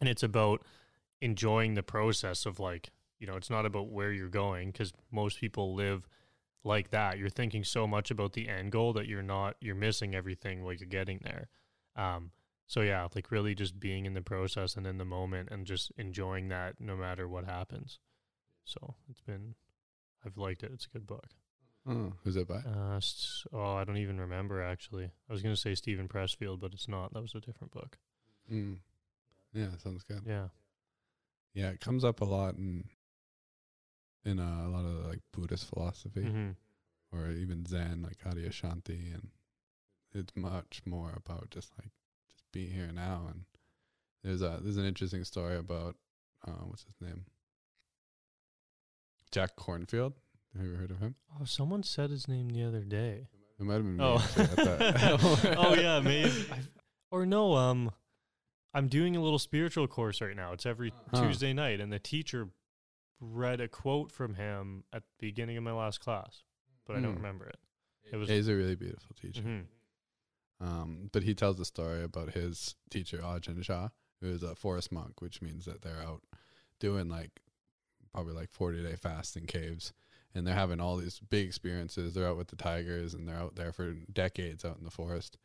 and 0.00 0.08
it's 0.08 0.22
about 0.22 0.62
enjoying 1.24 1.72
the 1.72 1.82
process 1.82 2.44
of 2.44 2.60
like 2.60 2.90
you 3.18 3.26
know 3.26 3.34
it's 3.34 3.48
not 3.48 3.64
about 3.64 3.88
where 3.90 4.12
you're 4.12 4.28
going 4.28 4.70
because 4.70 4.92
most 5.10 5.40
people 5.40 5.74
live 5.74 6.06
like 6.64 6.90
that. 6.90 7.18
You're 7.18 7.30
thinking 7.30 7.64
so 7.64 7.86
much 7.86 8.10
about 8.10 8.34
the 8.34 8.46
end 8.48 8.72
goal 8.72 8.92
that 8.92 9.06
you're 9.08 9.22
not 9.22 9.56
you're 9.60 9.74
missing 9.74 10.14
everything 10.14 10.62
while 10.62 10.74
you're 10.74 10.86
getting 10.86 11.20
there. 11.24 11.48
Um 11.96 12.30
so 12.66 12.82
yeah 12.82 13.08
like 13.14 13.30
really 13.30 13.54
just 13.54 13.80
being 13.80 14.04
in 14.04 14.12
the 14.12 14.20
process 14.20 14.76
and 14.76 14.86
in 14.86 14.98
the 14.98 15.04
moment 15.06 15.48
and 15.50 15.66
just 15.66 15.92
enjoying 15.96 16.48
that 16.48 16.78
no 16.78 16.94
matter 16.94 17.26
what 17.26 17.46
happens. 17.46 17.98
So 18.64 18.94
it's 19.08 19.22
been 19.22 19.54
i've 20.26 20.36
liked 20.36 20.62
it. 20.62 20.72
It's 20.74 20.86
a 20.86 20.90
good 20.90 21.06
book. 21.06 21.28
Oh, 21.88 22.12
who's 22.22 22.36
it 22.36 22.48
by? 22.48 22.56
uh 22.56 23.00
oh 23.54 23.74
i 23.76 23.84
don't 23.84 23.96
even 23.96 24.20
remember 24.20 24.62
actually. 24.62 25.06
I 25.28 25.32
was 25.32 25.42
going 25.42 25.54
to 25.54 25.60
say 25.60 25.74
steven 25.74 26.06
pressfield 26.08 26.60
but 26.60 26.74
it's 26.74 26.88
not. 26.88 27.14
That 27.14 27.22
was 27.22 27.34
a 27.34 27.40
different 27.40 27.72
book. 27.72 27.96
Mm. 28.52 28.76
Yeah, 29.54 29.68
sounds 29.82 30.02
good. 30.02 30.20
yeah 30.26 30.48
Yeah, 31.54 31.68
it 31.68 31.80
comes 31.80 32.04
up 32.04 32.20
a 32.20 32.24
lot 32.24 32.56
in 32.56 32.84
in 34.24 34.38
uh, 34.40 34.64
a 34.66 34.68
lot 34.68 34.84
of 34.84 35.06
like 35.06 35.20
Buddhist 35.32 35.68
philosophy 35.68 36.22
hmm 36.22 36.50
or 37.12 37.30
even 37.30 37.64
Zen, 37.64 38.02
like 38.02 38.18
Adyashanti, 38.24 39.14
and 39.14 39.28
it's 40.12 40.34
much 40.34 40.82
more 40.84 41.12
about 41.16 41.48
just 41.50 41.70
like 41.78 41.92
just 42.28 42.44
being 42.52 42.72
here 42.72 42.90
now. 42.92 43.26
And 43.30 43.44
there's 44.24 44.42
a 44.42 44.58
there's 44.60 44.78
an 44.78 44.84
interesting 44.84 45.22
story 45.24 45.56
about 45.56 45.94
uh, 46.46 46.64
what's 46.64 46.84
his 46.84 47.00
name, 47.00 47.26
Jack 49.30 49.56
Kornfield. 49.56 50.14
Have 50.56 50.66
you 50.66 50.74
heard 50.74 50.90
of 50.90 51.00
him? 51.00 51.16
oh 51.40 51.44
someone 51.44 51.82
said 51.82 52.10
his 52.10 52.28
name 52.28 52.48
the 52.48 52.62
other 52.62 52.82
day 52.84 53.26
It 53.58 53.64
might 53.64 53.74
have 53.74 53.82
been 53.82 53.96
me. 53.96 54.04
Oh, 54.04 54.18
actually, 54.18 54.44
at 54.44 54.56
that. 54.56 55.56
oh 55.58 55.74
yeah, 55.74 56.00
maybe. 56.00 56.30
I've, 56.52 56.68
or 57.10 57.26
no, 57.26 57.54
um, 57.54 57.90
I'm 58.74 58.88
doing 58.88 59.14
a 59.16 59.22
little 59.22 59.38
spiritual 59.38 59.86
course 59.86 60.20
right 60.20 60.34
now. 60.36 60.52
It's 60.52 60.66
every 60.66 60.92
Huh. 61.12 61.22
Tuesday 61.26 61.52
night, 61.52 61.80
and 61.80 61.92
the 61.92 61.98
teacher 61.98 62.48
read 63.20 63.60
a 63.60 63.68
quote 63.68 64.10
from 64.12 64.34
him 64.34 64.84
at 64.92 65.02
the 65.06 65.26
beginning 65.28 65.56
of 65.56 65.62
my 65.62 65.72
last 65.72 66.00
class, 66.00 66.42
but 66.84 66.96
I 66.96 67.00
don't 67.00 67.12
Hmm. 67.12 67.16
remember 67.18 67.46
it. 67.46 67.58
It 68.12 68.16
was. 68.16 68.28
He's 68.28 68.48
a 68.48 68.54
really 68.56 68.74
beautiful 68.74 69.14
teacher. 69.14 69.42
Mhm. 69.42 69.66
Um, 70.60 71.10
but 71.12 71.22
he 71.22 71.34
tells 71.34 71.58
a 71.60 71.64
story 71.64 72.02
about 72.02 72.32
his 72.34 72.76
teacher 72.90 73.18
Ajahn 73.18 73.62
Chah, 73.62 73.90
who 74.20 74.28
is 74.28 74.42
a 74.42 74.54
forest 74.54 74.92
monk, 74.92 75.20
which 75.20 75.40
means 75.42 75.64
that 75.64 75.82
they're 75.82 76.02
out 76.02 76.22
doing 76.78 77.08
like 77.08 77.40
probably 78.12 78.34
like 78.34 78.50
forty 78.50 78.82
day 78.82 78.96
fasts 78.96 79.36
in 79.36 79.46
caves, 79.46 79.92
and 80.34 80.46
they're 80.46 80.54
having 80.54 80.80
all 80.80 80.96
these 80.96 81.18
big 81.20 81.46
experiences. 81.46 82.14
They're 82.14 82.28
out 82.28 82.36
with 82.36 82.48
the 82.48 82.56
tigers, 82.56 83.14
and 83.14 83.26
they're 83.28 83.38
out 83.38 83.54
there 83.56 83.72
for 83.72 83.92
decades 83.94 84.64
out 84.64 84.78
in 84.78 84.84
the 84.84 84.90
forest. 84.90 85.38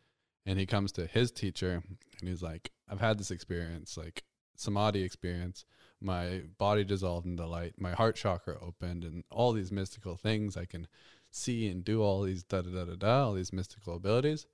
And 0.46 0.58
he 0.58 0.66
comes 0.66 0.92
to 0.94 1.06
his 1.06 1.32
teacher, 1.32 1.84
and 2.20 2.30
he's 2.30 2.42
like, 2.42 2.72
"I've 2.90 3.02
had 3.02 3.20
this 3.20 3.32
experience, 3.32 3.98
like 3.98 4.24
samadhi 4.56 5.04
experience. 5.04 5.66
My 6.02 6.44
body 6.58 6.84
dissolved 6.84 7.28
into 7.28 7.46
light. 7.46 7.74
My 7.78 7.92
heart 7.92 8.16
chakra 8.16 8.58
opened, 8.62 9.04
and 9.04 9.24
all 9.30 9.52
these 9.54 9.72
mystical 9.72 10.16
things 10.16 10.58
I 10.58 10.66
can." 10.66 10.88
see 11.32 11.68
and 11.68 11.84
do 11.84 12.02
all 12.02 12.24
these 12.24 12.44
da 12.44 12.62
da 12.62 12.72
da 12.72 12.86
da 12.86 12.96
da 12.96 13.26
all 13.26 13.34
these 13.34 13.54
mystical 13.54 13.96
abilities 13.96 14.48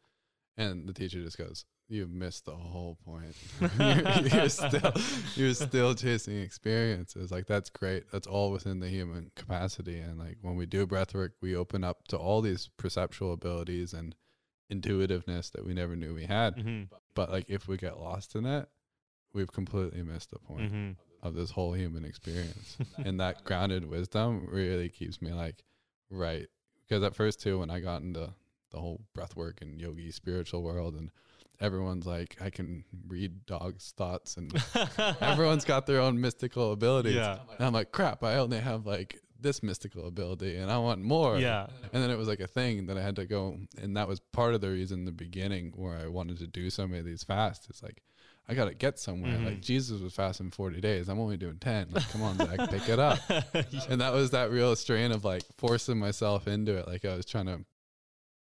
and 0.57 0.87
the 0.87 0.93
teacher 0.93 1.21
just 1.21 1.37
goes 1.37 1.65
you've 1.87 2.11
missed 2.11 2.45
the 2.45 2.51
whole 2.51 2.97
point 3.05 3.35
you're, 3.79 4.39
you're 4.39 4.49
still 4.49 4.91
you're 5.35 5.53
still 5.53 5.93
chasing 5.93 6.39
experiences 6.39 7.31
like 7.31 7.45
that's 7.45 7.69
great 7.69 8.03
that's 8.11 8.27
all 8.27 8.51
within 8.51 8.79
the 8.79 8.89
human 8.89 9.31
capacity 9.35 9.99
and 9.99 10.17
like 10.17 10.37
when 10.41 10.55
we 10.55 10.65
do 10.65 10.85
breath 10.85 11.13
work 11.13 11.33
we 11.41 11.55
open 11.55 11.83
up 11.83 12.07
to 12.07 12.17
all 12.17 12.41
these 12.41 12.69
perceptual 12.77 13.33
abilities 13.33 13.93
and 13.93 14.15
intuitiveness 14.69 15.49
that 15.51 15.65
we 15.65 15.73
never 15.73 15.95
knew 15.95 16.13
we 16.13 16.25
had 16.25 16.55
Mhm. 16.57 16.89
but 17.13 17.29
like 17.31 17.45
if 17.49 17.67
we 17.67 17.77
get 17.77 17.99
lost 17.99 18.35
in 18.35 18.45
it 18.45 18.67
we've 19.33 19.51
completely 19.51 20.01
missed 20.01 20.31
the 20.31 20.39
point 20.39 20.71
Mhm. 20.73 20.95
of 21.21 21.35
this 21.35 21.51
whole 21.51 21.73
human 21.73 22.03
experience 22.05 22.77
and 22.97 23.19
that 23.19 23.43
grounded 23.43 23.85
wisdom 23.85 24.47
really 24.49 24.89
keeps 24.89 25.21
me 25.21 25.33
like 25.33 25.63
right 26.09 26.47
because 26.87 27.03
at 27.03 27.15
first 27.15 27.39
too 27.41 27.59
when 27.59 27.69
i 27.69 27.79
got 27.79 28.01
into 28.01 28.33
the 28.71 28.79
whole 28.79 29.01
breath 29.13 29.35
work 29.35 29.61
and 29.61 29.79
yogi 29.79 30.11
spiritual 30.11 30.63
world 30.63 30.95
and 30.95 31.11
everyone's 31.59 32.05
like 32.05 32.35
i 32.41 32.49
can 32.49 32.83
read 33.07 33.45
dogs 33.45 33.93
thoughts 33.95 34.35
and 34.37 34.51
everyone's 35.21 35.63
got 35.65 35.85
their 35.85 35.99
own 36.01 36.19
mystical 36.19 36.71
abilities 36.71 37.15
Yeah. 37.15 37.39
and 37.57 37.65
i'm 37.67 37.73
like 37.73 37.91
crap 37.91 38.23
i 38.23 38.35
only 38.35 38.59
have 38.59 38.85
like 38.85 39.21
this 39.39 39.61
mystical 39.61 40.07
ability 40.07 40.55
and 40.57 40.71
I 40.71 40.77
want 40.77 41.01
more. 41.01 41.37
Yeah. 41.37 41.67
And 41.93 42.01
then 42.01 42.09
it 42.09 42.17
was 42.17 42.27
like 42.27 42.39
a 42.39 42.47
thing 42.47 42.87
that 42.87 42.97
I 42.97 43.01
had 43.01 43.15
to 43.17 43.25
go, 43.25 43.57
and 43.81 43.95
that 43.97 44.07
was 44.07 44.19
part 44.19 44.53
of 44.55 44.61
the 44.61 44.69
reason 44.69 44.99
in 44.99 45.05
the 45.05 45.11
beginning 45.11 45.73
where 45.75 45.97
I 45.97 46.07
wanted 46.07 46.37
to 46.39 46.47
do 46.47 46.69
so 46.69 46.87
many 46.87 46.99
of 46.99 47.05
these 47.05 47.23
fasts. 47.23 47.67
It's 47.69 47.83
like 47.83 48.01
I 48.47 48.53
got 48.53 48.65
to 48.65 48.73
get 48.75 48.99
somewhere. 48.99 49.33
Mhm. 49.37 49.45
Like 49.45 49.61
Jesus 49.61 49.99
was 50.01 50.13
fasting 50.13 50.51
forty 50.51 50.79
days. 50.79 51.09
I'm 51.09 51.19
only 51.19 51.35
doing 51.37 51.57
ten. 51.57 51.87
Like, 51.91 52.07
come 52.11 52.21
on, 52.21 52.37
Zach, 52.37 52.69
pick 52.69 52.87
it 52.89 52.99
up. 52.99 53.19
And 53.89 53.99
that 54.01 54.13
was 54.13 54.31
that 54.31 54.51
real 54.51 54.75
strain 54.75 55.11
of 55.11 55.25
like 55.25 55.43
forcing 55.57 55.97
myself 55.97 56.47
into 56.47 56.77
it. 56.77 56.87
Like 56.87 57.05
I 57.05 57.15
was 57.15 57.25
trying 57.25 57.47
to 57.47 57.65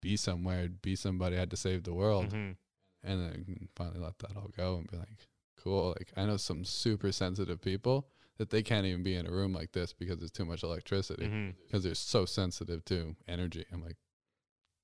be 0.02 0.16
somewhere, 0.16 0.68
be 0.68 0.94
somebody. 0.96 1.36
I 1.36 1.40
had 1.40 1.50
to 1.50 1.56
save 1.56 1.84
the 1.84 1.94
world, 1.94 2.30
Mhm. 2.32 2.56
and 3.02 3.20
then 3.24 3.68
finally 3.76 4.00
let 4.00 4.18
that 4.18 4.36
all 4.36 4.50
go 4.56 4.76
and 4.76 4.90
be 4.90 4.96
like, 4.98 5.26
cool. 5.62 5.94
Like 5.98 6.12
I 6.16 6.26
know 6.26 6.36
some 6.36 6.64
super 6.64 7.12
sensitive 7.12 7.60
people 7.60 8.08
that 8.38 8.50
they 8.50 8.62
can't 8.62 8.86
even 8.86 9.02
be 9.02 9.14
in 9.16 9.26
a 9.26 9.30
room 9.30 9.52
like 9.52 9.72
this 9.72 9.92
because 9.92 10.18
there's 10.18 10.30
too 10.30 10.44
much 10.44 10.62
electricity 10.62 11.54
because 11.66 11.82
they're 11.84 11.94
so 11.94 12.24
sensitive 12.26 12.84
to 12.86 13.16
energy. 13.26 13.64
I'm 13.72 13.82
like, 13.82 13.96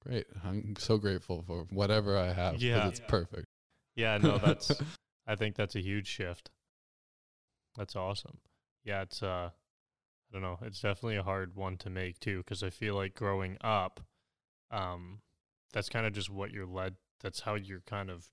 great. 0.01 0.27
I'm 0.45 0.75
so 0.79 0.99
grateful 0.99 1.43
for 1.47 1.67
whatever 1.71 2.17
I 2.17 2.33
have. 2.33 2.55
'cause 2.55 2.63
Yeah. 2.63 2.89
it's 2.89 3.01
perfect. 3.09 3.47
Yeah, 3.95 4.19
no, 4.19 4.39
that's 4.39 4.81
I 5.27 5.37
think 5.37 5.55
that's 5.57 5.77
a 5.77 5.81
huge 5.83 6.07
shift. 6.07 6.51
That's 7.77 7.97
awesome. 7.97 8.39
Yeah, 8.85 9.03
it's 9.03 9.23
uh 9.23 9.51
I 9.51 10.33
don't 10.33 10.43
know, 10.43 10.59
it's 10.63 10.81
definitely 10.81 11.17
a 11.17 11.23
hard 11.23 11.55
one 11.57 11.77
to 11.79 11.91
make 11.91 12.19
too 12.19 12.39
because 12.39 12.63
I 12.63 12.71
feel 12.71 12.95
like 12.95 13.15
growing 13.15 13.59
up 13.61 14.01
um 14.71 15.21
that's 15.73 15.89
kind 15.89 16.07
of 16.07 16.13
just 16.13 16.31
what 16.31 16.51
you're 16.53 16.67
led 16.67 16.97
that's 17.21 17.41
how 17.41 17.55
you're 17.55 17.83
kind 17.83 18.11
of 18.11 18.27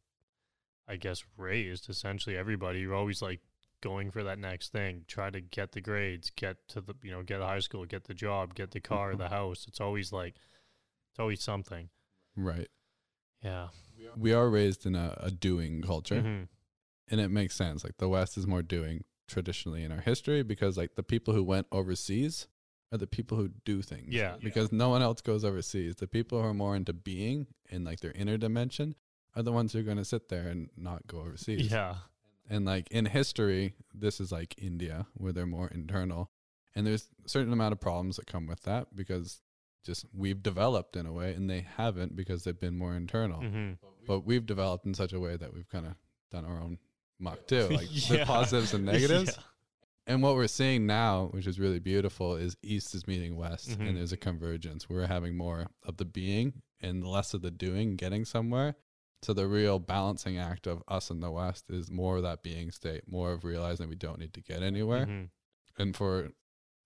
I 0.87 0.95
guess 0.95 1.23
raised 1.37 1.89
essentially 1.89 2.35
everybody 2.37 2.79
you're 2.79 2.95
always 2.95 3.21
like 3.21 3.41
going 3.81 4.11
for 4.11 4.23
that 4.23 4.39
next 4.39 4.71
thing, 4.71 5.05
try 5.07 5.29
to 5.29 5.41
get 5.41 5.71
the 5.71 5.81
grades, 5.81 6.31
get 6.35 6.57
to 6.69 6.81
the 6.81 6.93
you 7.03 7.11
know, 7.11 7.23
get 7.23 7.37
to 7.37 7.45
high 7.45 7.59
school, 7.59 7.85
get 7.85 8.05
the 8.05 8.13
job, 8.13 8.55
get 8.55 8.71
the 8.71 8.79
car, 8.79 9.15
the 9.15 9.29
house. 9.29 9.65
It's 9.67 9.79
always 9.81 10.11
like 10.11 10.35
it's 11.11 11.19
always 11.19 11.41
something. 11.43 11.89
right. 12.35 12.67
Yeah. 13.41 13.69
We 14.17 14.33
are 14.33 14.49
raised 14.49 14.85
in 14.85 14.95
a, 14.95 15.15
a 15.17 15.31
doing 15.31 15.81
culture, 15.81 16.21
Mhm. 16.21 16.47
and 17.09 17.21
it 17.21 17.29
makes 17.29 17.55
sense. 17.55 17.83
Like 17.83 17.97
the 17.97 18.09
West 18.09 18.37
is 18.37 18.45
more 18.47 18.61
doing 18.61 19.03
traditionally 19.27 19.83
in 19.83 19.91
our 19.91 20.01
history 20.01 20.41
because 20.43 20.75
like 20.77 20.95
the 20.95 21.03
people 21.03 21.33
who 21.33 21.43
went 21.43 21.67
overseas 21.71 22.47
are 22.91 22.97
the 22.97 23.07
people 23.07 23.37
who 23.37 23.49
do 23.65 23.81
things. 23.81 24.13
Yeah. 24.13 24.37
Because 24.41 24.71
no 24.71 24.89
one 24.89 25.01
else 25.01 25.21
goes 25.21 25.45
overseas. 25.45 25.97
The 25.97 26.07
people 26.07 26.41
who 26.41 26.47
are 26.47 26.53
more 26.53 26.75
into 26.75 26.91
being 26.93 27.47
in 27.69 27.83
like 27.83 27.99
their 27.99 28.11
inner 28.13 28.37
dimension 28.37 28.95
are 29.35 29.43
the 29.43 29.51
ones 29.51 29.73
who 29.73 29.79
are 29.79 29.83
going 29.83 29.97
to 29.97 30.05
sit 30.05 30.27
there 30.29 30.47
and 30.47 30.69
not 30.75 31.05
go 31.07 31.19
overseas. 31.19 31.71
Yeah. 31.71 31.95
And 32.49 32.65
like 32.65 32.89
in 32.91 33.05
history, 33.05 33.75
this 33.93 34.19
is 34.19 34.31
like 34.31 34.55
India 34.57 35.05
where 35.13 35.31
they're 35.31 35.45
more 35.45 35.67
internal. 35.67 36.31
And 36.75 36.85
there's 36.87 37.07
a 37.25 37.29
certain 37.29 37.53
amount 37.53 37.73
of 37.73 37.79
problems 37.79 38.15
that 38.17 38.27
come 38.27 38.47
with 38.47 38.63
that 38.63 38.95
because 38.95 39.41
just 39.85 40.05
we've 40.13 40.41
developed 40.43 40.95
in 40.95 41.05
a 41.05 41.13
way 41.13 41.33
and 41.33 41.49
they 41.49 41.65
haven't 41.77 42.15
because 42.15 42.43
they've 42.43 42.59
been 42.59 42.77
more 42.77 42.95
internal. 42.95 43.41
Mhm. 43.41 43.77
But 44.07 44.25
we've 44.25 44.45
developed 44.45 44.85
in 44.85 44.93
such 44.93 45.13
a 45.13 45.19
way 45.19 45.37
that 45.37 45.53
we've 45.53 45.69
kind 45.69 45.85
of 45.85 45.93
done 46.31 46.45
our 46.45 46.59
own 46.59 46.79
muck 47.19 47.47
too, 47.47 47.67
like 47.69 47.89
the 47.89 48.23
positives 48.25 48.73
and 48.73 48.85
negatives. 48.93 49.31
Yeah. 49.37 49.43
And 50.07 50.23
what 50.23 50.35
we're 50.35 50.47
seeing 50.47 50.87
now, 50.87 51.27
which 51.33 51.45
is 51.45 51.59
really 51.59 51.79
beautiful, 51.79 52.35
is 52.35 52.57
East 52.63 52.95
is 52.95 53.05
meeting 53.07 53.35
West 53.35 53.69
Mhm. 53.69 53.87
and 53.89 53.97
there's 53.97 54.11
a 54.11 54.17
convergence. 54.17 54.89
We're 54.89 55.05
having 55.07 55.37
more 55.37 55.67
of 55.83 55.97
the 55.97 56.05
being 56.05 56.61
and 56.81 57.05
less 57.05 57.33
of 57.33 57.41
the 57.41 57.51
doing, 57.51 57.95
getting 57.95 58.25
somewhere. 58.25 58.75
So 59.21 59.33
the 59.33 59.47
real 59.47 59.79
balancing 59.79 60.37
act 60.37 60.65
of 60.65 60.81
us 60.87 61.09
in 61.09 61.19
the 61.19 61.31
West 61.31 61.69
is 61.69 61.91
more 61.91 62.17
of 62.17 62.23
that 62.23 62.41
being 62.41 62.71
state, 62.71 63.03
more 63.07 63.33
of 63.33 63.43
realizing 63.43 63.89
we 63.89 63.95
don't 63.95 64.19
need 64.19 64.33
to 64.33 64.41
get 64.41 64.63
anywhere. 64.63 65.05
Mhm. 65.05 65.29
And 65.77 65.95
for 65.95 66.31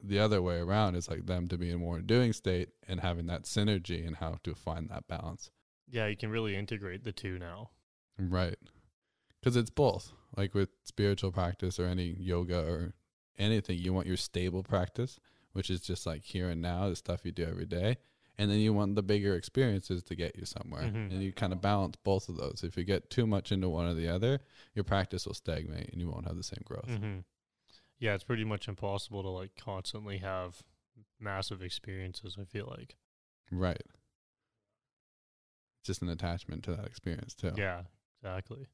the 0.01 0.19
other 0.19 0.41
way 0.41 0.57
around, 0.57 0.95
it's 0.95 1.09
like 1.09 1.27
them 1.27 1.47
to 1.47 1.57
be 1.57 1.69
in 1.69 1.79
more 1.79 2.01
doing 2.01 2.33
state 2.33 2.69
and 2.87 2.99
having 3.01 3.27
that 3.27 3.43
synergy 3.43 4.05
and 4.05 4.17
how 4.17 4.39
to 4.43 4.55
find 4.55 4.89
that 4.89 5.07
balance. 5.07 5.51
Yeah, 5.87 6.07
you 6.07 6.17
can 6.17 6.31
really 6.31 6.55
integrate 6.55 7.03
the 7.03 7.11
two 7.11 7.37
now. 7.37 7.69
Right. 8.17 8.57
Because 9.39 9.55
it's 9.55 9.69
both. 9.69 10.11
Like 10.35 10.53
with 10.55 10.69
spiritual 10.83 11.31
practice 11.31 11.79
or 11.79 11.85
any 11.85 12.15
yoga 12.19 12.59
or 12.59 12.95
anything, 13.37 13.77
you 13.77 13.93
want 13.93 14.07
your 14.07 14.17
stable 14.17 14.63
practice, 14.63 15.19
which 15.51 15.69
is 15.69 15.81
just 15.81 16.05
like 16.07 16.23
here 16.23 16.49
and 16.49 16.61
now, 16.61 16.89
the 16.89 16.95
stuff 16.95 17.23
you 17.23 17.31
do 17.31 17.45
every 17.45 17.67
day. 17.67 17.97
And 18.37 18.49
then 18.49 18.57
you 18.59 18.73
want 18.73 18.95
the 18.95 19.03
bigger 19.03 19.35
experiences 19.35 20.01
to 20.03 20.15
get 20.15 20.35
you 20.35 20.45
somewhere. 20.45 20.83
Mhm. 20.83 21.11
And 21.11 21.21
you 21.23 21.31
kind 21.31 21.53
of 21.53 21.61
balance 21.61 21.95
both 22.03 22.29
of 22.29 22.35
those. 22.37 22.63
If 22.63 22.75
you 22.75 22.83
get 22.83 23.09
too 23.11 23.27
much 23.27 23.51
into 23.51 23.69
one 23.69 23.85
or 23.85 23.93
the 23.93 24.07
other, 24.07 24.39
your 24.73 24.83
practice 24.83 25.27
will 25.27 25.35
stagnate 25.35 25.89
and 25.91 26.01
you 26.01 26.09
won't 26.09 26.25
have 26.25 26.35
the 26.37 26.43
same 26.43 26.63
growth. 26.65 26.87
hmm 26.89 27.19
Yeah, 27.99 28.15
it's 28.15 28.23
pretty 28.23 28.43
much 28.43 28.67
impossible 28.67 29.21
to 29.23 29.29
like 29.29 29.55
constantly 29.55 30.17
have 30.17 30.63
massive 31.19 31.61
experiences. 31.61 32.37
I 32.39 32.45
feel 32.45 32.65
like. 32.67 32.95
Right. 33.51 33.81
It's 35.79 35.87
just 35.87 36.01
an 36.01 36.09
attachment 36.09 36.63
to 36.63 36.75
that 36.75 36.85
experience 36.85 37.35
too. 37.35 37.51
Yeah, 37.55 37.83
exactly. 38.21 38.67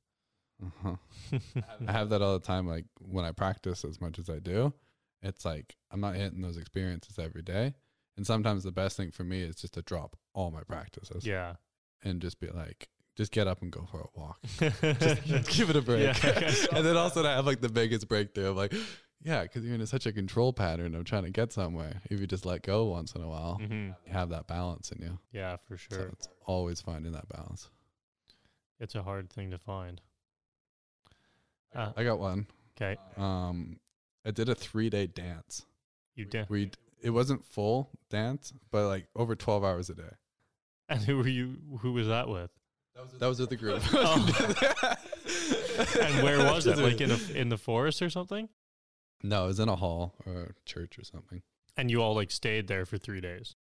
Uh-huh. 0.63 0.95
I 1.87 1.91
have 1.91 2.09
that 2.09 2.21
all 2.21 2.33
the 2.37 2.45
time. 2.45 2.67
Like 2.67 2.85
when 2.99 3.25
I 3.25 3.31
practice 3.31 3.83
as 3.83 3.99
much 3.99 4.19
as 4.19 4.29
I 4.29 4.39
do, 4.39 4.73
it's 5.21 5.43
like 5.45 5.75
I'm 5.91 6.01
not 6.01 6.15
hitting 6.15 6.41
those 6.41 6.57
experiences 6.57 7.19
every 7.19 7.41
day. 7.41 7.73
And 8.19 8.27
sometimes 8.27 8.65
the 8.65 8.73
best 8.73 8.97
thing 8.97 9.11
for 9.11 9.23
me 9.23 9.41
is 9.43 9.55
just 9.55 9.75
to 9.75 9.81
drop 9.81 10.17
all 10.33 10.51
my 10.51 10.61
practices 10.63 11.25
yeah. 11.25 11.53
and 12.03 12.21
just 12.21 12.37
be 12.41 12.47
like, 12.49 12.89
just 13.15 13.31
get 13.31 13.47
up 13.47 13.61
and 13.61 13.71
go 13.71 13.87
for 13.89 14.01
a 14.01 14.07
walk. 14.13 14.39
just 14.99 15.49
give 15.57 15.69
it 15.69 15.77
a 15.77 15.81
break. 15.81 16.21
Yeah. 16.21 16.51
and 16.73 16.85
then 16.85 16.97
also 16.97 17.23
to 17.23 17.29
have 17.29 17.45
like 17.45 17.61
the 17.61 17.69
biggest 17.69 18.09
breakthrough 18.09 18.47
of 18.49 18.57
like, 18.57 18.73
yeah, 19.23 19.43
because 19.43 19.63
you're 19.63 19.73
in 19.73 19.85
such 19.87 20.05
a 20.05 20.11
control 20.11 20.51
pattern 20.51 20.95
of 20.95 21.05
trying 21.05 21.23
to 21.23 21.29
get 21.29 21.53
somewhere. 21.53 22.01
If 22.09 22.19
you 22.19 22.27
just 22.27 22.45
let 22.45 22.61
go 22.61 22.87
once 22.87 23.13
in 23.15 23.21
a 23.21 23.29
while, 23.29 23.55
hmm 23.55 23.91
you 24.05 24.11
have 24.11 24.27
that 24.31 24.47
balance 24.47 24.91
in 24.91 25.01
you. 25.01 25.17
Yeah, 25.31 25.55
for 25.65 25.77
So 25.77 25.95
sure. 25.95 26.07
it's 26.11 26.27
always 26.45 26.81
finding 26.81 27.13
that 27.13 27.29
balance. 27.29 27.69
It's 28.81 28.95
a 28.95 29.03
hard 29.03 29.29
thing 29.31 29.49
to 29.51 29.57
find. 29.57 30.01
Uh, 31.73 31.93
I 31.95 32.03
got 32.03 32.19
one. 32.19 32.47
okay, 32.75 32.99
Um, 33.15 33.79
I 34.25 34.31
did 34.31 34.49
a 34.49 34.55
three 34.55 34.89
day 34.89 35.07
dance. 35.07 35.65
you 36.15 36.25
did. 36.25 36.49
we 36.49 36.71
it 37.01 37.09
wasn't 37.11 37.45
full 37.45 37.89
dance, 38.09 38.53
but 38.71 38.87
like 38.87 39.07
over 39.15 39.35
twelve 39.35 39.63
hours 39.63 39.89
a 39.89 39.95
day. 39.95 40.13
And 40.87 41.01
who 41.01 41.17
were 41.17 41.27
you? 41.27 41.57
Who 41.81 41.93
was 41.93 42.07
that 42.07 42.27
with? 42.29 42.51
That 43.19 43.27
was 43.27 43.39
with 43.39 43.49
the 43.49 43.55
group. 43.55 43.81
Oh. 43.93 44.95
And 46.01 46.23
where 46.23 46.39
was 46.39 46.67
it? 46.67 46.77
Like 46.77 46.99
in 46.99 47.09
a- 47.11 47.13
a 47.13 47.33
in 47.35 47.49
the 47.49 47.57
forest 47.57 48.01
or 48.01 48.09
something? 48.09 48.49
no, 49.23 49.45
it 49.45 49.47
was 49.47 49.59
in 49.59 49.69
a 49.69 49.75
hall 49.75 50.13
or 50.25 50.33
a 50.41 50.53
church 50.65 50.97
or 50.99 51.03
something. 51.03 51.41
And 51.77 51.89
you 51.89 52.01
all 52.01 52.15
like 52.15 52.31
stayed 52.31 52.67
there 52.67 52.85
for 52.85 52.97
three 52.97 53.21
days. 53.21 53.55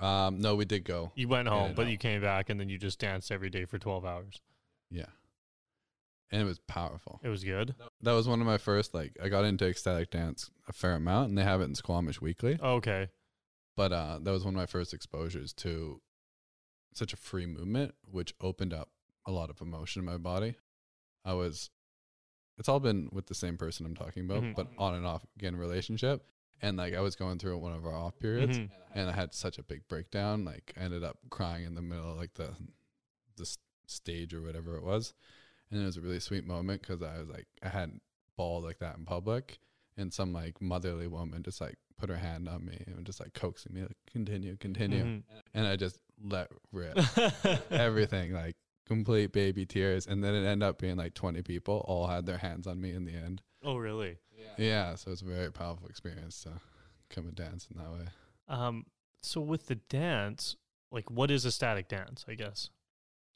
Um, 0.00 0.40
no, 0.40 0.54
we 0.56 0.64
did 0.66 0.84
go. 0.84 1.12
You 1.14 1.28
went 1.28 1.48
home, 1.48 1.72
but 1.74 1.86
out. 1.86 1.90
you 1.90 1.96
came 1.98 2.20
back, 2.22 2.48
and 2.50 2.58
then 2.60 2.68
you 2.68 2.76
just 2.78 2.98
danced 2.98 3.30
every 3.32 3.48
day 3.50 3.64
for 3.64 3.78
twelve 3.78 4.04
hours. 4.04 4.40
Yeah, 4.90 5.06
and 6.30 6.40
it 6.42 6.44
was 6.44 6.58
powerful. 6.60 7.20
It 7.22 7.28
was 7.28 7.42
good. 7.44 7.74
That 8.02 8.12
was 8.12 8.28
one 8.28 8.40
of 8.40 8.46
my 8.46 8.58
first. 8.58 8.94
Like, 8.94 9.16
I 9.22 9.28
got 9.28 9.44
into 9.44 9.66
ecstatic 9.66 10.10
dance 10.10 10.50
a 10.68 10.72
fair 10.72 10.94
amount, 10.94 11.28
and 11.30 11.38
they 11.38 11.42
have 11.44 11.60
it 11.60 11.64
in 11.64 11.74
Squamish 11.74 12.20
Weekly. 12.20 12.58
Okay. 12.62 13.08
But 13.76 13.92
uh, 13.92 14.18
that 14.22 14.30
was 14.30 14.44
one 14.44 14.54
of 14.54 14.58
my 14.58 14.66
first 14.66 14.92
exposures 14.94 15.52
to 15.54 16.00
such 16.94 17.12
a 17.12 17.16
free 17.16 17.46
movement, 17.46 17.94
which 18.10 18.34
opened 18.40 18.74
up 18.74 18.90
a 19.26 19.30
lot 19.32 19.50
of 19.50 19.60
emotion 19.60 20.00
in 20.00 20.06
my 20.06 20.16
body. 20.18 20.56
I 21.24 21.34
was, 21.34 21.70
it's 22.58 22.68
all 22.68 22.80
been 22.80 23.08
with 23.12 23.26
the 23.26 23.34
same 23.34 23.56
person 23.56 23.86
I'm 23.86 23.94
talking 23.94 24.24
about, 24.24 24.42
Mhm. 24.42 24.54
but 24.54 24.68
on 24.76 24.94
and 24.94 25.06
off 25.06 25.24
again 25.36 25.56
relationship. 25.56 26.24
And 26.62 26.76
like 26.76 26.94
I 26.94 27.00
was 27.00 27.16
going 27.16 27.38
through 27.38 27.56
one 27.58 27.72
of 27.72 27.86
our 27.86 27.94
off 27.94 28.18
periods, 28.18 28.58
Mhm. 28.58 28.70
and 28.94 29.08
I 29.08 29.12
had 29.12 29.32
such 29.34 29.56
a 29.58 29.62
big 29.62 29.86
breakdown. 29.88 30.44
Like 30.44 30.72
I 30.76 30.80
ended 30.80 31.02
up 31.04 31.18
crying 31.30 31.64
in 31.64 31.74
the 31.74 31.80
middle 31.82 32.10
of 32.12 32.18
like 32.18 32.34
the 32.34 32.54
the 33.36 33.42
s- 33.44 33.56
stage 33.86 34.34
or 34.34 34.42
whatever 34.42 34.76
it 34.76 34.82
was, 34.82 35.14
and 35.70 35.80
it 35.82 35.84
was 35.84 35.96
a 35.96 36.00
really 36.00 36.20
sweet 36.20 36.44
moment 36.46 36.82
because 36.82 37.02
I 37.02 37.18
was 37.18 37.28
like 37.28 37.46
I 37.62 37.68
hadn't 37.68 38.02
bawled 38.36 38.64
like 38.64 38.78
that 38.80 38.96
in 38.96 39.04
public, 39.04 39.58
and 39.96 40.12
some 40.12 40.32
like 40.32 40.60
motherly 40.60 41.06
woman 41.06 41.42
just 41.42 41.60
like 41.60 41.76
put 41.98 42.08
her 42.08 42.16
hand 42.16 42.48
on 42.48 42.64
me 42.64 42.82
and 42.86 43.04
just 43.04 43.20
like 43.20 43.34
coaxing 43.34 43.74
me 43.74 43.82
like 43.82 43.96
continue, 44.10 44.56
continue, 44.56 45.04
Mhm. 45.04 45.22
and 45.54 45.66
I 45.66 45.76
just 45.76 46.00
let 46.22 46.48
rip 46.72 46.96
everything 47.70 48.32
like 48.32 48.56
complete 48.86 49.32
baby 49.32 49.66
tears, 49.66 50.06
and 50.06 50.22
then 50.24 50.34
it 50.34 50.44
ended 50.46 50.68
up 50.68 50.78
being 50.78 50.96
like 50.96 51.14
twenty 51.14 51.42
people 51.42 51.84
all 51.86 52.06
had 52.06 52.26
their 52.26 52.38
hands 52.38 52.66
on 52.66 52.80
me 52.80 52.90
in 52.92 53.04
the 53.04 53.14
end. 53.14 53.42
oh, 53.62 53.76
really? 53.76 54.16
Yeah, 54.58 54.94
so 54.96 55.12
it's 55.12 55.22
a 55.22 55.26
very 55.26 55.52
powerful 55.52 55.86
experience 55.88 56.42
to 56.42 56.50
come 57.08 57.26
and 57.26 57.34
dance 57.34 57.68
in 57.72 57.78
that 57.80 57.90
way. 57.92 58.06
Um. 58.48 58.86
So 59.22 59.40
with 59.40 59.66
the 59.66 59.74
dance, 59.76 60.56
like, 60.90 61.10
what 61.10 61.30
is 61.30 61.44
ecstatic 61.46 61.88
dance? 61.88 62.24
I 62.28 62.34
guess 62.34 62.70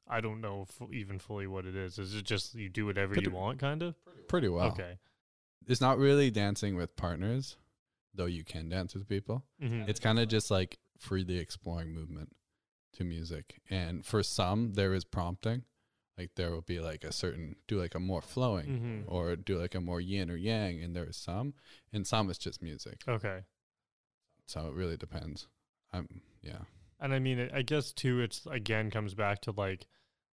I 0.09 0.21
don't 0.21 0.41
know 0.41 0.67
f- 0.69 0.89
even 0.93 1.19
fully 1.19 1.47
what 1.47 1.65
it 1.67 1.75
is. 1.75 1.99
Is 1.99 2.15
it 2.15 2.25
just 2.25 2.55
you 2.55 2.69
do 2.69 2.87
whatever 2.87 3.15
Pretty- 3.15 3.31
you 3.31 3.35
want, 3.37 3.59
kind 3.59 3.83
of? 3.83 3.95
Pretty 4.29 4.49
well. 4.49 4.69
Okay. 4.73 4.99
it's 5.67 5.81
not 5.81 5.97
really 5.99 6.31
dancing 6.31 6.77
with 6.77 6.95
partners, 6.95 7.57
though 8.15 8.27
you 8.27 8.45
can 8.45 8.69
dance 8.69 8.95
with 8.95 9.09
people. 9.09 9.45
Mhm. 9.63 9.89
It's 9.89 9.99
kind 10.01 10.19
of 10.19 10.29
just 10.29 10.51
like 10.51 10.79
freely 10.99 11.39
exploring 11.39 11.91
movement 11.93 12.37
to 12.93 13.05
music. 13.05 13.61
And 13.71 14.05
for 14.05 14.23
some, 14.23 14.75
there 14.75 14.93
is 14.93 15.05
prompting. 15.07 15.65
Like 16.19 16.35
there 16.37 16.51
will 16.51 16.61
be 16.63 16.81
like 16.81 17.03
a 17.03 17.13
certain, 17.13 17.57
do 17.67 17.81
like 17.81 17.95
a 17.95 17.99
more 17.99 18.21
flowing 18.23 19.05
Mhm. 19.07 19.11
or 19.13 19.35
do 19.37 19.59
like 19.59 19.75
a 19.75 19.81
more 19.81 20.01
yin 20.03 20.31
or 20.31 20.37
yang. 20.37 20.83
And 20.83 20.95
there 20.95 21.07
is 21.09 21.17
some, 21.17 21.55
and 21.93 22.07
some 22.07 22.29
it's 22.29 22.39
just 22.39 22.61
music. 22.63 23.03
Okay. 23.09 23.45
So 24.47 24.69
it 24.69 24.75
really 24.75 24.97
depends. 24.99 25.49
Um, 25.93 26.21
yeah, 26.43 26.65
And 27.05 27.13
I 27.13 27.19
mean, 27.19 27.51
I- 27.53 27.61
guess 27.63 27.93
too, 27.93 28.21
it's 28.21 28.47
again 28.47 28.91
comes 28.91 29.15
back 29.15 29.43
to 29.43 29.51
like 29.53 29.87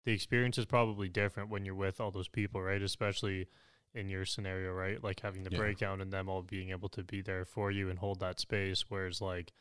the 0.06 0.12
experience 0.14 0.58
is 0.60 0.66
probably 0.66 1.10
different 1.10 1.50
when 1.50 1.66
you're 1.66 1.74
with 1.76 2.00
all 2.00 2.12
those 2.12 2.28
people, 2.28 2.62
right? 2.62 2.82
Especially 2.82 3.48
in 3.96 4.08
your 4.08 4.24
scenario, 4.24 4.72
right? 4.72 5.04
Like 5.04 5.22
having 5.22 5.44
the 5.44 5.52
Yeah. 5.52 5.58
breakdown 5.58 6.00
and 6.00 6.14
them 6.14 6.30
all 6.30 6.44
being 6.44 6.70
able 6.70 6.90
to 6.90 7.04
be 7.04 7.22
there 7.22 7.44
for 7.44 7.72
you 7.72 7.90
and 7.90 7.98
hold 7.98 8.20
that 8.20 8.40
space. 8.40 8.86
Whereas, 8.90 9.20
like, 9.20 9.52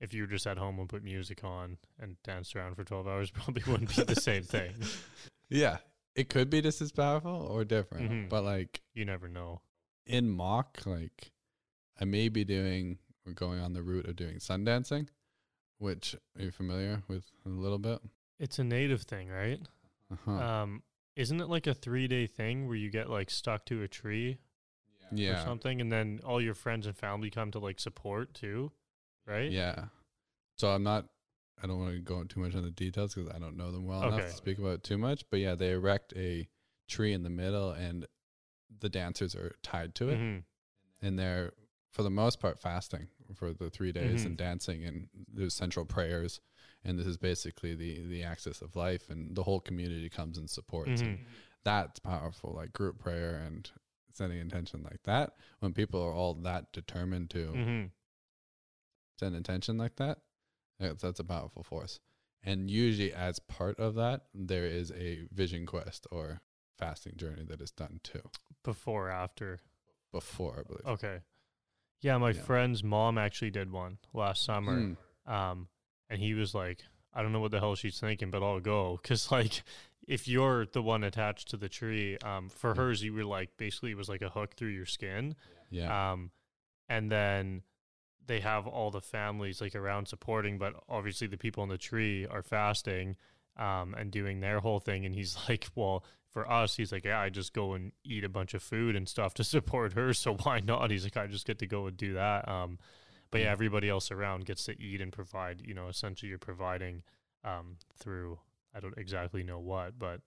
if 0.00 0.14
you 0.14 0.22
were 0.22 0.26
just 0.28 0.46
at 0.46 0.56
home 0.58 0.78
and 0.78 0.88
put 0.88 1.04
music 1.04 1.44
on 1.44 1.76
and 1.98 2.16
danced 2.22 2.56
around 2.56 2.74
for 2.76 2.84
12 2.84 3.06
hours, 3.06 3.30
probably 3.32 3.62
wouldn't 3.70 3.94
be 3.94 4.02
the 4.02 4.18
same 4.20 4.42
thing. 4.56 4.74
yeah. 5.50 5.78
It 6.14 6.30
could 6.30 6.48
be 6.48 6.62
just 6.62 6.80
as 6.80 6.90
powerful 6.92 7.30
or 7.30 7.62
different, 7.66 8.10
Mhm. 8.10 8.28
but 8.30 8.42
like 8.44 8.80
You 8.94 9.04
never 9.04 9.28
know. 9.28 9.60
in 10.06 10.30
mock, 10.30 10.86
like 10.86 11.32
I 12.00 12.06
may 12.06 12.30
be 12.30 12.44
doing 12.44 12.98
or 13.26 13.34
going 13.34 13.60
on 13.60 13.74
the 13.74 13.82
route 13.82 14.06
of 14.06 14.16
doing 14.16 14.40
sun 14.40 14.64
dancing, 14.64 15.10
which 15.78 16.16
are 16.38 16.42
you 16.42 16.50
familiar 16.50 17.02
with 17.08 17.24
a 17.44 17.48
little 17.48 17.78
bit? 17.78 18.00
It's 18.38 18.58
a 18.58 18.64
native 18.64 19.02
thing, 19.02 19.28
right? 19.28 19.60
Uh-huh. 20.12 20.30
Um, 20.32 20.82
isn't 21.16 21.40
it 21.40 21.48
like 21.48 21.66
a 21.66 21.74
three 21.74 22.06
day 22.08 22.26
thing 22.26 22.66
where 22.66 22.76
you 22.76 22.90
get 22.90 23.08
like 23.08 23.30
stuck 23.30 23.64
to 23.66 23.82
a 23.82 23.88
tree 23.88 24.38
or 25.12 25.16
yeah, 25.16 25.44
something 25.44 25.80
and 25.80 25.90
then 25.90 26.20
all 26.24 26.40
your 26.40 26.54
friends 26.54 26.86
and 26.86 26.96
family 26.96 27.30
come 27.30 27.50
to 27.52 27.58
like 27.58 27.80
support 27.80 28.34
too? 28.34 28.72
Right? 29.26 29.50
yeah. 29.50 29.86
So 30.56 30.68
I'm 30.68 30.82
not. 30.82 31.06
I 31.62 31.66
don't 31.66 31.78
want 31.80 31.94
to 31.94 32.00
go 32.00 32.20
into 32.20 32.34
too 32.34 32.40
much 32.40 32.54
on 32.54 32.62
the 32.62 32.70
details 32.70 33.14
because 33.14 33.30
I 33.34 33.38
don't 33.38 33.56
know 33.56 33.72
them 33.72 33.86
well 33.86 34.02
enough 34.08 34.20
to 34.30 34.36
speak 34.36 34.58
about 34.58 34.74
it 34.74 34.82
too 34.84 34.98
much. 34.98 35.24
But 35.30 35.40
yeah, 35.40 35.54
they 35.54 35.70
erect 35.72 36.12
a 36.14 36.48
tree 36.86 37.12
in 37.14 37.22
the 37.22 37.30
middle, 37.30 37.70
and 37.72 38.06
the 38.78 38.88
dancers 38.90 39.34
are 39.34 39.54
tied 39.62 39.94
to 39.96 40.10
it, 40.10 40.18
Mhm. 40.18 40.44
and 41.00 41.18
they're 41.18 41.52
for 41.92 42.02
the 42.02 42.10
most 42.10 42.40
part 42.40 42.58
fasting 42.60 43.08
for 43.34 43.52
the 43.52 43.70
three 43.70 43.92
days 43.92 44.22
Mhm. 44.22 44.26
and 44.26 44.36
dancing, 44.38 44.84
and 44.84 45.08
there's 45.32 45.54
central 45.54 45.84
prayers, 45.86 46.40
and 46.84 46.98
this 46.98 47.06
is 47.06 47.16
basically 47.16 47.74
the 47.74 48.06
the 48.06 48.22
axis 48.22 48.62
of 48.62 48.76
life, 48.76 49.10
and 49.10 49.34
the 49.36 49.42
whole 49.44 49.60
community 49.60 50.08
comes 50.08 50.38
and 50.38 50.48
supports. 50.50 51.00
and 51.00 51.18
Mhm. 51.18 51.24
that's 51.64 51.98
powerful 51.98 52.52
like 52.54 52.72
group 52.72 52.98
prayer 52.98 53.36
and 53.38 53.70
setting 54.12 54.38
intention 54.38 54.82
like 54.82 55.02
that 55.02 55.36
when 55.58 55.74
people 55.74 56.00
are 56.00 56.12
all 56.12 56.32
that 56.34 56.72
determined 56.72 57.28
to 57.30 57.48
Mhm. 57.52 57.90
set 59.18 59.32
intention 59.32 59.76
like 59.78 59.96
that 59.96 60.18
that's, 60.78 61.02
that's 61.02 61.20
a 61.20 61.24
powerful 61.24 61.62
force 61.62 62.00
and 62.42 62.70
usually 62.70 63.12
as 63.12 63.38
part 63.40 63.78
of 63.80 63.94
that 63.94 64.26
there 64.34 64.64
is 64.66 64.92
a 64.92 65.26
vision 65.32 65.66
quest 65.66 66.06
or 66.10 66.40
fasting 66.78 67.14
journey 67.16 67.42
that 67.44 67.60
is 67.60 67.70
done 67.72 67.98
too 68.02 68.22
Before 68.62 69.08
or 69.08 69.10
after. 69.10 69.60
before 70.12 70.60
i 70.60 70.62
believe 70.62 70.86
Okay. 70.86 71.20
Yeah, 72.00 72.18
my 72.18 72.30
Yeah. 72.30 72.42
friend's 72.42 72.84
mom 72.84 73.18
actually 73.18 73.50
did 73.50 73.70
one 73.72 73.98
last 74.12 74.44
summer. 74.44 74.80
Mm, 74.80 74.96
Um, 75.32 75.68
and 76.08 76.20
he 76.20 76.34
was 76.34 76.54
like, 76.54 76.84
I 77.12 77.22
don't 77.22 77.32
know 77.32 77.40
what 77.40 77.50
the 77.50 77.58
hell 77.58 77.74
she's 77.74 77.98
thinking, 77.98 78.30
but 78.30 78.42
I'll 78.42 78.60
go. 78.60 79.00
Cause 79.04 79.30
like, 79.32 79.62
if 80.06 80.28
you're 80.28 80.66
the 80.66 80.82
one 80.82 81.02
attached 81.02 81.48
to 81.50 81.56
the 81.56 81.68
tree, 81.68 82.16
um, 82.18 82.48
for 82.48 82.70
Yeah. 82.70 82.76
hers, 82.76 83.02
you 83.02 83.12
were 83.12 83.24
like, 83.24 83.56
basically 83.56 83.90
it 83.90 83.96
was 83.96 84.08
like 84.08 84.22
a 84.22 84.28
hook 84.30 84.54
through 84.54 84.68
your 84.68 84.86
skin. 84.86 85.34
yeah 85.70 86.12
Um, 86.12 86.30
and 86.88 87.10
then 87.10 87.62
they 88.24 88.40
have 88.40 88.66
all 88.68 88.90
the 88.90 89.00
families 89.00 89.60
like 89.60 89.74
around 89.74 90.06
supporting, 90.06 90.58
but 90.58 90.74
obviously 90.88 91.26
the 91.26 91.36
people 91.38 91.62
in 91.64 91.68
the 91.70 91.78
tree 91.78 92.24
are 92.26 92.42
fasting, 92.42 93.16
um, 93.56 93.94
and 93.94 94.12
doing 94.12 94.40
their 94.40 94.60
whole 94.60 94.78
thing. 94.80 95.04
And 95.06 95.14
he's 95.14 95.36
like, 95.48 95.66
well, 95.74 96.04
for 96.36 96.50
us, 96.52 96.76
he's 96.76 96.92
like, 96.92 97.06
yeah, 97.06 97.18
I 97.18 97.30
just 97.30 97.54
go 97.54 97.72
and 97.72 97.92
eat 98.04 98.22
a 98.24 98.28
bunch 98.28 98.52
of 98.52 98.62
food 98.62 98.94
and 98.94 99.08
stuff 99.08 99.32
to 99.34 99.44
support 99.56 99.94
her. 99.94 100.12
So 100.12 100.34
why 100.34 100.60
not? 100.60 100.90
He's 100.90 101.04
like, 101.04 101.16
I 101.16 101.26
just 101.26 101.46
get 101.46 101.58
to 101.60 101.66
go 101.66 101.86
and 101.86 101.96
do 101.96 102.12
that. 102.12 102.46
Um, 102.46 102.78
but 103.30 103.38
yeah, 103.40 103.46
Yeah. 103.46 103.52
everybody 103.52 103.88
else 103.88 104.10
around 104.10 104.44
gets 104.44 104.64
to 104.66 104.78
eat 104.78 105.00
and 105.00 105.10
provide, 105.10 105.62
you 105.66 105.72
know, 105.72 105.88
essentially 105.88 106.28
you're 106.28 106.38
providing, 106.38 107.02
um, 107.42 107.78
through, 107.98 108.38
I 108.74 108.80
don't 108.80 108.98
exactly 108.98 109.42
know 109.44 109.58
what, 109.58 109.98
but 109.98 110.20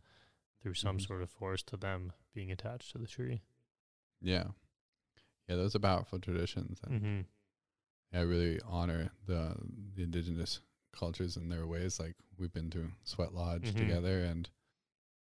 through 0.64 0.73
some 0.73 0.98
Mhm. 0.98 1.06
sort 1.07 1.22
of 1.22 1.30
force 1.30 1.61
to 1.64 1.77
them 1.77 2.11
being 2.34 2.52
attached 2.52 2.91
to 2.94 2.98
the 2.98 3.07
tree. 3.07 3.44
yeah 4.22 4.48
yeah 5.48 5.56
those 5.56 5.76
are 5.76 5.80
powerful 5.80 6.19
traditions 6.19 6.80
and 6.84 6.94
Mm-hmm. 7.02 8.18
i 8.18 8.22
really 8.22 8.60
honor 8.68 9.11
the 9.26 9.56
the 9.95 10.03
indigenous 10.03 10.60
cultures 10.91 11.38
and 11.38 11.49
their 11.52 11.65
ways 11.65 11.99
like 11.99 12.15
we've 12.38 12.52
been 12.52 12.69
to 12.72 12.91
sweat 13.03 13.34
lodge 13.34 13.72
Mhm. 13.72 13.77
together 13.77 14.23
and 14.23 14.49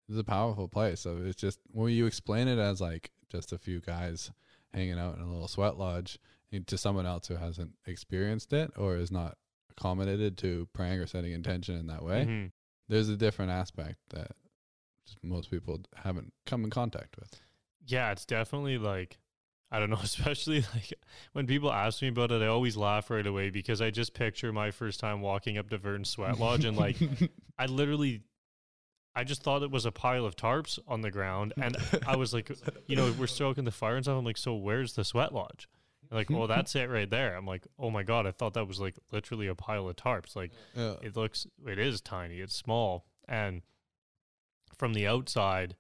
it's 0.09 0.19
a 0.19 0.25
powerful 0.25 0.69
place 0.69 1.01
so 1.01 1.19
it's 1.25 1.41
just 1.41 1.59
when 1.73 1.93
you 1.93 2.07
explain 2.07 2.49
it 2.49 2.59
as 2.59 2.81
like 2.81 3.11
just 3.31 3.53
a 3.53 3.59
few 3.59 3.81
guys 3.81 4.31
hanging 4.73 4.99
out 4.99 5.17
in 5.17 5.23
a 5.23 5.31
little 5.31 5.49
sweat 5.49 5.77
lodge 5.79 6.19
to 6.67 6.79
someone 6.79 7.05
else 7.07 7.27
who 7.27 7.37
hasn't 7.37 7.73
experienced 7.87 8.53
it 8.53 8.71
or 8.77 8.97
is 8.97 9.11
not 9.11 9.37
accommodated 9.71 10.39
to 10.39 10.67
praying 10.73 10.99
or 11.01 11.07
setting 11.07 11.33
intention 11.33 11.77
in 11.77 11.87
that 11.89 12.03
way 12.03 12.25
Mhm. 12.25 12.53
there's 12.89 13.09
a 13.09 13.17
different 13.17 13.51
aspect 13.51 13.99
that 14.11 14.33
just 15.05 15.23
most 15.23 15.51
people 15.51 15.81
haven't 15.97 16.33
come 16.47 16.65
in 16.65 16.71
contact 16.71 17.17
with 17.19 17.41
Yeah, 17.87 18.11
it's 18.13 18.25
definitely 18.25 18.79
like 18.79 19.19
I 19.71 19.81
don't 19.81 19.91
know, 19.91 19.99
especially 20.03 20.61
like 20.75 20.93
when 21.33 21.47
people 21.49 21.73
ask 21.73 22.01
me 22.01 22.09
about 22.09 22.31
it, 22.31 22.41
I 22.41 22.47
always 22.47 22.77
laugh 22.77 23.11
right 23.11 23.27
away 23.27 23.51
because 23.51 23.81
I 23.83 23.91
just 23.91 24.15
picture 24.15 24.53
my 24.53 24.71
first 24.71 25.01
time 25.01 25.21
walking 25.21 25.59
up 25.59 25.69
to 25.71 25.79
Verdon 25.79 26.05
Sweat 26.05 26.39
Lodge 26.39 26.65
and 26.65 26.77
like 26.77 26.97
I 27.59 27.67
literally 27.67 28.23
I 29.17 29.25
just 29.25 29.43
thought 29.43 29.63
it 29.63 29.71
was 29.71 29.87
a 29.87 29.91
pile 29.93 30.25
of 30.27 30.37
tarps 30.37 30.79
on 30.87 31.01
the 31.01 31.11
ground 31.11 31.55
and 31.61 31.77
I 32.07 32.15
was 32.17 32.33
like, 32.35 32.51
you 32.87 32.95
know, 32.97 33.13
we're 33.19 33.27
stoking 33.27 33.65
the 33.65 33.71
fire 33.73 33.97
and 33.97 34.05
stuff. 34.05 34.19
I'm 34.19 34.25
like, 34.25 34.37
so 34.37 34.55
where's 34.55 34.93
the 34.93 35.05
sweat 35.05 35.33
lodge? 35.33 35.69
They're 36.09 36.19
like, 36.21 36.31
well, 36.31 36.47
that's 36.47 36.77
it 36.77 36.89
right 36.89 37.09
there. 37.11 37.35
I'm 37.35 37.47
like, 37.47 37.67
oh 37.79 37.91
my 37.91 38.03
god, 38.05 38.27
I 38.27 38.31
thought 38.31 38.55
that 38.55 38.69
was 38.69 38.79
like 38.79 38.95
literally 39.11 39.49
a 39.49 39.55
pile 39.57 39.89
of 39.89 39.97
tarps. 39.97 40.37
Like 40.37 40.53
Yeah. 40.75 40.95
it 41.03 41.17
looks 41.17 41.47
it 41.67 41.79
is 41.81 42.01
tiny 42.01 42.41
it's 42.41 42.55
small 42.55 43.07
and 43.27 43.63
from 44.77 44.93
the 44.93 45.07
outside 45.07 45.75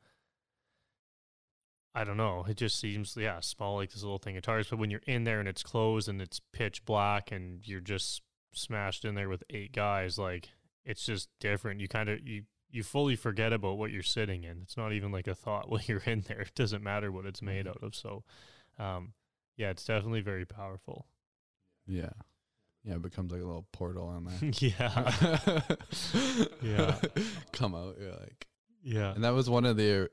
i 1.94 2.02
don't 2.04 2.16
know 2.16 2.44
it 2.48 2.56
just 2.56 2.78
seems 2.78 3.16
yeah 3.16 3.40
small 3.40 3.76
like 3.76 3.90
this 3.90 4.02
little 4.02 4.18
thing 4.18 4.36
of 4.36 4.42
tires 4.42 4.68
but 4.68 4.78
when 4.78 4.90
you're 4.90 5.00
in 5.06 5.24
there 5.24 5.38
and 5.38 5.48
it's 5.48 5.62
closed 5.62 6.08
and 6.08 6.20
it's 6.20 6.40
pitch 6.52 6.84
black 6.84 7.30
and 7.32 7.66
you're 7.68 7.80
just 7.80 8.22
smashed 8.52 9.04
in 9.04 9.14
there 9.14 9.28
with 9.28 9.42
eight 9.50 9.72
guys 9.72 10.18
like 10.18 10.48
it's 10.84 11.04
just 11.06 11.28
different 11.40 11.80
you 11.80 11.88
kind 11.88 12.08
of 12.08 12.26
you 12.26 12.42
you 12.70 12.82
fully 12.82 13.16
forget 13.16 13.52
about 13.52 13.78
what 13.78 13.90
you're 13.90 14.02
sitting 14.02 14.44
in. 14.44 14.60
It's 14.62 14.76
not 14.76 14.93
even 14.93 15.12
like 15.12 15.26
a 15.26 15.34
thought 15.34 15.68
while 15.70 15.80
you're 15.86 16.02
in 16.06 16.22
there. 16.22 16.40
It 16.40 16.55
doesn't 16.55 16.82
matter 16.82 17.10
what 17.10 17.26
it's 17.26 17.43
made 17.43 17.66
out 17.66 17.82
of. 17.82 17.94
So 17.94 18.24
um 18.78 19.12
yeah 19.56 19.70
it's 19.70 19.84
definitely 19.84 20.20
very 20.20 20.44
powerful. 20.44 21.06
Yeah. 21.86 22.10
Yeah 22.84 22.94
it 22.94 23.02
becomes 23.02 23.32
like 23.32 23.43
a 23.43 23.47
little 23.47 23.66
portal 23.72 24.09
on 24.09 24.24
there. 24.24 24.51
Yeah. 24.60 25.62
Yeah. 26.62 26.98
come 27.52 27.74
out 27.74 27.97
you're 28.01 28.10
like 28.10 28.47
yeah. 28.82 29.12
And 29.12 29.24
that 29.24 29.34
was 29.34 29.51
one 29.51 29.64
of 29.64 29.76
the 29.76 30.09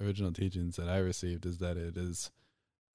original 0.00 0.32
teachings 0.32 0.76
that 0.76 0.88
i 0.88 0.98
received 0.98 1.46
is 1.46 1.58
that 1.58 1.76
it 1.76 1.96
is 1.96 2.30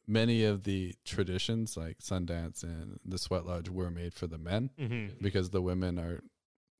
many 0.05 0.43
of 0.43 0.63
the 0.63 0.93
traditions 1.05 1.77
like 1.77 1.99
sundance 1.99 2.63
and 2.63 2.99
the 3.05 3.17
sweat 3.17 3.45
lodge 3.45 3.69
were 3.69 3.89
made 3.89 4.13
for 4.13 4.27
the 4.27 4.37
men 4.37 4.69
mm-hmm. 4.77 5.13
because 5.21 5.51
the 5.51 5.61
women 5.61 5.97
are 5.97 6.19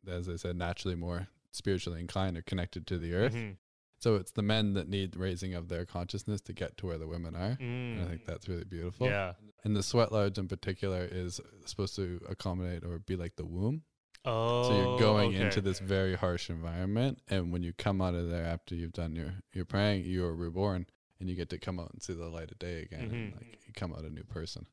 as 0.09 0.27
i 0.27 0.35
said 0.35 0.57
naturally 0.57 0.95
more 0.95 1.27
spiritually 1.51 1.99
inclined 1.99 2.37
or 2.37 2.41
connected 2.41 2.85
to 2.87 2.97
the 2.97 3.13
earth 3.13 3.33
Mhm. 3.33 3.57
so 3.97 4.15
it's 4.15 4.31
the 4.31 4.41
men 4.43 4.73
that 4.73 4.87
need 4.87 5.15
raising 5.15 5.53
of 5.53 5.67
their 5.67 5.85
consciousness 5.85 6.41
to 6.41 6.53
get 6.53 6.77
to 6.77 6.85
where 6.87 6.97
the 6.97 7.07
women 7.07 7.35
are 7.35 7.57
and 7.59 8.01
i 8.01 8.05
Mm. 8.05 8.09
think 8.09 8.25
that's 8.25 8.47
really 8.47 8.63
beautiful 8.65 9.07
Yeah. 9.07 9.33
and 9.63 9.75
the 9.75 9.83
sweat 9.83 10.11
lodge 10.11 10.37
in 10.37 10.47
particular 10.47 11.05
is 11.09 11.41
supposed 11.65 11.95
to 11.95 12.19
accommodate 12.29 12.83
or 12.83 12.99
be 12.99 13.15
like 13.15 13.35
the 13.35 13.45
womb 13.45 13.83
Oh. 14.25 14.63
So 14.67 14.75
you're 14.75 14.99
going 14.99 15.29
okay. 15.35 15.45
into 15.45 15.61
this 15.61 15.79
very 15.79 16.13
harsh 16.13 16.49
environment, 16.49 17.21
and 17.29 17.53
when 17.53 17.63
you 17.63 17.71
come 17.71 18.01
out 18.01 18.15
of 18.15 18.29
there 18.29 18.43
after 18.43 18.75
you've 18.75 18.91
done 18.91 19.15
your 19.15 19.35
your 19.53 19.63
praying, 19.63 20.03
you 20.03 20.25
are 20.25 20.35
reborn, 20.35 20.87
and 21.19 21.29
you 21.29 21.35
get 21.37 21.49
to 21.51 21.57
come 21.57 21.79
out 21.79 21.91
and 21.93 22.03
see 22.03 22.11
the 22.13 22.27
light 22.27 22.51
of 22.51 22.59
day 22.59 22.81
again, 22.81 23.09
and 23.11 23.33
Mhm. 23.33 23.35
like 23.37 23.65
you 23.65 23.71
come 23.73 23.93
out 23.93 24.03
a 24.03 24.09
new 24.09 24.25
person. 24.25 24.67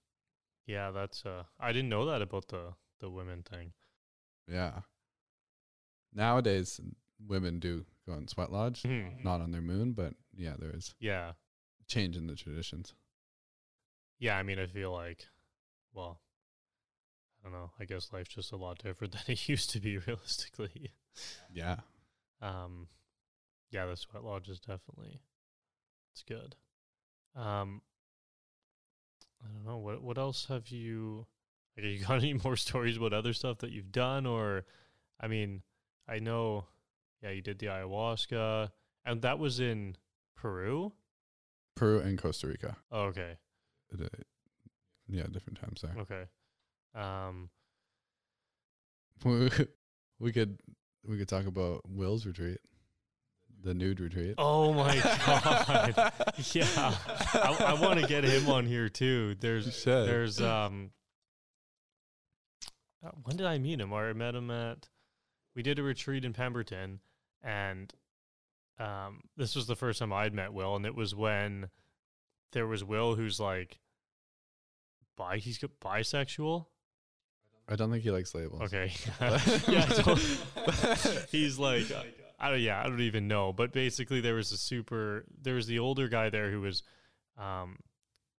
Yeah, 0.66 0.90
that's 0.90 1.24
uh 1.24 1.44
I 1.60 1.70
didn't 1.72 1.90
know 1.90 2.04
that 2.06 2.22
about 2.22 2.48
the 2.48 2.74
the 2.98 3.08
women 3.08 3.44
thing. 3.44 3.72
Yeah. 4.48 4.82
Nowadays, 6.16 6.80
women 7.24 7.60
do 7.60 7.84
go 8.06 8.14
on 8.14 8.26
sweat 8.26 8.50
lodge, 8.50 8.82
Mhm. 8.82 9.22
not 9.22 9.40
on 9.42 9.50
their 9.52 9.60
moon, 9.60 9.92
but 9.92 10.14
yeah, 10.34 10.56
there 10.58 10.74
is 10.74 10.94
Yeah. 10.98 11.34
change 11.86 12.16
in 12.16 12.26
the 12.26 12.34
traditions. 12.34 12.94
Yeah, 14.18 14.38
I 14.38 14.42
mean 14.42 14.58
I 14.58 14.66
feel 14.66 14.92
like 14.92 15.28
well 15.92 16.22
I 17.38 17.42
don't 17.44 17.52
know. 17.52 17.70
I 17.78 17.84
guess 17.84 18.12
life's 18.12 18.34
just 18.34 18.50
a 18.52 18.56
lot 18.56 18.78
different 18.78 19.12
than 19.12 19.22
it 19.28 19.46
used 19.48 19.70
to 19.70 19.80
be 19.80 19.98
realistically. 19.98 20.92
Yeah. 21.50 21.80
Um 22.40 22.88
yeah, 23.70 23.84
the 23.84 23.96
sweat 23.96 24.24
lodge 24.24 24.48
is 24.48 24.58
definitely 24.58 25.20
it's 26.12 26.22
good. 26.22 26.56
Um 27.34 27.82
I 29.44 29.48
don't 29.48 29.64
know, 29.66 29.78
what 29.78 30.02
what 30.02 30.16
else 30.18 30.46
have 30.46 30.68
you 30.68 31.26
like 31.76 31.84
you 31.84 32.04
got 32.04 32.18
any 32.22 32.32
more 32.32 32.56
stories 32.56 32.96
about 32.96 33.12
other 33.12 33.34
stuff 33.34 33.58
that 33.58 33.70
you've 33.70 33.92
done 33.92 34.24
or 34.24 34.64
I 35.20 35.28
mean, 35.28 35.62
I 36.08 36.18
know 36.18 36.66
yeah, 37.22 37.30
you 37.30 37.42
did 37.42 37.58
the 37.58 37.66
ayahuasca 37.66 38.70
and 39.04 39.22
that 39.22 39.38
was 39.38 39.60
in 39.60 39.96
Peru? 40.36 40.92
Peru 41.74 42.00
and 42.00 42.18
Costa 42.18 42.48
Rica. 42.48 42.76
Oh, 42.90 43.04
okay. 43.04 43.36
Uh, 43.92 44.06
yeah, 45.08 45.24
different 45.30 45.60
times 45.60 45.82
there. 45.82 45.94
Okay. 45.98 46.24
Um, 46.94 47.50
we 50.18 50.32
could 50.32 50.58
we 51.06 51.18
could 51.18 51.28
talk 51.28 51.46
about 51.46 51.82
Will's 51.88 52.26
retreat, 52.26 52.58
the 53.62 53.74
nude 53.74 54.00
retreat. 54.00 54.34
oh 54.38 54.72
my 54.72 54.94
god, 55.26 56.12
yeah, 56.52 56.94
I, 57.34 57.56
I 57.68 57.74
want 57.74 58.00
to 58.00 58.06
get 58.06 58.24
him 58.24 58.48
on 58.48 58.66
here 58.66 58.88
too. 58.88 59.36
There's 59.40 59.84
there's 59.84 60.40
um, 60.40 60.90
uh, 63.04 63.10
when 63.24 63.36
did 63.36 63.46
I 63.46 63.58
meet 63.58 63.80
him? 63.80 63.92
Or 63.92 64.08
I 64.08 64.12
met 64.12 64.34
him 64.34 64.50
at 64.50 64.88
we 65.56 65.62
did 65.62 65.78
a 65.78 65.82
retreat 65.82 66.24
in 66.24 66.34
Pemberton, 66.34 67.00
and 67.42 67.92
um, 68.78 69.22
this 69.36 69.56
was 69.56 69.66
the 69.66 69.74
first 69.74 69.98
time 69.98 70.12
I'd 70.12 70.34
met 70.34 70.52
Will, 70.52 70.76
and 70.76 70.84
it 70.84 70.94
was 70.94 71.14
when 71.14 71.70
there 72.52 72.66
was 72.66 72.84
Will 72.84 73.14
who's 73.16 73.40
like 73.40 73.80
bi 75.16 75.38
he's 75.38 75.58
bisexual. 75.58 76.66
I 77.68 77.74
don't 77.74 77.90
think 77.90 78.04
he 78.04 78.10
likes 78.10 78.34
labels. 78.34 78.62
Okay. 78.62 78.92
yeah. 79.68 79.86
He's 81.32 81.58
like, 81.58 81.90
uh, 81.90 82.02
I 82.38 82.50
don't. 82.50 82.60
Yeah, 82.60 82.80
I 82.80 82.84
don't 82.84 83.00
even 83.00 83.26
know. 83.26 83.52
But 83.52 83.72
basically, 83.72 84.20
there 84.20 84.34
was 84.34 84.52
a 84.52 84.56
super. 84.56 85.24
There 85.42 85.54
was 85.54 85.66
the 85.66 85.80
older 85.80 86.06
guy 86.06 86.30
there 86.30 86.50
who 86.52 86.60
was, 86.60 86.84
um, 87.36 87.78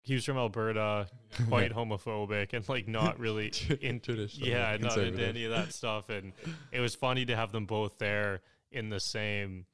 he 0.07 0.15
was 0.15 0.24
from 0.24 0.37
Alberta, 0.37 1.09
quite 1.49 1.73
homophobic 1.73 2.53
and 2.53 2.66
like 2.69 2.87
not 2.87 3.19
really 3.19 3.53
in. 3.81 3.99
traditional. 4.01 4.49
Yeah, 4.49 4.77
not 4.81 4.97
into 4.99 5.27
any 5.27 5.45
of 5.45 5.51
that 5.51 5.73
stuff. 5.73 6.09
And 6.11 6.33
it 6.70 6.78
was 6.81 6.95
funny 6.95 7.24
to 7.27 7.35
have 7.35 7.51
them 7.51 7.66
both 7.66 7.99
there 7.99 8.41
in 8.70 8.89
the 8.89 9.01
same 9.01 9.66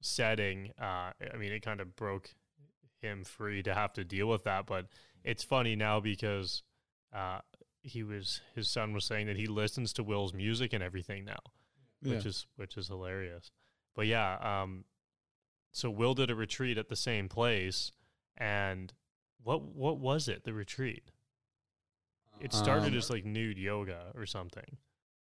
setting. 0.00 0.72
Uh, 0.80 1.12
I 1.32 1.36
mean, 1.38 1.52
it 1.52 1.62
kind 1.62 1.80
of 1.80 1.94
broke 1.94 2.34
him 3.00 3.22
free 3.24 3.62
to 3.62 3.74
have 3.74 3.92
to 3.92 4.04
deal 4.04 4.26
with 4.26 4.42
that. 4.44 4.66
But 4.66 4.86
it's 5.22 5.44
funny 5.44 5.76
now 5.76 6.00
because 6.00 6.64
uh, 7.14 7.38
he 7.82 8.02
was 8.02 8.40
his 8.56 8.68
son 8.68 8.92
was 8.92 9.04
saying 9.04 9.28
that 9.28 9.36
he 9.36 9.46
listens 9.46 9.92
to 9.94 10.02
Will's 10.02 10.34
music 10.34 10.72
and 10.72 10.82
everything 10.82 11.24
now, 11.24 11.38
which 12.02 12.24
Yeah. 12.24 12.28
is 12.30 12.46
which 12.56 12.76
is 12.76 12.88
hilarious. 12.88 13.52
But 13.94 14.08
yeah, 14.08 14.36
um, 14.62 14.84
so 15.70 15.90
Will 15.90 16.14
did 16.14 16.28
a 16.30 16.34
retreat 16.34 16.76
at 16.76 16.88
the 16.88 16.96
same 16.96 17.28
place, 17.28 17.92
and 18.36 18.92
what 19.46 19.62
what 19.62 19.98
was 19.98 20.28
it? 20.28 20.44
The 20.44 20.52
retreat. 20.52 21.04
It 22.40 22.52
started 22.52 22.92
Um, 22.92 22.98
as 22.98 23.08
like 23.08 23.24
nude 23.24 23.56
yoga 23.58 24.12
or 24.14 24.26
something. 24.26 24.76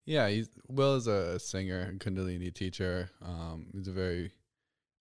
Yeah, 0.06 0.28
he's 0.30 0.50
Will 0.68 0.96
is 0.96 1.08
a 1.08 1.40
singer, 1.40 1.80
and 1.80 2.00
Kundalini 2.00 2.54
teacher. 2.54 3.10
Um, 3.22 3.68
he's 3.74 3.88
a 3.88 3.92
very 3.94 4.32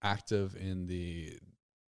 active 0.03 0.55
in 0.55 0.85
the 0.87 1.37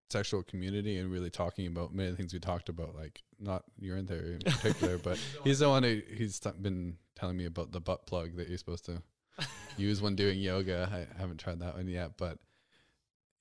sexual 0.10 0.42
community 0.44 0.98
and 0.98 1.12
really 1.12 1.30
talking 1.30 1.68
about 1.68 1.94
many 1.94 2.16
things 2.16 2.34
we 2.34 2.40
talked 2.40 2.70
about, 2.70 2.96
like 2.96 3.22
not 3.40 3.64
urine 3.78 4.08
theory 4.08 4.36
in 4.36 4.40
particular, 4.52 4.98
but 4.98 5.20
he's 5.44 5.60
the 5.60 5.70
one 5.70 5.84
who 5.84 6.02
he's 6.16 6.40
t- 6.40 6.50
been 6.62 6.98
telling 7.16 7.38
me 7.38 7.46
about 7.46 7.72
the 7.72 7.80
butt 7.80 8.06
plug 8.08 8.36
that 8.38 8.48
you're 8.50 8.58
supposed 8.58 8.86
to 8.86 9.02
use 9.78 10.02
when 10.02 10.16
doing 10.16 10.40
yoga. 10.40 10.90
I 10.92 11.20
haven't 11.20 11.38
tried 11.40 11.60
that 11.60 11.76
one 11.76 11.88
yet, 11.88 12.12
but 12.18 12.40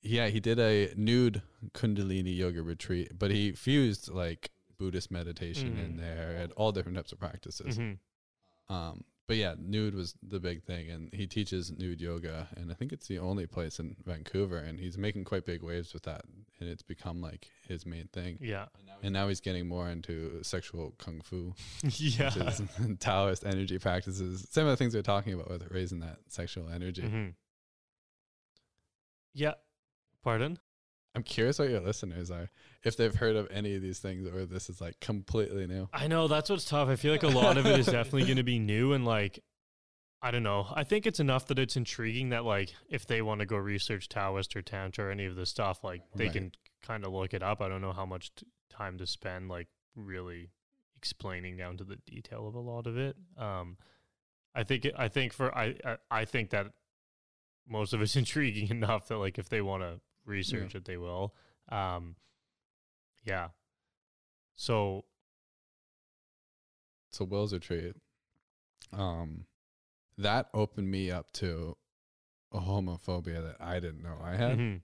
yeah, 0.02 0.28
he 0.28 0.40
did 0.40 0.58
a 0.58 0.92
nude 0.96 1.42
Kundalini 1.72 2.36
yoga 2.36 2.62
retreat, 2.62 3.12
but 3.18 3.30
he 3.30 3.52
fused 3.52 4.08
like 4.08 4.50
Buddhist 4.78 5.10
meditation 5.10 5.76
in 5.78 5.94
Mm. 5.94 5.98
there 5.98 6.36
and 6.36 6.52
all 6.52 6.70
different 6.72 6.96
types 6.96 7.12
of 7.12 7.18
practices. 7.18 7.76
Mhm. 7.78 7.98
Um, 8.68 9.04
but 9.26 9.36
yeah, 9.36 9.56
nude 9.58 9.94
was 9.94 10.14
the 10.22 10.38
big 10.40 10.62
thing, 10.62 10.88
and 10.90 11.12
he 11.12 11.26
teaches 11.26 11.70
nude 11.70 12.00
yoga, 12.00 12.48
and 12.56 12.70
I 12.70 12.74
think 12.74 12.92
it's 12.92 13.08
the 13.08 13.18
only 13.18 13.46
place 13.46 13.78
in 13.80 13.96
Vancouver, 14.06 14.56
and 14.58 14.78
he's 14.80 14.96
making 14.96 15.24
quite 15.24 15.44
big 15.44 15.62
waves 15.62 15.92
with 15.92 16.04
that, 16.04 16.24
and 16.60 16.68
it's 16.68 16.82
become 16.82 17.20
like 17.20 17.50
his 17.66 17.84
main 17.84 18.06
thing. 18.08 18.38
Yeah. 18.40 18.68
And 19.02 19.12
now 19.12 19.28
he's 19.28 19.40
getting 19.40 19.66
more 19.68 19.90
into 19.90 20.42
sexual 20.42 20.92
kung 20.92 21.20
fu, 21.20 21.54
yeah. 21.98 22.30
Taoist 23.00 23.44
energy 23.44 23.78
practices. 23.78 24.46
Some 24.50 24.64
of 24.64 24.70
the 24.70 24.76
things 24.76 24.94
we're 24.94 25.02
talking 25.02 25.34
about 25.34 25.50
with 25.50 25.70
raising 25.70 26.00
that 26.00 26.18
sexual 26.28 26.68
energy. 26.68 27.02
Mhm. 27.02 27.34
Yeah. 29.34 29.54
Pardon? 30.22 30.58
I'm 31.14 31.22
curious 31.22 31.58
what 31.58 31.70
your 31.70 31.80
listeners 31.80 32.30
are, 32.30 32.50
if 32.84 32.96
they've 32.96 33.14
heard 33.14 33.34
of 33.34 33.48
any 33.50 33.74
of 33.74 33.82
these 33.82 33.98
things, 33.98 34.26
or 34.28 34.44
this 34.46 34.68
is 34.70 34.80
like 34.80 35.00
completely 35.00 35.66
new. 35.66 35.88
I 35.92 36.06
know 36.06 36.28
that's 36.28 36.50
what's 36.50 36.64
tough. 36.64 36.88
I 36.88 36.96
feel 36.96 37.10
like 37.12 37.22
a 37.24 37.28
lot 37.28 37.56
of 37.56 37.66
it 37.66 37.78
is 37.78 37.86
definitely 37.86 38.24
going 38.24 38.36
to 38.36 38.42
be 38.44 38.58
new 38.58 38.92
and 38.92 39.04
like 39.04 39.40
I 40.20 40.30
don't 40.32 40.42
know. 40.42 40.66
I 40.74 40.82
think 40.84 41.06
it's 41.06 41.20
enough 41.20 41.46
that 41.46 41.58
it's 41.60 41.76
intriguing 41.76 42.30
that 42.30 42.44
like 42.44 42.74
if 42.88 43.06
they 43.06 43.22
want 43.22 43.40
to 43.40 43.46
go 43.46 43.56
research 43.56 44.08
Taoist 44.08 44.54
or 44.56 44.62
Tantra 44.62 45.06
or 45.06 45.10
any 45.10 45.24
of 45.26 45.36
this 45.36 45.48
stuff, 45.50 45.82
like 45.84 46.02
they 46.14 46.24
Right. 46.24 46.32
can 46.32 46.52
kind 46.82 47.04
of 47.04 47.12
look 47.12 47.32
it 47.34 47.42
up. 47.42 47.60
I 47.60 47.68
don't 47.68 47.80
know 47.80 47.92
how 47.92 48.06
much 48.06 48.34
t- 48.34 48.46
time 48.68 48.98
to 48.98 49.06
spend 49.06 49.48
like 49.48 49.68
really 49.96 50.50
explaining 50.96 51.56
down 51.56 51.76
to 51.78 51.84
the 51.84 51.96
detail 51.96 52.46
of 52.48 52.54
a 52.54 52.60
lot 52.60 52.86
of 52.86 52.96
it. 52.98 53.16
Um, 53.36 53.76
I 54.54 54.64
think 54.64 54.86
I 54.96 55.08
think 55.08 55.32
for 55.32 55.56
I, 55.56 55.76
I 55.84 55.96
I 56.10 56.24
think 56.24 56.50
that 56.50 56.66
most 57.68 57.92
of 57.92 58.02
it's 58.02 58.16
intriguing 58.24 58.68
enough 58.70 59.08
that 59.08 59.18
like 59.18 59.38
if 59.38 59.48
they 59.48 59.62
want 59.62 59.82
to 59.84 60.00
research 60.28 60.74
it, 60.74 60.84
they 60.84 60.96
will. 60.96 61.34
Um, 61.68 62.16
yeah. 63.24 63.48
So 64.56 65.04
So 67.10 67.24
Will's 67.24 67.52
retreat, 67.52 67.94
um, 68.92 69.46
that 70.16 70.48
opened 70.52 70.90
me 70.90 71.10
up 71.10 71.30
to 71.32 71.76
a 72.52 72.60
homophobia 72.60 73.42
that 73.42 73.56
I 73.60 73.80
didn't 73.80 74.02
know 74.02 74.18
I 74.22 74.36
had. 74.36 74.58
mhm. 74.58 74.82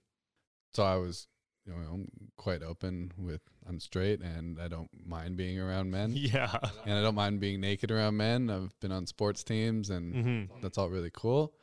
So 0.72 0.82
I 0.82 0.96
was, 0.96 1.28
you 1.64 1.72
know, 1.72 1.78
I'm 1.78 2.08
quite 2.36 2.62
open 2.62 3.12
with 3.16 3.40
I'm 3.66 3.80
straight 3.80 4.20
and 4.20 4.60
I 4.60 4.68
don't 4.68 4.90
mind 5.06 5.36
being 5.36 5.58
around 5.58 5.90
men, 5.90 6.12
yeah. 6.14 6.56
and 6.84 6.94
I 6.94 7.02
don't 7.02 7.14
mind 7.14 7.40
being 7.40 7.60
naked 7.60 7.90
around 7.90 8.16
men. 8.16 8.50
I've 8.50 8.78
been 8.80 8.92
on 8.92 9.06
sports 9.06 9.42
teams 9.44 9.90
and 9.90 10.14
hmm 10.14 10.60
that's 10.62 10.78
all 10.78 10.90
really 10.90 11.10
cool. 11.12 11.54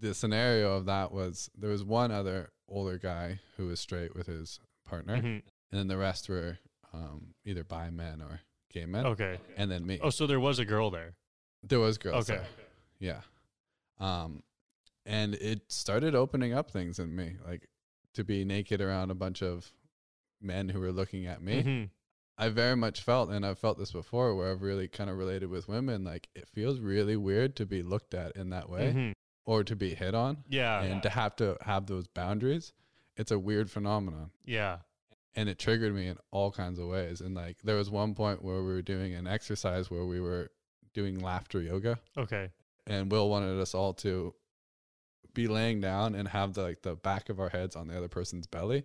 The 0.00 0.14
scenario 0.14 0.76
of 0.76 0.86
that 0.86 1.12
was 1.12 1.50
there 1.56 1.70
was 1.70 1.82
one 1.84 2.10
other 2.12 2.50
older 2.68 2.98
guy 2.98 3.40
who 3.56 3.66
was 3.66 3.80
straight 3.80 4.14
with 4.14 4.26
his 4.26 4.60
partner, 4.84 5.20
hmm 5.20 5.26
and 5.70 5.78
then 5.80 5.88
the 5.88 5.98
rest 5.98 6.28
were 6.28 6.58
um, 6.94 7.34
either 7.44 7.62
bi 7.64 7.90
men 7.90 8.22
or 8.22 8.40
gay 8.72 8.86
men, 8.86 9.04
Okay. 9.06 9.38
and 9.56 9.70
then 9.70 9.84
me. 9.86 9.98
Oh, 10.02 10.08
so 10.10 10.26
there 10.26 10.40
was 10.40 10.58
a 10.58 10.64
girl 10.64 10.90
there. 10.90 11.14
There 11.62 11.78
was 11.80 11.98
girls. 11.98 12.30
Okay. 12.30 12.40
there. 12.40 12.48
Yeah. 12.98 13.20
Um, 13.98 14.42
and 15.04 15.34
it 15.34 15.62
started 15.70 16.14
opening 16.14 16.52
up 16.54 16.70
things 16.70 16.98
in 16.98 17.14
me, 17.14 17.36
like 17.46 17.68
to 18.14 18.24
be 18.24 18.44
naked 18.44 18.80
around 18.80 19.10
a 19.10 19.14
bunch 19.14 19.42
of 19.42 19.70
men 20.40 20.68
who 20.70 20.80
were 20.80 20.92
looking 20.92 21.26
at 21.26 21.42
me. 21.42 21.62
Mhm. 21.62 21.90
I 22.38 22.48
very 22.50 22.76
much 22.76 23.00
felt, 23.02 23.30
and 23.30 23.44
I've 23.44 23.58
felt 23.58 23.78
this 23.78 23.92
before, 23.92 24.34
where 24.36 24.50
I've 24.52 24.62
really 24.62 24.86
kind 24.88 25.10
of 25.10 25.16
related 25.18 25.50
with 25.50 25.66
women. 25.68 26.04
Like 26.04 26.28
it 26.34 26.48
feels 26.48 26.78
really 26.78 27.16
weird 27.16 27.56
to 27.56 27.66
be 27.66 27.82
looked 27.82 28.14
at 28.14 28.36
in 28.36 28.50
that 28.50 28.70
way, 28.70 28.92
Mhm. 28.92 29.14
Or 29.48 29.64
to 29.64 29.74
be 29.74 29.94
hit 29.94 30.14
on, 30.14 30.36
Yeah. 30.50 30.82
and 30.82 31.02
to 31.02 31.08
have 31.08 31.34
to 31.36 31.56
have 31.62 31.86
those 31.86 32.06
boundaries. 32.06 32.74
It's 33.16 33.30
a 33.30 33.38
weird 33.38 33.70
phenomenon, 33.70 34.30
yeah. 34.44 34.80
and 35.34 35.48
it 35.48 35.58
triggered 35.58 35.94
me 35.94 36.08
in 36.08 36.18
all 36.30 36.50
kinds 36.52 36.78
of 36.78 36.86
ways. 36.86 37.22
And 37.22 37.34
like 37.34 37.56
there 37.64 37.76
was 37.76 37.88
one 37.90 38.14
point 38.14 38.44
where 38.44 38.56
we 38.62 38.74
were 38.74 38.82
doing 38.82 39.14
an 39.14 39.26
exercise 39.26 39.90
where 39.90 40.04
we 40.04 40.20
were 40.20 40.50
doing 40.92 41.18
laughter 41.18 41.62
yoga, 41.62 41.98
Okay. 42.18 42.50
and 42.86 43.10
Will 43.10 43.30
wanted 43.30 43.58
us 43.58 43.74
all 43.74 43.94
to 43.94 44.34
be 45.32 45.46
laying 45.48 45.80
down 45.80 46.14
and 46.14 46.28
have 46.28 46.52
the, 46.52 46.62
like 46.62 46.82
the 46.82 46.96
back 46.96 47.30
of 47.30 47.40
our 47.40 47.48
heads 47.48 47.74
on 47.74 47.88
the 47.88 47.96
other 47.96 48.08
person's 48.08 48.46
belly. 48.46 48.84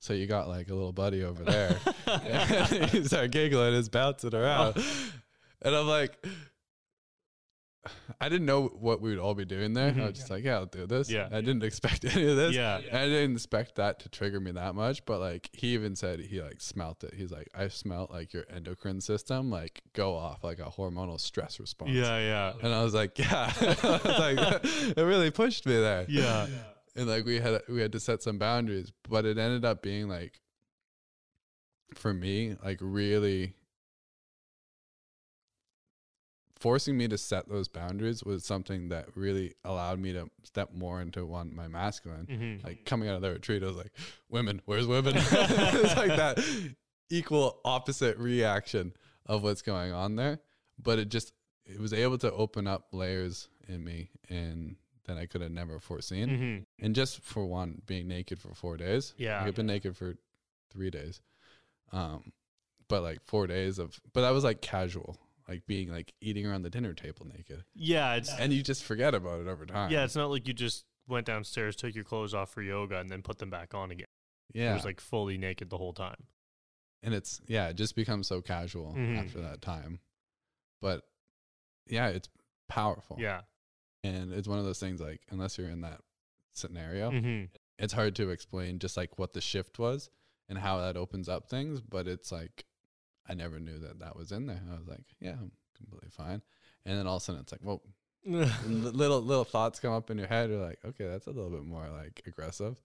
So 0.00 0.12
you 0.12 0.26
got 0.26 0.46
like 0.46 0.68
a 0.68 0.74
little 0.74 0.92
buddy 0.92 1.24
over 1.24 1.42
there. 1.42 1.78
and 2.06 2.90
he 2.90 3.02
started 3.04 3.30
giggling, 3.32 3.72
he's 3.74 3.88
bouncing 3.88 4.34
around. 4.34 4.74
Oh. 4.76 5.08
And 5.62 5.74
I'm 5.74 5.86
like, 5.86 6.22
I 8.20 8.28
didn't 8.28 8.46
know 8.46 8.68
what 8.68 9.00
we 9.00 9.10
would 9.10 9.18
all 9.18 9.34
be 9.34 9.44
doing 9.44 9.72
there. 9.72 9.88
I 9.88 9.92
Mhm. 9.92 10.06
was 10.06 10.18
just 10.18 10.30
like, 10.30 10.44
yeah, 10.44 10.54
I'll 10.54 10.66
do 10.66 10.86
this. 10.86 11.10
Yeah. 11.10 11.26
I 11.32 11.40
didn't 11.40 11.64
expect 11.64 12.04
any 12.14 12.28
of 12.28 12.36
this. 12.36 12.54
yeah. 12.54 12.76
I 12.92 13.06
didn't 13.06 13.32
expect 13.32 13.74
that 13.74 13.98
to 14.00 14.08
trigger 14.08 14.38
me 14.38 14.52
that 14.52 14.74
much, 14.76 15.04
but 15.04 15.18
like 15.18 15.50
he 15.52 15.74
even 15.74 15.96
said 15.96 16.20
he 16.20 16.40
like 16.40 16.60
smelt 16.60 17.02
it. 17.02 17.14
He's 17.14 17.32
like, 17.32 17.48
I 17.54 17.66
smelt 17.68 18.10
like 18.12 18.32
your 18.32 18.44
endocrine 18.48 19.00
system 19.00 19.50
like 19.50 19.82
go 19.94 20.14
off 20.14 20.44
like 20.44 20.60
a 20.60 20.66
hormonal 20.66 21.18
stress 21.18 21.58
response. 21.58 21.90
Yeah. 21.90 22.18
Yeah. 22.18 22.52
And 22.62 22.72
I 22.72 22.84
was 22.84 22.94
like, 22.94 23.18
yeah. 23.18 23.52
Was 23.60 24.04
like, 24.04 24.64
it 24.64 24.96
really 25.02 25.30
pushed 25.32 25.66
me 25.66 25.74
there. 25.74 26.06
Yeah. 26.08 26.46
And 26.94 27.08
like 27.08 27.24
we 27.24 27.40
had 27.40 27.62
we 27.68 27.80
had 27.80 27.90
to 27.92 28.00
set 28.00 28.22
some 28.22 28.38
boundaries, 28.38 28.92
but 29.08 29.24
it 29.24 29.38
ended 29.38 29.64
up 29.64 29.82
being 29.82 30.08
like 30.08 30.38
for 31.94 32.12
me, 32.14 32.56
like 32.64 32.78
really 32.80 33.54
forcing 36.62 36.96
me 36.96 37.08
to 37.08 37.18
set 37.18 37.48
those 37.48 37.66
boundaries 37.66 38.22
was 38.22 38.44
something 38.44 38.88
that 38.90 39.08
really 39.16 39.52
allowed 39.64 39.98
me 39.98 40.12
to 40.12 40.30
step 40.44 40.72
more 40.72 41.02
into 41.02 41.26
one 41.26 41.52
my 41.54 41.66
masculine. 41.66 42.26
Mhm. 42.26 42.64
Like 42.64 42.84
coming 42.84 43.08
out 43.08 43.16
of 43.16 43.22
the 43.22 43.32
retreat, 43.32 43.64
I 43.64 43.66
was 43.66 43.76
like, 43.76 43.90
"Women, 44.28 44.62
where's 44.64 44.86
women?" 44.86 45.14
it's 45.16 45.96
like 45.96 46.16
that 46.16 46.38
equal 47.10 47.60
opposite 47.64 48.16
reaction 48.16 48.92
of 49.26 49.42
what's 49.42 49.60
going 49.62 49.92
on 49.92 50.14
there. 50.14 50.38
But 50.80 51.00
it 51.00 51.08
just 51.08 51.32
it 51.66 51.80
was 51.80 51.92
able 51.92 52.18
to 52.18 52.30
open 52.32 52.68
up 52.68 52.86
layers 52.92 53.48
in 53.68 53.82
me, 53.82 54.10
and 54.28 54.76
that 55.06 55.18
I 55.18 55.26
could 55.26 55.40
have 55.40 55.50
never 55.50 55.80
foreseen. 55.80 56.28
Mhm. 56.28 56.66
And 56.84 56.94
just 56.94 57.20
for 57.22 57.44
one, 57.44 57.82
being 57.86 58.06
naked 58.06 58.38
for 58.38 58.54
four 58.54 58.76
days. 58.76 59.14
Yeah. 59.16 59.38
like, 59.38 59.48
I've 59.48 59.54
been 59.56 59.66
naked 59.66 59.96
for 59.96 60.14
three 60.70 60.90
days, 60.90 61.20
um, 61.90 62.32
but 62.86 63.02
like 63.02 63.20
four 63.24 63.48
days 63.48 63.80
of, 63.80 64.00
but 64.12 64.20
that 64.20 64.30
was 64.30 64.44
like 64.44 64.60
casual. 64.62 65.16
Like 65.48 65.66
being 65.66 65.90
like 65.90 66.12
eating 66.20 66.46
around 66.46 66.62
the 66.62 66.70
dinner 66.70 66.94
table 66.94 67.26
naked, 67.26 67.64
Yeah, 67.74 68.14
it's 68.14 68.32
and 68.38 68.52
you 68.52 68.62
just 68.62 68.84
forget 68.84 69.14
about 69.14 69.40
it 69.40 69.48
over 69.48 69.66
time. 69.66 69.90
yeah, 69.90 70.04
it's 70.04 70.16
not 70.16 70.30
like 70.30 70.46
you 70.48 70.54
just 70.54 70.84
went 71.08 71.26
downstairs, 71.26 71.76
took 71.76 71.94
your 71.94 72.04
clothes 72.04 72.32
off 72.34 72.50
for 72.50 72.62
yoga, 72.62 72.98
and 72.98 73.10
then 73.10 73.22
put 73.22 73.38
them 73.38 73.50
back 73.50 73.74
on 73.74 73.90
again. 73.90 74.06
It 74.54 74.60
yeah, 74.60 74.74
was 74.74 74.84
like 74.84 75.00
fully 75.00 75.38
naked 75.38 75.70
the 75.70 75.78
whole 75.78 75.92
time. 75.94 76.26
and 77.02 77.12
it's 77.14 77.40
yeah, 77.48 77.68
it 77.68 77.74
just 77.76 77.96
becomes 77.96 78.26
so 78.28 78.40
casual 78.40 78.94
Mhm. 78.94 79.18
after 79.18 79.40
that 79.40 79.60
time. 79.62 79.98
But 80.80 81.02
yeah, 81.88 82.08
it's 82.08 82.28
powerful. 82.68 83.16
Yeah. 83.18 83.42
and 84.04 84.32
it's 84.32 84.48
one 84.48 84.58
of 84.58 84.64
those 84.64 84.78
things 84.80 85.00
like 85.00 85.20
unless 85.30 85.58
you're 85.58 85.68
in 85.68 85.80
that 85.82 86.00
scenario, 86.54 87.10
hmm 87.10 87.44
it's 87.78 87.92
hard 87.94 88.14
to 88.14 88.30
explain 88.30 88.78
just 88.78 88.96
like 88.96 89.18
what 89.18 89.32
the 89.32 89.40
shift 89.40 89.78
was 89.78 90.08
and 90.48 90.56
how 90.58 90.78
that 90.78 90.96
opens 90.96 91.28
up 91.28 91.48
things. 91.48 91.80
But 91.80 92.06
it's 92.06 92.30
like 92.30 92.64
I 93.32 93.34
never 93.34 93.58
knew 93.58 93.78
that 93.78 93.98
that 94.00 94.14
was 94.14 94.30
in 94.30 94.46
there. 94.46 94.60
I 94.70 94.76
was 94.76 94.86
like, 94.86 95.04
yeah, 95.18 95.32
I'm 95.40 95.52
completely 95.74 96.10
fine. 96.10 96.42
And 96.84 96.98
then 96.98 97.06
all 97.06 97.16
of 97.16 97.22
a 97.22 97.24
sudden, 97.24 97.40
it's 97.40 97.50
like, 97.50 97.62
whoa, 97.62 97.80
little 98.26 99.22
little 99.22 99.44
thoughts 99.44 99.80
come 99.80 99.92
up 99.92 100.10
in 100.10 100.18
your 100.18 100.26
head. 100.26 100.50
You're 100.50 100.62
like, 100.62 100.80
okay, 100.84 101.06
that's 101.06 101.26
a 101.26 101.30
little 101.30 101.50
bit 101.50 101.64
more 101.64 101.88
like 101.88 102.20
aggressive, 102.26 102.76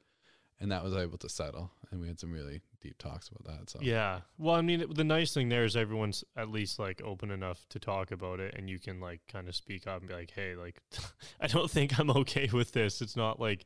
and 0.62 0.72
that 0.72 0.86
was 0.86 0.96
able 0.96 1.18
to 1.18 1.28
settle. 1.28 1.70
And 1.92 2.00
we 2.00 2.08
had 2.08 2.18
some 2.18 2.32
really 2.32 2.62
deep 2.80 2.98
talks 2.98 3.28
about 3.28 3.58
that. 3.58 3.70
So 3.70 3.80
Yeah. 3.82 4.22
Well, 4.38 4.56
I 4.56 4.62
mean, 4.62 4.86
the 4.90 5.04
nice 5.04 5.34
thing 5.34 5.50
there 5.50 5.66
is 5.66 5.76
everyone's 5.76 6.24
at 6.38 6.50
least 6.50 6.80
like 6.80 7.02
open 7.04 7.30
enough 7.30 7.68
to 7.70 7.80
talk 7.80 8.12
about 8.12 8.40
it, 8.40 8.56
and 8.58 8.70
you 8.70 8.80
can 8.80 9.02
like 9.02 9.20
kind 9.28 9.50
of 9.50 9.56
speak 9.56 9.86
up 9.86 10.00
and 10.00 10.08
be 10.08 10.16
like, 10.16 10.32
"Hey, 10.32 10.56
like, 10.56 10.82
I 11.42 11.48
don't 11.48 11.70
think 11.70 12.00
I'm 12.00 12.10
okay 12.12 12.50
with 12.54 12.72
this." 12.72 13.02
It's 13.02 13.18
not 13.18 13.38
like, 13.38 13.66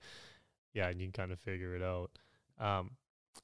yeah, 0.73 0.87
and 0.87 0.99
you 0.99 1.05
can 1.05 1.13
kind 1.13 1.31
of 1.31 1.39
figure 1.39 1.75
it 1.75 1.83
out. 1.83 2.09
Um, 2.59 2.91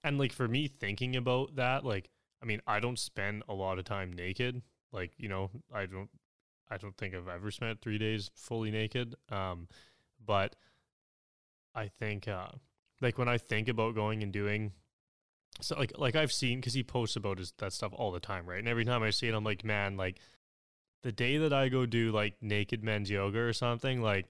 and 0.04 0.18
like 0.18 0.34
for 0.34 0.48
me, 0.48 0.68
thinking 0.68 1.16
about 1.16 1.56
that, 1.58 1.86
like, 1.86 2.10
I 2.42 2.46
mean, 2.46 2.62
I 2.68 2.80
don't 2.80 3.00
spend 3.00 3.44
a 3.48 3.54
lot 3.54 3.80
of 3.80 3.86
time 3.86 4.14
naked. 4.14 4.62
Like, 4.92 5.12
you 5.18 5.30
know, 5.30 5.50
I 5.74 5.86
don't, 5.86 6.10
I 6.70 6.78
don't 6.78 6.96
think 6.98 7.16
I've 7.16 7.28
ever 7.28 7.52
spent 7.52 7.82
three 7.82 7.98
days 7.98 8.30
fully 8.36 8.72
naked. 8.72 9.16
Um, 9.30 9.68
but 10.26 10.56
I 11.74 11.88
think, 11.88 12.28
uh, 12.28 12.50
like 13.02 13.18
when 13.18 13.28
I 13.28 13.38
think 13.38 13.68
about 13.68 13.96
going 13.96 14.24
and 14.24 14.32
doing 14.32 14.72
so 15.62 15.78
like 15.78 15.94
like 15.98 16.16
I've 16.16 16.32
seen 16.32 16.60
because 16.60 16.74
he 16.74 16.84
posts 16.84 17.16
about 17.16 17.40
his 17.40 17.54
that 17.58 17.74
stuff 17.74 17.94
all 17.94 18.12
the 18.12 18.20
time, 18.20 18.46
right? 18.46 18.60
And 18.60 18.68
every 18.68 18.86
time 18.86 19.04
I 19.04 19.10
see 19.10 19.28
it, 19.28 19.34
I'm 19.34 19.44
like, 19.44 19.64
man, 19.64 19.98
like 19.98 20.20
the 21.04 21.12
day 21.12 21.38
that 21.38 21.54
I 21.54 21.70
go 21.70 21.86
do 21.86 22.12
like 22.12 22.36
naked 22.42 22.84
men's 22.84 23.10
yoga 23.10 23.40
or 23.40 23.54
something, 23.54 24.02
like 24.02 24.28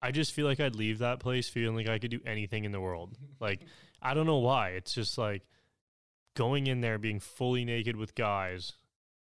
I 0.00 0.10
just 0.10 0.32
feel 0.32 0.46
like 0.46 0.60
I'd 0.60 0.76
leave 0.76 0.98
that 0.98 1.20
place 1.20 1.48
feeling 1.48 1.76
like 1.76 1.88
I 1.88 1.98
could 1.98 2.10
do 2.10 2.20
anything 2.26 2.64
in 2.64 2.72
the 2.72 2.80
world. 2.80 3.16
Like 3.40 3.60
I 4.00 4.14
don't 4.14 4.26
know 4.26 4.38
why. 4.38 4.70
It's 4.70 4.94
just 4.94 5.18
like 5.18 5.42
going 6.34 6.66
in 6.66 6.80
there 6.80 6.98
being 6.98 7.20
fully 7.20 7.64
naked 7.64 7.96
with 7.96 8.14
guys. 8.14 8.72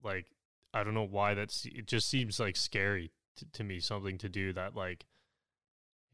Like 0.03 0.27
I 0.73 0.83
don't 0.83 0.93
know 0.93 1.07
why 1.07 1.33
that's. 1.33 1.65
It 1.65 1.87
just 1.87 2.09
seems 2.09 2.39
like 2.39 2.55
scary 2.55 3.11
to, 3.37 3.45
to 3.53 3.63
me. 3.63 3.79
Something 3.79 4.17
to 4.19 4.29
do 4.29 4.53
that 4.53 4.75
like, 4.75 5.05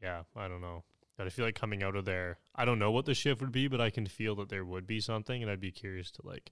yeah, 0.02 0.22
I 0.36 0.48
don't 0.48 0.60
know. 0.60 0.84
But 1.16 1.26
I 1.26 1.30
feel 1.30 1.44
like 1.44 1.54
coming 1.54 1.82
out 1.82 1.94
of 1.94 2.04
there, 2.06 2.38
I 2.56 2.64
don't 2.64 2.78
know 2.80 2.90
what 2.90 3.04
the 3.06 3.14
shift 3.14 3.40
would 3.40 3.52
be, 3.52 3.68
but 3.68 3.80
I 3.80 3.90
can 3.90 4.06
feel 4.06 4.34
that 4.36 4.48
there 4.48 4.64
would 4.64 4.86
be 4.86 5.00
something, 5.00 5.40
and 5.42 5.50
I'd 5.50 5.60
be 5.60 5.70
curious 5.70 6.10
to 6.12 6.22
like 6.24 6.50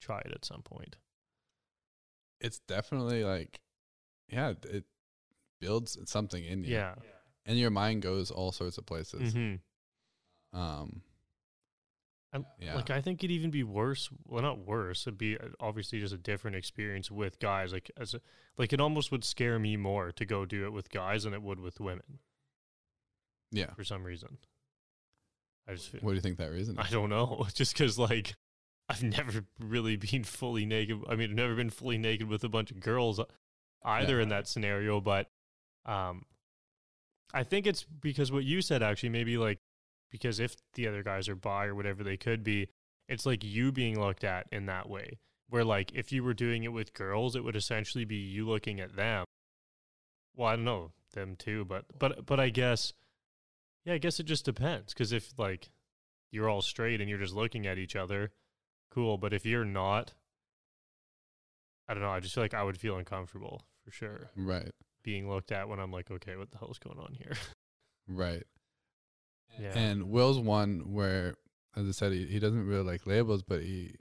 try 0.00 0.18
it 0.18 0.32
at 0.34 0.44
some 0.44 0.60
point. 0.62 0.96
it's 2.40 2.58
definitely 2.68 3.24
like, 3.24 3.60
yeah, 4.28 4.52
it 4.68 4.84
builds 5.60 5.96
something 6.10 6.44
in 6.44 6.64
you. 6.64 6.74
Yeah. 6.74 6.94
and 7.46 7.58
your 7.58 7.70
mind 7.70 8.02
goes 8.02 8.30
all 8.30 8.52
sorts 8.52 8.76
of 8.76 8.84
places. 8.84 9.32
hmm 9.32 9.54
Um, 10.52 11.00
Yeah. 12.60 12.74
like 12.74 12.90
I 12.90 13.00
think 13.00 13.22
it'd 13.22 13.30
even 13.30 13.50
be 13.50 13.62
worse. 13.62 14.10
Well, 14.26 14.42
not 14.42 14.66
worse. 14.66 15.06
It'd 15.06 15.18
be 15.18 15.38
uh, 15.38 15.48
obviously 15.60 16.00
just 16.00 16.14
a 16.14 16.18
different 16.18 16.56
experience 16.56 17.10
with 17.10 17.38
guys. 17.38 17.72
Like 17.72 17.90
as 17.96 18.14
a, 18.14 18.20
like 18.58 18.72
it 18.72 18.80
almost 18.80 19.12
would 19.12 19.24
scare 19.24 19.58
me 19.58 19.76
more 19.76 20.10
to 20.12 20.24
go 20.24 20.44
do 20.44 20.64
it 20.64 20.72
with 20.72 20.90
guys 20.90 21.24
than 21.24 21.34
it 21.34 21.42
would 21.42 21.60
with 21.60 21.80
women 21.80 22.18
yeah. 23.54 23.72
for 23.74 23.84
some 23.84 24.04
reason. 24.04 24.38
I 25.68 25.74
just 25.74 25.92
What 26.02 26.10
do 26.10 26.14
you 26.16 26.20
think 26.20 26.38
that 26.38 26.50
reason? 26.50 26.78
I 26.78 26.88
don't 26.90 27.08
know. 27.08 27.46
Just 27.54 27.72
because 27.72 27.98
like 27.98 28.34
I've 28.88 29.02
never 29.02 29.44
really 29.58 29.96
been 29.96 30.24
fully 30.24 30.66
naked. 30.66 31.00
I 31.08 31.14
mean, 31.14 31.30
I've 31.30 31.36
never 31.36 31.54
been 31.54 31.70
fully 31.70 31.96
naked 31.96 32.28
with 32.28 32.44
a 32.44 32.48
bunch 32.48 32.70
of 32.70 32.80
girls 32.80 33.20
either 33.82 34.20
in 34.20 34.28
that 34.28 34.46
scenario. 34.46 35.00
But 35.00 35.30
um, 35.86 36.24
I 37.32 37.44
think 37.44 37.66
it's 37.66 37.84
because 37.84 38.30
what 38.30 38.44
you 38.44 38.60
said 38.60 38.82
actually 38.82 39.08
maybe 39.08 39.38
like 39.38 39.58
because 40.14 40.38
if 40.38 40.54
the 40.74 40.86
other 40.86 41.02
guys 41.02 41.28
are 41.28 41.34
bi 41.34 41.64
or 41.66 41.74
whatever 41.74 42.04
they 42.04 42.16
could 42.16 42.44
be, 42.44 42.68
it's 43.08 43.26
like 43.26 43.42
you 43.42 43.72
being 43.72 43.98
looked 44.00 44.22
at 44.22 44.46
in 44.52 44.66
that 44.66 44.88
way. 44.88 45.18
Where 45.48 45.64
like 45.64 45.90
if 45.92 46.12
you 46.12 46.22
were 46.22 46.34
doing 46.34 46.62
it 46.62 46.72
with 46.72 46.94
girls, 46.94 47.34
it 47.34 47.42
would 47.42 47.56
essentially 47.56 48.04
be 48.04 48.14
you 48.14 48.46
looking 48.48 48.78
at 48.78 48.94
them. 48.94 49.24
Well, 50.36 50.48
I 50.48 50.54
don't 50.54 50.64
know 50.64 50.92
them 51.14 51.34
too, 51.34 51.64
but 51.64 51.86
but 51.98 52.24
but 52.26 52.38
I 52.38 52.50
guess 52.50 52.92
yeah, 53.84 53.94
I 53.94 53.98
guess 53.98 54.20
it 54.20 54.26
just 54.26 54.44
depends. 54.44 54.94
Because 54.94 55.10
if 55.10 55.32
like 55.36 55.70
you're 56.30 56.48
all 56.48 56.62
straight 56.62 57.00
and 57.00 57.10
you're 57.10 57.18
just 57.18 57.34
looking 57.34 57.66
at 57.66 57.76
each 57.76 57.96
other, 57.96 58.30
cool. 58.92 59.18
But 59.18 59.32
if 59.32 59.44
you're 59.44 59.64
not, 59.64 60.14
I 61.88 61.94
don't 61.94 62.04
know. 62.04 62.10
I 62.10 62.20
just 62.20 62.34
feel 62.36 62.44
like 62.44 62.54
I 62.54 62.62
would 62.62 62.78
feel 62.78 62.96
uncomfortable 62.96 63.62
for 63.84 63.90
sure 63.90 64.30
Right. 64.36 64.70
being 65.02 65.28
looked 65.28 65.50
at 65.50 65.68
when 65.68 65.80
I'm 65.80 65.90
like, 65.90 66.10
okay, 66.10 66.36
what 66.36 66.50
the 66.52 66.58
hell's 66.58 66.78
going 66.78 67.00
on 67.00 67.14
here? 67.14 67.32
Right. 68.06 68.44
Yeah. 69.58 69.76
And 69.78 70.10
Will's 70.10 70.38
one 70.38 70.92
where, 70.92 71.34
as 71.76 71.88
I 71.88 71.92
said, 71.92 72.12
he, 72.12 72.26
he 72.26 72.38
doesn't 72.38 72.66
really 72.66 72.84
like 72.84 73.06
labels, 73.06 73.42
but 73.42 73.62
he, 73.62 73.94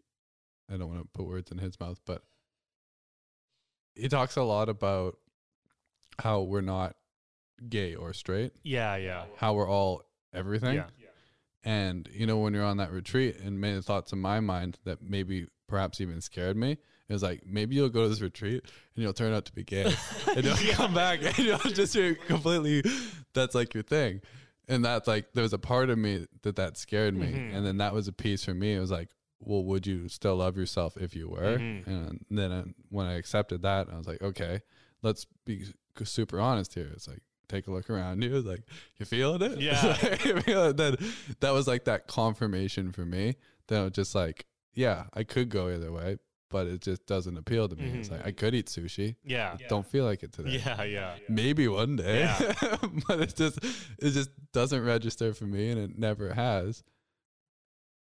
I 0.72 0.78
don't 0.78 0.90
want 0.90 1.02
to 1.02 1.08
put 1.14 1.28
words 1.28 1.52
in 1.52 1.58
his 1.58 1.80
mouth, 1.80 2.00
but 2.06 2.24
he 3.96 4.08
talks 4.08 4.36
a 4.36 4.44
lot 4.44 4.70
about 4.70 5.18
how 6.20 6.42
we're 6.42 6.62
not 6.62 6.96
gay 7.70 7.96
or 7.96 8.14
straight, 8.14 8.54
yeah, 8.64 8.96
yeah, 8.96 9.26
how 9.38 9.54
we're 9.54 9.70
all 9.70 10.04
everything. 10.34 10.76
yeah, 10.76 10.86
And, 11.64 12.10
you 12.12 12.26
know, 12.26 12.40
when 12.40 12.54
you're 12.54 12.66
on 12.66 12.78
that 12.78 12.92
retreat, 12.92 13.38
and 13.40 13.60
many 13.60 13.82
thoughts 13.82 14.12
in 14.12 14.20
my 14.20 14.40
mind 14.40 14.80
that 14.86 15.02
maybe 15.02 15.48
perhaps 15.68 16.02
even 16.02 16.22
scared 16.22 16.58
me, 16.58 16.72
it 16.72 17.14
was 17.14 17.24
like, 17.24 17.46
maybe 17.46 17.76
you'll 17.76 17.90
go 17.90 18.04
to 18.04 18.10
this 18.10 18.22
retreat 18.22 18.64
and 18.96 19.04
you'll 19.04 19.14
turn 19.14 19.34
out 19.34 19.46
to 19.46 19.54
be 19.54 19.64
gay. 19.64 19.94
and 20.36 20.44
you'll 20.44 20.74
come 20.74 20.94
back 20.94 21.22
and 21.24 21.38
you'll 21.38 21.58
just 21.60 21.94
be 21.94 22.16
completely, 22.16 22.84
that's 23.34 23.54
like 23.54 23.74
your 23.74 23.84
thing. 23.84 24.22
And 24.68 24.84
that's 24.86 25.08
like, 25.08 25.34
there 25.34 25.42
was 25.44 25.54
a 25.54 25.60
part 25.60 25.90
of 25.90 25.98
me 25.98 26.28
that 26.44 26.56
that 26.56 26.78
scared 26.78 27.16
me. 27.16 27.28
Mhm. 27.28 27.54
And 27.56 27.66
then 27.66 27.78
that 27.78 27.94
was 27.94 28.08
a 28.08 28.14
piece 28.14 28.46
for 28.46 28.54
me. 28.54 28.74
It 28.74 28.80
was 28.80 28.92
like, 28.92 29.10
well, 29.40 29.64
would 29.66 29.86
you 29.86 30.08
still 30.08 30.38
love 30.38 30.56
yourself 30.58 30.96
if 30.98 31.16
you 31.16 31.28
were? 31.30 31.58
Mhm. 31.58 31.86
And 31.88 32.26
then 32.32 32.52
uh, 32.52 32.64
when 32.90 33.06
I 33.08 33.14
accepted 33.16 33.62
that, 33.64 33.90
I 33.92 33.98
was 33.98 34.08
like, 34.08 34.22
okay, 34.22 34.62
let's 35.02 35.26
be 35.46 35.66
super 36.04 36.40
honest 36.40 36.74
here. 36.74 36.90
It's 36.94 37.08
like, 37.08 37.20
take 37.50 37.68
a 37.68 37.72
look 37.72 37.90
around 37.90 38.24
you. 38.24 38.40
Like, 38.42 38.64
you 38.98 39.06
feeling 39.06 39.42
it? 39.42 39.60
Yeah. 39.60 39.98
Then 40.72 40.96
that 41.42 41.52
was 41.52 41.68
like 41.68 41.84
that 41.86 42.08
confirmation 42.08 42.92
for 42.94 43.06
me. 43.06 43.36
That 43.68 43.80
I 43.82 43.84
was 43.84 43.92
just 43.94 44.16
like, 44.16 44.46
yeah, 44.74 45.06
I 45.14 45.24
could 45.24 45.50
go 45.50 45.68
either 45.70 45.92
way, 45.92 46.18
but 46.54 46.68
it 46.68 46.80
just 46.82 47.06
doesn't 47.08 47.36
appeal 47.38 47.68
to 47.68 47.76
me. 47.76 47.90
It's 48.00 48.08
Mhm. 48.10 48.12
like 48.14 48.28
I 48.28 48.32
could 48.32 48.54
eat 48.56 48.68
sushi. 48.68 49.16
yeah, 49.26 49.58
Don't 49.68 49.86
feel 49.86 50.06
like 50.06 50.22
it 50.24 50.32
today. 50.32 50.62
yeah, 50.66 50.84
yeah. 50.84 51.16
Maybe 51.28 51.68
one 51.68 51.96
day, 51.98 52.20
Yeah. 52.22 52.78
but 53.08 53.20
it 53.20 53.36
just 53.36 53.58
it 54.00 54.12
just 54.12 54.30
doesn't 54.54 54.84
register 54.86 55.34
for 55.34 55.46
me, 55.46 55.70
and 55.72 55.80
it 55.82 55.98
never 55.98 56.34
has. 56.34 56.84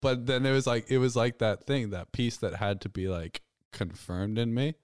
But 0.03 0.27
then 0.27 0.45
it 0.47 0.53
was 0.53 0.67
like 0.67 0.91
it 0.91 0.99
was 0.99 1.15
like 1.17 1.39
that 1.39 1.65
thing, 1.67 1.91
that 1.91 2.13
piece 2.13 2.39
that 2.39 2.55
had 2.55 2.81
to 2.83 2.89
be 2.89 3.09
like 3.09 3.43
confirmed 3.73 4.39
in 4.39 4.53
me, 4.55 4.75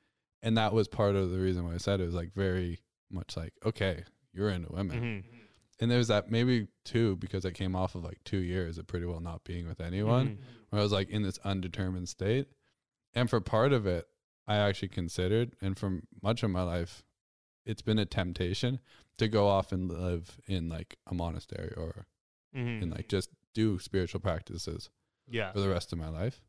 and 0.42 0.56
that 0.56 0.72
was 0.72 0.88
part 0.88 1.16
of 1.16 1.30
the 1.30 1.38
reason 1.38 1.64
why 1.64 1.74
I 1.74 1.78
said 1.78 2.00
it 2.00 2.06
was 2.06 2.14
like 2.14 2.32
very 2.34 2.80
much 3.10 3.36
like 3.36 3.52
okay, 3.64 4.04
you're 4.32 4.50
into 4.50 4.70
women, 4.72 5.00
Mhm. 5.00 5.24
and 5.80 5.90
there's 5.90 6.08
that 6.08 6.30
maybe 6.30 6.68
too 6.84 7.16
because 7.16 7.44
I 7.46 7.50
came 7.50 7.74
off 7.74 7.94
of 7.94 8.04
like 8.04 8.22
two 8.24 8.38
years 8.38 8.78
of 8.78 8.86
pretty 8.86 9.06
well 9.06 9.20
not 9.20 9.42
being 9.44 9.66
with 9.66 9.80
anyone, 9.80 10.28
Mhm. 10.28 10.38
where 10.70 10.80
I 10.80 10.82
was 10.82 10.92
like 10.92 11.08
in 11.10 11.22
this 11.22 11.38
undetermined 11.44 12.08
state. 12.08 12.46
And 13.16 13.28
for 13.30 13.40
part 13.40 13.72
of 13.72 13.86
it, 13.86 14.06
I 14.46 14.56
actually 14.58 14.88
considered, 14.88 15.56
and 15.60 15.76
for 15.76 16.02
much 16.22 16.42
of 16.44 16.50
my 16.50 16.62
life, 16.62 17.02
it's 17.64 17.82
been 17.82 17.98
a 17.98 18.04
temptation 18.06 18.78
to 19.18 19.26
go 19.26 19.48
off 19.48 19.72
and 19.72 19.88
live 19.90 20.38
in 20.46 20.68
like 20.68 20.98
a 21.06 21.14
monastery 21.14 21.72
or 21.76 22.06
Mhm. 22.54 22.82
and 22.82 22.90
like 22.92 23.08
just 23.08 23.30
do 23.54 23.78
spiritual 23.78 24.20
practices 24.20 24.90
yeah, 25.26 25.50
for 25.52 25.60
the 25.60 25.68
rest 25.68 25.92
of 25.92 25.98
my 25.98 26.08
life. 26.08 26.42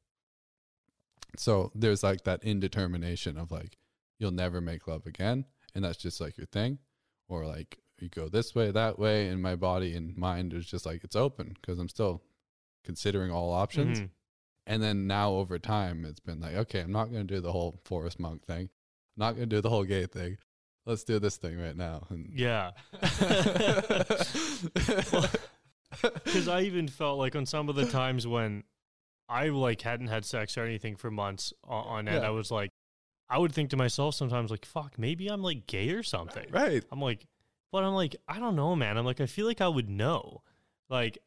So 1.37 1.71
there's 1.73 2.03
like 2.03 2.23
that 2.25 2.43
indetermination 2.43 3.37
of 3.37 3.49
like 3.51 3.77
you'll 4.19 4.31
never 4.31 4.59
make 4.61 4.87
love 4.87 5.05
again, 5.05 5.45
and 5.73 5.83
that's 5.85 5.97
just 5.97 6.19
like 6.19 6.37
your 6.37 6.47
thing, 6.47 6.79
or 7.29 7.45
like 7.47 7.79
you 7.99 8.09
go 8.09 8.27
this 8.29 8.53
way, 8.53 8.71
that 8.71 8.99
way, 8.99 9.27
and 9.29 9.41
my 9.41 9.55
body 9.55 9.95
and 9.95 10.15
mind 10.17 10.53
is 10.53 10.65
just 10.65 10.85
like 10.85 11.03
it's 11.03 11.15
open 11.15 11.53
because 11.55 11.79
I'm 11.79 11.89
still 11.89 12.23
considering 12.83 13.31
all 13.31 13.51
options. 13.53 14.01
Mhm. 14.01 14.09
And 14.67 14.83
then 14.83 15.07
now 15.07 15.31
over 15.31 15.57
time, 15.57 16.03
it's 16.05 16.19
been 16.19 16.41
like, 16.41 16.53
okay, 16.53 16.81
I'm 16.81 16.91
not 16.91 17.05
going 17.05 17.25
to 17.25 17.35
do 17.35 17.39
the 17.39 17.53
whole 17.53 17.79
forest 17.85 18.19
monk 18.19 18.45
thing. 18.45 18.63
I'm 18.63 18.69
not 19.17 19.37
going 19.37 19.49
to 19.49 19.55
do 19.55 19.61
the 19.61 19.69
whole 19.69 19.85
gay 19.85 20.05
thing. 20.05 20.37
Let's 20.85 21.05
do 21.05 21.17
this 21.19 21.37
thing 21.37 21.57
right 21.59 21.75
now. 21.75 22.05
And 22.09 22.31
yeah. 22.35 22.71
Because 26.01 26.47
I 26.47 26.61
even 26.61 26.87
felt 26.87 27.17
like 27.17 27.35
on 27.35 27.45
some 27.45 27.69
of 27.69 27.75
the 27.75 27.85
times 27.85 28.27
when 28.27 28.63
I 29.29 29.47
like 29.47 29.81
hadn't 29.81 30.07
had 30.07 30.25
sex 30.25 30.57
or 30.57 30.63
anything 30.63 30.95
for 30.95 31.09
months 31.09 31.53
on, 31.63 32.07
end, 32.07 32.21
Yeah. 32.21 32.27
I 32.27 32.29
was 32.29 32.51
like, 32.51 32.71
I 33.29 33.37
would 33.37 33.53
think 33.53 33.71
to 33.71 33.77
myself 33.77 34.15
sometimes 34.15 34.51
like, 34.51 34.65
fuck, 34.65 34.99
maybe 34.99 35.27
I'm 35.27 35.41
like 35.41 35.65
gay 35.65 35.89
or 35.91 36.03
something. 36.03 36.45
Right. 36.51 36.83
I'm 36.91 37.01
like, 37.01 37.25
but 37.71 37.83
I'm 37.83 37.93
like, 37.93 38.15
I 38.27 38.39
don't 38.39 38.55
know, 38.55 38.75
man. 38.75 38.97
I'm 38.97 39.05
like, 39.05 39.21
I 39.21 39.25
feel 39.25 39.45
like 39.45 39.61
I 39.61 39.67
would 39.67 39.89
know. 39.89 40.41
Like, 40.89 41.17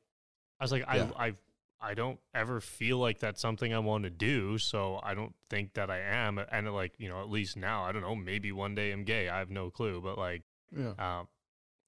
I 0.60 0.64
was 0.64 0.72
like, 0.72 0.82
Yeah. 0.82 1.08
I, 1.16 1.26
I, 1.28 1.32
I 1.82 1.94
don't 1.94 2.18
ever 2.34 2.60
feel 2.60 2.98
like 2.98 3.20
that's 3.20 3.40
something 3.40 3.72
I 3.72 3.78
want 3.78 4.04
to 4.04 4.10
do. 4.10 4.58
So 4.58 5.00
I 5.02 5.14
don't 5.14 5.34
think 5.48 5.74
that 5.74 5.90
I 5.90 6.00
am. 6.00 6.38
And 6.38 6.72
like, 6.74 6.92
you 6.98 7.08
know, 7.08 7.20
at 7.22 7.30
least 7.30 7.56
now, 7.56 7.84
I 7.84 7.92
don't 7.92 8.02
know. 8.02 8.14
Maybe 8.14 8.52
one 8.52 8.74
day 8.74 8.92
I'm 8.92 9.04
gay. 9.04 9.28
I 9.28 9.38
have 9.38 9.50
no 9.50 9.70
clue. 9.70 10.00
But 10.02 10.18
like, 10.18 10.42
Yeah. 10.76 10.92
um, 10.98 11.28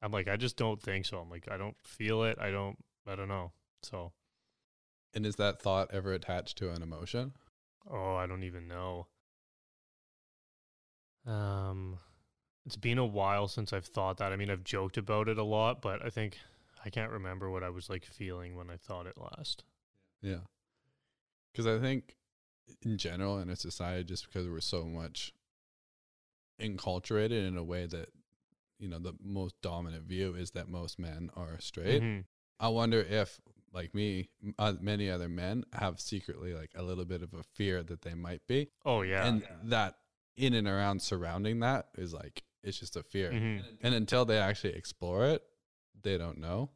I'm 0.01 0.11
like, 0.11 0.29
I 0.29 0.37
just 0.37 0.57
don't 0.57 0.81
think 0.81 1.05
so. 1.07 1.19
I'm 1.19 1.29
like, 1.31 1.47
I 1.51 1.57
don't 1.57 1.77
feel 1.85 2.23
it. 2.25 2.39
I 2.41 2.51
don't. 2.51 2.77
I 3.07 3.15
don't 3.17 3.29
know. 3.29 3.53
So, 3.83 4.13
And 5.15 5.27
is 5.27 5.37
that 5.37 5.61
thought 5.61 5.91
ever 5.93 6.13
attached 6.13 6.57
to 6.59 6.71
an 6.71 6.83
emotion? 6.83 7.33
oh, 7.91 8.15
I 8.15 8.27
don't 8.27 8.45
even 8.45 8.69
know. 8.69 9.09
Um, 11.27 11.99
it's 12.67 12.77
been 12.77 12.99
a 12.99 13.05
while 13.05 13.49
since 13.49 13.73
I've 13.73 13.87
thought 13.87 14.19
that. 14.19 14.33
I 14.33 14.37
mean, 14.37 14.51
I've 14.51 14.65
joked 14.65 14.97
about 14.97 15.29
it 15.29 15.39
a 15.39 15.43
lot, 15.45 15.83
but 15.83 16.05
I 16.05 16.11
think 16.11 16.39
I 16.85 16.91
can't 16.91 17.11
remember 17.13 17.51
what 17.51 17.63
I 17.63 17.71
was 17.71 17.89
like 17.91 18.05
feeling 18.05 18.57
when 18.57 18.71
I 18.71 18.77
thought 18.77 19.07
it 19.07 19.17
last. 19.19 19.65
Yeah. 20.23 20.41
Because 21.53 21.67
I 21.67 21.79
think 21.79 22.17
in 22.83 22.97
general 22.97 23.39
in 23.39 23.51
a 23.51 23.57
society, 23.57 24.05
just 24.05 24.27
because 24.27 24.49
we're 24.49 24.61
so 24.61 24.85
much 24.85 25.33
enculturated 26.61 27.47
in 27.47 27.57
a 27.57 27.63
way 27.65 27.87
that, 27.87 28.09
you 28.79 28.89
know, 28.89 28.99
the 28.99 29.15
most 29.23 29.55
dominant 29.63 30.05
view 30.05 30.35
is 30.35 30.53
that 30.53 30.69
most 30.69 30.99
men 30.99 31.31
are 31.35 31.59
straight. 31.61 32.03
Mhm. 32.03 32.25
I 32.61 32.69
wonder 32.69 33.01
if, 33.01 33.41
like 33.73 33.95
me, 33.95 34.29
uh, 34.59 34.75
many 34.81 35.11
other 35.11 35.29
men 35.29 35.65
have 35.73 36.01
secretly 36.01 36.55
like 36.55 36.71
a 36.75 36.83
little 36.83 37.05
bit 37.05 37.23
of 37.23 37.35
a 37.35 37.43
fear 37.43 37.83
that 37.83 38.03
they 38.03 38.15
might 38.15 38.47
be. 38.47 38.71
Oh 38.85 39.03
yeah. 39.03 39.27
And 39.27 39.47
that 39.65 39.99
in 40.37 40.55
and 40.55 40.69
around 40.69 41.03
surrounding 41.03 41.61
that 41.61 41.89
is 41.97 42.15
like, 42.15 42.45
it's 42.63 42.79
just 42.79 42.97
a 42.97 43.03
fear. 43.03 43.33
Mhm. 43.33 43.79
And 43.81 43.95
until 43.95 44.25
they 44.25 44.39
actually 44.39 44.75
explore 44.75 45.27
it, 45.27 45.43
they 46.01 46.17
don't 46.17 46.39
know. 46.39 46.71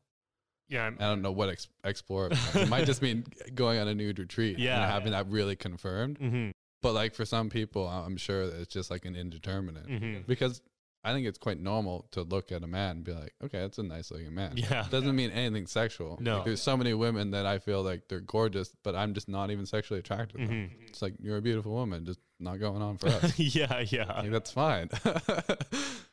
Yeah. 0.69 0.85
I'm- 0.85 0.97
I 1.01 1.05
don't 1.05 1.23
know 1.23 1.33
what 1.33 1.49
ex- 1.51 1.69
explore. 1.85 2.31
it 2.55 2.69
might 2.69 2.87
just 2.87 3.03
mean 3.03 3.25
going 3.55 3.79
on 3.79 3.89
a 3.89 3.95
nude 3.95 4.19
retreat. 4.19 4.59
Yeah. 4.59 4.83
and 4.83 4.93
having 4.93 5.13
that 5.13 5.27
really 5.29 5.57
confirmed. 5.57 6.19
mhm. 6.19 6.53
But 6.83 6.93
like 6.93 7.15
for 7.15 7.25
some 7.25 7.51
people, 7.51 7.89
I'm 7.89 8.17
sure 8.17 8.43
it's 8.43 8.73
just 8.73 8.91
like 8.91 9.05
an 9.07 9.17
indeterminate 9.17 9.87
Mhm. 9.89 10.27
because 10.27 10.61
I 11.03 11.13
think 11.13 11.27
it's 11.29 11.39
quite 11.39 11.61
normal 11.61 12.09
to 12.13 12.23
look 12.23 12.51
at 12.51 12.65
a 12.65 12.67
man 12.67 12.97
and 12.97 13.05
be 13.05 13.13
like, 13.13 13.33
okay, 13.45 13.61
that's 13.61 13.79
a 13.79 13.83
nice 13.85 14.11
looking 14.11 14.35
man. 14.35 14.57
Yeah. 14.57 14.87
doesn't 14.91 15.15
mean 15.15 15.31
anything 15.31 15.69
sexual. 15.69 16.19
No. 16.21 16.37
Like, 16.39 16.47
there's 16.47 16.61
so 16.63 16.77
many 16.77 16.95
women 16.95 17.31
that 17.31 17.47
I 17.47 17.61
feel 17.61 17.83
like 17.83 18.09
they're 18.09 18.19
gorgeous, 18.21 18.75
but 18.83 18.97
I'm 18.97 19.15
just 19.15 19.29
not 19.29 19.51
even 19.53 19.67
sexually 19.67 20.01
attracted 20.01 20.39
to 20.41 20.47
them. 20.49 20.71
Mhm. 20.71 20.89
It's 20.89 21.03
like 21.03 21.15
you're 21.21 21.37
a 21.37 21.43
beautiful 21.43 21.73
woman, 21.73 22.05
just 22.07 22.19
not 22.41 22.59
going 22.59 22.83
on 22.83 22.99
for 22.99 23.07
us. 23.25 23.39
yeah. 23.39 23.85
Yeah. 23.89 24.21
like, 24.21 24.31
that's 24.33 24.51
fine. 24.51 24.89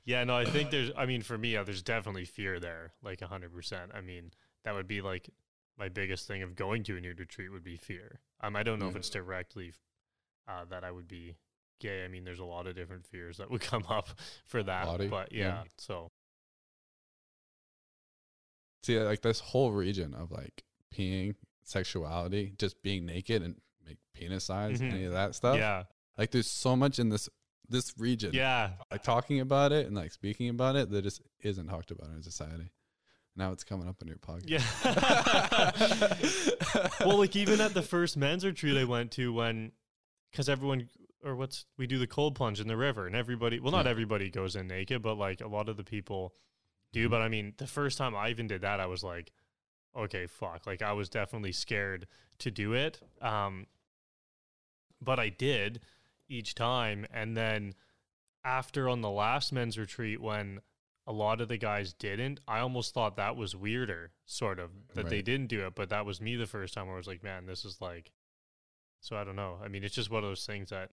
Yeah, 0.06 0.26
no, 0.26 0.36
I 0.36 0.44
think 0.44 0.70
there's. 0.70 0.92
I 0.98 1.06
mean, 1.06 1.22
for 1.22 1.38
me, 1.38 1.54
there's 1.64 1.82
definitely 1.82 2.26
fear 2.26 2.60
there, 2.60 2.92
like 3.02 3.22
hundred 3.22 3.54
percent. 3.54 3.92
I 3.96 4.02
mean, 4.02 4.32
that 4.64 4.74
would 4.74 4.88
be 4.88 5.02
like 5.02 5.30
my 5.78 5.90
biggest 5.90 6.28
thing 6.28 6.42
of 6.44 6.56
going 6.56 6.84
to 6.84 6.98
a 6.98 7.02
nude 7.02 7.20
retreat 7.20 7.52
would 7.52 7.64
be 7.64 7.78
fear. 7.78 8.20
Um, 8.42 8.56
I 8.56 8.64
don't 8.64 8.80
know 8.80 8.88
if 8.90 8.96
it's 8.96 9.10
directly 9.10 9.74
uh, 10.48 10.66
that 10.70 10.84
I 10.84 10.92
would 10.92 11.08
be 11.08 11.36
gay. 11.80 12.04
I 12.06 12.08
mean, 12.08 12.24
there's 12.24 12.40
a 12.40 12.46
lot 12.46 12.68
of 12.68 12.76
different 12.76 13.06
fears 13.08 13.38
that 13.38 13.50
would 13.52 13.62
come 13.62 13.84
up 13.90 14.10
for 14.46 14.62
that. 14.64 14.86
Body, 14.86 15.08
but 15.08 15.32
yeah, 15.32 15.40
yeah. 15.48 15.64
so 15.78 16.12
See, 18.84 19.00
like 19.00 19.22
this 19.22 19.40
whole 19.40 19.72
region 19.72 20.14
of 20.14 20.32
like 20.32 20.64
peeing, 20.94 21.36
sexuality, 21.64 22.54
just 22.58 22.82
being 22.82 23.06
naked 23.06 23.42
and 23.42 23.56
make 23.86 23.98
penis 24.14 24.44
size, 24.46 24.82
Mhm. 24.82 24.92
any 24.92 25.04
of 25.06 25.14
that 25.14 25.36
stuff. 25.36 25.58
yeah, 25.58 25.84
Like 26.18 26.32
there's 26.32 26.50
so 26.50 26.76
much 26.76 27.00
in 27.00 27.10
this 27.10 27.30
this 27.70 27.94
region. 27.98 28.32
yeah, 28.34 28.72
Like 28.92 29.04
talking 29.04 29.40
about 29.40 29.72
it 29.72 29.88
and 29.88 29.96
like 29.96 30.12
speaking 30.12 30.50
about 30.50 30.76
it 30.76 30.90
that 30.92 31.02
just 31.02 31.22
isn't 31.40 31.68
talked 31.68 31.92
about 31.92 32.10
in 32.10 32.22
society. 32.22 32.72
Now 33.36 33.52
it's 33.52 33.64
coming 33.64 33.88
up 33.88 34.02
in 34.02 34.08
your 34.08 34.18
podcast. 34.18 34.48
yeah. 37.00 37.06
well, 37.06 37.18
like 37.18 37.36
even 37.36 37.62
at 37.62 37.74
the 37.74 37.82
first 37.82 38.16
men's 38.18 38.46
retreat 38.46 38.78
I 38.78 38.84
went 38.84 39.12
to, 39.14 39.34
when 39.34 39.72
because 40.32 40.48
everyone 40.50 40.90
or 41.24 41.36
what's 41.36 41.66
we 41.78 41.88
do 41.88 41.98
the 41.98 42.08
cold 42.08 42.36
plunge 42.36 42.60
in 42.60 42.68
the 42.68 42.78
river, 42.78 43.08
and 43.08 43.16
everybody, 43.16 43.60
well, 43.60 43.72
not 43.72 43.86
Yeah. 43.86 43.92
everybody 43.92 44.30
goes 44.30 44.56
in 44.56 44.68
naked, 44.68 45.02
but 45.02 45.16
like 45.16 45.42
a 45.42 45.48
lot 45.48 45.70
of 45.70 45.78
the 45.78 45.84
people 45.84 46.34
do. 46.92 47.10
But 47.10 47.22
I 47.22 47.28
mean, 47.30 47.54
the 47.58 47.68
first 47.68 47.98
time 47.98 48.16
I 48.16 48.30
even 48.30 48.48
did 48.48 48.62
that, 48.62 48.80
I 48.80 48.86
was 48.86 49.04
like, 49.04 49.32
okay, 49.96 50.28
fuck. 50.28 50.68
Like 50.68 50.82
I 50.82 50.94
was 50.94 51.10
definitely 51.10 51.54
scared 51.54 52.08
to 52.40 52.52
do 52.52 52.74
it. 52.74 53.00
Um, 53.22 53.68
but 55.02 55.20
I 55.20 55.30
did 55.30 55.82
each 56.30 56.56
time, 56.56 57.06
and 57.14 57.36
then 57.36 57.74
after 58.46 58.88
on 58.90 59.02
the 59.02 59.10
last 59.10 59.52
men's 59.54 59.78
retreat 59.78 60.22
when 60.22 60.60
a 61.06 61.12
lot 61.12 61.42
of 61.42 61.48
the 61.50 61.58
guys 61.58 61.94
didn't, 61.94 62.40
I 62.48 62.60
almost 62.60 62.94
thought 62.94 63.18
that 63.18 63.36
was 63.36 63.56
weirder, 63.56 64.12
sort 64.26 64.58
of, 64.60 64.72
that 64.96 65.10
they 65.10 65.22
didn't 65.22 65.48
do 65.48 65.66
it. 65.68 65.76
But 65.76 65.90
that 65.90 66.06
was 66.06 66.22
me 66.22 66.36
the 66.36 66.46
first 66.48 66.74
time 66.74 66.86
where 66.88 66.96
I 66.96 66.98
was 66.98 67.08
like, 67.08 67.24
man, 67.24 67.46
this 67.46 67.66
is 67.66 67.82
like, 67.82 68.12
so 69.02 69.18
I 69.18 69.24
don't 69.26 69.36
know. 69.36 69.58
I 69.64 69.68
mean, 69.68 69.84
it's 69.84 69.96
just 69.96 70.10
one 70.10 70.24
of 70.24 70.30
those 70.30 70.46
things 70.46 70.70
that 70.70 70.92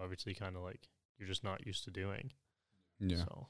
obviously 0.00 0.34
kind 0.34 0.56
of 0.56 0.62
like 0.62 0.88
you're 1.18 1.28
just 1.28 1.44
not 1.44 1.66
used 1.66 1.84
to 1.84 1.90
doing. 1.90 2.32
Yeah. 2.98 3.18
So, 3.24 3.46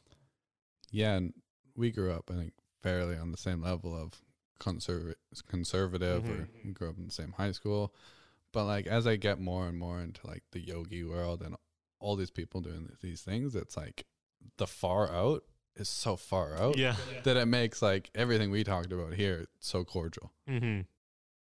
Yeah, 0.90 1.14
and 1.14 1.32
we 1.76 1.92
grew 1.92 2.12
up, 2.12 2.28
I 2.30 2.34
think, 2.34 2.52
fairly 2.82 3.16
on 3.16 3.30
the 3.30 3.36
same 3.38 3.62
level 3.62 3.94
of 3.94 4.20
conservative, 4.58 5.16
conservative, 5.46 6.28
or 6.28 6.34
Mhm. 6.34 6.64
we 6.64 6.72
grew 6.72 6.88
up 6.90 6.98
in 6.98 7.06
the 7.06 7.12
same 7.12 7.32
high 7.32 7.52
school. 7.52 7.94
But 8.52 8.64
like 8.64 8.86
as 8.88 9.06
I 9.06 9.14
get 9.14 9.38
more 9.38 9.68
and 9.68 9.78
more 9.78 10.00
into 10.02 10.26
like 10.26 10.42
the 10.50 10.60
yogi 10.60 11.04
world 11.04 11.40
and 11.42 11.54
all 12.00 12.16
these 12.16 12.30
people 12.32 12.60
doing 12.60 12.88
th- 12.88 12.98
these 13.00 13.22
things, 13.22 13.54
it's 13.54 13.76
like 13.76 14.06
the 14.56 14.66
far 14.66 15.08
out 15.12 15.44
is 15.80 15.88
so 15.88 16.16
far 16.16 16.56
out 16.56 16.76
yeah. 16.76 16.96
that 17.24 17.36
it 17.36 17.46
makes 17.46 17.82
like 17.82 18.10
everything 18.14 18.50
we 18.50 18.64
talked 18.64 18.92
about 18.92 19.14
here 19.14 19.46
so 19.58 19.84
cordial. 19.84 20.32
Mm-hmm. 20.48 20.82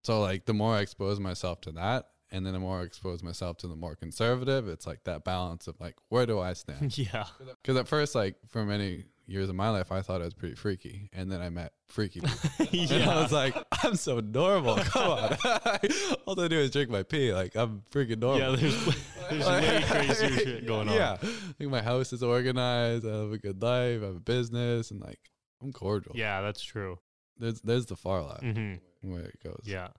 So 0.04 0.22
like 0.22 0.46
the 0.46 0.54
more 0.54 0.76
I 0.76 0.82
expose 0.82 1.20
myself 1.20 1.62
to 1.62 1.72
that, 1.74 2.10
and 2.32 2.46
then 2.46 2.54
the 2.54 2.60
more 2.60 2.80
I 2.80 2.84
expose 2.84 3.24
myself 3.24 3.58
to 3.58 3.68
the 3.68 3.76
more 3.76 3.96
conservative, 3.96 4.68
it's 4.68 4.86
like 4.86 5.04
that 5.06 5.24
balance 5.24 5.68
of 5.68 5.80
like 5.80 5.96
where 6.10 6.26
do 6.26 6.40
I 6.40 6.54
stand? 6.54 6.98
yeah. 6.98 7.26
Because 7.62 7.78
at 7.78 7.88
first, 7.88 8.16
like 8.16 8.36
for 8.48 8.64
many 8.64 9.06
years 9.28 9.50
of 9.50 9.56
my 9.56 9.70
life, 9.70 9.92
I 9.92 10.02
thought 10.02 10.22
I 10.22 10.26
was 10.26 10.34
pretty 10.34 10.56
freaky, 10.56 11.10
and 11.14 11.32
then 11.32 11.42
I 11.42 11.50
met 11.50 11.74
freaky 11.88 12.22
people. 12.22 12.38
And 12.96 13.04
I 13.10 13.22
was 13.22 13.32
like, 13.32 13.56
I'm 13.84 13.96
so 13.96 14.20
normal. 14.20 14.78
Come 14.78 15.12
on, 15.12 15.38
all 16.26 16.40
I 16.40 16.48
do 16.48 16.58
is 16.60 16.72
drink 16.72 16.90
my 16.90 17.04
pee. 17.04 17.34
Like 17.34 17.56
I'm 17.56 17.84
freaking 17.92 18.20
normal. 18.20 18.40
Yeah, 18.40 18.56
there's 18.56 18.86
there's 19.30 19.46
way 19.48 19.84
crazier 19.88 20.30
shit 20.32 20.66
going 20.68 20.90
on. 20.90 20.96
Yeah, 20.96 21.18
like 21.60 21.70
my 21.70 21.82
house 21.82 22.14
is 22.14 22.24
organized. 22.24 23.06
I 23.06 23.12
have 23.22 23.32
a 23.32 23.38
good 23.38 23.62
life. 23.62 24.02
I 24.02 24.06
have 24.06 24.16
a 24.16 24.20
business, 24.20 24.92
and 24.92 25.00
like 25.02 25.20
I'm 25.62 25.72
cordial. 25.74 26.14
Yeah, 26.16 26.42
that's 26.42 26.64
true. 26.64 27.00
there's 27.38 27.62
there's 27.62 27.86
the 27.88 27.96
far 27.96 28.24
left 28.24 28.44
Mm-hmm. 28.44 29.12
where 29.12 29.26
it 29.26 29.40
goes. 29.44 29.64
Yeah. 29.66 29.90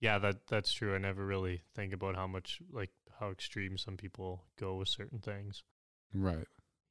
Yeah, 0.00 0.18
that 0.18 0.46
that's 0.46 0.72
true. 0.72 0.94
I 0.94 0.98
never 0.98 1.24
really 1.24 1.62
think 1.74 1.92
about 1.94 2.16
how 2.16 2.26
much 2.26 2.60
like 2.70 2.90
how 3.18 3.30
extreme 3.30 3.78
some 3.78 3.96
people 3.96 4.44
go 4.60 4.76
with 4.76 4.88
certain 4.88 5.20
things. 5.20 5.62
right. 6.12 6.46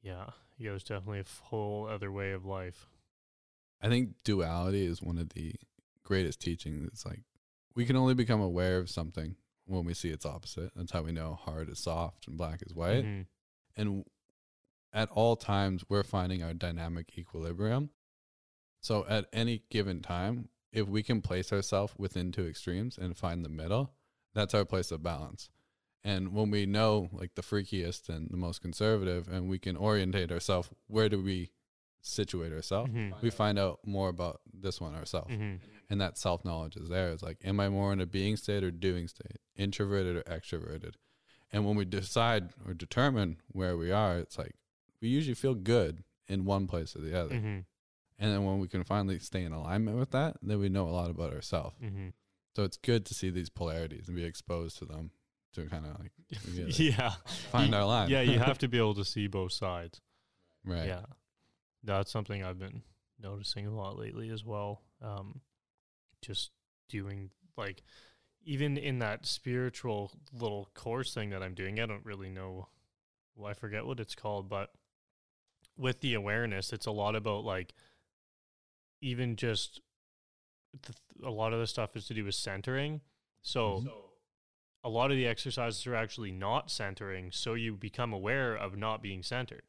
Yeah. 0.05 0.29
Yeah, 0.57 0.69
there's 0.69 0.83
definitely 0.83 1.19
a 1.19 1.45
whole 1.45 1.87
other 1.87 2.11
way 2.11 2.31
of 2.31 2.45
life. 2.45 2.87
I 3.81 3.89
think 3.89 4.11
duality 4.23 4.85
is 4.85 5.01
one 5.01 5.17
of 5.17 5.29
the 5.29 5.55
greatest 6.03 6.39
teachings. 6.39 6.87
It's 6.87 7.05
like 7.05 7.23
we 7.75 7.85
can 7.85 7.97
only 7.97 8.13
become 8.13 8.39
aware 8.39 8.77
of 8.77 8.89
something 8.89 9.35
when 9.65 9.83
we 9.83 9.93
see 9.93 10.09
its 10.09 10.25
opposite. 10.25 10.71
That's 10.75 10.91
how 10.91 11.01
we 11.01 11.11
know 11.11 11.33
hard 11.33 11.69
is 11.69 11.79
soft 11.79 12.27
and 12.27 12.37
black 12.37 12.61
is 12.61 12.73
white. 12.73 13.03
Mhm. 13.03 13.25
And 13.75 14.05
at 14.93 15.09
all 15.09 15.35
times, 15.35 15.83
we're 15.89 16.03
finding 16.03 16.41
our 16.41 16.53
dynamic 16.53 17.17
equilibrium. 17.17 17.89
So 18.79 19.05
at 19.07 19.27
any 19.33 19.63
given 19.69 20.01
time, 20.01 20.49
if 20.71 20.87
we 20.87 21.03
can 21.03 21.21
place 21.21 21.51
ourselves 21.51 21.93
within 21.97 22.31
two 22.31 22.45
extremes 22.45 22.97
and 22.97 23.17
find 23.17 23.43
the 23.43 23.49
middle, 23.49 23.93
that's 24.33 24.53
our 24.53 24.65
place 24.65 24.91
of 24.91 25.03
balance. 25.03 25.49
And 26.05 26.33
when 26.33 26.51
we 26.51 26.67
know 26.67 27.09
like 27.11 27.33
the 27.33 27.41
freakiest 27.41 28.09
and 28.09 28.29
the 28.29 28.37
most 28.37 28.61
conservative, 28.61 29.27
and 29.27 29.49
we 29.49 29.57
can 29.57 29.75
orientate 29.75 30.31
ourselves, 30.31 30.69
where 30.85 31.09
do 31.09 31.19
we 31.21 31.49
situate 32.01 32.53
ourselves? 32.53 32.91
Mhm. 32.91 33.19
We 33.23 33.31
find 33.31 33.57
out 33.57 33.79
more 33.85 34.09
about 34.09 34.39
this 34.53 34.79
one 34.79 34.93
ourselves. 34.93 35.33
Mhm. 35.33 35.59
And 35.89 35.99
that 35.99 36.19
self 36.19 36.45
knowledge 36.45 36.77
is 36.77 36.89
there. 36.89 37.11
It's 37.11 37.23
like, 37.23 37.39
am 37.43 37.59
I 37.59 37.69
more 37.69 37.91
in 37.91 37.99
a 37.99 38.05
being 38.05 38.37
state 38.37 38.63
or 38.63 38.69
doing 38.69 39.07
state, 39.07 39.39
introverted 39.55 40.15
or 40.15 40.21
extroverted? 40.23 40.93
And 41.51 41.65
when 41.65 41.75
we 41.75 41.85
decide 41.85 42.53
or 42.65 42.75
determine 42.75 43.41
where 43.47 43.75
we 43.75 43.91
are, 43.91 44.19
it's 44.19 44.37
like 44.37 44.53
we 45.01 45.07
usually 45.09 45.33
feel 45.33 45.55
good 45.55 46.03
in 46.27 46.45
one 46.45 46.67
place 46.67 46.95
or 46.95 47.01
the 47.01 47.19
other. 47.19 47.33
Mhm. 47.35 47.65
And 48.19 48.31
then 48.31 48.45
when 48.45 48.59
we 48.59 48.67
can 48.67 48.83
finally 48.83 49.17
stay 49.17 49.43
in 49.43 49.53
alignment 49.53 49.97
with 49.97 50.11
that, 50.11 50.37
then 50.41 50.59
we 50.59 50.69
know 50.69 50.87
a 50.87 50.91
lot 50.91 51.09
about 51.09 51.33
ourselves. 51.33 51.75
Mhm. 51.81 52.13
So 52.55 52.63
it's 52.63 52.77
good 52.77 53.05
to 53.07 53.15
see 53.15 53.31
these 53.31 53.49
polarities 53.49 54.07
and 54.07 54.15
be 54.15 54.23
exposed 54.23 54.77
to 54.77 54.85
them 54.85 55.11
to 55.55 55.65
kind 55.67 55.85
of 55.85 55.99
like 55.99 56.11
yeah, 56.79 57.13
find 57.51 57.71
You- 57.71 57.77
our 57.77 57.85
line. 57.85 58.09
Yeah, 58.09 58.21
you 58.21 58.39
have 58.39 58.57
to 58.59 58.67
be 58.67 58.77
able 58.85 58.95
to 58.95 59.05
see 59.05 59.27
both 59.27 59.51
sides. 59.51 60.01
right. 60.63 60.87
Yeah. 60.87 61.05
That's 61.83 62.11
something 62.11 62.43
I've 62.43 62.57
been 62.57 62.81
noticing 63.21 63.67
a 63.67 63.75
lot 63.75 63.97
lately 63.99 64.29
as 64.29 64.43
well. 64.43 64.81
Um, 65.01 65.41
just 66.21 66.49
doing 66.89 67.29
like 67.57 67.83
even 68.43 68.77
in 68.77 68.99
that 68.99 69.25
spiritual 69.25 70.11
little 70.33 70.69
course 70.73 71.13
thing 71.13 71.29
that 71.31 71.43
I'm 71.43 71.53
doing, 71.53 71.79
I 71.79 71.85
don't 71.85 72.03
really 72.05 72.29
know 72.29 72.67
well, 73.35 73.51
I 73.51 73.53
forget 73.53 73.85
what 73.85 73.99
it's 73.99 74.15
called, 74.15 74.49
but 74.49 74.71
with 75.77 75.99
the 76.01 76.13
awareness, 76.15 76.71
it's 76.73 76.85
a 76.85 76.91
lot 76.91 77.15
about 77.15 77.43
like 77.43 77.73
even 79.01 79.35
just 79.35 79.81
th- 80.83 80.97
a 81.23 81.29
lot 81.29 81.53
of 81.53 81.59
the 81.59 81.67
stuff 81.67 81.95
is 81.95 82.07
to 82.07 82.13
do 82.13 82.23
with 82.25 82.35
centering. 82.35 83.01
So, 83.41 83.81
Mhm. 83.81 83.93
A 84.85 84.89
lot 84.89 85.09
of 85.11 85.17
the 85.17 85.25
exercises 85.27 85.85
are 85.87 85.95
actually 85.95 86.31
not 86.31 86.69
centering, 86.71 87.31
so 87.31 87.55
you 87.55 87.75
become 87.75 88.13
aware 88.13 88.55
of 88.55 88.77
not 88.77 89.01
being 89.01 89.23
centered. 89.23 89.63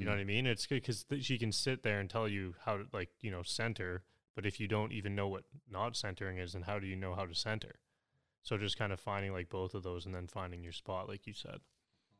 You 0.00 0.04
know 0.06 0.10
what 0.10 0.18
I 0.20 0.24
mean? 0.24 0.46
It's 0.46 0.66
good 0.66 0.76
because 0.82 1.04
th- 1.04 1.22
she 1.24 1.38
can 1.38 1.52
sit 1.52 1.82
there 1.84 2.00
and 2.00 2.10
tell 2.10 2.26
you 2.26 2.54
how 2.64 2.78
to 2.78 2.84
like 2.92 3.10
you 3.20 3.30
know 3.30 3.42
center, 3.42 4.02
but 4.34 4.44
if 4.46 4.58
you 4.58 4.66
don't 4.66 4.92
even 4.92 5.14
know 5.14 5.28
what 5.28 5.44
not 5.70 5.94
centering 5.96 6.38
is, 6.38 6.54
then 6.54 6.62
how 6.62 6.78
do 6.80 6.86
you 6.86 6.96
know 6.96 7.14
how 7.14 7.26
to 7.26 7.34
center? 7.34 7.76
So 8.42 8.58
just 8.58 8.76
kind 8.78 8.92
of 8.92 8.98
finding 9.00 9.32
like 9.32 9.48
both 9.48 9.74
of 9.74 9.82
those 9.82 10.04
and 10.06 10.14
then 10.14 10.26
finding 10.26 10.62
your 10.62 10.72
spot, 10.72 11.08
like 11.08 11.26
you 11.26 11.32
said. 11.34 11.60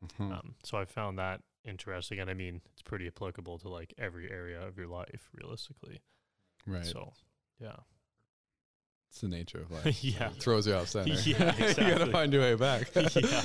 Mhm. 0.05 0.31
Um, 0.33 0.55
so 0.63 0.79
I 0.79 0.85
found 0.85 1.19
that 1.19 1.43
interesting, 1.65 2.19
and 2.21 2.31
I 2.31 2.35
mean 2.35 2.61
it's 2.73 2.83
pretty 2.83 3.07
applicable 3.09 3.59
to 3.61 3.69
like 3.69 3.93
every 3.99 4.31
area 4.31 4.61
of 4.67 4.77
your 4.79 4.89
life, 4.89 5.29
realistically. 5.33 6.03
right. 6.67 6.85
So, 6.87 7.13
yeah, 7.59 7.77
it's 9.15 9.21
the 9.21 9.29
nature 9.29 9.59
of 9.61 9.71
life. 9.71 10.03
yeah, 10.05 10.27
It 10.31 10.43
throws 10.43 10.67
you 10.67 10.75
off 10.75 10.89
center. 10.89 11.13
Yeah, 11.15 11.55
exactly. 11.57 11.85
you 11.87 11.91
gotta 11.99 12.11
find 12.11 12.33
your 12.33 12.43
way 12.43 12.57
back. 12.57 12.91
yeah. 13.15 13.43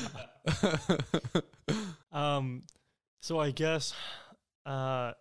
Um, 2.11 2.63
so 3.21 3.37
I 3.39 3.51
guess, 3.51 3.93
uh, 4.65 5.11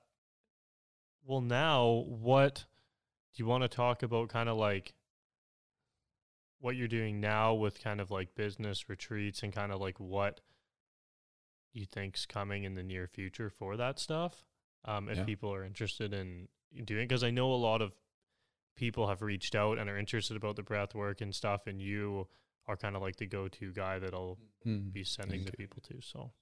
well, 1.27 1.43
now 1.43 2.05
what 2.09 2.65
do 3.35 3.43
you 3.43 3.47
want 3.47 3.63
to 3.63 3.69
talk 3.69 4.03
about? 4.03 4.31
Kind 4.31 4.49
of 4.49 4.57
like 4.57 4.95
what 6.61 6.77
you're 6.77 6.89
doing 6.89 7.21
now 7.21 7.53
with 7.53 7.83
kind 7.85 8.01
of 8.01 8.11
like 8.11 8.35
business 8.35 8.89
retreats 8.89 9.43
and 9.43 9.53
kind 9.53 9.71
of 9.71 9.83
like 9.83 10.01
what 10.01 10.41
you 11.75 11.85
think's 11.85 12.25
coming 12.25 12.65
in 12.65 12.75
the 12.75 12.83
near 12.83 13.07
future 13.07 13.51
for 13.51 13.77
that 13.77 13.99
stuff. 13.99 14.47
Um, 14.87 15.11
if 15.11 15.19
Yeah. 15.19 15.25
people 15.25 15.53
are 15.53 15.63
interested 15.63 16.15
in 16.15 16.49
doing, 16.85 17.07
because 17.07 17.23
I 17.23 17.29
know 17.31 17.53
a 17.53 17.57
lot 17.57 17.83
of 17.83 17.93
people 18.79 19.09
have 19.09 19.21
reached 19.23 19.55
out 19.57 19.77
and 19.79 19.91
are 19.91 19.99
interested 19.99 20.37
about 20.37 20.55
the 20.57 20.63
breath 20.63 20.95
work 20.95 21.21
and 21.21 21.35
stuff, 21.35 21.67
and 21.67 21.83
you 21.83 22.29
are 22.67 22.77
kind 22.77 22.95
of 22.95 23.03
like 23.03 23.17
the 23.17 23.27
go-to 23.27 23.73
guy 23.73 23.99
that 23.99 24.15
I'll 24.15 24.39
Hmm. 24.63 24.91
be 24.91 25.03
sending 25.05 25.41
Thank 25.41 25.51
to 25.51 25.57
people 25.57 25.83
to. 25.89 26.01
So. 26.01 26.33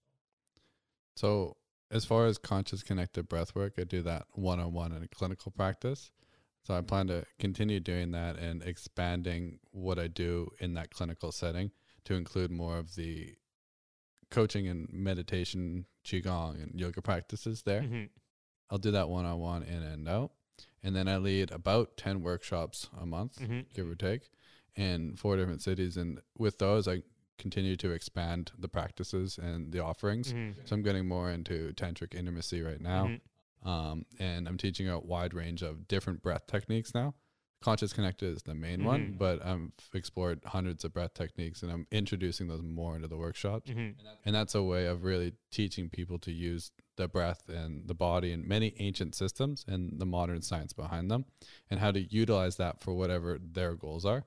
So, 1.17 1.57
as 1.91 2.05
far 2.05 2.27
as 2.27 2.37
conscious 2.37 2.83
connected 2.83 3.29
breath 3.29 3.55
work, 3.55 3.75
I 3.79 3.85
do 3.85 4.03
that 4.03 4.27
one 4.33 4.61
on 4.61 4.73
one 4.73 4.93
in 4.93 5.03
a 5.03 5.09
clinical 5.09 5.51
practice. 5.51 6.11
So, 6.65 6.75
I 6.75 6.81
plan 6.83 7.07
to 7.07 7.25
continue 7.39 7.81
doing 7.81 8.11
that 8.11 8.37
and 8.37 8.63
expanding 8.63 9.61
what 9.71 9.99
I 9.99 10.09
do 10.09 10.51
in 10.61 10.75
that 10.75 10.91
clinical 10.91 11.33
setting 11.33 11.71
to 12.05 12.15
include 12.15 12.51
more 12.51 12.77
of 12.77 12.97
the 12.97 13.37
coaching 14.31 14.67
and 14.69 14.93
meditation, 14.93 15.87
Qigong, 16.05 16.63
and 16.63 16.79
yoga 16.79 17.01
practices 17.01 17.63
there. 17.63 17.83
Mhm. 17.83 18.11
I'll 18.69 18.79
do 18.79 18.91
that 18.91 19.09
one 19.09 19.25
on 19.25 19.39
one 19.39 19.63
in 19.63 19.83
and 19.83 20.09
out. 20.09 20.33
And 20.83 20.95
then 20.95 21.09
I 21.09 21.17
lead 21.17 21.51
about 21.51 21.97
10 21.97 22.23
workshops 22.23 22.89
a 22.97 23.05
month, 23.07 23.39
Mhm. 23.41 23.73
give 23.75 23.89
or 23.89 23.95
take, 23.97 24.31
in 24.77 25.17
four 25.17 25.37
different 25.37 25.63
cities. 25.63 25.97
And 25.97 26.21
with 26.39 26.59
those, 26.59 26.87
I 26.87 27.03
continue 27.39 27.77
to 27.77 27.91
expand 27.91 28.53
the 28.59 28.69
practices 28.69 29.37
and 29.39 29.73
the 29.73 29.81
offerings. 29.81 30.33
Mhm. 30.33 30.55
So 30.67 30.75
I'm 30.75 30.83
getting 30.83 31.07
more 31.09 31.31
into 31.31 31.73
tantric 31.75 32.15
intimacy 32.15 32.63
right 32.63 32.81
now. 32.81 33.09
Mhm. 33.09 33.21
Um, 33.69 34.07
and 34.19 34.47
I'm 34.49 34.57
teaching 34.59 34.89
a 34.89 34.99
wide 35.01 35.35
range 35.35 35.63
of 35.63 35.89
different 35.89 36.23
breath 36.23 36.47
techniques 36.47 36.95
now. 36.95 37.15
Conscious 37.63 37.93
Connected 37.93 38.37
is 38.37 38.43
the 38.43 38.55
main 38.55 38.85
one, 38.85 39.13
Mhm. 39.15 39.19
but 39.19 39.45
I've 39.45 39.73
explored 39.95 40.41
hundreds 40.45 40.85
of 40.85 40.93
breath 40.93 41.15
techniques 41.15 41.63
and 41.63 41.73
I'm 41.73 41.87
introducing 41.91 42.49
those 42.49 42.63
more 42.63 42.95
into 42.95 43.09
the 43.09 43.17
workshops. 43.17 43.71
Mhm. 43.71 43.97
And 44.25 44.35
that's 44.35 44.55
a 44.55 44.63
way 44.63 44.87
of 44.87 45.03
really 45.05 45.33
teaching 45.51 45.89
people 45.89 46.19
to 46.21 46.33
use 46.33 46.71
the 46.97 47.09
breath 47.09 47.49
and 47.49 47.89
the 47.89 47.95
body 47.95 48.33
and 48.33 48.47
many 48.47 48.75
ancient 48.79 49.15
systems 49.15 49.65
and 49.67 49.99
the 49.99 50.07
modern 50.07 50.43
science 50.43 50.73
behind 50.73 51.11
them 51.11 51.25
and 51.71 51.81
how 51.81 51.91
to 51.93 52.01
utilize 52.01 52.57
that 52.57 52.81
for 52.81 52.95
whatever 52.95 53.39
their 53.39 53.75
goals 53.75 54.05
are. 54.05 54.25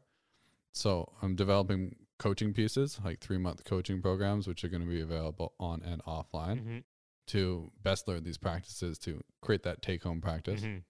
So 0.74 1.14
I'm 1.22 1.36
developing 1.36 2.08
coaching 2.18 2.54
pieces, 2.54 3.00
like 3.04 3.20
three 3.20 3.38
month 3.38 3.64
coaching 3.64 4.02
programs, 4.02 4.48
which 4.48 4.64
are 4.64 4.70
going 4.70 4.84
to 4.84 4.90
be 4.90 5.02
available 5.02 5.54
on 5.60 5.82
and 5.84 6.04
offline 6.04 6.62
Mhm. 6.66 6.84
to 7.28 7.72
best 7.82 8.08
learn 8.08 8.24
these 8.24 8.38
practices 8.38 8.98
to 9.00 9.24
create 9.42 9.64
that 9.64 9.82
take 9.82 10.04
home 10.04 10.20
practice. 10.20 10.62
Mhm. 10.62 10.84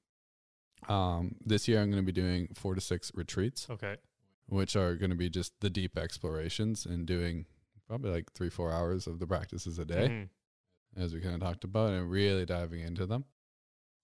Um, 0.88 1.36
this 1.46 1.68
year, 1.68 1.82
I'm 1.82 1.90
going 1.92 2.04
to 2.04 2.06
be 2.06 2.12
doing 2.12 2.50
four 2.56 2.74
to 2.76 2.82
six 2.82 3.12
retreats, 3.14 3.68
Okay. 3.70 3.98
which 4.48 4.76
are 4.76 4.96
going 4.96 5.12
to 5.12 5.16
be 5.16 5.30
just 5.30 5.54
the 5.60 5.70
deep 5.70 5.98
explorations 5.98 6.86
and 6.86 7.06
doing 7.06 7.46
probably 7.88 8.12
like 8.12 8.32
three, 8.34 8.50
four 8.50 8.72
hours 8.72 9.08
of 9.08 9.20
the 9.20 9.28
practices 9.28 9.78
a 9.80 9.86
day 9.86 10.08
Mhm. 10.10 10.30
as 10.96 11.14
we 11.14 11.22
kind 11.22 11.36
of 11.36 11.42
talked 11.42 11.64
about, 11.64 11.92
and 11.94 12.10
really 12.10 12.46
diving 12.46 12.82
into 12.82 13.06
them. 13.06 13.26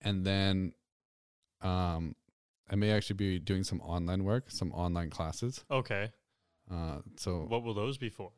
And 0.01 0.25
then 0.25 0.73
um, 1.61 2.15
I 2.69 2.75
may 2.75 2.91
actually 2.91 3.15
be 3.15 3.39
doing 3.39 3.63
some 3.63 3.79
online 3.81 4.23
work, 4.23 4.51
some 4.51 4.71
online 4.73 5.09
classes. 5.09 5.63
Okay. 5.71 6.11
Uh, 6.69 7.01
so 7.15 7.45
What 7.45 7.63
will 7.63 7.73
those 7.73 7.97
be 7.97 8.09
for? 8.09 8.33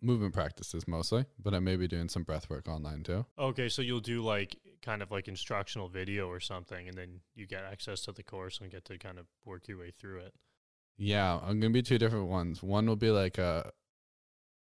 movement 0.00 0.34
practices 0.34 0.86
mostly, 0.86 1.24
but 1.38 1.54
I 1.54 1.58
may 1.60 1.76
be 1.76 1.88
doing 1.88 2.08
some 2.08 2.22
breath 2.22 2.48
work 2.50 2.68
online 2.68 3.02
too. 3.02 3.24
Okay, 3.38 3.68
so 3.70 3.80
you'll 3.82 4.00
do 4.00 4.22
like 4.22 4.56
kind 4.84 5.02
of 5.02 5.10
like 5.10 5.28
instructional 5.28 5.88
video 5.88 6.28
or 6.28 6.40
something, 6.40 6.88
and 6.88 6.96
then 6.96 7.20
you 7.34 7.46
get 7.46 7.64
access 7.64 8.02
to 8.02 8.12
the 8.12 8.22
course 8.22 8.58
and 8.60 8.70
get 8.70 8.84
to 8.86 8.98
kind 8.98 9.18
of 9.18 9.26
work 9.44 9.66
your 9.68 9.78
way 9.78 9.90
through 9.98 10.18
it. 10.20 10.34
Yeah, 10.96 11.38
I'm 11.42 11.58
gonna 11.60 11.72
be 11.72 11.82
two 11.82 11.98
different 11.98 12.28
ones. 12.28 12.62
One 12.62 12.86
will 12.86 12.96
be 12.96 13.10
like 13.10 13.38
a 13.38 13.72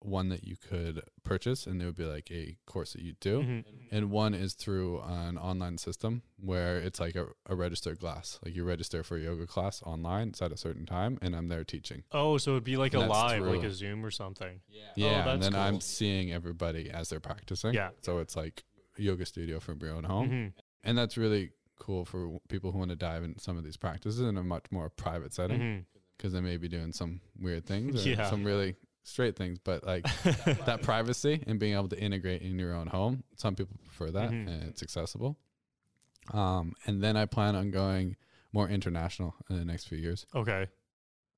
one 0.03 0.29
that 0.29 0.43
you 0.43 0.55
could 0.55 1.01
purchase, 1.23 1.67
and 1.67 1.79
it 1.79 1.85
would 1.85 1.95
be 1.95 2.05
like 2.05 2.31
a 2.31 2.57
course 2.65 2.93
that 2.93 3.03
you 3.03 3.13
do. 3.19 3.41
Mhm. 3.41 3.65
and 3.91 4.09
one 4.09 4.33
is 4.33 4.53
through 4.55 4.99
an 5.01 5.37
online 5.37 5.77
system 5.77 6.23
where 6.37 6.77
it's 6.77 6.99
like 6.99 7.15
a, 7.15 7.27
a 7.45 7.55
registered 7.55 7.99
class 7.99 8.39
like 8.43 8.55
you 8.55 8.63
register 8.63 9.03
for 9.03 9.17
a 9.17 9.19
yoga 9.19 9.45
class 9.45 9.83
online 9.83 10.29
it's 10.29 10.41
at 10.41 10.51
a 10.51 10.55
certain 10.57 10.85
time 10.85 11.19
and 11.21 11.35
i'm 11.35 11.49
there 11.49 11.63
teaching 11.65 12.03
Oh, 12.13 12.37
so 12.37 12.51
it'd 12.51 12.63
be 12.63 12.77
like 12.77 12.93
And 12.93 13.03
a 13.03 13.07
that's 13.07 13.19
live, 13.19 13.41
like 13.43 13.63
a 13.63 13.71
Zoom 13.73 14.03
or 14.05 14.11
something. 14.11 14.61
yeah 14.95 15.25
that's 15.25 15.45
and 15.45 15.53
then 15.53 15.55
i'm 15.61 15.81
seeing 15.81 16.31
everybody 16.31 16.89
as 16.89 17.09
they're 17.09 17.19
practicing 17.19 17.73
Yeah. 17.73 17.89
so 18.01 18.19
it's 18.19 18.35
like 18.37 18.63
a 18.63 18.70
yoga 18.97 19.25
studio 19.25 19.59
from 19.59 19.79
your 19.81 19.91
own 19.93 20.03
home 20.03 20.29
Mhm. 20.29 20.53
and 20.83 20.97
that's 20.97 21.17
really 21.17 21.51
cool 21.79 22.05
for 22.05 22.39
people 22.49 22.71
who 22.71 22.77
want 22.79 22.89
to 22.91 22.95
dive 22.95 23.23
in 23.23 23.37
some 23.39 23.57
of 23.57 23.63
these 23.63 23.77
practices 23.77 24.19
in 24.21 24.37
a 24.37 24.43
much 24.43 24.65
more 24.71 24.89
private 24.89 25.33
setting 25.33 25.85
because 26.17 26.33
they 26.33 26.41
may 26.41 26.57
be 26.57 26.67
doing 26.67 26.91
some 26.91 27.21
weird 27.39 27.65
things 27.65 28.05
or 28.05 28.09
Yeah. 28.09 28.29
some 28.29 28.43
really 28.43 28.75
straight 29.03 29.35
things 29.35 29.57
but 29.57 29.83
like 29.83 30.03
that 30.65 30.81
privacy 30.83 31.43
and 31.47 31.59
being 31.59 31.73
able 31.73 31.89
to 31.89 31.99
integrate 31.99 32.43
in 32.43 32.59
your 32.59 32.73
own 32.75 32.85
home. 32.87 33.23
Some 33.35 33.55
people 33.55 33.75
prefer 33.85 34.11
that 34.11 34.29
Mhm. 34.29 34.47
and 34.47 34.63
it's 34.69 34.83
accessible. 34.83 35.39
Um, 36.31 36.75
and 36.85 37.01
then 37.03 37.17
I 37.17 37.25
plan 37.25 37.55
on 37.55 37.71
going 37.71 38.15
more 38.53 38.69
international 38.69 39.33
in 39.49 39.57
the 39.57 39.65
next 39.65 39.85
few 39.87 39.97
years. 39.97 40.27
Okay. 40.35 40.67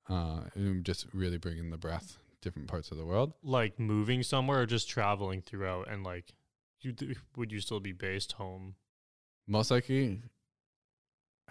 Uh, 0.10 0.42
and 0.56 0.84
just 0.84 1.08
really 1.14 1.38
bringing 1.38 1.70
the 1.70 1.78
breath 1.78 2.18
different 2.42 2.68
parts 2.68 2.92
of 2.92 2.98
the 2.98 3.06
world. 3.06 3.34
Like 3.42 3.80
moving 3.80 4.24
somewhere 4.24 4.60
or 4.62 4.66
just 4.66 4.90
traveling 4.90 5.42
throughout, 5.42 5.88
and 5.90 6.04
like, 6.04 6.34
you 6.86 6.92
th- 6.94 7.18
would 7.36 7.52
you 7.52 7.60
still 7.60 7.80
be 7.80 7.92
based 7.92 8.34
home? 8.34 8.76
Most 9.48 9.72
likely, 9.72 10.22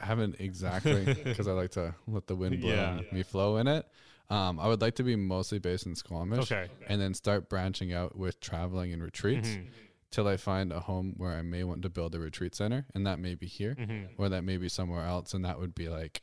I 0.01 0.07
haven't 0.07 0.37
exactly 0.41 1.05
because 1.25 1.47
I 1.49 1.53
like 1.53 1.71
to 1.73 1.95
let 2.07 2.27
the 2.27 2.37
wind 2.37 2.61
blow 2.61 2.71
Yeah. 2.75 3.01
me 3.13 3.23
flow 3.23 3.57
in 3.59 3.67
it. 3.69 3.87
Um, 4.31 4.59
I 4.59 4.69
would 4.69 4.81
like 4.81 4.95
to 4.97 5.03
be 5.03 5.17
mostly 5.17 5.59
based 5.59 5.85
in 5.87 5.95
Squamish 5.95 6.51
Okay. 6.51 6.71
and 6.89 7.01
then 7.01 7.13
start 7.13 7.49
branching 7.51 7.93
out 7.93 8.17
with 8.17 8.41
traveling 8.41 8.93
and 8.93 9.03
retreats 9.03 9.49
Mhm. 9.49 9.69
till 10.11 10.27
I 10.27 10.37
find 10.39 10.73
a 10.73 10.81
home 10.81 11.15
where 11.19 11.33
I 11.33 11.43
may 11.43 11.65
want 11.65 11.83
to 11.83 11.91
build 11.91 12.15
a 12.15 12.21
retreat 12.21 12.55
center, 12.55 12.87
and 12.95 13.07
that 13.07 13.19
may 13.19 13.35
be 13.35 13.47
here. 13.47 13.75
Mhm. 13.75 14.11
or 14.17 14.29
that 14.31 14.43
may 14.43 14.57
be 14.57 14.69
somewhere 14.71 15.05
else, 15.05 15.35
and 15.35 15.45
that 15.45 15.59
would 15.59 15.75
be 15.75 15.89
like 15.89 16.23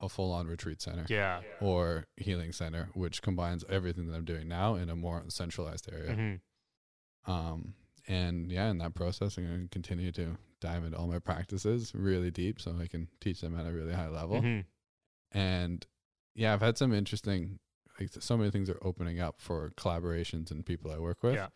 a 0.00 0.08
full 0.08 0.32
on 0.32 0.46
retreat 0.46 0.80
center 0.80 1.04
Yeah. 1.08 1.42
or 1.60 2.06
healing 2.16 2.52
center, 2.52 2.90
which 2.94 3.20
combines 3.22 3.64
everything 3.68 4.06
that 4.08 4.14
I'm 4.16 4.24
doing 4.26 4.46
now 4.48 4.74
in 4.74 4.88
a 4.90 4.96
more 4.96 5.24
centralized 5.28 5.90
area. 5.92 6.14
Mhm. 6.14 6.40
Um, 7.30 7.74
and 8.06 8.50
yeah, 8.50 8.70
in 8.70 8.78
that 8.78 8.94
process, 8.94 9.36
I'm 9.36 9.46
going 9.46 9.62
to 9.62 9.68
continue 9.68 10.12
to 10.12 10.36
dive 10.60 10.84
into 10.84 10.96
all 10.98 11.06
my 11.06 11.18
practices 11.18 11.92
really 11.94 12.30
deep 12.30 12.60
so 12.60 12.74
I 12.80 12.86
can 12.86 13.08
teach 13.20 13.40
them 13.40 13.58
at 13.58 13.66
a 13.66 13.72
really 13.72 13.92
high 13.92 14.08
level. 14.08 14.40
Mhm. 14.40 14.64
And 15.32 15.86
yeah, 16.34 16.52
I've 16.54 16.60
had 16.60 16.78
some 16.78 16.92
interesting, 16.92 17.58
like, 17.98 18.10
so 18.18 18.36
many 18.36 18.50
things 18.50 18.70
are 18.70 18.78
opening 18.82 19.20
up 19.20 19.40
for 19.40 19.70
collaborations 19.76 20.50
and 20.50 20.64
people 20.64 20.90
I 20.90 20.98
work 20.98 21.22
with. 21.22 21.34
Yeah. 21.34 21.48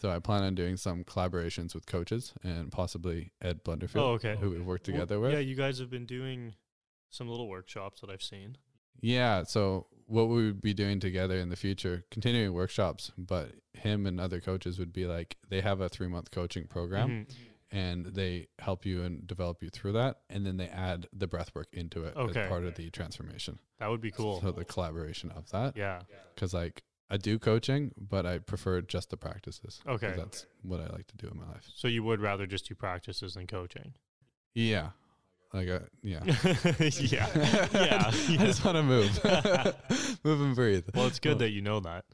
So 0.00 0.10
I 0.10 0.18
plan 0.18 0.42
on 0.42 0.54
doing 0.56 0.76
some 0.76 1.04
collaborations 1.04 1.74
with 1.74 1.86
coaches 1.86 2.32
and 2.42 2.72
possibly 2.72 3.32
Ed 3.40 3.62
Blunderfield, 3.62 3.96
Oh, 4.02 4.12
okay. 4.14 4.36
who 4.36 4.50
we've 4.50 4.64
worked 4.66 4.88
Well, 4.88 4.94
together 4.96 5.20
with. 5.20 5.32
Yeah, 5.32 5.38
you 5.38 5.54
guys 5.54 5.78
have 5.78 5.90
been 5.90 6.06
doing 6.06 6.54
some 7.10 7.28
little 7.28 7.46
workshops 7.48 8.00
that 8.00 8.10
I've 8.10 8.22
seen. 8.22 8.56
Yeah. 9.00 9.44
So 9.44 9.86
what 10.06 10.28
we 10.28 10.46
would 10.46 10.60
be 10.62 10.74
doing 10.74 11.00
together 11.00 11.36
in 11.36 11.48
the 11.48 11.56
future, 11.56 12.04
continuing 12.10 12.52
workshops, 12.54 13.12
but 13.16 13.52
him 13.74 14.06
and 14.06 14.20
other 14.20 14.40
coaches 14.40 14.78
would 14.78 14.92
be 14.92 15.06
like 15.06 15.36
they 15.48 15.60
have 15.60 15.80
a 15.80 15.88
three 15.88 16.08
month 16.08 16.30
coaching 16.30 16.66
program 16.66 17.08
Mhm. 17.26 17.34
and 17.70 18.06
they 18.06 18.48
help 18.58 18.84
you 18.84 19.02
and 19.02 19.26
develop 19.26 19.62
you 19.62 19.70
through 19.70 19.92
that, 19.92 20.20
and 20.28 20.44
then 20.46 20.56
they 20.58 20.68
add 20.68 21.06
the 21.12 21.26
breath 21.26 21.54
work 21.54 21.68
into 21.72 22.04
it 22.04 22.14
Okay. 22.16 22.40
as 22.40 22.48
part 22.48 22.64
of 22.64 22.74
the 22.74 22.90
transformation. 22.90 23.58
That 23.78 23.88
would 23.88 24.00
be 24.00 24.10
cool. 24.10 24.40
So 24.40 24.52
the 24.52 24.64
collaboration 24.64 25.30
of 25.30 25.48
that, 25.50 25.76
Yeah. 25.76 26.02
because 26.34 26.52
like 26.54 26.82
I 27.10 27.16
do 27.18 27.38
coaching, 27.38 27.92
but 27.98 28.24
I 28.24 28.38
prefer 28.38 28.80
just 28.80 29.10
the 29.10 29.16
practices. 29.18 29.80
Okay. 29.86 30.14
That's 30.16 30.46
what 30.62 30.80
I 30.80 30.86
like 30.86 31.06
to 31.08 31.16
do 31.16 31.28
in 31.28 31.36
my 31.36 31.46
life. 31.46 31.70
So 31.74 31.86
you 31.88 32.02
would 32.04 32.20
rather 32.20 32.46
just 32.46 32.66
do 32.68 32.74
practices 32.74 33.34
than 33.34 33.46
coaching? 33.46 33.94
Yeah. 34.54 34.92
Like, 35.52 35.68
uh, 35.68 35.80
yeah. 36.02 36.22
yeah. 36.24 37.28
Yeah. 37.74 38.06
I 38.10 38.36
just 38.38 38.64
want 38.64 38.76
to 38.76 38.82
move, 38.82 39.24
move 40.24 40.40
and 40.40 40.54
breathe. 40.54 40.84
Well, 40.94 41.06
it's 41.06 41.18
good 41.18 41.38
that 41.40 41.50
you 41.50 41.60
know 41.60 41.80
that. 41.80 42.04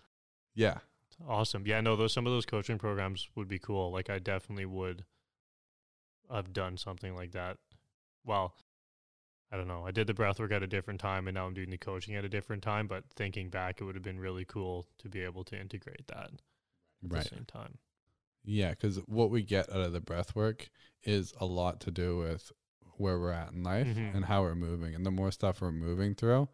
Yeah. 0.54 0.78
Awesome. 1.26 1.64
Yeah, 1.66 1.80
no, 1.80 1.94
those 1.96 2.12
some 2.12 2.26
of 2.26 2.32
those 2.32 2.46
coaching 2.46 2.78
programs 2.78 3.28
would 3.36 3.48
be 3.48 3.58
cool. 3.58 3.92
Like 3.92 4.10
I 4.10 4.18
definitely 4.18 4.66
would 4.66 5.04
have 6.30 6.52
done 6.52 6.76
something 6.76 7.14
like 7.14 7.32
that. 7.32 7.56
Well, 8.24 8.54
I 9.50 9.56
don't 9.56 9.68
know. 9.68 9.84
I 9.86 9.92
did 9.92 10.06
the 10.06 10.14
breath 10.14 10.38
work 10.38 10.52
at 10.52 10.62
a 10.62 10.66
different 10.66 11.00
time 11.00 11.26
and 11.26 11.34
now 11.34 11.46
I'm 11.46 11.54
doing 11.54 11.70
the 11.70 11.78
coaching 11.78 12.16
at 12.16 12.24
a 12.24 12.28
different 12.28 12.62
time, 12.62 12.86
but 12.86 13.04
thinking 13.16 13.48
back 13.50 13.80
it 13.80 13.84
would 13.84 13.94
have 13.94 14.04
been 14.04 14.20
really 14.20 14.44
cool 14.44 14.86
to 14.98 15.08
be 15.08 15.22
able 15.22 15.44
to 15.44 15.58
integrate 15.58 16.06
that 16.08 16.30
at 16.32 16.32
Right. 17.02 17.22
the 17.22 17.28
same 17.28 17.46
time. 17.46 17.78
Yeah, 18.44 18.70
because 18.70 18.98
what 19.06 19.30
we 19.30 19.42
get 19.42 19.70
out 19.70 19.80
of 19.80 19.92
the 19.92 20.00
breath 20.00 20.34
work 20.34 20.68
is 21.02 21.32
a 21.40 21.46
lot 21.46 21.80
to 21.80 21.90
do 21.90 22.18
with 22.18 22.52
where 22.98 23.18
we're 23.18 23.32
at 23.32 23.52
in 23.52 23.62
life 23.62 23.86
Mhm. 23.86 24.14
and 24.14 24.24
how 24.24 24.42
we're 24.42 24.54
moving. 24.54 24.94
And 24.94 25.04
the 25.06 25.10
more 25.10 25.30
stuff 25.30 25.60
we're 25.60 25.72
moving 25.72 26.14
through, 26.14 26.48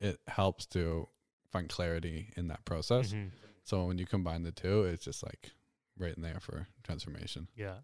it 0.00 0.20
helps 0.28 0.66
to 0.66 1.08
find 1.50 1.68
clarity 1.68 2.32
in 2.36 2.48
that 2.48 2.64
process. 2.64 3.12
Mhm. 3.12 3.32
So 3.64 3.86
when 3.86 3.98
you 3.98 4.06
combine 4.06 4.42
the 4.42 4.52
two, 4.52 4.84
it's 4.84 5.04
just 5.04 5.22
like 5.22 5.52
right 5.96 6.14
in 6.14 6.22
there 6.22 6.40
for 6.40 6.68
transformation. 6.82 7.48
Yeah. 7.54 7.80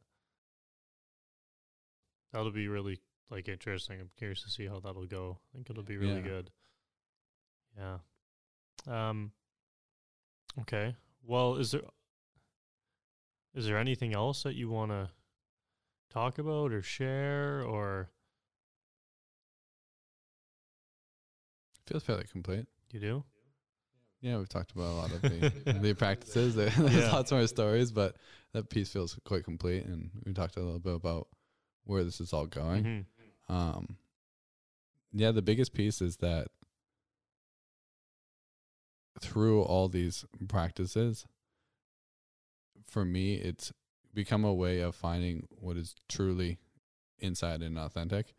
That'll 2.33 2.51
be 2.53 2.69
really 2.69 3.01
like 3.31 3.49
interesting. 3.49 4.01
I'm 4.01 4.11
curious 4.17 4.43
to 4.43 4.51
see 4.51 4.67
how 4.67 4.81
that'll 4.81 5.07
go. 5.07 5.41
I 5.51 5.53
think 5.53 5.71
it'll 5.71 5.83
be 5.83 5.97
really 5.97 6.17
Yeah. 6.17 6.21
good. 6.23 6.51
Yeah. 7.77 7.99
Um 8.87 9.33
okay. 10.61 10.97
Well, 11.23 11.57
is 11.57 11.71
there 11.73 11.83
is 13.55 13.67
there 13.67 13.79
anything 13.79 14.13
else 14.15 14.43
that 14.43 14.55
you 14.55 14.69
want 14.69 14.91
to 14.91 15.11
talk 16.11 16.39
about 16.39 16.73
or 16.73 16.83
share 16.83 17.63
or 17.63 18.11
Feels 21.87 22.03
fairly 22.03 22.25
complete. 22.25 22.67
you 22.93 23.01
do? 23.01 23.25
Yeah, 24.23 24.39
we've 24.39 24.49
talked 24.49 24.73
about 24.73 24.85
a 24.91 24.97
lot 24.97 25.13
of 25.13 25.21
the, 25.21 25.79
the 25.83 25.93
practices. 25.95 26.55
There's 26.55 26.75
Yeah. 26.79 27.13
lots 27.13 27.31
more 27.31 27.47
stories, 27.47 27.93
but 27.93 28.17
that 28.55 28.71
piece 28.71 28.89
feels 28.89 29.19
quite 29.27 29.45
complete. 29.45 29.85
And 29.85 30.11
we 30.25 30.33
talked 30.33 30.57
a 30.57 30.61
little 30.61 30.79
bit 30.79 30.95
about 30.95 31.29
where 31.85 32.03
this 32.05 32.23
is 32.23 32.33
all 32.33 32.47
going. 32.47 33.05
Mhm. 33.51 33.55
Um, 33.55 33.97
yeah, 35.13 35.31
the 35.31 35.43
biggest 35.43 35.75
piece 35.75 36.01
is 36.01 36.17
that 36.19 36.49
through 39.21 39.61
all 39.63 39.89
these 39.89 40.25
practices, 40.49 41.27
for 42.87 43.05
me, 43.05 43.35
it's 43.35 43.73
become 44.15 44.45
a 44.45 44.55
way 44.55 44.81
of 44.81 44.95
finding 44.95 45.47
what 45.51 45.77
is 45.77 45.95
truly 46.09 46.59
inside 47.19 47.63
and 47.63 47.79
authentic. 47.79 48.35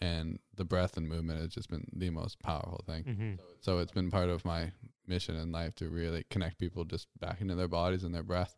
And 0.00 0.38
the 0.54 0.64
breath 0.64 0.96
and 0.96 1.08
movement 1.08 1.40
has 1.40 1.50
just 1.50 1.68
been 1.68 1.88
the 1.92 2.10
most 2.10 2.40
powerful 2.40 2.82
thing. 2.86 3.04
Mhm. 3.04 3.38
So 3.60 3.78
it's 3.78 3.92
been 3.92 4.10
part 4.10 4.28
of 4.28 4.44
my 4.44 4.72
mission 5.06 5.34
in 5.36 5.50
life 5.50 5.74
to 5.76 5.88
really 5.88 6.24
connect 6.30 6.58
people 6.58 6.84
just 6.84 7.08
back 7.18 7.40
into 7.40 7.54
their 7.56 7.68
bodies 7.68 8.04
and 8.04 8.14
their 8.14 8.22
breath. 8.22 8.56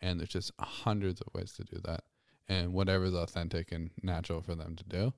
And 0.00 0.20
there's 0.20 0.28
just 0.28 0.52
hundreds 0.60 1.20
of 1.20 1.34
ways 1.34 1.52
to 1.54 1.64
do 1.64 1.80
that. 1.84 2.04
And 2.48 2.72
whatever 2.72 3.04
is 3.06 3.14
authentic 3.14 3.72
and 3.72 3.90
natural 4.02 4.42
for 4.42 4.54
them 4.54 4.76
to 4.76 4.84
do 4.84 5.12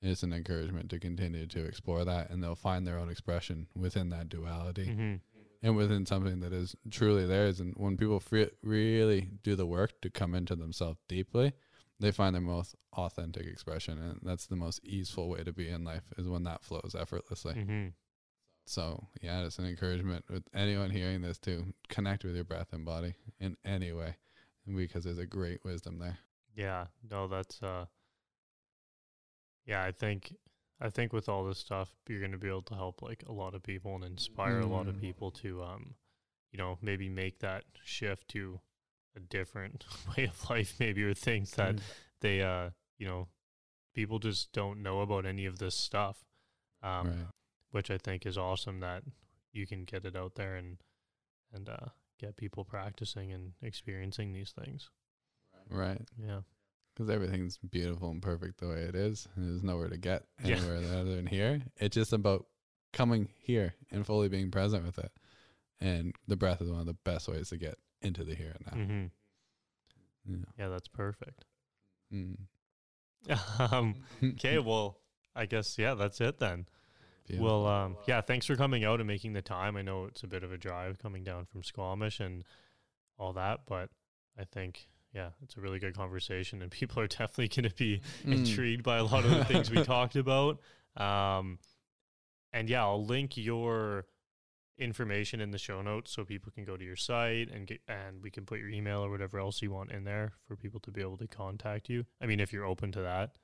is 0.00 0.22
an 0.22 0.32
encouragement 0.32 0.88
to 0.90 1.00
continue 1.00 1.46
to 1.48 1.64
explore 1.64 2.04
that. 2.04 2.30
And 2.30 2.42
they'll 2.42 2.54
find 2.54 2.86
their 2.86 2.98
own 2.98 3.10
expression 3.10 3.66
within 3.74 4.10
that 4.10 4.28
duality 4.28 4.86
Mhm. 4.86 5.20
And 5.62 5.76
within 5.76 6.06
something 6.06 6.40
that 6.40 6.52
is 6.52 6.74
truly 6.90 7.26
theirs. 7.26 7.60
And 7.60 7.74
when 7.76 7.96
people 7.96 8.20
free, 8.20 8.50
really 8.62 9.30
do 9.42 9.54
the 9.56 9.66
work 9.66 10.00
to 10.02 10.10
come 10.10 10.34
into 10.34 10.56
themselves 10.56 10.98
deeply, 11.08 11.52
they 11.98 12.12
find 12.12 12.34
their 12.34 12.40
most 12.42 12.74
authentic 12.94 13.46
expression. 13.46 13.98
And 13.98 14.20
that's 14.22 14.46
the 14.46 14.56
most 14.56 14.80
easeful 14.84 15.28
way 15.28 15.44
to 15.44 15.52
be 15.52 15.68
in 15.68 15.84
life 15.84 16.12
is 16.16 16.28
when 16.28 16.44
that 16.44 16.64
flows 16.64 16.96
effortlessly. 16.98 17.54
Mhm. 17.54 17.92
So 18.66 19.08
yeah, 19.20 19.44
it's 19.44 19.58
an 19.58 19.66
encouragement 19.66 20.24
with 20.30 20.44
anyone 20.54 20.90
hearing 20.90 21.22
this 21.22 21.38
to 21.40 21.74
connect 21.88 22.24
with 22.24 22.34
your 22.34 22.44
breath 22.44 22.72
and 22.72 22.84
body 22.84 23.14
in 23.38 23.56
any 23.64 23.92
way, 23.92 24.16
because 24.66 25.04
there's 25.04 25.18
a 25.18 25.26
great 25.26 25.64
wisdom 25.64 25.98
there. 25.98 26.18
Yeah, 26.54 26.86
no, 27.10 27.26
that's 27.28 27.62
uh 27.62 27.86
yeah, 29.66 29.84
I 29.84 29.92
think 29.92 30.34
I 30.80 30.88
think 30.90 31.12
with 31.12 31.28
all 31.28 31.44
this 31.44 31.58
stuff 31.58 31.90
you're 32.08 32.20
gonna 32.20 32.38
be 32.38 32.48
able 32.48 32.62
to 32.62 32.74
help 32.74 33.02
like 33.02 33.22
a 33.28 33.32
lot 33.32 33.54
of 33.54 33.62
people 33.62 33.94
and 33.96 34.04
inspire 34.04 34.60
a 34.60 34.66
lot 34.66 34.88
of 34.88 34.96
Mm. 34.96 35.00
people 35.00 35.30
to 35.32 35.62
um 35.62 35.94
you 36.52 36.58
know, 36.58 36.78
maybe 36.82 37.08
make 37.08 37.38
that 37.40 37.64
shift 37.84 38.26
to 38.28 38.60
a 39.16 39.20
different 39.20 39.84
way 40.16 40.24
of 40.24 40.50
life 40.50 40.74
maybe 40.80 41.02
or 41.04 41.14
things 41.14 41.52
that 41.52 41.76
they 42.20 42.42
uh 42.42 42.70
you 42.98 43.06
know 43.06 43.28
people 43.94 44.18
just 44.18 44.52
don't 44.52 44.82
know 44.82 45.00
about 45.00 45.26
any 45.26 45.46
of 45.46 45.58
this 45.58 45.74
stuff. 45.74 46.24
Um 46.82 47.06
right, 47.08 47.26
which 47.70 47.90
I 47.90 47.98
think 47.98 48.26
is 48.26 48.36
awesome 48.38 48.80
that 48.80 49.02
you 49.52 49.66
can 49.66 49.84
get 49.84 50.04
it 50.04 50.16
out 50.16 50.34
there 50.36 50.56
and 50.56 50.78
and 51.52 51.68
uh 51.68 51.88
get 52.18 52.36
people 52.36 52.64
practicing 52.64 53.32
and 53.32 53.52
experiencing 53.62 54.32
these 54.32 54.52
things. 54.52 54.90
right, 55.70 56.02
Yeah. 56.18 56.40
Because 57.00 57.14
everything's 57.14 57.56
beautiful 57.56 58.10
and 58.10 58.20
perfect 58.20 58.60
the 58.60 58.68
way 58.68 58.82
it 58.82 58.94
is. 58.94 59.26
And 59.34 59.48
there's 59.48 59.62
nowhere 59.62 59.88
to 59.88 59.96
get 59.96 60.24
Yeah. 60.44 60.56
anywhere 60.56 60.76
other 60.76 61.16
than 61.16 61.26
here. 61.26 61.62
It's 61.78 61.94
just 61.94 62.12
about 62.12 62.44
coming 62.92 63.28
here 63.40 63.74
and 63.90 64.04
fully 64.04 64.28
being 64.28 64.50
present 64.50 64.84
with 64.84 64.98
it. 64.98 65.10
And 65.80 66.14
the 66.28 66.36
breath 66.36 66.60
is 66.60 66.70
one 66.70 66.80
of 66.80 66.86
the 66.86 66.92
best 67.04 67.26
ways 67.26 67.48
to 67.48 67.56
get 67.56 67.76
into 68.02 68.22
the 68.22 68.34
here 68.34 68.54
and 68.54 68.66
now. 68.66 68.94
Mhm. 68.94 69.10
Yeah. 70.26 70.64
Yeah, 70.64 70.68
that's 70.68 70.88
perfect. 70.88 71.46
Mm. 72.12 72.36
um, 73.72 73.94
okay, 74.22 74.58
well, 74.64 74.98
I 75.34 75.46
guess 75.46 75.78
yeah, 75.78 75.94
that's 75.94 76.20
it 76.20 76.38
then. 76.38 76.66
Beautiful. 77.26 77.62
Well, 77.64 77.66
um, 77.66 77.96
yeah, 78.06 78.20
thanks 78.20 78.44
for 78.44 78.56
coming 78.56 78.84
out 78.84 79.00
and 79.00 79.06
making 79.06 79.32
the 79.32 79.42
time. 79.42 79.76
I 79.76 79.82
know 79.82 80.04
it's 80.04 80.22
a 80.22 80.26
bit 80.26 80.42
of 80.42 80.52
a 80.52 80.58
drive 80.58 80.98
coming 80.98 81.24
down 81.24 81.46
from 81.46 81.62
Squamish 81.62 82.20
and 82.20 82.44
all 83.18 83.32
that, 83.34 83.60
but 83.66 83.88
I 84.38 84.44
think 84.44 84.88
yeah, 85.12 85.30
it's 85.42 85.56
a 85.56 85.60
really 85.60 85.78
good 85.78 85.96
conversation, 85.96 86.62
and 86.62 86.70
people 86.80 87.02
are 87.02 87.06
definitely 87.08 87.48
going 87.48 87.68
to 87.68 87.74
be 87.76 88.00
Mm. 88.24 88.34
intrigued 88.38 88.82
by 88.82 88.98
a 88.98 89.04
lot 89.04 89.24
of 89.24 89.30
the 89.30 89.44
things 89.44 89.70
we 89.70 89.82
talked 89.84 90.16
about. 90.16 90.60
Um, 90.96 91.58
and 92.52 92.68
yeah, 92.68 92.82
I'll 92.82 93.04
link 93.04 93.36
your 93.36 94.06
information 94.78 95.40
in 95.42 95.50
the 95.50 95.58
show 95.58 95.82
notes 95.82 96.10
so 96.10 96.24
people 96.24 96.50
can 96.50 96.64
go 96.64 96.74
to 96.76 96.84
your 96.84 96.96
site 96.96 97.50
and 97.50 97.66
get 97.66 97.80
and 97.86 98.22
we 98.22 98.30
can 98.30 98.46
put 98.46 98.58
your 98.58 98.70
email 98.70 99.04
or 99.04 99.10
whatever 99.10 99.38
else 99.38 99.60
you 99.60 99.70
want 99.70 99.92
in 99.92 100.04
there 100.04 100.32
for 100.48 100.56
people 100.56 100.80
to 100.80 100.90
be 100.90 101.00
able 101.02 101.18
to 101.18 101.26
contact 101.28 101.88
you. 101.90 102.06
I 102.20 102.24
mean, 102.26 102.40
if 102.40 102.50
you're 102.52 102.64
open 102.64 102.90
to 102.92 103.02
that, 103.02 103.36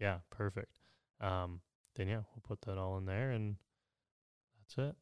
yeah, 0.00 0.18
perfect. 0.30 0.80
Um, 1.20 1.60
then 1.94 2.08
yeah, 2.08 2.22
we'll 2.34 2.42
put 2.42 2.62
that 2.62 2.78
all 2.78 2.98
in 2.98 3.06
there, 3.06 3.30
and 3.30 3.56
that's 4.58 4.76
it. 4.90 4.96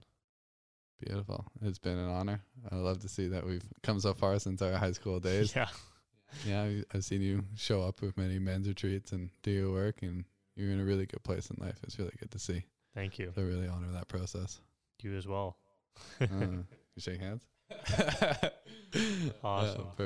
Beautiful. 1.00 1.44
It's 1.62 1.78
been 1.78 1.98
an 1.98 2.08
honor. 2.08 2.40
I 2.70 2.76
love 2.76 3.00
to 3.00 3.08
see 3.08 3.28
that 3.28 3.44
we've 3.46 3.64
come 3.82 4.00
so 4.00 4.14
far 4.14 4.38
since 4.38 4.62
our 4.62 4.72
high 4.72 4.92
school 4.92 5.20
days. 5.30 5.54
Yeah, 5.54 5.68
Yeah, 6.46 6.82
I've 6.94 7.04
seen 7.04 7.20
you 7.20 7.44
show 7.56 7.82
up 7.82 8.00
with 8.00 8.16
many 8.16 8.38
men's 8.38 8.66
retreats 8.68 9.12
and 9.12 9.30
do 9.42 9.50
your 9.50 9.72
work, 9.72 10.02
and 10.02 10.24
you're 10.56 10.70
in 10.70 10.80
a 10.80 10.84
really 10.84 11.06
good 11.06 11.22
place 11.22 11.50
in 11.50 11.56
life. 11.64 11.78
It's 11.82 11.98
really 11.98 12.14
good 12.18 12.30
to 12.30 12.38
see. 12.38 12.64
thank 12.94 13.18
you. 13.18 13.32
I 13.36 13.40
really 13.40 13.68
honor 13.68 13.90
that 13.92 14.08
process. 14.08 14.60
You 15.02 15.16
as 15.16 15.26
well. 15.26 15.58
Uh, 16.20 16.26
you 16.40 16.64
shake 16.98 17.20
hands. 17.20 17.42
Awesome. 19.42 19.80
Uh, 19.82 20.02